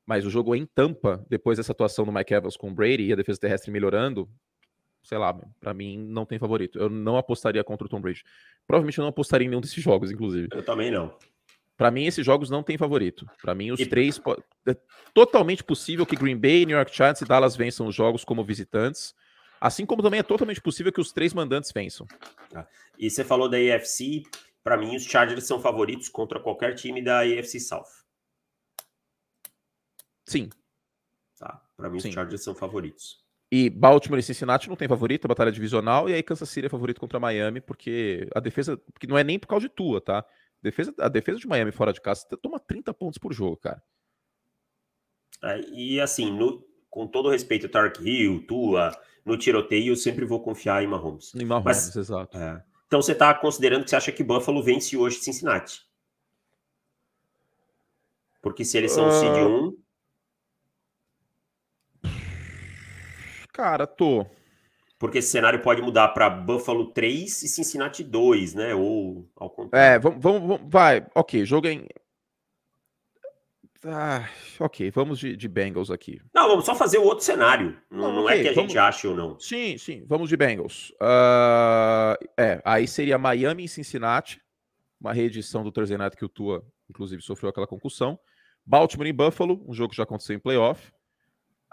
Mas 0.05 0.25
o 0.25 0.29
jogo 0.29 0.55
em 0.55 0.65
Tampa, 0.65 1.25
depois 1.29 1.57
dessa 1.57 1.73
atuação 1.73 2.05
do 2.05 2.11
Mike 2.11 2.33
Evans 2.33 2.55
com 2.55 2.69
o 2.69 2.73
Brady 2.73 3.07
e 3.07 3.13
a 3.13 3.15
defesa 3.15 3.39
terrestre 3.41 3.69
melhorando, 3.69 4.29
sei 5.03 5.17
lá, 5.17 5.33
para 5.59 5.73
mim 5.73 5.97
não 5.97 6.25
tem 6.25 6.39
favorito. 6.39 6.79
Eu 6.79 6.89
não 6.89 7.17
apostaria 7.17 7.61
contra 7.63 7.85
o 7.85 7.89
Tom 7.89 7.99
Brady. 7.99 8.23
Provavelmente 8.65 8.97
eu 8.97 9.01
não 9.03 9.09
apostaria 9.09 9.45
em 9.45 9.49
nenhum 9.49 9.61
desses 9.61 9.83
jogos, 9.83 10.09
inclusive. 10.09 10.47
Eu 10.53 10.63
também 10.63 10.89
não. 10.89 11.13
Para 11.77 11.91
mim, 11.91 12.05
esses 12.05 12.25
jogos 12.25 12.49
não 12.49 12.63
têm 12.63 12.77
favorito. 12.77 13.29
Para 13.39 13.53
mim, 13.53 13.71
os 13.71 13.79
e... 13.79 13.85
três. 13.85 14.19
É 14.67 14.75
totalmente 15.13 15.63
possível 15.63 16.05
que 16.05 16.15
Green 16.15 16.37
Bay, 16.37 16.65
New 16.65 16.75
York 16.75 16.95
Giants 16.95 17.21
e 17.21 17.25
Dallas 17.25 17.55
vençam 17.55 17.85
os 17.85 17.95
jogos 17.95 18.25
como 18.25 18.43
visitantes. 18.43 19.13
Assim 19.61 19.85
como 19.85 20.01
também 20.01 20.19
é 20.19 20.23
totalmente 20.23 20.59
possível 20.59 20.91
que 20.91 20.99
os 20.99 21.11
três 21.11 21.33
mandantes 21.33 21.71
vençam. 21.71 22.07
Tá. 22.49 22.67
E 22.97 23.09
você 23.09 23.23
falou 23.23 23.47
da 23.47 23.57
AFC. 23.57 24.23
Para 24.63 24.75
mim, 24.75 24.95
os 24.95 25.03
Chargers 25.03 25.45
são 25.45 25.61
favoritos 25.61 26.09
contra 26.09 26.39
qualquer 26.39 26.73
time 26.73 27.01
da 27.01 27.21
AFC 27.21 27.59
South. 27.59 27.85
Sim. 30.25 30.49
Tá. 31.37 31.61
Para 31.77 31.89
mim, 31.89 31.99
Sim. 31.99 32.09
os 32.09 32.13
Chargers 32.13 32.43
são 32.43 32.53
favoritos. 32.53 33.23
E 33.49 33.69
Baltimore 33.69 34.19
e 34.19 34.23
Cincinnati 34.23 34.67
não 34.67 34.75
tem 34.75 34.89
favorito, 34.89 35.23
a 35.23 35.29
batalha 35.29 35.51
divisional, 35.51 36.09
e 36.09 36.13
aí 36.13 36.21
Kansas 36.21 36.49
City 36.49 36.65
é 36.65 36.69
favorito 36.69 36.99
contra 36.99 37.19
Miami, 37.19 37.61
porque 37.61 38.27
a 38.35 38.41
defesa, 38.41 38.75
porque 38.91 39.07
não 39.07 39.17
é 39.17 39.23
nem 39.23 39.39
por 39.39 39.47
causa 39.47 39.69
de 39.69 39.73
tua, 39.73 40.01
tá? 40.01 40.25
Defesa, 40.61 40.93
a 40.99 41.07
defesa 41.07 41.39
de 41.39 41.47
Miami 41.47 41.71
fora 41.71 41.93
de 41.93 42.01
casa 42.01 42.25
toma 42.41 42.59
30 42.59 42.93
pontos 42.93 43.17
por 43.17 43.33
jogo, 43.33 43.57
cara. 43.57 43.81
É, 45.43 45.61
e 45.71 46.01
assim, 46.01 46.31
no, 46.31 46.65
com 46.89 47.07
todo 47.07 47.29
respeito, 47.29 47.69
Tark 47.69 47.99
Hill, 47.99 48.45
Tua, 48.47 48.91
no 49.23 49.37
tiroteio, 49.37 49.91
eu 49.91 49.95
sempre 49.95 50.25
vou 50.25 50.41
confiar 50.41 50.83
em 50.83 50.87
Mahomes. 50.87 51.33
Em 51.35 51.45
Mahomes, 51.45 51.65
Mas, 51.65 51.95
exato. 51.95 52.37
É, 52.37 52.63
então 52.87 53.01
você 53.01 53.11
está 53.11 53.33
considerando 53.33 53.83
que 53.83 53.89
você 53.89 53.95
acha 53.95 54.11
que 54.11 54.23
Buffalo 54.23 54.63
vence 54.63 54.97
hoje 54.97 55.19
Cincinnati? 55.19 55.85
Porque 58.41 58.63
se 58.63 58.77
eles 58.77 58.91
são 58.91 59.09
uh... 59.09 59.11
seed 59.11 59.33
1. 59.33 59.77
Cara, 63.51 63.85
tô. 63.85 64.25
Porque 64.99 65.19
esse 65.19 65.29
cenário 65.29 65.61
pode 65.61 65.81
mudar 65.81 66.09
para 66.09 66.29
Buffalo 66.29 66.91
3 66.91 67.43
e 67.43 67.47
Cincinnati 67.47 68.03
2, 68.03 68.55
né? 68.55 68.73
Ou 68.73 69.29
ao 69.35 69.49
contrário. 69.49 69.95
É, 69.95 69.99
vamos, 69.99 70.21
vamos, 70.21 70.59
vai. 70.65 71.05
Ok, 71.13 71.45
jogo 71.45 71.67
em. 71.67 71.87
Ah, 73.85 74.27
ok, 74.59 74.89
vamos 74.89 75.19
de, 75.19 75.37
de, 75.37 75.47
Bengals 75.47 75.91
aqui. 75.91 76.19
Não, 76.33 76.47
vamos 76.47 76.65
só 76.65 76.73
fazer 76.73 76.97
o 76.97 77.03
outro 77.03 77.23
cenário. 77.23 77.79
Não, 77.91 78.11
não, 78.11 78.23
okay, 78.23 78.39
é 78.39 78.41
que 78.41 78.49
a 78.49 78.53
vamos... 78.53 78.71
gente 78.71 78.79
ache 78.79 79.07
ou 79.07 79.15
não. 79.15 79.39
Sim, 79.39 79.77
sim, 79.77 80.03
vamos 80.07 80.29
de 80.29 80.35
Bengals. 80.35 80.89
Uh, 80.99 82.17
é, 82.35 82.59
aí 82.65 82.87
seria 82.87 83.19
Miami 83.19 83.65
e 83.65 83.69
Cincinnati, 83.69 84.41
uma 84.99 85.13
reedição 85.13 85.63
do 85.63 85.71
Thursday 85.71 85.97
Night 85.97 86.17
que 86.17 86.25
o 86.25 86.29
Tua, 86.29 86.65
inclusive, 86.89 87.21
sofreu 87.21 87.51
aquela 87.51 87.67
concussão. 87.67 88.19
Baltimore 88.65 89.07
e 89.07 89.13
Buffalo, 89.13 89.63
um 89.67 89.73
jogo 89.73 89.91
que 89.91 89.97
já 89.97 90.03
aconteceu 90.03 90.35
em 90.35 90.39
playoff. 90.39 90.91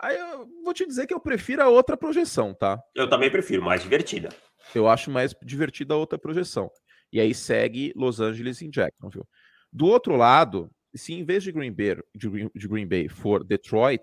Aí 0.00 0.18
eu 0.18 0.46
vou 0.62 0.74
te 0.74 0.86
dizer 0.86 1.06
que 1.06 1.14
eu 1.14 1.20
prefiro 1.20 1.62
a 1.62 1.68
outra 1.68 1.96
projeção, 1.96 2.54
tá? 2.54 2.80
Eu 2.94 3.08
também 3.08 3.30
prefiro, 3.30 3.62
mais 3.62 3.82
divertida. 3.82 4.28
Eu 4.74 4.88
acho 4.88 5.10
mais 5.10 5.34
divertida 5.42 5.94
a 5.94 5.96
outra 5.96 6.18
projeção. 6.18 6.70
E 7.12 7.20
aí 7.20 7.34
segue 7.34 7.92
Los 7.94 8.20
Angeles 8.20 8.60
em 8.60 8.70
Jacksonville. 8.70 9.26
Do 9.72 9.86
outro 9.86 10.16
lado, 10.16 10.70
se 10.94 11.12
em 11.12 11.24
vez 11.24 11.42
de 11.42 11.52
Green 11.52 11.72
Bay, 11.72 11.96
de 12.14 12.28
Green, 12.28 12.50
de 12.54 12.68
Green 12.68 12.86
Bay 12.86 13.08
for 13.08 13.44
Detroit, 13.44 14.02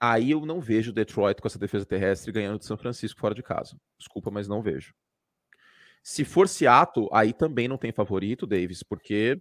aí 0.00 0.30
eu 0.30 0.44
não 0.46 0.60
vejo 0.60 0.92
Detroit 0.92 1.40
com 1.40 1.48
essa 1.48 1.58
defesa 1.58 1.84
terrestre 1.84 2.32
ganhando 2.32 2.58
de 2.58 2.66
São 2.66 2.76
Francisco 2.76 3.20
fora 3.20 3.34
de 3.34 3.42
casa. 3.42 3.76
Desculpa, 3.98 4.30
mas 4.30 4.48
não 4.48 4.62
vejo. 4.62 4.94
Se 6.02 6.24
for 6.24 6.48
Seattle, 6.48 7.08
aí 7.12 7.32
também 7.32 7.68
não 7.68 7.76
tem 7.76 7.92
favorito, 7.92 8.46
Davis, 8.46 8.82
porque 8.82 9.40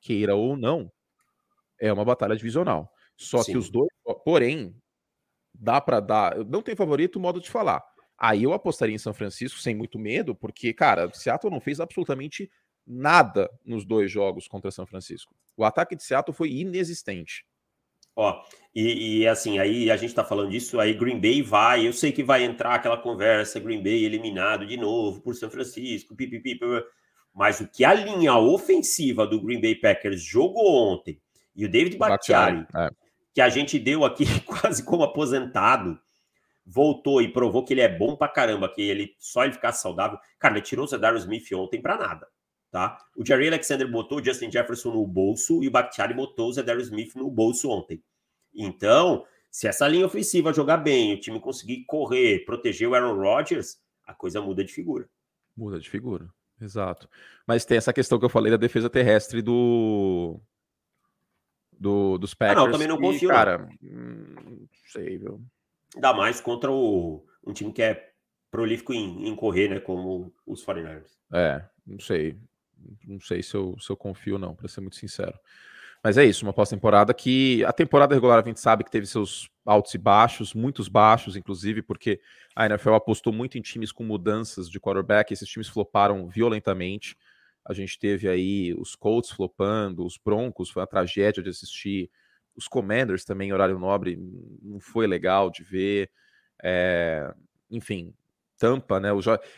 queira 0.00 0.34
ou 0.34 0.56
não, 0.56 0.92
é 1.80 1.92
uma 1.92 2.04
batalha 2.04 2.36
divisional. 2.36 2.92
Só 3.16 3.42
Sim. 3.42 3.52
que 3.52 3.58
os 3.58 3.70
dois, 3.70 3.88
porém, 4.24 4.74
dá 5.54 5.80
para 5.80 6.00
dar. 6.00 6.44
Não 6.44 6.62
tem 6.62 6.74
favorito, 6.74 7.20
modo 7.20 7.40
de 7.40 7.50
falar. 7.50 7.82
Aí 8.18 8.42
eu 8.42 8.52
apostaria 8.52 8.94
em 8.94 8.98
São 8.98 9.14
Francisco 9.14 9.58
sem 9.58 9.74
muito 9.74 9.98
medo, 9.98 10.34
porque, 10.34 10.72
cara, 10.72 11.10
Seattle 11.12 11.52
não 11.52 11.60
fez 11.60 11.80
absolutamente 11.80 12.50
nada 12.86 13.50
nos 13.64 13.84
dois 13.84 14.10
jogos 14.10 14.46
contra 14.46 14.70
São 14.70 14.86
Francisco. 14.86 15.34
O 15.56 15.64
ataque 15.64 15.96
de 15.96 16.02
Seattle 16.02 16.34
foi 16.34 16.50
inexistente. 16.50 17.44
Ó, 18.16 18.44
e, 18.72 19.22
e, 19.22 19.28
assim, 19.28 19.58
aí 19.58 19.90
a 19.90 19.96
gente 19.96 20.14
tá 20.14 20.22
falando 20.24 20.50
disso, 20.50 20.78
aí 20.78 20.94
Green 20.94 21.20
Bay 21.20 21.42
vai, 21.42 21.86
eu 21.86 21.92
sei 21.92 22.12
que 22.12 22.22
vai 22.22 22.44
entrar 22.44 22.74
aquela 22.74 22.96
conversa, 22.96 23.58
Green 23.58 23.82
Bay 23.82 24.04
eliminado 24.04 24.64
de 24.66 24.76
novo 24.76 25.20
por 25.20 25.34
São 25.34 25.50
Francisco, 25.50 26.14
pipipi, 26.14 26.58
mas 27.34 27.60
o 27.60 27.66
que 27.66 27.84
a 27.84 27.92
linha 27.92 28.36
ofensiva 28.36 29.26
do 29.26 29.40
Green 29.40 29.60
Bay 29.60 29.74
Packers 29.74 30.22
jogou 30.22 30.92
ontem, 30.92 31.20
e 31.56 31.64
o 31.64 31.68
David 31.68 31.96
Bakhtiari, 31.96 32.64
é. 32.76 32.88
Que 33.34 33.40
a 33.40 33.48
gente 33.48 33.78
deu 33.78 34.04
aqui 34.04 34.24
quase 34.46 34.84
como 34.84 35.02
aposentado, 35.02 35.98
voltou 36.64 37.20
e 37.20 37.30
provou 37.30 37.64
que 37.64 37.74
ele 37.74 37.80
é 37.80 37.88
bom 37.88 38.16
pra 38.16 38.28
caramba, 38.28 38.72
que 38.72 38.80
ele 38.80 39.14
só 39.18 39.44
ele 39.44 39.52
ficar 39.52 39.72
saudável. 39.72 40.18
Cara, 40.38 40.54
ele 40.54 40.64
tirou 40.64 40.84
o 40.84 40.88
Zedaro 40.88 41.18
Smith 41.18 41.52
ontem 41.52 41.82
pra 41.82 41.98
nada, 41.98 42.26
tá? 42.70 42.96
O 43.16 43.26
Jerry 43.26 43.48
Alexander 43.48 43.90
botou 43.90 44.18
o 44.18 44.24
Justin 44.24 44.50
Jefferson 44.50 44.92
no 44.92 45.06
bolso 45.06 45.62
e 45.62 45.68
o 45.68 45.70
Bakhtiari 45.70 46.14
botou 46.14 46.48
o 46.48 46.52
Zedaro 46.52 46.80
Smith 46.80 47.14
no 47.16 47.28
bolso 47.28 47.68
ontem. 47.68 48.02
Então, 48.54 49.26
se 49.50 49.66
essa 49.66 49.88
linha 49.88 50.06
ofensiva 50.06 50.52
jogar 50.52 50.76
bem, 50.76 51.12
o 51.12 51.20
time 51.20 51.40
conseguir 51.40 51.84
correr, 51.84 52.44
proteger 52.44 52.88
o 52.88 52.94
Aaron 52.94 53.16
Rodgers, 53.16 53.78
a 54.06 54.14
coisa 54.14 54.40
muda 54.40 54.64
de 54.64 54.72
figura. 54.72 55.08
Muda 55.56 55.80
de 55.80 55.90
figura, 55.90 56.28
exato. 56.60 57.08
Mas 57.46 57.64
tem 57.64 57.76
essa 57.76 57.92
questão 57.92 58.18
que 58.18 58.24
eu 58.24 58.30
falei 58.30 58.50
da 58.50 58.56
defesa 58.56 58.88
terrestre 58.88 59.42
do 59.42 60.40
do, 61.78 62.18
dos 62.18 62.34
Packers. 62.34 62.60
Ah, 62.60 62.64
não, 62.64 62.72
também 62.72 62.88
não 62.88 62.98
confio. 62.98 63.30
E, 63.30 63.32
cara, 63.32 63.58
não. 63.58 63.68
Hum, 63.82 64.66
sei, 64.86 65.18
viu? 65.18 65.40
Ainda 65.94 66.12
mais 66.12 66.40
contra 66.40 66.70
o, 66.70 67.24
um 67.46 67.52
time 67.52 67.72
que 67.72 67.82
é 67.82 68.10
prolífico 68.50 68.92
em, 68.92 69.28
em 69.28 69.36
correr, 69.36 69.68
né? 69.68 69.80
Como 69.80 70.32
os 70.46 70.64
49ers. 70.64 71.18
É, 71.32 71.64
não 71.86 71.98
sei. 71.98 72.36
Não 73.06 73.20
sei 73.20 73.42
se 73.42 73.54
eu, 73.54 73.76
se 73.80 73.90
eu 73.90 73.96
confio, 73.96 74.38
não, 74.38 74.54
para 74.54 74.68
ser 74.68 74.80
muito 74.80 74.96
sincero. 74.96 75.38
Mas 76.04 76.18
é 76.18 76.24
isso, 76.24 76.44
uma 76.44 76.52
pós-temporada 76.52 77.14
que 77.14 77.64
a 77.64 77.72
temporada 77.72 78.14
regular 78.14 78.38
a 78.38 78.46
gente 78.46 78.60
sabe 78.60 78.84
que 78.84 78.90
teve 78.90 79.06
seus 79.06 79.48
altos 79.64 79.94
e 79.94 79.98
baixos, 79.98 80.52
muitos 80.52 80.86
baixos, 80.86 81.34
inclusive, 81.34 81.80
porque 81.80 82.20
a 82.54 82.66
NFL 82.66 82.92
apostou 82.92 83.32
muito 83.32 83.56
em 83.56 83.62
times 83.62 83.90
com 83.90 84.04
mudanças 84.04 84.68
de 84.68 84.78
quarterback, 84.78 85.32
esses 85.32 85.48
times 85.48 85.66
floparam 85.66 86.28
violentamente. 86.28 87.16
A 87.64 87.72
gente 87.72 87.98
teve 87.98 88.28
aí 88.28 88.74
os 88.74 88.94
Colts 88.94 89.30
flopando, 89.30 90.04
os 90.04 90.18
Broncos, 90.18 90.70
foi 90.70 90.80
uma 90.82 90.86
tragédia 90.86 91.42
de 91.42 91.50
assistir. 91.50 92.10
Os 92.54 92.68
Commanders 92.68 93.24
também, 93.24 93.52
horário 93.52 93.78
nobre, 93.78 94.16
não 94.62 94.78
foi 94.78 95.06
legal 95.06 95.50
de 95.50 95.64
ver. 95.64 96.10
É, 96.62 97.34
enfim, 97.70 98.14
Tampa, 98.58 99.00
né? 99.00 99.08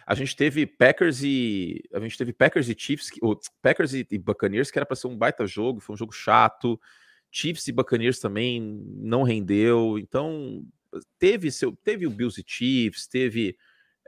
A 0.07 0.15
gente 0.15 0.35
teve 0.35 0.67
Packers 0.67 1.23
e 1.23 1.83
a 1.93 2.01
gente 2.01 2.17
teve 2.17 2.33
Packers 2.33 2.69
e 2.69 2.75
Chiefs, 2.77 3.11
ou 3.21 3.39
Packers 3.61 3.93
e, 3.93 4.07
e 4.11 4.19
Buccaneers 4.19 4.71
que 4.71 4.79
era 4.79 4.87
para 4.87 4.97
ser 4.97 5.09
um 5.09 5.17
baita 5.17 5.47
jogo, 5.47 5.81
foi 5.81 5.95
um 5.95 5.99
jogo 5.99 6.13
chato. 6.13 6.81
Chiefs 7.31 7.69
e 7.69 7.73
Buccaneers 7.73 8.19
também 8.19 8.61
não 8.97 9.23
rendeu. 9.23 9.99
Então 9.99 10.65
teve 11.19 11.51
seu, 11.51 11.73
teve 11.73 12.07
o 12.07 12.11
Bills 12.11 12.41
e 12.41 12.45
Chiefs, 12.47 13.07
teve 13.07 13.57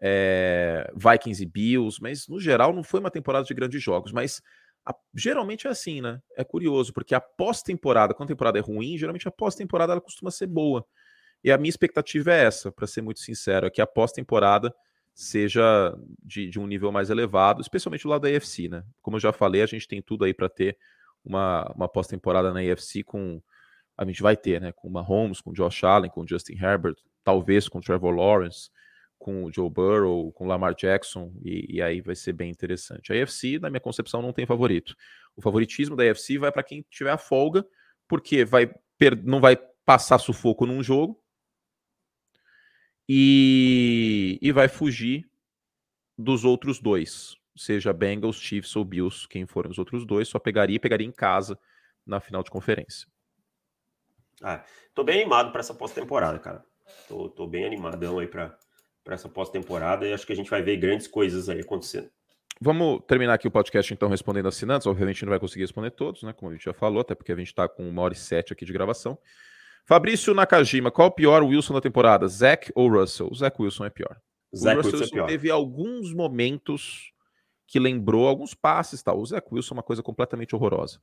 é, 0.01 0.91
Vikings 0.95 1.43
e 1.43 1.47
Bills, 1.47 1.99
mas 2.01 2.29
no 2.29 2.41
geral 2.41 2.73
não 2.73 2.83
foi 2.83 3.01
uma 3.01 3.11
temporada 3.11 3.45
de 3.45 3.55
grandes 3.55 3.83
jogos. 3.83 4.13
Mas 4.13 4.41
a, 4.85 4.95
geralmente 5.15 5.67
é 5.67 5.71
assim, 5.71 6.01
né? 6.01 6.21
É 6.37 6.45
curioso 6.45 6.93
porque 6.93 7.15
a 7.15 7.21
pós-temporada, 7.21 8.15
quando 8.15 8.29
a 8.29 8.33
temporada 8.33 8.59
é 8.59 8.63
ruim, 8.63 8.97
geralmente 8.97 9.29
a 9.29 9.31
pós-temporada 9.31 9.93
ela 9.93 10.01
costuma 10.01 10.31
ser 10.31 10.47
boa. 10.47 10.87
E 11.43 11.53
a 11.53 11.59
minha 11.59 11.71
expectativa 11.71 12.33
é 12.33 12.45
essa, 12.45 12.73
para 12.73 12.87
ser 12.87 13.03
muito 13.03 13.21
sincero, 13.21 13.67
é 13.67 13.71
que 13.71 13.81
a 13.81 13.87
pós-temporada 13.87 14.75
seja 15.15 15.97
de, 16.25 16.49
de, 16.49 16.61
um 16.61 16.67
nível 16.67 16.93
mais 16.93 17.11
elevado, 17.11 17.61
especialmente 17.61 18.05
do 18.05 18.09
lado 18.09 18.23
da 18.23 18.29
AFC, 18.29 18.69
né? 18.69 18.85
Como 19.03 19.17
eu 19.17 19.21
já 19.21 19.33
falei, 19.33 19.63
a 19.63 19.67
gente 19.67 19.87
tem 19.87 20.01
tudo 20.01 20.25
aí 20.25 20.33
para 20.33 20.49
ter 20.49 20.77
uma, 21.25 21.71
uma 21.75 21.89
pós-temporada 21.89 22.53
na 22.53 22.61
AFC 22.61 23.03
com. 23.03 23.43
A 23.97 24.05
gente 24.05 24.23
vai 24.23 24.37
ter, 24.37 24.61
né? 24.61 24.73
Com 24.73 24.89
Mahomes, 24.89 25.41
com 25.41 25.53
Josh 25.53 25.83
Allen, 25.83 26.11
com 26.11 26.25
Justin 26.27 26.55
Herbert, 26.55 26.95
talvez 27.25 27.69
com 27.69 27.81
Trevor 27.81 28.15
Lawrence, 28.15 28.71
com 29.19 29.45
o 29.45 29.53
Joe 29.53 29.69
Burrow, 29.69 30.33
com 30.33 30.47
Lamar 30.47 30.75
Jackson, 30.75 31.33
e, 31.43 31.77
e 31.77 31.83
aí 31.83 32.01
vai 32.01 32.15
ser 32.15 32.33
bem 32.33 32.51
interessante. 32.51 33.13
A 33.13 33.23
AFC, 33.23 33.59
na 33.59 33.69
minha 33.69 33.81
concepção, 33.81 34.23
não 34.23 34.33
tem 34.33 34.47
favorito. 34.47 34.95
O 35.37 35.43
favoritismo 35.43 35.97
da 35.97 36.09
AFC 36.09 36.39
vai 36.39 36.53
para 36.53 36.63
quem 36.63 36.85
tiver 36.89 37.11
a 37.11 37.19
folga, 37.19 37.67
porque 38.07 38.45
vai 38.45 38.73
não 39.25 39.41
vai 39.41 39.57
passar 39.85 40.19
sufoco 40.19 40.67
num 40.67 40.83
jogo, 40.83 41.23
e, 43.09 44.39
e 44.43 44.53
vai 44.53 44.69
fugir 44.69 45.25
dos 46.17 46.45
outros 46.45 46.79
dois, 46.79 47.37
seja 47.57 47.93
Bengals, 47.93 48.37
Chiefs 48.37 48.77
ou 48.77 48.85
Bills, 48.85 49.27
quem 49.27 49.47
forem 49.47 49.71
os 49.71 49.79
outros 49.79 50.05
dois, 50.05 50.29
só 50.29 50.39
pegaria 50.39 50.77
e 50.77 50.81
pegaria 50.81 51.07
em 51.07 51.13
casa 51.13 51.59
na 52.05 52.21
final 52.21 52.43
de 52.43 52.51
conferência. 52.51 53.09
Ah, 54.43 54.65
tô 54.95 55.03
bem 55.03 55.21
animado 55.23 55.51
para 55.53 55.61
essa 55.61 55.75
pós-temporada, 55.75 56.39
cara. 56.39 56.65
Tô, 57.09 57.29
tô 57.29 57.47
bem 57.47 57.65
animadão 57.65 58.19
aí 58.19 58.27
para 58.27 58.59
essa 59.15 59.29
pós-temporada 59.29 60.07
e 60.07 60.13
acho 60.13 60.27
que 60.27 60.33
a 60.33 60.37
gente 60.37 60.51
vai 60.51 60.63
ver 60.63 60.77
grandes 60.77 61.07
coisas 61.07 61.49
aí 61.49 61.61
acontecendo. 61.61 62.09
Vamos 62.61 63.01
terminar 63.07 63.35
aqui 63.35 63.47
o 63.47 63.51
podcast 63.51 63.93
então 63.93 64.09
respondendo 64.09 64.49
assinantes. 64.49 64.87
Obviamente 64.87 65.25
não 65.25 65.31
vai 65.31 65.39
conseguir 65.39 65.63
responder 65.63 65.91
todos, 65.93 66.23
né? 66.23 66.33
Como 66.33 66.51
a 66.51 66.55
gente 66.55 66.65
já 66.65 66.75
falou, 66.75 67.01
até 67.01 67.15
porque 67.15 67.33
a 67.33 67.37
gente 67.37 67.49
está 67.49 67.69
com 67.69 67.89
uma 67.89 68.03
hora 68.03 68.15
e 68.15 68.17
sete 68.17 68.53
aqui 68.53 68.65
de 68.65 68.73
gravação. 68.73 69.17
Fabrício 69.87 70.35
Nakajima, 70.35 70.91
qual 70.91 71.09
o 71.09 71.13
pior 71.13 71.43
Wilson 71.43 71.75
da 71.75 71.81
temporada? 71.81 72.27
Zach 72.29 72.71
ou 72.75 72.91
Russell? 72.91 73.29
O 73.31 73.35
Zach 73.35 73.57
Wilson 73.61 73.87
é 73.87 73.91
pior. 73.91 74.17
Zach 74.55 74.75
o 74.75 74.83
Russell 74.83 75.01
Wilson 75.01 75.15
é 75.15 75.17
pior. 75.17 75.27
teve 75.27 75.51
alguns 75.51 76.13
momentos 76.13 77.13
que 77.67 77.79
lembrou 77.79 78.27
alguns 78.27 78.55
passes 78.55 79.03
tal. 79.03 79.19
O 79.19 79.25
Zach 79.25 79.47
Wilson 79.51 79.75
é 79.75 79.77
uma 79.77 79.83
coisa 79.83 80.03
completamente 80.03 80.55
horrorosa. 80.55 81.01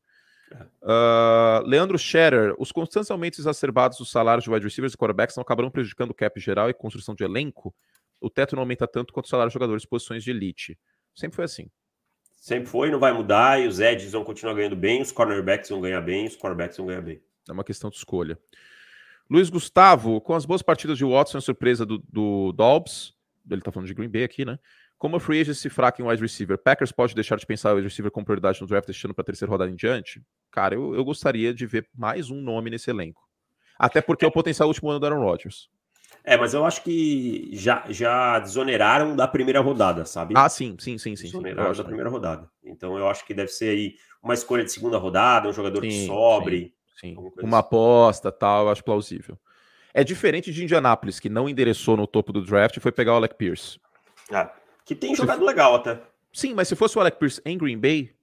Uh, 0.81 1.65
Leandro 1.65 1.97
Scherer, 1.97 2.53
os 2.59 2.71
constantes 2.71 3.09
aumentos 3.09 3.39
exacerbados 3.39 3.97
dos 3.97 4.11
salários 4.11 4.43
de 4.43 4.51
wide 4.51 4.63
receivers 4.63 4.93
e 4.93 4.97
quarterbacks 4.97 5.35
não 5.35 5.41
acabarão 5.41 5.71
prejudicando 5.71 6.11
o 6.11 6.13
cap 6.13 6.39
geral 6.39 6.69
e 6.69 6.73
construção 6.73 7.15
de 7.15 7.23
elenco? 7.23 7.73
O 8.25 8.29
teto 8.31 8.55
não 8.55 8.63
aumenta 8.63 8.87
tanto 8.87 9.13
quanto 9.13 9.25
o 9.25 9.29
salário 9.29 9.51
de 9.51 9.53
jogadores 9.53 9.83
de 9.83 9.87
posições 9.87 10.23
de 10.23 10.31
elite. 10.31 10.75
Sempre 11.13 11.35
foi 11.35 11.45
assim. 11.45 11.69
Sempre 12.35 12.67
foi, 12.67 12.89
não 12.89 12.97
vai 12.97 13.13
mudar, 13.13 13.61
e 13.61 13.67
os 13.67 13.79
edges 13.79 14.13
vão 14.13 14.23
continuar 14.23 14.55
ganhando 14.55 14.75
bem, 14.75 14.99
os 14.99 15.11
cornerbacks 15.11 15.69
vão 15.69 15.79
ganhar 15.79 16.01
bem, 16.01 16.25
os 16.25 16.35
quarterbacks 16.35 16.75
vão 16.75 16.87
ganhar 16.87 17.01
bem. 17.01 17.21
É 17.47 17.51
uma 17.51 17.63
questão 17.63 17.87
de 17.87 17.97
escolha. 17.97 18.35
Luiz 19.29 19.51
Gustavo, 19.51 20.19
com 20.21 20.33
as 20.33 20.43
boas 20.43 20.63
partidas 20.63 20.97
de 20.97 21.05
Watson, 21.05 21.37
a 21.37 21.41
surpresa 21.41 21.85
do, 21.85 21.99
do 22.11 22.51
Dobbs, 22.53 23.13
ele 23.47 23.61
tá 23.61 23.71
falando 23.71 23.87
de 23.87 23.93
Green 23.93 24.09
Bay 24.09 24.23
aqui, 24.23 24.43
né? 24.43 24.57
Como 24.97 25.17
a 25.17 25.19
free 25.19 25.41
agency 25.41 25.69
fraca 25.69 26.01
em 26.01 26.05
wide 26.07 26.19
receiver, 26.19 26.57
Packers 26.57 26.91
pode 26.91 27.13
deixar 27.13 27.35
de 27.35 27.45
pensar 27.45 27.73
o 27.73 27.75
wide 27.75 27.87
receiver 27.87 28.11
com 28.11 28.23
prioridade 28.23 28.59
no 28.59 28.65
draft, 28.65 28.87
deixando 28.87 29.13
para 29.13 29.23
terceira 29.23 29.51
rodada 29.51 29.69
em 29.69 29.75
diante? 29.75 30.19
Cara, 30.49 30.73
eu, 30.73 30.95
eu 30.95 31.05
gostaria 31.05 31.53
de 31.53 31.67
ver 31.67 31.87
mais 31.93 32.31
um 32.31 32.41
nome 32.41 32.71
nesse 32.71 32.89
elenco. 32.89 33.21
Até 33.77 34.01
porque 34.01 34.25
é 34.25 34.27
o 34.27 34.31
potencial 34.31 34.67
último 34.67 34.89
ano 34.89 34.99
do 34.99 35.05
Aaron 35.05 35.21
Rodgers. 35.21 35.69
É, 36.27 36.35
mas 36.35 36.55
eu 36.55 36.65
acho 36.65 36.81
que 36.81 37.49
já, 37.53 37.85
já 37.87 38.39
desoneraram 38.39 39.15
da 39.15 39.27
primeira 39.27 39.59
rodada, 39.59 40.05
sabe? 40.05 40.33
Ah, 40.35 40.49
sim, 40.49 40.75
sim, 40.79 40.97
sim, 40.97 41.15
sim. 41.15 41.27
Desoneraram 41.27 41.73
sim, 41.73 41.77
da 41.77 41.83
primeira 41.85 42.09
rodada. 42.09 42.49
Então 42.63 42.97
eu 42.97 43.07
acho 43.07 43.23
que 43.25 43.33
deve 43.33 43.49
ser 43.49 43.69
aí 43.69 43.95
uma 44.23 44.33
escolha 44.33 44.63
de 44.63 44.71
segunda 44.71 44.97
rodada, 44.97 45.47
um 45.47 45.53
jogador 45.53 45.81
sim, 45.81 45.89
que 45.89 46.07
sobre. 46.07 46.59
Sim. 46.59 46.75
Sim, 46.95 47.15
uma 47.43 47.59
assim. 47.59 47.67
aposta 47.67 48.31
tal, 48.31 48.65
eu 48.65 48.71
acho 48.71 48.83
plausível. 48.83 49.37
É 49.93 50.03
diferente 50.03 50.51
de 50.51 50.63
Indianápolis, 50.63 51.19
que 51.19 51.29
não 51.29 51.47
endereçou 51.47 51.95
no 51.95 52.07
topo 52.07 52.33
do 52.33 52.41
draft 52.43 52.75
e 52.77 52.79
foi 52.79 52.91
pegar 52.91 53.13
o 53.13 53.15
Alec 53.17 53.35
Pierce. 53.35 53.79
Ah, 54.31 54.51
que 54.83 54.95
tem 54.95 55.13
jogado 55.15 55.39
se... 55.39 55.45
legal 55.45 55.75
até. 55.75 56.01
Sim, 56.33 56.53
mas 56.53 56.67
se 56.67 56.75
fosse 56.75 56.97
o 56.97 57.01
Alec 57.01 57.19
Pierce 57.19 57.41
em 57.45 57.57
Green 57.57 57.77
Bay, 57.77 58.15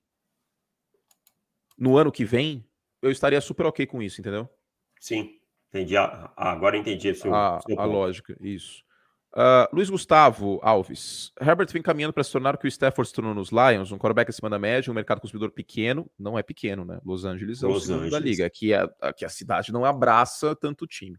no 1.78 1.96
ano 1.96 2.10
que 2.10 2.24
vem, 2.24 2.64
eu 3.00 3.10
estaria 3.10 3.40
super 3.40 3.66
ok 3.66 3.86
com 3.86 4.02
isso, 4.02 4.20
entendeu? 4.20 4.48
Sim, 4.98 5.38
entendi. 5.72 5.96
Agora 5.96 6.76
entendi 6.76 7.14
seu, 7.14 7.34
a, 7.34 7.60
seu 7.66 7.78
a 7.80 7.84
lógica, 7.84 8.36
isso. 8.40 8.82
Uh, 9.34 9.64
Luiz 9.74 9.88
Gustavo 9.88 10.60
Alves. 10.62 11.32
Herbert 11.40 11.72
vem 11.72 11.80
caminhando 11.80 12.12
para 12.12 12.22
se 12.22 12.30
tornar 12.30 12.54
o 12.54 12.58
que 12.58 12.66
o 12.66 12.68
Stafford 12.68 13.08
se 13.08 13.14
tornou 13.14 13.34
nos 13.34 13.50
Lions, 13.50 13.90
um 13.90 13.96
quarterback 13.96 14.28
acima 14.28 14.50
da 14.50 14.58
média, 14.58 14.90
um 14.90 14.94
mercado 14.94 15.22
consumidor 15.22 15.50
pequeno. 15.50 16.10
Não 16.18 16.38
é 16.38 16.42
pequeno, 16.42 16.84
né? 16.84 17.00
Los 17.02 17.24
Angeles 17.24 17.62
é 17.62 17.66
Los 17.66 17.84
o 17.84 17.86
segundo 17.86 18.10
da 18.10 18.18
liga. 18.18 18.44
Aqui, 18.44 18.74
é, 18.74 18.86
aqui 19.00 19.24
a 19.24 19.30
cidade 19.30 19.72
não 19.72 19.86
abraça 19.86 20.54
tanto 20.54 20.84
o 20.84 20.86
time. 20.86 21.16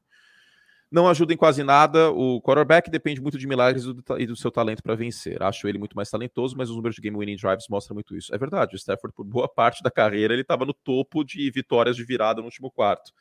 Não 0.92 1.08
ajuda 1.08 1.34
em 1.34 1.38
quase 1.38 1.64
nada. 1.64 2.12
O 2.12 2.40
quarterback 2.40 2.92
depende 2.92 3.20
muito 3.20 3.40
de 3.40 3.48
milagres 3.48 3.84
e 3.84 3.94
do, 3.94 4.04
e 4.20 4.28
do 4.28 4.36
seu 4.36 4.52
talento 4.52 4.84
para 4.84 4.94
vencer. 4.94 5.42
Acho 5.42 5.68
ele 5.68 5.80
muito 5.80 5.96
mais 5.96 6.08
talentoso, 6.08 6.56
mas 6.56 6.70
os 6.70 6.76
números 6.76 6.96
de 6.96 7.02
game 7.02 7.18
winning 7.18 7.36
drives 7.36 7.66
mostram 7.68 7.96
muito 7.96 8.16
isso. 8.16 8.34
É 8.34 8.38
verdade, 8.38 8.76
o 8.76 8.78
Stafford, 8.78 9.12
por 9.16 9.26
boa 9.26 9.50
parte 9.52 9.82
da 9.82 9.90
carreira, 9.90 10.36
ele 10.36 10.44
estava 10.44 10.66
no 10.66 10.74
topo 10.74 11.24
de 11.24 11.50
vitórias 11.50 11.96
de 11.96 12.04
virada 12.04 12.42
no 12.42 12.46
último 12.46 12.70
quarto. 12.70 13.12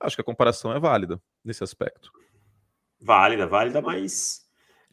Acho 0.00 0.16
que 0.16 0.22
a 0.22 0.24
comparação 0.24 0.72
é 0.72 0.78
válida 0.78 1.20
nesse 1.44 1.64
aspecto. 1.64 2.10
Válida, 3.00 3.46
válida, 3.46 3.80
mas 3.80 4.48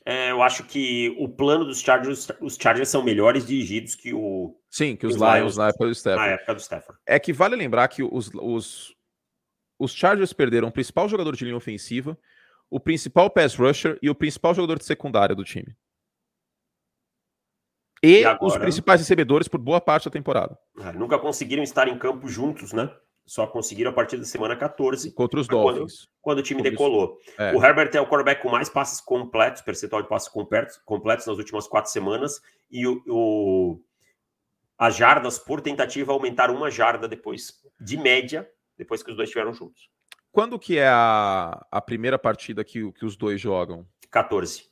é, 0.05 0.29
eu 0.29 0.43
acho 0.43 0.63
que 0.63 1.15
o 1.17 1.27
plano 1.27 1.65
dos 1.65 1.79
Chargers, 1.79 2.27
os 2.39 2.55
Chargers 2.55 2.89
são 2.89 3.03
melhores 3.03 3.45
dirigidos 3.45 3.95
que 3.95 4.13
o. 4.13 4.55
Sim, 4.69 4.95
que 4.95 5.07
os, 5.07 5.15
os 5.15 5.21
Lions, 5.21 5.35
Lions, 5.35 5.57
na 5.57 5.69
época 5.69 5.85
do 5.85 5.91
Stafford. 5.91 6.27
Na 6.27 6.33
época 6.33 6.53
do 6.53 6.59
Stafford. 6.59 7.01
É 7.07 7.19
que 7.19 7.33
vale 7.33 7.55
lembrar 7.55 7.87
que 7.87 8.03
os, 8.03 8.29
os, 8.35 8.95
os 9.79 9.91
Chargers 9.91 10.31
perderam 10.31 10.67
o 10.67 10.71
principal 10.71 11.09
jogador 11.09 11.35
de 11.35 11.43
linha 11.43 11.57
ofensiva, 11.57 12.15
o 12.69 12.79
principal 12.79 13.31
pass 13.31 13.55
rusher 13.55 13.97
e 13.99 14.07
o 14.07 14.15
principal 14.15 14.53
jogador 14.53 14.77
de 14.77 14.85
secundária 14.85 15.35
do 15.35 15.43
time. 15.43 15.75
E, 18.03 18.19
e 18.19 18.25
agora, 18.25 18.45
os 18.45 18.57
principais 18.57 19.01
recebedores 19.01 19.47
por 19.47 19.59
boa 19.59 19.81
parte 19.81 20.05
da 20.05 20.11
temporada. 20.11 20.55
É, 20.81 20.91
nunca 20.91 21.17
conseguiram 21.17 21.63
estar 21.63 21.87
em 21.87 21.97
campo 21.97 22.27
juntos, 22.27 22.73
né? 22.73 22.95
Só 23.25 23.47
conseguiram 23.47 23.89
a 23.89 23.93
partir 23.93 24.17
da 24.17 24.23
semana 24.23 24.55
14. 24.55 25.11
Contra 25.11 25.39
os 25.39 25.47
Dolphins. 25.47 26.05
Quando, 26.05 26.09
quando, 26.21 26.39
o 26.39 26.43
time 26.43 26.61
decolou. 26.61 27.17
É. 27.37 27.55
O 27.55 27.63
Herbert 27.63 27.89
é 27.93 27.99
o 27.99 28.05
quarterback 28.05 28.41
com 28.41 28.49
mais 28.49 28.69
passes 28.69 29.01
completos, 29.01 29.63
percentual 29.63 30.03
de 30.03 30.07
passes 30.07 30.29
completos 30.29 31.25
nas 31.25 31.37
últimas 31.37 31.67
quatro 31.67 31.91
semanas. 31.91 32.39
E 32.69 32.85
o, 32.85 33.01
o, 33.07 33.81
as 34.77 34.95
jardas 34.95 35.39
por 35.39 35.59
tentativa 35.59 36.11
aumentaram 36.11 36.55
uma 36.55 36.69
jarda 36.69 37.07
depois, 37.07 37.63
de 37.79 37.97
média, 37.97 38.47
depois 38.77 39.01
que 39.01 39.09
os 39.09 39.17
dois 39.17 39.27
estiveram 39.27 39.53
juntos. 39.53 39.89
Quando 40.31 40.59
que 40.59 40.77
é 40.77 40.87
a, 40.87 41.65
a 41.71 41.81
primeira 41.81 42.19
partida 42.19 42.63
que, 42.63 42.91
que 42.91 43.05
os 43.05 43.15
dois 43.15 43.41
jogam? 43.41 43.87
14. 44.11 44.69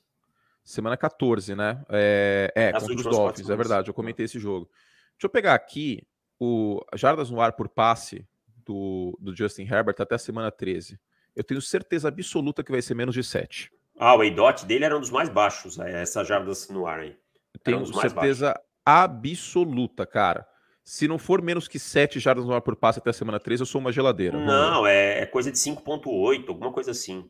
Semana 0.64 0.96
14, 0.96 1.56
né? 1.56 1.84
É, 1.90 2.52
é 2.56 2.72
contra 2.72 2.94
os 2.94 3.04
Dolphins, 3.04 3.50
é 3.50 3.56
verdade, 3.56 3.90
eu 3.90 3.94
comentei 3.94 4.26
esse 4.26 4.38
jogo. 4.38 4.70
Deixa 5.14 5.26
eu 5.26 5.30
pegar 5.30 5.56
aqui 5.56 6.06
o 6.40 6.82
jardas 6.96 7.30
no 7.30 7.42
ar 7.42 7.54
por 7.54 7.68
passe 7.68 8.28
do, 8.66 9.18
do 9.20 9.36
Justin 9.36 9.64
Herbert 9.64 9.96
até 10.00 10.16
a 10.16 10.20
semana 10.20 10.52
13. 10.52 11.00
Eu 11.36 11.44
tenho 11.44 11.62
certeza 11.62 12.08
absoluta 12.08 12.64
que 12.64 12.72
vai 12.72 12.82
ser 12.82 12.94
menos 12.94 13.16
de 13.16 13.24
7. 13.24 13.72
Ah, 13.98 14.16
o 14.16 14.24
EIDOT 14.24 14.66
dele 14.66 14.86
era 14.86 14.98
um 14.98 15.00
dos 15.00 15.12
mais 15.12 15.30
baixos, 15.30 15.80
é, 15.80 16.02
essas 16.02 16.28
jardas 16.28 16.70
no 16.70 16.86
ar 16.86 17.00
aí. 17.00 17.18
Eu 17.54 17.60
tenho 17.60 17.80
um 17.80 17.86
certeza 17.86 18.60
absoluta, 18.86 20.06
cara. 20.06 20.48
Se 20.84 21.08
não 21.08 21.18
for 21.18 21.42
menos 21.42 21.68
que 21.68 21.80
7 21.80 22.20
jardas 22.20 22.46
no 22.46 22.54
ar 22.54 22.62
por 22.62 22.76
passe 22.76 23.00
até 23.00 23.10
a 23.10 23.14
semana 23.14 23.40
13, 23.40 23.62
eu 23.62 23.66
sou 23.66 23.80
uma 23.80 23.92
geladeira. 23.92 24.38
Não, 24.38 24.86
é, 24.86 25.22
é, 25.22 25.26
coisa 25.26 25.52
de 25.52 25.58
5.8, 25.58 26.50
alguma 26.50 26.74
coisa 26.74 26.92
assim. 26.92 27.30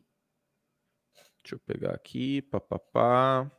Deixa 1.44 1.56
eu 1.56 1.60
pegar 1.60 1.94
aqui, 1.94 2.42
papapá. 2.42 3.52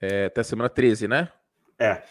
É, 0.00 0.26
até 0.26 0.42
a 0.42 0.44
semana 0.44 0.68
13, 0.68 1.08
né? 1.08 1.32
É. 1.78 2.02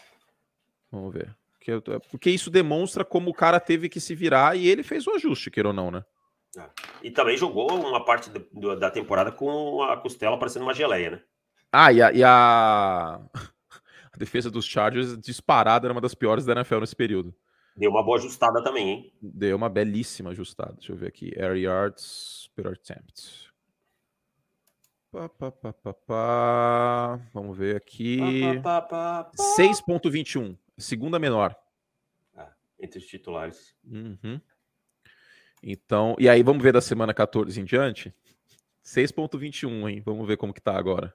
Vamos 0.90 1.14
ver. 1.14 1.34
Porque, 1.64 1.98
porque 2.10 2.30
isso 2.30 2.50
demonstra 2.50 3.04
como 3.04 3.30
o 3.30 3.34
cara 3.34 3.58
teve 3.58 3.88
que 3.88 3.98
se 3.98 4.14
virar 4.14 4.54
e 4.56 4.68
ele 4.68 4.82
fez 4.82 5.06
o 5.06 5.12
ajuste, 5.12 5.50
queira 5.50 5.70
ou 5.70 5.74
não, 5.74 5.90
né? 5.90 6.04
É. 6.56 6.68
E 7.02 7.10
também 7.10 7.36
jogou 7.36 7.72
uma 7.72 8.04
parte 8.04 8.30
do, 8.30 8.78
da 8.78 8.90
temporada 8.90 9.32
com 9.32 9.82
a 9.82 9.96
costela 9.96 10.38
parecendo 10.38 10.66
uma 10.66 10.74
geleia, 10.74 11.10
né? 11.10 11.22
Ah, 11.72 11.92
e 11.92 12.02
a, 12.02 12.12
e 12.12 12.22
a... 12.22 13.20
a 14.12 14.16
defesa 14.16 14.50
dos 14.50 14.66
Chargers 14.66 15.18
disparada 15.18 15.86
era 15.86 15.92
uma 15.92 16.00
das 16.00 16.14
piores 16.14 16.44
da 16.44 16.52
NFL 16.52 16.80
nesse 16.80 16.94
período. 16.94 17.34
Deu 17.76 17.90
uma 17.90 18.04
boa 18.04 18.18
ajustada 18.18 18.62
também, 18.62 18.88
hein? 18.88 19.12
Deu 19.20 19.56
uma 19.56 19.68
belíssima 19.68 20.30
ajustada. 20.30 20.74
Deixa 20.74 20.92
eu 20.92 20.96
ver 20.96 21.08
aqui. 21.08 21.32
Air 21.36 21.56
yards 21.56 22.48
per 22.54 22.68
attempt. 22.68 23.52
Pá, 25.10 25.28
pá, 25.28 25.50
pá, 25.50 25.72
pá, 25.72 25.92
pá. 25.92 27.20
Vamos 27.32 27.56
ver 27.58 27.74
aqui. 27.74 28.20
6.21. 29.58 30.56
Segunda 30.76 31.18
menor. 31.18 31.56
Ah, 32.36 32.52
entre 32.80 32.98
os 32.98 33.06
titulares. 33.06 33.74
Uhum. 33.84 34.40
Então, 35.62 36.14
e 36.18 36.28
aí 36.28 36.42
vamos 36.42 36.62
ver 36.62 36.72
da 36.72 36.80
semana 36.80 37.14
14 37.14 37.58
em 37.58 37.64
diante? 37.64 38.14
6.21, 38.84 39.88
hein? 39.88 40.02
Vamos 40.04 40.26
ver 40.26 40.36
como 40.36 40.52
que 40.52 40.60
tá 40.60 40.76
agora. 40.76 41.14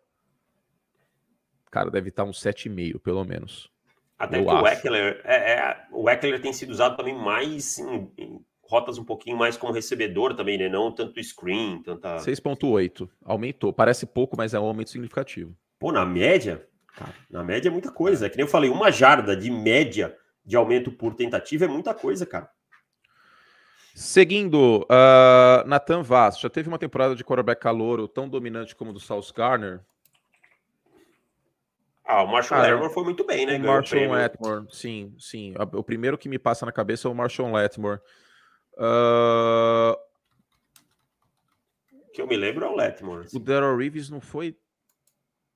Cara, 1.70 1.92
deve 1.92 2.10
estar 2.10 2.24
tá 2.24 2.30
uns 2.30 2.42
7,5, 2.42 3.00
pelo 3.00 3.24
menos. 3.24 3.72
Até 4.18 4.42
que 4.44 4.50
acho. 4.50 4.64
o 4.64 4.68
Eckler, 4.68 5.22
é, 5.24 5.54
é, 5.54 5.88
o 5.92 6.10
Eckler 6.10 6.42
tem 6.42 6.52
sido 6.52 6.72
usado 6.72 6.98
também 6.98 7.16
mais 7.16 7.78
em, 7.78 8.12
em, 8.18 8.46
rotas 8.64 8.98
um 8.98 9.06
pouquinho 9.06 9.38
mais 9.38 9.56
como 9.56 9.72
recebedor 9.72 10.36
também, 10.36 10.58
né? 10.58 10.68
Não 10.68 10.92
tanto 10.92 11.24
screen, 11.24 11.82
tanta... 11.84 12.18
6.8, 12.18 13.08
aumentou. 13.24 13.72
Parece 13.72 14.06
pouco, 14.06 14.36
mas 14.36 14.54
é 14.54 14.60
um 14.60 14.66
aumento 14.66 14.90
significativo. 14.90 15.56
Pô, 15.80 15.92
na 15.92 16.06
média, 16.06 16.68
Cara, 16.96 17.14
na 17.30 17.44
média 17.44 17.70
é 17.70 17.72
muita 17.72 17.92
coisa. 17.92 18.26
É 18.26 18.30
que 18.30 18.38
nem 18.38 18.46
eu 18.46 18.52
falei, 18.52 18.70
uma 18.70 18.92
jarda 18.92 19.36
de 19.36 19.50
média 19.50 20.16
de 20.46 20.56
aumento 20.56 20.92
por 20.92 21.16
tentativa 21.16 21.66
é 21.66 21.68
muita 21.68 21.94
coisa, 21.94 22.26
cara. 22.26 22.50
Seguindo, 23.96 24.86
uh, 24.90 25.68
Nathan 25.68 26.02
Vaz, 26.02 26.40
já 26.40 26.50
teve 26.50 26.70
uma 26.70 26.80
temporada 26.80 27.16
de 27.16 27.24
quarterback 27.24 27.62
calouro 27.62 28.08
tão 28.08 28.30
dominante 28.30 28.76
como 28.76 28.92
o 28.92 28.94
do 28.94 29.00
South 29.00 29.34
Garner? 29.36 29.82
Ah, 32.06 32.24
o 32.24 32.28
Marshall 32.28 32.62
Lattimore 32.62 32.94
foi 32.94 33.04
muito 33.04 33.24
bem, 33.24 33.46
né? 33.46 33.58
O 33.58 33.60
Marshall 33.60 34.08
Lattimore, 34.08 34.66
sim, 34.72 35.14
sim. 35.20 35.54
O 35.74 35.84
primeiro 35.84 36.18
que 36.18 36.28
me 36.28 36.40
passa 36.40 36.66
na 36.66 36.72
cabeça 36.72 37.08
é 37.08 37.12
o 37.12 37.14
Marshall 37.14 37.52
Lattimore. 37.52 38.00
Uh... 38.74 39.96
Que 42.12 42.22
eu 42.22 42.26
me 42.26 42.36
lembro 42.36 42.66
é 42.66 42.70
o 42.70 42.76
Lattimore. 42.76 43.26
Assim. 43.26 43.38
O 43.38 43.40
Daryl 43.40 43.78
Reeves 43.78 44.10
não 44.10 44.20
foi 44.20 44.58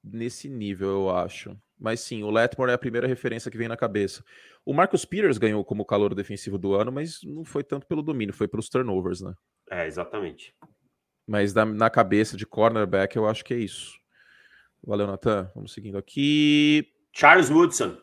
nesse 0.03 0.49
nível, 0.49 0.89
eu 0.89 1.09
acho. 1.09 1.57
Mas 1.80 1.99
sim, 1.99 2.23
o 2.23 2.30
Letmore 2.30 2.71
é 2.71 2.73
a 2.73 2.77
primeira 2.77 3.07
referência 3.07 3.49
que 3.49 3.57
vem 3.57 3.67
na 3.67 3.77
cabeça. 3.77 4.23
O 4.65 4.73
Marcus 4.73 5.05
Peters 5.05 5.38
ganhou 5.38 5.63
como 5.63 5.85
calor 5.85 6.13
defensivo 6.13 6.57
do 6.57 6.73
ano, 6.73 6.91
mas 6.91 7.19
não 7.23 7.43
foi 7.43 7.63
tanto 7.63 7.85
pelo 7.88 8.01
domínio, 8.01 8.34
foi 8.34 8.47
pelos 8.47 8.69
turnovers, 8.69 9.21
né? 9.21 9.34
É, 9.69 9.85
exatamente. 9.85 10.53
Mas 11.27 11.53
na, 11.53 11.65
na 11.65 11.89
cabeça 11.89 12.38
de 12.38 12.45
cornerback, 12.45 13.15
eu 13.15 13.27
acho 13.27 13.43
que 13.43 13.53
é 13.53 13.57
isso. 13.57 13.93
Valeu, 14.85 15.07
Nathan. 15.07 15.49
Vamos 15.55 15.73
seguindo 15.73 15.97
aqui. 15.97 16.88
Charles 17.13 17.49
Woodson. 17.49 17.97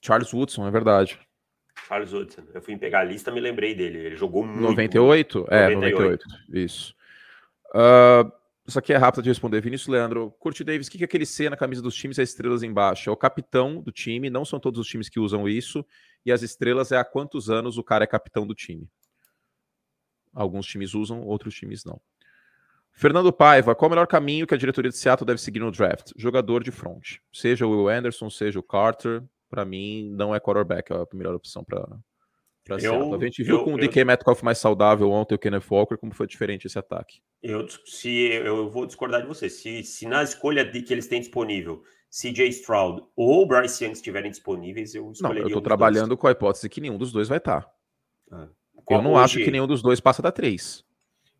Charles 0.00 0.32
Woodson, 0.32 0.66
é 0.66 0.70
verdade. 0.70 1.18
Charles 1.86 2.12
Woodson. 2.12 2.42
Eu 2.54 2.62
fui 2.62 2.76
pegar 2.76 3.00
a 3.00 3.04
lista, 3.04 3.30
me 3.30 3.40
lembrei 3.40 3.74
dele. 3.74 3.98
Ele 3.98 4.16
jogou 4.16 4.44
muito. 4.44 4.60
98? 4.60 5.38
Muito. 5.38 5.54
É, 5.54 5.68
98. 5.74 6.24
98. 6.28 6.64
Isso. 6.64 6.94
Uh, 7.74 8.30
isso 8.66 8.78
aqui 8.78 8.92
é 8.92 8.96
rápido 8.96 9.22
de 9.24 9.28
responder. 9.28 9.60
Vinícius 9.60 9.88
Leandro, 9.88 10.30
Curti 10.38 10.62
Davis, 10.62 10.86
o 10.86 10.90
que 10.90 11.02
é 11.02 11.04
aquele 11.04 11.26
C 11.26 11.50
na 11.50 11.56
camisa 11.56 11.82
dos 11.82 11.94
times 11.94 12.18
e 12.18 12.22
as 12.22 12.28
estrelas 12.28 12.62
embaixo? 12.62 13.10
É 13.10 13.12
o 13.12 13.16
capitão 13.16 13.80
do 13.82 13.90
time, 13.90 14.30
não 14.30 14.44
são 14.44 14.60
todos 14.60 14.78
os 14.78 14.86
times 14.86 15.08
que 15.08 15.18
usam 15.18 15.48
isso, 15.48 15.84
e 16.24 16.30
as 16.30 16.42
estrelas 16.42 16.92
é 16.92 16.96
há 16.96 17.04
quantos 17.04 17.50
anos 17.50 17.76
o 17.76 17.82
cara 17.82 18.04
é 18.04 18.06
capitão 18.06 18.46
do 18.46 18.54
time. 18.54 18.88
Alguns 20.32 20.66
times 20.66 20.94
usam, 20.94 21.22
outros 21.22 21.54
times 21.54 21.84
não. 21.84 22.00
Fernando 22.92 23.32
Paiva, 23.32 23.74
qual 23.74 23.88
o 23.88 23.90
melhor 23.90 24.06
caminho 24.06 24.46
que 24.46 24.54
a 24.54 24.58
diretoria 24.58 24.90
de 24.90 24.96
Seattle 24.96 25.26
deve 25.26 25.40
seguir 25.40 25.60
no 25.60 25.72
draft? 25.72 26.12
Jogador 26.16 26.62
de 26.62 26.70
front. 26.70 27.16
Seja 27.32 27.66
o 27.66 27.70
Will 27.70 27.88
Anderson, 27.88 28.30
seja 28.30 28.60
o 28.60 28.62
Carter, 28.62 29.24
para 29.48 29.64
mim 29.64 30.10
não 30.10 30.34
é 30.34 30.38
quarterback, 30.38 30.92
é 30.92 30.96
a 30.96 31.06
melhor 31.12 31.34
opção 31.34 31.64
para 31.64 31.86
eu, 32.68 33.14
a 33.14 33.18
gente 33.18 33.42
viu 33.42 33.58
eu, 33.58 33.64
com 33.64 33.74
o 33.74 33.78
DK 33.78 34.00
eu, 34.00 34.06
Metcalf 34.06 34.42
mais 34.42 34.58
saudável 34.58 35.10
ontem, 35.10 35.34
o 35.34 35.38
Kenneth 35.38 35.64
Walker, 35.70 35.96
como 35.96 36.14
foi 36.14 36.26
diferente 36.26 36.66
esse 36.66 36.78
ataque. 36.78 37.20
Eu, 37.42 37.66
se, 37.84 38.10
eu 38.10 38.70
vou 38.70 38.86
discordar 38.86 39.22
de 39.22 39.26
você. 39.26 39.48
Se, 39.48 39.82
se 39.82 40.06
na 40.06 40.22
escolha 40.22 40.64
de, 40.64 40.82
que 40.82 40.92
eles 40.92 41.08
têm 41.08 41.20
disponível, 41.20 41.82
CJ 42.10 42.48
Stroud 42.48 43.02
ou 43.16 43.46
Bryce 43.46 43.84
Young 43.84 43.92
estiverem 43.92 44.30
disponíveis, 44.30 44.94
eu 44.94 45.10
escolheria. 45.10 45.42
Não, 45.42 45.50
eu 45.50 45.54
tô 45.54 45.60
trabalhando 45.60 46.08
dois. 46.08 46.20
com 46.20 46.26
a 46.28 46.30
hipótese 46.30 46.68
que 46.68 46.80
nenhum 46.80 46.98
dos 46.98 47.10
dois 47.10 47.28
vai 47.28 47.38
estar. 47.38 47.62
Tá. 47.62 47.72
Ah. 48.30 48.48
Eu 48.88 49.02
não 49.02 49.12
hoje... 49.14 49.24
acho 49.24 49.38
que 49.38 49.50
nenhum 49.50 49.66
dos 49.66 49.82
dois 49.82 50.00
passa 50.00 50.20
da 50.20 50.30
3. 50.30 50.84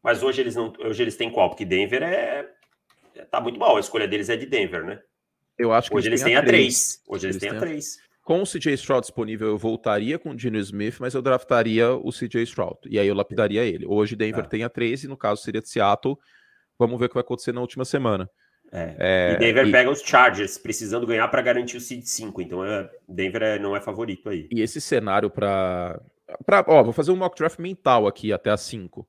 Mas 0.02 0.22
hoje 0.22 0.40
eles 0.40 0.56
não. 0.56 0.72
Hoje 0.80 1.02
eles 1.02 1.16
têm 1.16 1.30
qual? 1.30 1.50
Porque 1.50 1.64
Denver 1.64 2.02
é. 2.02 2.48
Tá 3.30 3.40
muito 3.40 3.58
mal. 3.58 3.76
A 3.76 3.80
escolha 3.80 4.08
deles 4.08 4.28
é 4.28 4.36
de 4.36 4.46
Denver, 4.46 4.84
né? 4.84 5.00
Eu 5.58 5.72
acho 5.72 5.90
que 5.90 5.96
hoje 5.96 6.08
eles 6.08 6.22
têm 6.22 6.36
a 6.36 6.42
3. 6.42 7.02
Hoje 7.06 7.26
eles, 7.26 7.36
eles 7.36 7.48
têm 7.48 7.56
a 7.56 7.60
3. 7.60 7.98
Com 8.22 8.40
o 8.40 8.44
CJ 8.44 8.74
Stroud 8.74 9.02
disponível, 9.02 9.48
eu 9.48 9.58
voltaria 9.58 10.16
com 10.16 10.30
o 10.30 10.38
Geno 10.38 10.58
Smith, 10.58 10.98
mas 11.00 11.12
eu 11.12 11.20
draftaria 11.20 11.90
o 11.92 12.10
CJ 12.10 12.42
Stroud. 12.44 12.78
E 12.88 12.98
aí 12.98 13.08
eu 13.08 13.16
lapidaria 13.16 13.64
ele. 13.64 13.84
Hoje 13.84 14.14
Denver 14.14 14.44
é. 14.44 14.48
tem 14.48 14.62
a 14.62 14.68
13, 14.68 15.08
no 15.08 15.16
caso 15.16 15.42
seria 15.42 15.60
de 15.60 15.68
Seattle. 15.68 16.16
Vamos 16.78 17.00
ver 17.00 17.06
o 17.06 17.08
que 17.08 17.14
vai 17.14 17.22
acontecer 17.22 17.52
na 17.52 17.60
última 17.60 17.84
semana. 17.84 18.30
É. 18.70 18.96
É, 18.98 19.34
e 19.34 19.38
Denver 19.38 19.66
e... 19.66 19.72
pega 19.72 19.90
os 19.90 20.00
Chargers, 20.02 20.56
precisando 20.56 21.04
ganhar 21.04 21.26
para 21.28 21.42
garantir 21.42 21.76
o 21.76 21.80
seed 21.80 22.04
5. 22.04 22.40
Então 22.40 22.64
é, 22.64 22.88
Denver 23.08 23.42
é, 23.42 23.58
não 23.58 23.74
é 23.74 23.80
favorito 23.80 24.28
aí. 24.28 24.48
E 24.52 24.60
esse 24.60 24.80
cenário 24.80 25.28
para. 25.28 26.00
Ó, 26.68 26.82
vou 26.84 26.92
fazer 26.92 27.10
um 27.10 27.16
mock 27.16 27.36
draft 27.36 27.58
mental 27.58 28.06
aqui 28.06 28.32
até 28.32 28.50
a 28.50 28.56
5. 28.56 29.06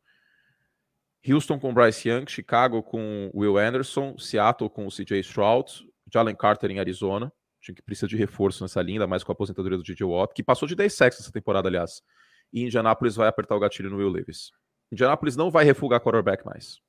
Houston 1.30 1.60
com 1.60 1.74
Bryce 1.74 2.10
Young, 2.10 2.26
Chicago 2.28 2.82
com 2.82 3.30
Will 3.34 3.58
Anderson, 3.58 4.18
Seattle 4.18 4.72
com 4.72 4.88
o 4.88 4.90
CJ 4.90 5.20
Stroud, 5.20 5.72
Jalen 6.12 6.36
Carter 6.36 6.72
em 6.72 6.80
Arizona 6.80 7.32
time 7.64 7.76
que 7.76 7.82
precisa 7.82 8.08
de 8.08 8.18
reforço 8.18 8.64
nessa 8.64 8.82
linha, 8.82 9.08
mais 9.08 9.24
com 9.24 9.32
a 9.32 9.34
aposentadoria 9.34 9.78
do 9.78 9.84
DJ 9.84 10.06
Watt, 10.06 10.34
que 10.34 10.44
passou 10.44 10.68
de 10.68 10.76
10 10.76 10.94
sacks 10.94 11.20
essa 11.20 11.32
temporada, 11.32 11.68
aliás. 11.68 12.04
E 12.52 12.64
Indianapolis 12.64 13.16
vai 13.16 13.28
apertar 13.28 13.56
o 13.56 13.60
gatilho 13.60 13.90
no 13.90 13.98
Will 13.98 14.10
Levis. 14.10 14.52
Indianapolis 14.92 15.36
não 15.36 15.50
vai 15.50 15.64
refugar 15.64 16.02
quarterback 16.02 16.46
mais. 16.46 16.80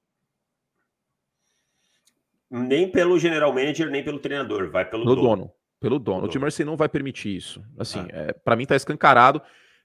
Nem 2.51 2.90
pelo 2.90 3.18
general 3.18 3.52
manager, 3.52 3.90
nem 3.90 4.05
pelo 4.05 4.18
treinador, 4.18 4.70
vai 4.70 4.88
pelo 4.88 5.05
dono. 5.05 5.22
dono. 5.22 5.52
Pelo 5.80 5.98
dono. 5.98 6.26
O 6.26 6.30
Jim 6.30 6.38
Mercy 6.38 6.64
não 6.64 6.76
vai 6.76 6.88
permitir 6.88 7.36
isso. 7.36 7.64
Assim, 7.78 8.01
ah. 8.01 8.09
é, 8.12 8.32
para 8.32 8.56
mim 8.56 8.66
tá 8.66 8.76
escancarado. 8.76 9.40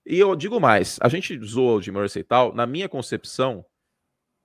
E 0.06 0.18
eu 0.20 0.36
digo 0.36 0.60
mais, 0.60 0.98
a 1.02 1.10
gente 1.10 1.38
zoa 1.44 1.74
o 1.74 1.82
Jim 1.82 1.92
Mercy 1.92 2.20
e 2.20 2.24
tal, 2.24 2.54
na 2.54 2.66
minha 2.66 2.88
concepção, 2.88 3.66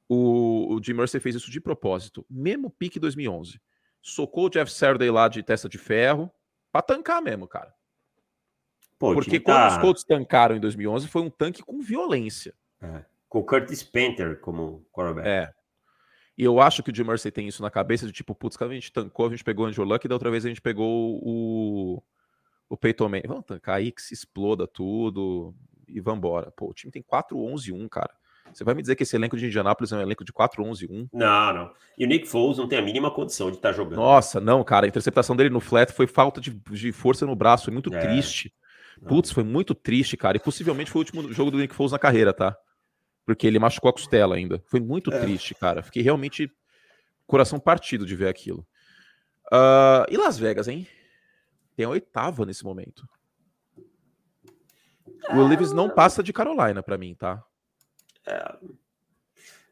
o, 0.08 0.74
o 0.74 0.82
Jim 0.82 0.94
Mercy 0.94 1.20
fez 1.20 1.36
isso 1.36 1.50
de 1.50 1.60
propósito. 1.60 2.24
Mesmo 2.28 2.70
pique 2.70 2.98
2011 3.00 3.60
socou 4.04 4.46
o 4.46 4.50
Jeff 4.50 4.70
Saturday 4.70 5.10
lá 5.10 5.28
de 5.28 5.42
testa 5.42 5.66
de 5.66 5.78
ferro 5.78 6.30
para 6.70 6.82
tancar 6.82 7.22
mesmo, 7.22 7.48
cara. 7.48 7.74
Pô, 8.98 9.14
Porque 9.14 9.40
quando 9.40 9.56
tá... 9.56 9.68
os 9.68 9.78
Colts 9.78 10.04
tancaram 10.04 10.54
em 10.54 10.60
2011 10.60 11.08
foi 11.08 11.22
um 11.22 11.30
tanque 11.30 11.62
com 11.62 11.80
violência. 11.80 12.54
É. 12.82 13.02
Com 13.28 13.38
o 13.38 13.44
Curtis 13.44 13.82
Panther 13.82 14.38
como 14.40 14.86
quarterback. 14.92 15.26
É. 15.26 15.52
E 16.36 16.44
eu 16.44 16.60
acho 16.60 16.82
que 16.82 16.90
o 16.90 16.94
Jim 16.94 17.04
Mercy 17.04 17.30
tem 17.30 17.48
isso 17.48 17.62
na 17.62 17.70
cabeça 17.70 18.06
de 18.06 18.12
tipo, 18.12 18.34
putz, 18.34 18.56
quando 18.56 18.72
a 18.72 18.74
gente 18.74 18.92
tancou, 18.92 19.26
a 19.26 19.30
gente 19.30 19.42
pegou 19.42 19.64
o 19.64 19.68
Andrew 19.68 19.84
Luck 19.84 20.04
e 20.04 20.08
da 20.08 20.14
outra 20.14 20.30
vez 20.30 20.44
a 20.44 20.48
gente 20.48 20.60
pegou 20.60 21.18
o, 21.22 22.02
o 22.68 22.76
Peyton 22.76 23.08
Manning. 23.08 23.26
Vamos 23.26 23.46
tancar 23.46 23.76
aí 23.76 23.90
que 23.90 24.02
se 24.02 24.12
exploda 24.12 24.66
tudo 24.66 25.54
e 25.88 25.98
vambora. 26.00 26.50
Pô, 26.50 26.68
o 26.68 26.74
time 26.74 26.92
tem 26.92 27.02
4-11-1, 27.02 27.88
cara. 27.88 28.14
Você 28.52 28.62
vai 28.62 28.74
me 28.74 28.82
dizer 28.82 28.94
que 28.94 29.02
esse 29.02 29.16
elenco 29.16 29.36
de 29.36 29.46
Indianápolis 29.46 29.92
é 29.92 29.96
um 29.96 30.00
elenco 30.00 30.24
de 30.24 30.32
4-11-1? 30.32 31.08
Não, 31.12 31.54
não. 31.54 31.72
E 31.98 32.04
o 32.04 32.08
Nick 32.08 32.26
Foles 32.26 32.58
não 32.58 32.68
tem 32.68 32.78
a 32.78 32.82
mínima 32.82 33.10
condição 33.10 33.50
de 33.50 33.56
estar 33.56 33.70
tá 33.70 33.74
jogando. 33.74 33.96
Nossa, 33.96 34.40
não, 34.40 34.62
cara. 34.62 34.86
A 34.86 34.88
interceptação 34.88 35.34
dele 35.34 35.50
no 35.50 35.60
flat 35.60 35.92
foi 35.92 36.06
falta 36.06 36.40
de, 36.40 36.50
de 36.50 36.92
força 36.92 37.26
no 37.26 37.34
braço. 37.34 37.64
Foi 37.64 37.72
muito 37.72 37.92
é. 37.94 37.98
triste. 37.98 38.52
Putz, 39.06 39.32
foi 39.32 39.42
muito 39.42 39.74
triste, 39.74 40.16
cara. 40.16 40.36
E 40.36 40.40
possivelmente 40.40 40.90
foi 40.90 41.00
o 41.00 41.04
último 41.04 41.32
jogo 41.32 41.50
do 41.50 41.58
Nick 41.58 41.74
Foles 41.74 41.92
na 41.92 41.98
carreira, 41.98 42.32
tá? 42.32 42.56
Porque 43.26 43.46
ele 43.46 43.58
machucou 43.58 43.88
a 43.88 43.92
costela 43.92 44.36
ainda. 44.36 44.62
Foi 44.66 44.80
muito 44.80 45.12
é. 45.12 45.18
triste, 45.18 45.54
cara. 45.54 45.82
Fiquei 45.82 46.02
realmente 46.02 46.50
coração 47.26 47.58
partido 47.58 48.06
de 48.06 48.14
ver 48.14 48.28
aquilo. 48.28 48.66
Uh, 49.52 50.06
e 50.08 50.16
Las 50.16 50.38
Vegas, 50.38 50.68
hein? 50.68 50.86
Tem 51.76 51.84
a 51.86 51.88
oitava 51.88 52.46
nesse 52.46 52.64
momento. 52.64 53.06
O 55.32 55.46
Levis 55.46 55.72
não 55.72 55.88
passa 55.88 56.22
de 56.22 56.32
Carolina 56.32 56.82
para 56.82 56.98
mim, 56.98 57.14
tá? 57.14 57.42
É... 58.26 58.56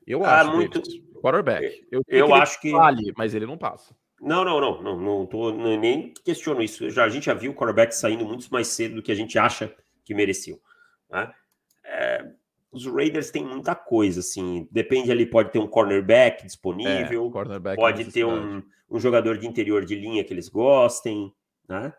Eu 0.06 0.24
ah, 0.24 0.40
acho. 0.40 0.52
Muito... 0.52 0.82
Quarterback. 1.20 1.86
Eu, 1.90 2.02
eu 2.08 2.34
acho 2.34 2.60
que. 2.60 2.72
Vale, 2.72 3.12
mas 3.16 3.34
ele 3.34 3.46
não 3.46 3.56
passa. 3.56 3.94
Não, 4.20 4.44
não, 4.44 4.60
não, 4.60 4.82
não, 4.82 5.00
não 5.00 5.26
tô, 5.26 5.50
nem 5.50 6.14
questiono 6.24 6.62
isso. 6.62 6.88
Já, 6.90 7.04
a 7.04 7.08
gente 7.08 7.26
já 7.26 7.34
viu 7.34 7.50
o 7.50 7.54
quarterback 7.54 7.92
saindo 7.92 8.24
muito 8.24 8.48
mais 8.52 8.68
cedo 8.68 8.96
do 8.96 9.02
que 9.02 9.10
a 9.10 9.16
gente 9.16 9.36
acha 9.36 9.74
que 10.04 10.14
mereceu. 10.14 10.60
Né? 11.10 11.32
É, 11.84 12.30
os 12.70 12.86
Raiders 12.86 13.30
têm 13.30 13.44
muita 13.44 13.74
coisa, 13.74 14.20
assim. 14.20 14.68
Depende 14.70 15.10
ali, 15.10 15.26
pode 15.26 15.50
ter 15.50 15.58
um 15.58 15.66
cornerback 15.66 16.44
disponível, 16.44 17.26
é, 17.26 17.30
cornerback 17.30 17.76
pode 17.76 18.04
ter 18.12 18.24
um, 18.24 18.62
um, 18.88 19.00
jogador 19.00 19.38
de 19.38 19.46
interior 19.46 19.84
de 19.84 19.96
linha 19.96 20.22
que 20.22 20.32
eles 20.32 20.48
gostem, 20.48 21.32
né? 21.68 21.92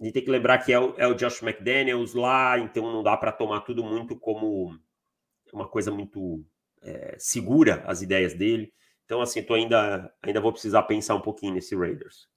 A 0.00 0.04
gente 0.04 0.12
tem 0.12 0.24
que 0.24 0.30
lembrar 0.30 0.58
que 0.58 0.72
é 0.72 0.78
o, 0.78 0.94
é 0.96 1.08
o 1.08 1.14
Josh 1.14 1.42
McDaniels 1.42 2.14
lá, 2.14 2.58
então 2.58 2.92
não 2.92 3.02
dá 3.02 3.16
para 3.16 3.32
tomar 3.32 3.62
tudo 3.62 3.82
muito 3.82 4.14
como 4.14 4.78
uma 5.56 5.66
coisa 5.66 5.90
muito 5.90 6.44
é, 6.82 7.16
segura, 7.18 7.82
as 7.86 8.02
ideias 8.02 8.34
dele. 8.34 8.72
Então, 9.04 9.20
assim, 9.20 9.42
tô 9.42 9.54
ainda, 9.54 10.12
ainda 10.22 10.40
vou 10.40 10.52
precisar 10.52 10.82
pensar 10.82 11.14
um 11.14 11.20
pouquinho 11.20 11.54
nesse 11.54 11.74
Raiders. 11.74 12.28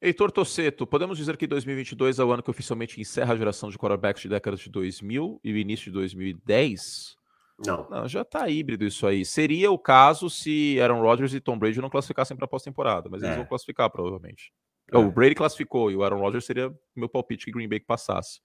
Heitor 0.00 0.32
Tosseto, 0.32 0.86
podemos 0.86 1.16
dizer 1.16 1.36
que 1.36 1.46
2022 1.46 2.18
é 2.18 2.24
o 2.24 2.32
ano 2.32 2.42
que 2.42 2.50
oficialmente 2.50 3.00
encerra 3.00 3.34
a 3.34 3.36
geração 3.36 3.70
de 3.70 3.78
quarterbacks 3.78 4.22
de 4.22 4.28
décadas 4.28 4.60
de 4.60 4.70
2000 4.70 5.40
e 5.44 5.52
o 5.52 5.56
início 5.56 5.84
de 5.84 5.92
2010? 5.92 7.16
Não. 7.64 7.88
Não, 7.88 8.08
já 8.08 8.24
tá 8.24 8.48
híbrido 8.48 8.84
isso 8.84 9.06
aí. 9.06 9.24
Seria 9.24 9.70
o 9.70 9.78
caso 9.78 10.28
se 10.28 10.80
Aaron 10.80 11.00
Rodgers 11.00 11.34
e 11.34 11.40
Tom 11.40 11.56
Brady 11.56 11.80
não 11.80 11.90
classificassem 11.90 12.36
para 12.36 12.46
a 12.46 12.48
pós-temporada, 12.48 13.08
mas 13.08 13.22
é. 13.22 13.26
eles 13.26 13.36
vão 13.36 13.46
classificar 13.46 13.90
provavelmente. 13.90 14.52
É. 14.90 14.96
O 14.96 15.10
Brady 15.10 15.34
classificou 15.34 15.90
e 15.90 15.96
o 15.96 16.02
Aaron 16.02 16.18
Rodgers 16.18 16.44
seria 16.44 16.72
meu 16.96 17.08
palpite 17.08 17.44
que 17.44 17.52
Green 17.52 17.68
Bay 17.68 17.78
passasse. 17.78 18.40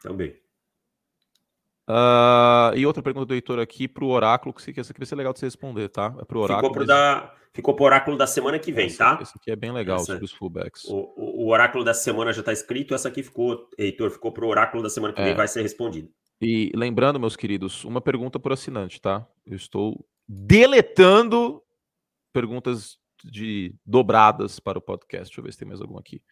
Também. 0.00 0.34
Uh, 1.88 2.76
e 2.76 2.86
outra 2.86 3.02
pergunta 3.02 3.26
do 3.26 3.34
Heitor 3.34 3.58
aqui 3.58 3.88
para 3.88 4.04
o 4.04 4.08
Oráculo, 4.08 4.54
que 4.54 4.78
essa 4.78 4.92
aqui 4.92 5.00
vai 5.00 5.06
ser 5.06 5.16
legal 5.16 5.32
de 5.32 5.40
você 5.40 5.46
responder, 5.46 5.88
tá? 5.88 6.14
É 6.20 6.24
pro 6.24 6.40
Oráculo. 6.40 6.68
Ficou, 6.68 6.72
pro 6.72 6.80
mas... 6.80 6.88
da... 6.88 7.34
Ficou 7.54 7.74
pro 7.74 7.84
Oráculo 7.84 8.16
da 8.16 8.26
semana 8.26 8.58
que 8.58 8.72
vem, 8.72 8.86
esse, 8.86 8.96
tá? 8.96 9.18
Esse 9.20 9.32
aqui 9.36 9.50
é 9.50 9.56
bem 9.56 9.72
legal, 9.72 9.96
essa... 9.96 10.06
sobre 10.06 10.24
os 10.24 10.32
fullbacks. 10.32 10.84
O, 10.84 11.12
o, 11.16 11.44
o, 11.44 11.48
Oráculo 11.50 11.84
da 11.84 11.92
semana 11.92 12.32
já 12.32 12.40
está 12.40 12.52
escrito, 12.52 12.94
essa 12.94 13.08
aqui 13.08 13.22
ficou, 13.22 13.68
Heitor, 13.76 14.10
ficou 14.10 14.32
pro 14.32 14.46
Oráculo 14.46 14.82
da 14.82 14.88
semana 14.88 15.12
que 15.12 15.20
é. 15.20 15.24
vem, 15.24 15.34
vai 15.34 15.46
ser 15.48 15.60
respondido. 15.60 16.08
E 16.40 16.72
lembrando, 16.74 17.20
meus 17.20 17.36
queridos, 17.36 17.84
uma 17.84 18.00
pergunta 18.00 18.38
por 18.40 18.52
assinante, 18.52 19.00
tá? 19.00 19.26
Eu 19.44 19.56
estou 19.56 20.04
deletando 20.26 21.62
perguntas 22.32 22.96
de 23.22 23.74
dobradas 23.84 24.58
para 24.58 24.78
o 24.78 24.82
podcast. 24.82 25.26
Deixa 25.26 25.40
eu 25.40 25.44
ver 25.44 25.52
se 25.52 25.58
tem 25.58 25.68
mais 25.68 25.80
algum 25.80 25.98
aqui. 25.98 26.22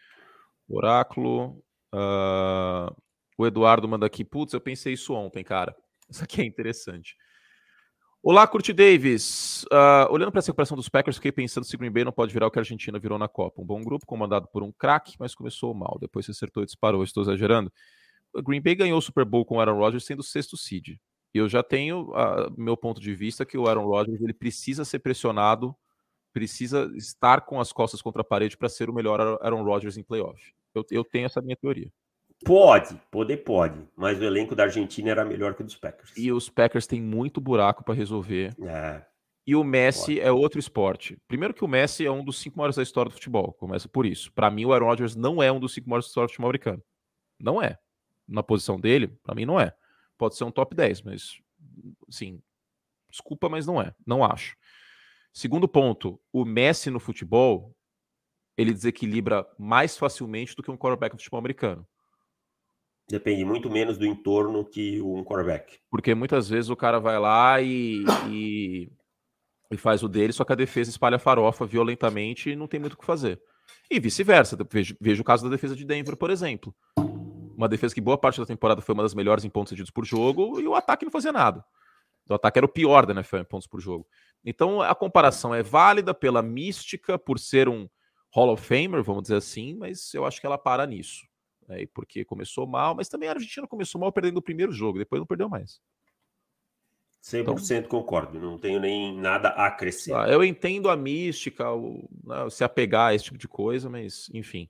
Oráculo. 0.68 1.62
Uh... 1.94 2.96
O 3.40 3.46
Eduardo 3.46 3.88
manda 3.88 4.04
aqui, 4.04 4.22
putz, 4.22 4.52
eu 4.52 4.60
pensei 4.60 4.92
isso 4.92 5.14
ontem, 5.14 5.42
cara. 5.42 5.74
Isso 6.10 6.22
aqui 6.22 6.42
é 6.42 6.44
interessante. 6.44 7.16
Olá, 8.22 8.46
Curti 8.46 8.70
Davis. 8.70 9.64
Uh, 9.72 10.12
olhando 10.12 10.30
para 10.30 10.40
essa 10.40 10.48
recuperação 10.48 10.76
dos 10.76 10.90
Packers, 10.90 11.16
fiquei 11.16 11.32
pensando 11.32 11.64
se 11.64 11.74
Green 11.74 11.90
Bay 11.90 12.04
não 12.04 12.12
pode 12.12 12.34
virar 12.34 12.48
o 12.48 12.50
que 12.50 12.58
a 12.58 12.60
Argentina 12.60 12.98
virou 12.98 13.18
na 13.18 13.28
Copa. 13.28 13.62
Um 13.62 13.64
bom 13.64 13.82
grupo, 13.82 14.04
comandado 14.04 14.46
por 14.48 14.62
um 14.62 14.70
craque, 14.70 15.16
mas 15.18 15.34
começou 15.34 15.72
mal. 15.72 15.96
Depois 15.98 16.26
se 16.26 16.32
acertou 16.32 16.62
e 16.62 16.66
disparou. 16.66 17.02
Estou 17.02 17.22
exagerando. 17.22 17.72
O 18.34 18.42
Green 18.42 18.60
Bay 18.60 18.74
ganhou 18.74 18.98
o 18.98 19.00
Super 19.00 19.24
Bowl 19.24 19.46
com 19.46 19.56
o 19.56 19.60
Aaron 19.60 19.78
Rodgers 19.78 20.04
sendo 20.04 20.20
o 20.20 20.24
sexto 20.24 20.58
seed. 20.58 20.98
E 21.32 21.38
eu 21.38 21.48
já 21.48 21.62
tenho 21.62 22.10
uh, 22.10 22.52
meu 22.58 22.76
ponto 22.76 23.00
de 23.00 23.14
vista 23.14 23.46
que 23.46 23.56
o 23.56 23.66
Aaron 23.66 23.86
Rodgers 23.86 24.20
ele 24.20 24.34
precisa 24.34 24.84
ser 24.84 24.98
pressionado, 24.98 25.74
precisa 26.30 26.92
estar 26.94 27.40
com 27.40 27.58
as 27.58 27.72
costas 27.72 28.02
contra 28.02 28.20
a 28.20 28.24
parede 28.24 28.58
para 28.58 28.68
ser 28.68 28.90
o 28.90 28.92
melhor 28.92 29.18
Aaron 29.40 29.62
Rodgers 29.62 29.96
em 29.96 30.02
playoff. 30.02 30.52
Eu, 30.74 30.84
eu 30.90 31.04
tenho 31.04 31.24
essa 31.24 31.40
minha 31.40 31.56
teoria. 31.56 31.90
Pode, 32.44 32.94
poder 33.10 33.38
pode, 33.38 33.78
mas 33.94 34.18
o 34.18 34.24
elenco 34.24 34.54
da 34.54 34.64
Argentina 34.64 35.10
era 35.10 35.24
melhor 35.24 35.54
que 35.54 35.62
o 35.62 35.64
dos 35.64 35.76
Packers. 35.76 36.12
E 36.16 36.32
os 36.32 36.48
Packers 36.48 36.86
têm 36.86 37.00
muito 37.00 37.40
buraco 37.40 37.84
para 37.84 37.94
resolver. 37.94 38.54
É, 38.62 39.04
e 39.46 39.56
o 39.56 39.64
Messi 39.64 40.14
pode. 40.14 40.20
é 40.20 40.30
outro 40.30 40.60
esporte. 40.60 41.18
Primeiro 41.26 41.52
que 41.52 41.64
o 41.64 41.68
Messi 41.68 42.06
é 42.06 42.10
um 42.10 42.24
dos 42.24 42.38
cinco 42.38 42.58
maiores 42.58 42.76
da 42.76 42.82
história 42.82 43.10
do 43.10 43.14
futebol, 43.14 43.52
começa 43.54 43.88
por 43.88 44.06
isso. 44.06 44.32
Para 44.32 44.50
mim, 44.50 44.64
o 44.64 44.72
Aaron 44.72 44.86
Rodgers 44.86 45.16
não 45.16 45.42
é 45.42 45.50
um 45.50 45.58
dos 45.58 45.74
cinco 45.74 45.88
maiores 45.88 46.06
da 46.06 46.10
história 46.10 46.28
do 46.28 46.30
futebol 46.30 46.48
americano. 46.48 46.82
Não 47.38 47.60
é. 47.60 47.78
Na 48.28 48.42
posição 48.42 48.78
dele, 48.78 49.08
para 49.24 49.34
mim 49.34 49.44
não 49.44 49.58
é. 49.58 49.74
Pode 50.16 50.36
ser 50.36 50.44
um 50.44 50.52
top 50.52 50.74
10, 50.76 51.02
mas, 51.02 51.40
sim, 52.08 52.40
desculpa, 53.10 53.48
mas 53.48 53.66
não 53.66 53.82
é. 53.82 53.94
Não 54.06 54.24
acho. 54.24 54.56
Segundo 55.32 55.66
ponto, 55.66 56.20
o 56.32 56.44
Messi 56.44 56.90
no 56.90 57.00
futebol, 57.00 57.74
ele 58.56 58.72
desequilibra 58.72 59.46
mais 59.58 59.96
facilmente 59.96 60.54
do 60.54 60.62
que 60.62 60.70
um 60.70 60.76
quarterback 60.76 61.14
no 61.14 61.18
futebol 61.18 61.38
americano. 61.38 61.86
Depende 63.10 63.44
muito 63.44 63.68
menos 63.68 63.98
do 63.98 64.06
entorno 64.06 64.64
que 64.64 65.00
um 65.02 65.24
quarterback. 65.24 65.80
Porque 65.90 66.14
muitas 66.14 66.48
vezes 66.48 66.70
o 66.70 66.76
cara 66.76 67.00
vai 67.00 67.18
lá 67.18 67.60
e, 67.60 68.04
e, 68.28 68.88
e, 69.68 69.76
faz 69.76 70.04
o 70.04 70.08
dele, 70.08 70.32
só 70.32 70.44
que 70.44 70.52
a 70.52 70.56
defesa 70.56 70.90
espalha 70.90 71.18
farofa 71.18 71.66
violentamente 71.66 72.50
e 72.50 72.56
não 72.56 72.68
tem 72.68 72.78
muito 72.78 72.92
o 72.92 72.96
que 72.96 73.04
fazer. 73.04 73.42
E 73.90 73.98
vice-versa. 73.98 74.56
Vejo, 74.70 74.96
vejo 75.00 75.22
o 75.22 75.24
caso 75.24 75.42
da 75.42 75.50
defesa 75.50 75.74
de 75.74 75.84
Denver, 75.84 76.16
por 76.16 76.30
exemplo. 76.30 76.72
Uma 77.56 77.68
defesa 77.68 77.92
que 77.92 78.00
boa 78.00 78.16
parte 78.16 78.38
da 78.38 78.46
temporada 78.46 78.80
foi 78.80 78.92
uma 78.92 79.02
das 79.02 79.14
melhores 79.14 79.44
em 79.44 79.50
pontos 79.50 79.70
cedidos 79.70 79.90
por 79.90 80.04
jogo 80.04 80.60
e 80.60 80.68
o 80.68 80.76
ataque 80.76 81.04
não 81.04 81.10
fazia 81.10 81.32
nada. 81.32 81.64
O 82.28 82.34
ataque 82.34 82.60
era 82.60 82.66
o 82.66 82.72
pior 82.72 83.06
da 83.06 83.12
NFL 83.12 83.38
em 83.38 83.44
pontos 83.44 83.66
por 83.66 83.80
jogo. 83.80 84.06
Então 84.44 84.80
a 84.80 84.94
comparação 84.94 85.52
é 85.52 85.64
válida 85.64 86.14
pela 86.14 86.42
mística, 86.42 87.18
por 87.18 87.40
ser 87.40 87.68
um 87.68 87.88
Hall 88.32 88.52
of 88.52 88.64
Famer, 88.64 89.02
vamos 89.02 89.22
dizer 89.22 89.34
assim, 89.34 89.74
mas 89.74 90.14
eu 90.14 90.24
acho 90.24 90.40
que 90.40 90.46
ela 90.46 90.56
para 90.56 90.86
nisso 90.86 91.29
né, 91.70 91.86
porque 91.94 92.24
começou 92.24 92.66
mal, 92.66 92.94
mas 92.94 93.08
também 93.08 93.28
a 93.28 93.32
Argentina 93.32 93.66
começou 93.66 94.00
mal 94.00 94.12
perdendo 94.12 94.38
o 94.38 94.42
primeiro 94.42 94.72
jogo, 94.72 94.98
depois 94.98 95.20
não 95.20 95.26
perdeu 95.26 95.48
mais. 95.48 95.80
100% 97.22 97.78
então, 97.78 97.88
concordo, 97.88 98.40
não 98.40 98.58
tenho 98.58 98.80
nem 98.80 99.16
nada 99.16 99.50
a 99.50 99.70
crescer. 99.70 100.12
Ah, 100.14 100.26
eu 100.28 100.42
entendo 100.42 100.88
a 100.88 100.96
mística, 100.96 101.70
o, 101.70 102.08
né, 102.24 102.50
se 102.50 102.64
apegar 102.64 103.08
a 103.08 103.14
esse 103.14 103.24
tipo 103.24 103.38
de 103.38 103.46
coisa, 103.46 103.88
mas 103.88 104.28
enfim, 104.34 104.68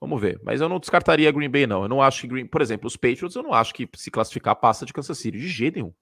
vamos 0.00 0.20
ver. 0.20 0.40
Mas 0.42 0.60
eu 0.60 0.68
não 0.68 0.78
descartaria 0.78 1.30
Green 1.32 1.50
Bay, 1.50 1.66
não. 1.66 1.82
Eu 1.82 1.88
não 1.88 2.00
acho 2.00 2.22
que 2.22 2.28
Green, 2.28 2.46
por 2.46 2.62
exemplo, 2.62 2.86
os 2.86 2.96
Patriots, 2.96 3.34
eu 3.34 3.42
não 3.42 3.52
acho 3.52 3.74
que 3.74 3.88
se 3.96 4.10
classificar 4.10 4.56
passa 4.56 4.86
de 4.86 4.92
Kansas 4.92 5.18
City 5.18 5.36
de 5.36 5.48
jeito 5.48 5.74
nenhum. 5.76 5.92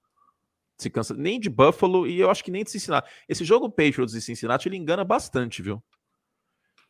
Se 0.76 0.88
cansa, 0.88 1.14
nem 1.14 1.40
de 1.40 1.50
Buffalo 1.50 2.06
e 2.06 2.20
eu 2.20 2.30
acho 2.30 2.44
que 2.44 2.52
nem 2.52 2.62
de 2.62 2.70
Cincinnati. 2.70 3.10
Esse 3.28 3.44
jogo 3.44 3.68
Patriots 3.68 4.14
e 4.14 4.20
Cincinnati 4.20 4.68
ele 4.68 4.76
engana 4.76 5.04
bastante, 5.04 5.60
viu? 5.62 5.82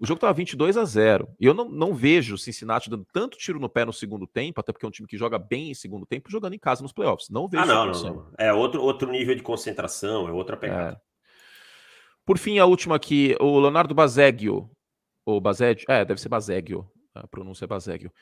O 0.00 0.06
jogo 0.06 0.18
estava 0.18 0.32
22 0.32 0.76
a 0.76 0.84
0. 0.84 1.28
E 1.40 1.46
eu 1.46 1.52
não, 1.52 1.68
não 1.68 1.92
vejo 1.92 2.34
o 2.34 2.38
Cincinnati 2.38 2.88
dando 2.88 3.04
tanto 3.12 3.36
tiro 3.36 3.58
no 3.58 3.68
pé 3.68 3.84
no 3.84 3.92
segundo 3.92 4.26
tempo, 4.26 4.60
até 4.60 4.72
porque 4.72 4.86
é 4.86 4.88
um 4.88 4.92
time 4.92 5.08
que 5.08 5.18
joga 5.18 5.38
bem 5.38 5.70
em 5.70 5.74
segundo 5.74 6.06
tempo, 6.06 6.30
jogando 6.30 6.54
em 6.54 6.58
casa 6.58 6.82
nos 6.82 6.92
playoffs. 6.92 7.28
Não 7.30 7.48
vejo 7.48 7.64
ah, 7.64 7.66
não, 7.66 7.86
não, 7.86 8.14
não, 8.14 8.32
É 8.38 8.52
outro, 8.52 8.80
outro 8.80 9.10
nível 9.10 9.34
de 9.34 9.42
concentração, 9.42 10.28
é 10.28 10.32
outra 10.32 10.56
pegada. 10.56 10.92
É. 10.92 11.08
Por 12.24 12.38
fim, 12.38 12.58
a 12.58 12.66
última 12.66 12.94
aqui, 12.94 13.34
o 13.40 13.58
Leonardo 13.58 13.94
Bazeggio. 13.94 14.70
Ou 15.26 15.40
Bazeggio? 15.40 15.84
É, 15.88 16.04
deve 16.04 16.20
ser 16.20 16.28
Bazeggio. 16.28 16.88
A 17.14 17.26
pronúncia 17.26 17.64
é 17.64 17.68
Bazeggio. 17.68 18.12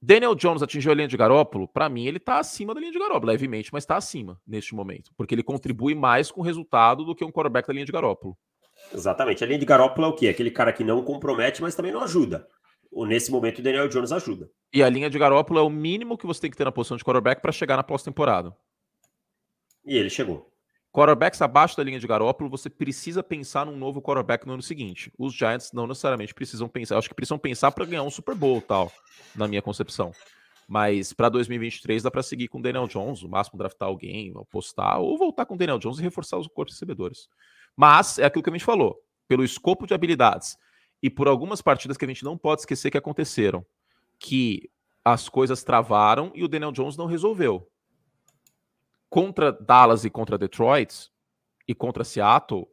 Daniel 0.00 0.34
Jones 0.34 0.62
atingiu 0.62 0.92
a 0.92 0.94
linha 0.94 1.08
de 1.08 1.16
Garópolo? 1.16 1.68
Para 1.68 1.88
mim, 1.88 2.06
ele 2.06 2.18
está 2.18 2.38
acima 2.38 2.72
da 2.72 2.80
linha 2.80 2.92
de 2.92 2.98
Garópolo, 2.98 3.26
levemente, 3.26 3.70
mas 3.72 3.82
está 3.82 3.96
acima 3.96 4.40
neste 4.46 4.74
momento, 4.74 5.10
porque 5.16 5.34
ele 5.34 5.42
contribui 5.42 5.94
mais 5.94 6.30
com 6.30 6.40
o 6.40 6.44
resultado 6.44 7.04
do 7.04 7.14
que 7.14 7.24
um 7.24 7.32
quarterback 7.32 7.66
da 7.66 7.74
linha 7.74 7.84
de 7.84 7.92
Garópolo. 7.92 8.38
Exatamente. 8.92 9.42
A 9.44 9.46
linha 9.46 9.58
de 9.58 9.66
Garoppolo 9.66 10.06
é 10.06 10.10
o 10.10 10.14
quê? 10.14 10.28
Aquele 10.28 10.50
cara 10.50 10.72
que 10.72 10.84
não 10.84 11.02
compromete, 11.02 11.62
mas 11.62 11.74
também 11.74 11.92
não 11.92 12.02
ajuda. 12.02 12.46
Nesse 12.92 13.30
momento, 13.30 13.58
o 13.58 13.62
Daniel 13.62 13.88
Jones 13.88 14.12
ajuda. 14.12 14.50
E 14.72 14.82
a 14.82 14.88
linha 14.88 15.10
de 15.10 15.18
Garoppolo 15.18 15.60
é 15.60 15.62
o 15.62 15.70
mínimo 15.70 16.16
que 16.16 16.26
você 16.26 16.40
tem 16.40 16.50
que 16.50 16.56
ter 16.56 16.64
na 16.64 16.72
posição 16.72 16.96
de 16.96 17.04
quarterback 17.04 17.40
para 17.40 17.52
chegar 17.52 17.76
na 17.76 17.82
pós-temporada. 17.82 18.54
E 19.84 19.96
ele 19.96 20.10
chegou. 20.10 20.50
Quarterbacks 20.92 21.40
abaixo 21.42 21.76
da 21.76 21.84
linha 21.84 22.00
de 22.00 22.06
Garoppolo, 22.06 22.48
você 22.48 22.70
precisa 22.70 23.22
pensar 23.22 23.66
num 23.66 23.76
novo 23.76 24.00
quarterback 24.00 24.46
no 24.46 24.54
ano 24.54 24.62
seguinte. 24.62 25.12
Os 25.18 25.34
Giants 25.34 25.70
não 25.72 25.86
necessariamente 25.86 26.34
precisam 26.34 26.68
pensar. 26.68 26.96
Acho 26.96 27.08
que 27.08 27.14
precisam 27.14 27.38
pensar 27.38 27.70
para 27.72 27.84
ganhar 27.84 28.02
um 28.02 28.10
Super 28.10 28.34
Bowl, 28.34 28.60
tal, 28.60 28.90
na 29.36 29.46
minha 29.46 29.62
concepção. 29.62 30.12
Mas 30.66 31.12
para 31.12 31.28
2023 31.28 32.02
dá 32.02 32.10
para 32.10 32.22
seguir 32.22 32.48
com 32.48 32.58
o 32.58 32.62
Daniel 32.62 32.86
Jones, 32.86 33.22
o 33.22 33.28
máximo 33.28 33.58
draftar 33.58 33.88
alguém, 33.88 34.32
apostar, 34.36 35.00
ou 35.00 35.16
voltar 35.16 35.46
com 35.46 35.54
o 35.54 35.58
Daniel 35.58 35.78
Jones 35.78 35.98
e 35.98 36.02
reforçar 36.02 36.38
os 36.38 36.46
corpos 36.46 36.74
recebedores. 36.74 37.28
Mas 37.78 38.18
é 38.18 38.24
aquilo 38.24 38.42
que 38.42 38.50
a 38.50 38.52
gente 38.52 38.64
falou, 38.64 39.00
pelo 39.28 39.44
escopo 39.44 39.86
de 39.86 39.94
habilidades 39.94 40.56
e 41.00 41.08
por 41.08 41.28
algumas 41.28 41.62
partidas 41.62 41.96
que 41.96 42.04
a 42.04 42.08
gente 42.08 42.24
não 42.24 42.36
pode 42.36 42.62
esquecer 42.62 42.90
que 42.90 42.98
aconteceram, 42.98 43.64
que 44.18 44.68
as 45.04 45.28
coisas 45.28 45.62
travaram 45.62 46.32
e 46.34 46.42
o 46.42 46.48
Daniel 46.48 46.72
Jones 46.72 46.96
não 46.96 47.06
resolveu. 47.06 47.70
Contra 49.08 49.52
Dallas 49.52 50.04
e 50.04 50.10
contra 50.10 50.36
Detroit 50.36 51.08
e 51.68 51.72
contra 51.72 52.02
Seattle, 52.02 52.66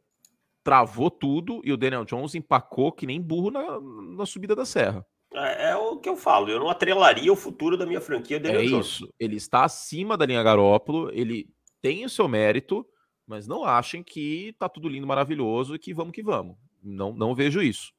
travou 0.64 1.08
tudo 1.08 1.60
e 1.64 1.72
o 1.72 1.76
Daniel 1.76 2.04
Jones 2.04 2.34
empacou 2.34 2.90
que 2.90 3.06
nem 3.06 3.22
burro 3.22 3.52
na, 3.52 3.80
na 4.16 4.26
subida 4.26 4.56
da 4.56 4.64
serra. 4.64 5.06
É, 5.32 5.70
é, 5.70 5.76
o 5.76 5.98
que 5.98 6.08
eu 6.08 6.16
falo, 6.16 6.50
eu 6.50 6.58
não 6.58 6.68
atrelaria 6.68 7.32
o 7.32 7.36
futuro 7.36 7.78
da 7.78 7.86
minha 7.86 8.00
franquia 8.00 8.40
Daniel 8.40 8.62
é 8.62 8.66
Jones. 8.66 8.86
isso, 8.86 9.14
ele 9.20 9.36
está 9.36 9.62
acima 9.62 10.16
da 10.16 10.26
linha 10.26 10.42
Garópolo, 10.42 11.12
ele 11.12 11.48
tem 11.80 12.04
o 12.04 12.10
seu 12.10 12.26
mérito, 12.26 12.84
mas 13.26 13.46
não 13.46 13.64
achem 13.64 14.02
que 14.02 14.54
tá 14.58 14.68
tudo 14.68 14.88
lindo, 14.88 15.06
maravilhoso 15.06 15.74
e 15.74 15.78
que 15.78 15.92
vamos 15.92 16.12
que 16.12 16.22
vamos. 16.22 16.56
Não, 16.82 17.12
não 17.12 17.34
vejo 17.34 17.60
isso, 17.60 17.92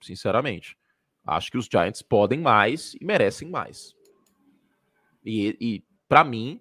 sinceramente. 0.00 0.76
Acho 1.26 1.50
que 1.50 1.58
os 1.58 1.66
Giants 1.66 2.02
podem 2.02 2.40
mais 2.40 2.94
e 3.00 3.04
merecem 3.04 3.48
mais. 3.48 3.94
E, 5.24 5.56
e 5.58 5.84
para 6.06 6.22
mim, 6.22 6.60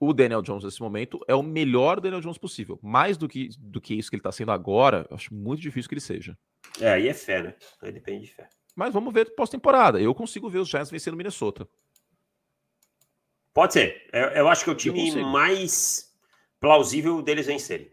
o 0.00 0.12
Daniel 0.12 0.42
Jones 0.42 0.64
nesse 0.64 0.80
momento 0.80 1.20
é 1.28 1.34
o 1.34 1.42
melhor 1.42 2.00
Daniel 2.00 2.20
Jones 2.20 2.38
possível. 2.38 2.78
Mais 2.82 3.16
do 3.16 3.28
que, 3.28 3.50
do 3.58 3.80
que 3.80 3.94
isso 3.94 4.10
que 4.10 4.16
ele 4.16 4.20
está 4.20 4.32
sendo 4.32 4.50
agora, 4.50 5.06
acho 5.10 5.32
muito 5.32 5.60
difícil 5.60 5.88
que 5.88 5.94
ele 5.94 6.00
seja. 6.00 6.36
É, 6.80 6.92
aí 6.92 7.08
é 7.08 7.14
fé, 7.14 7.42
né? 7.42 7.54
Aí 7.80 7.92
depende 7.92 8.26
de 8.26 8.32
fé. 8.32 8.48
Mas 8.74 8.92
vamos 8.92 9.12
ver 9.12 9.34
pós-temporada. 9.34 10.00
Eu 10.00 10.14
consigo 10.14 10.50
ver 10.50 10.58
os 10.58 10.68
Giants 10.68 10.90
vencendo 10.90 11.16
Minnesota. 11.16 11.68
Pode 13.54 13.72
ser. 13.72 14.08
Eu, 14.12 14.28
eu 14.28 14.48
acho 14.48 14.64
que 14.64 14.70
é 14.70 14.72
o 14.72 14.76
time 14.76 15.22
mais 15.22 16.07
plausível 16.60 17.22
deles 17.22 17.46
vencerem. 17.46 17.90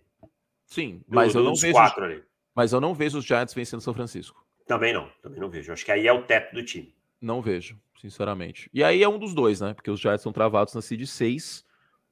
Sim, 0.65 1.01
mas 1.07 1.33
do, 1.33 1.39
eu 1.39 1.43
não 1.43 1.55
vejo. 1.55 1.77
Ali. 1.77 2.23
Mas 2.53 2.73
eu 2.73 2.81
não 2.81 2.93
vejo 2.93 3.17
os 3.19 3.25
Giants 3.25 3.53
vencendo 3.53 3.81
São 3.81 3.93
Francisco. 3.93 4.45
Também 4.65 4.93
não, 4.93 5.09
também 5.21 5.39
não 5.39 5.49
vejo. 5.49 5.71
Acho 5.71 5.85
que 5.85 5.91
aí 5.91 6.07
é 6.07 6.13
o 6.13 6.23
teto 6.23 6.53
do 6.53 6.63
time. 6.63 6.93
Não 7.21 7.41
vejo, 7.41 7.79
sinceramente. 7.99 8.69
E 8.73 8.83
aí 8.83 9.03
é 9.03 9.09
um 9.09 9.19
dos 9.19 9.33
dois, 9.33 9.61
né? 9.61 9.73
Porque 9.73 9.91
os 9.91 9.99
Giants 9.99 10.21
estão 10.21 10.33
travados 10.33 10.73
na 10.73 10.81
seed 10.81 11.05
6. 11.05 11.63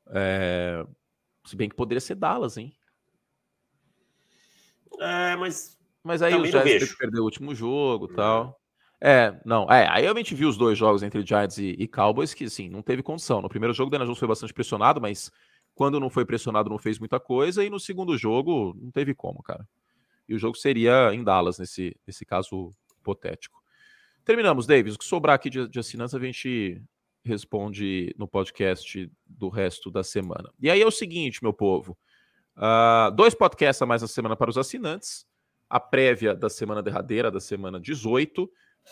É... 0.07 0.85
Se 1.45 1.55
bem 1.55 1.67
que 1.67 1.75
poderia 1.75 2.01
ser 2.01 2.15
Dallas, 2.15 2.57
hein? 2.57 2.75
É, 4.99 5.35
mas. 5.35 5.77
Mas 6.03 6.21
aí 6.21 6.35
os 6.35 6.49
Giants 6.49 6.95
perder 6.95 7.19
o 7.19 7.23
último 7.23 7.55
jogo 7.55 8.09
e 8.11 8.15
tal. 8.15 8.59
É, 9.01 9.37
não. 9.43 9.69
É, 9.69 9.87
aí 9.89 10.07
a 10.07 10.13
gente 10.13 10.35
viu 10.35 10.47
os 10.47 10.57
dois 10.57 10.77
jogos 10.77 11.03
entre 11.03 11.25
Giants 11.25 11.57
e, 11.57 11.75
e 11.77 11.87
Cowboys 11.87 12.33
que, 12.33 12.45
assim, 12.45 12.69
não 12.69 12.81
teve 12.81 13.03
condição. 13.03 13.41
No 13.41 13.49
primeiro 13.49 13.73
jogo, 13.73 13.87
o 13.87 13.91
Daniel 13.91 14.07
Jones 14.07 14.19
foi 14.19 14.27
bastante 14.27 14.53
pressionado, 14.53 15.01
mas 15.01 15.31
quando 15.73 15.99
não 15.99 16.09
foi 16.09 16.25
pressionado, 16.25 16.69
não 16.69 16.77
fez 16.77 16.99
muita 16.99 17.19
coisa. 17.19 17.63
E 17.63 17.69
no 17.69 17.79
segundo 17.79 18.17
jogo, 18.17 18.75
não 18.79 18.91
teve 18.91 19.13
como, 19.13 19.41
cara 19.41 19.67
e 20.27 20.33
o 20.33 20.39
jogo 20.39 20.57
seria 20.57 21.13
em 21.13 21.23
Dallas, 21.23 21.59
nesse, 21.59 21.95
nesse 22.07 22.25
caso 22.25 22.71
hipotético. 22.99 23.61
Terminamos, 24.23 24.65
Davis. 24.65 24.95
O 24.95 24.99
que 24.99 25.05
sobrar 25.05 25.35
aqui 25.35 25.49
de, 25.49 25.67
de 25.67 25.79
assinantes 25.79 26.15
a 26.15 26.19
gente 26.19 26.81
responde 27.23 28.13
no 28.17 28.27
podcast 28.27 29.11
do 29.25 29.49
resto 29.49 29.91
da 29.91 30.03
semana. 30.03 30.49
E 30.59 30.69
aí 30.69 30.81
é 30.81 30.85
o 30.85 30.91
seguinte, 30.91 31.43
meu 31.43 31.53
povo: 31.53 31.97
uh, 32.57 33.11
dois 33.11 33.33
podcasts 33.33 33.81
a 33.81 33.85
mais 33.85 34.01
na 34.01 34.07
semana 34.07 34.35
para 34.35 34.49
os 34.49 34.57
assinantes, 34.57 35.25
a 35.69 35.79
prévia 35.79 36.33
da 36.33 36.49
semana 36.49 36.81
derradeira, 36.81 37.29
da 37.29 37.39
semana 37.39 37.79
18, 37.79 38.49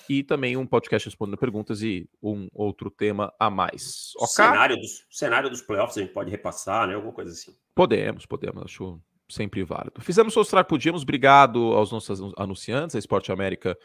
e 0.09 0.23
também 0.23 0.57
um 0.57 0.65
podcast 0.65 1.07
respondendo 1.07 1.37
perguntas 1.37 1.81
e 1.81 2.09
um 2.21 2.47
outro 2.53 2.89
tema 2.89 3.33
a 3.39 3.49
mais. 3.49 4.11
Okay? 4.15 4.27
Cenário, 4.27 4.77
dos, 4.77 5.05
cenário 5.09 5.49
dos 5.49 5.61
playoffs 5.61 5.97
a 5.97 6.01
gente 6.01 6.13
pode 6.13 6.31
repassar, 6.31 6.87
né? 6.87 6.95
Alguma 6.95 7.13
coisa 7.13 7.31
assim. 7.31 7.55
Podemos, 7.75 8.25
podemos. 8.25 8.63
Acho 8.63 9.01
sempre 9.29 9.63
válido. 9.63 10.01
Fizemos 10.01 10.35
mostrar 10.35 10.63
que 10.63 10.69
podíamos. 10.69 11.03
Obrigado 11.03 11.73
aos 11.73 11.91
nossos 11.91 12.33
anunciantes, 12.37 12.95
a 12.95 12.99
Esporte 12.99 13.31
América 13.31 13.77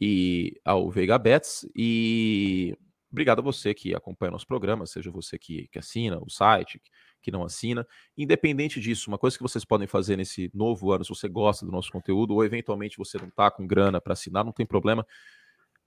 e 0.00 0.60
ao 0.64 0.90
Veiga 0.90 1.18
Bets. 1.18 1.68
E 1.74 2.76
obrigado 3.10 3.40
a 3.40 3.42
você 3.42 3.74
que 3.74 3.94
acompanha 3.94 4.32
nosso 4.32 4.46
programa, 4.46 4.86
seja 4.86 5.10
você 5.10 5.38
que, 5.38 5.68
que 5.68 5.78
assina 5.78 6.18
o 6.20 6.30
site, 6.30 6.80
que 7.22 7.30
não 7.30 7.44
assina. 7.44 7.86
Independente 8.16 8.80
disso, 8.80 9.10
uma 9.10 9.18
coisa 9.18 9.36
que 9.36 9.42
vocês 9.42 9.64
podem 9.64 9.86
fazer 9.86 10.16
nesse 10.16 10.50
novo 10.52 10.92
ano, 10.92 11.04
se 11.04 11.10
você 11.10 11.28
gosta 11.28 11.64
do 11.64 11.72
nosso 11.72 11.90
conteúdo, 11.90 12.34
ou 12.34 12.44
eventualmente 12.44 12.98
você 12.98 13.18
não 13.18 13.28
está 13.28 13.50
com 13.50 13.66
grana 13.66 14.00
para 14.00 14.12
assinar, 14.12 14.44
não 14.44 14.52
tem 14.52 14.66
problema. 14.66 15.06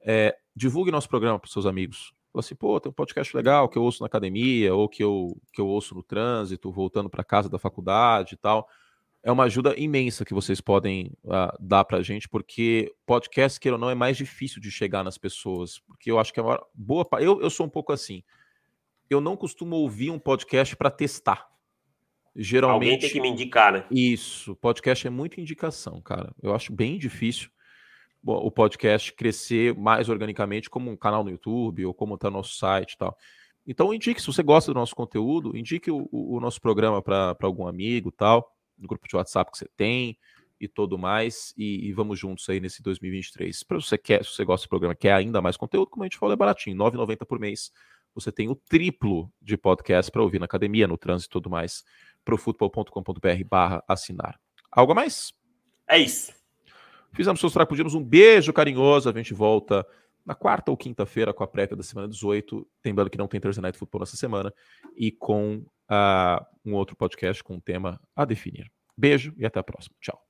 É, 0.01 0.35
divulgue 0.55 0.91
nosso 0.91 1.09
programa 1.09 1.39
para 1.39 1.49
seus 1.49 1.65
amigos. 1.65 2.13
Fala 2.31 2.41
assim, 2.41 2.55
pô, 2.55 2.79
tem 2.79 2.89
um 2.89 2.93
podcast 2.93 3.35
legal 3.35 3.67
que 3.67 3.77
eu 3.77 3.83
ouço 3.83 4.01
na 4.01 4.07
academia, 4.07 4.73
ou 4.73 4.87
que 4.87 5.03
eu, 5.03 5.35
que 5.53 5.61
eu 5.61 5.67
ouço 5.67 5.95
no 5.95 6.03
trânsito, 6.03 6.71
voltando 6.71 7.09
para 7.09 7.23
casa 7.23 7.49
da 7.49 7.57
faculdade 7.57 8.35
e 8.35 8.37
tal 8.37 8.67
é 9.27 9.31
uma 9.31 9.43
ajuda 9.43 9.77
imensa 9.77 10.23
que 10.23 10.33
vocês 10.33 10.61
podem 10.61 11.11
uh, 11.25 11.51
dar 11.59 11.83
para 11.83 11.97
a 11.97 12.01
gente, 12.01 12.29
porque 12.29 12.93
podcast, 13.05 13.59
queira 13.59 13.75
ou 13.75 13.79
não, 13.79 13.89
é 13.89 13.95
mais 13.95 14.15
difícil 14.15 14.61
de 14.61 14.71
chegar 14.71 15.03
nas 15.03 15.17
pessoas, 15.17 15.79
porque 15.79 16.09
eu 16.09 16.17
acho 16.17 16.33
que 16.33 16.39
é 16.39 16.43
uma 16.43 16.65
boa. 16.73 17.05
Eu, 17.19 17.41
eu 17.41 17.49
sou 17.49 17.65
um 17.65 17.69
pouco 17.69 17.91
assim. 17.91 18.23
Eu 19.09 19.19
não 19.19 19.35
costumo 19.35 19.75
ouvir 19.75 20.11
um 20.11 20.17
podcast 20.17 20.77
para 20.77 20.89
testar. 20.89 21.45
Geralmente. 22.33 22.91
Alguém 22.91 22.99
tem 22.99 23.09
que 23.09 23.19
me 23.19 23.27
indicar, 23.27 23.73
né? 23.73 23.85
Isso. 23.91 24.55
Podcast 24.55 25.05
é 25.05 25.09
muita 25.09 25.41
indicação, 25.41 26.01
cara. 26.01 26.33
Eu 26.41 26.55
acho 26.55 26.71
bem 26.71 26.97
difícil 26.97 27.49
o 28.33 28.51
podcast 28.51 29.13
crescer 29.13 29.75
mais 29.75 30.09
organicamente 30.09 30.69
como 30.69 30.91
um 30.91 30.97
canal 30.97 31.23
no 31.23 31.29
YouTube 31.29 31.85
ou 31.85 31.93
como 31.93 32.15
está 32.15 32.29
no 32.29 32.37
nosso 32.37 32.55
site 32.55 32.93
e 32.93 32.97
tal. 32.97 33.17
Então 33.65 33.93
indique, 33.93 34.21
se 34.21 34.27
você 34.27 34.41
gosta 34.41 34.71
do 34.71 34.79
nosso 34.79 34.95
conteúdo, 34.95 35.55
indique 35.57 35.91
o, 35.91 36.07
o 36.11 36.39
nosso 36.39 36.61
programa 36.61 37.01
para 37.01 37.35
algum 37.41 37.67
amigo 37.67 38.11
tal 38.11 38.53
no 38.77 38.87
grupo 38.87 39.07
de 39.07 39.15
WhatsApp 39.15 39.51
que 39.51 39.57
você 39.57 39.67
tem 39.75 40.17
e 40.59 40.67
tudo 40.67 40.97
mais. 40.97 41.53
E, 41.57 41.87
e 41.87 41.93
vamos 41.93 42.19
juntos 42.19 42.47
aí 42.49 42.59
nesse 42.59 42.81
2023. 42.81 43.63
Para 43.63 43.79
você 43.79 43.97
quer, 43.97 44.23
se 44.23 44.33
você 44.33 44.45
gosta 44.45 44.67
do 44.67 44.69
programa, 44.69 44.95
quer 44.95 45.13
ainda 45.13 45.41
mais 45.41 45.57
conteúdo, 45.57 45.89
como 45.89 46.03
a 46.03 46.05
gente 46.05 46.17
falou, 46.17 46.33
é 46.33 46.37
baratinho, 46.37 46.77
R$ 46.77 46.91
9,90 46.91 47.25
por 47.25 47.39
mês. 47.39 47.71
Você 48.13 48.31
tem 48.31 48.49
o 48.49 48.55
triplo 48.55 49.31
de 49.41 49.57
podcast 49.57 50.11
para 50.11 50.23
ouvir 50.23 50.39
na 50.39 50.45
academia, 50.45 50.87
no 50.87 50.97
trânsito 50.97 51.31
e 51.31 51.33
tudo 51.33 51.49
mais. 51.49 51.83
profutbol.com.br 52.25 53.43
barra 53.49 53.83
assinar. 53.87 54.39
Algo 54.71 54.91
a 54.93 54.95
mais? 54.95 55.33
É 55.87 55.99
isso. 55.99 56.36
Fizemos 57.13 57.39
seus 57.39 57.53
trapudimos. 57.53 57.93
Um 57.93 58.03
beijo 58.03 58.53
carinhoso. 58.53 59.09
A 59.09 59.13
gente 59.13 59.33
volta 59.33 59.85
na 60.25 60.35
quarta 60.35 60.71
ou 60.71 60.77
quinta-feira 60.77 61.33
com 61.33 61.43
a 61.43 61.47
prévia 61.47 61.75
da 61.75 61.83
semana 61.83 62.07
18. 62.07 62.67
Lembrando 62.85 63.09
que 63.09 63.17
não 63.17 63.27
tem 63.27 63.39
Thursday 63.39 63.61
Night 63.61 63.77
Football 63.77 64.01
nessa 64.01 64.17
semana. 64.17 64.53
E 64.95 65.11
com 65.11 65.65
uh, 65.89 66.45
um 66.65 66.73
outro 66.73 66.95
podcast 66.95 67.43
com 67.43 67.55
um 67.55 67.59
tema 67.59 67.99
a 68.15 68.25
definir. 68.25 68.71
Beijo 68.95 69.33
e 69.37 69.45
até 69.45 69.59
a 69.59 69.63
próxima. 69.63 69.95
Tchau. 70.01 70.26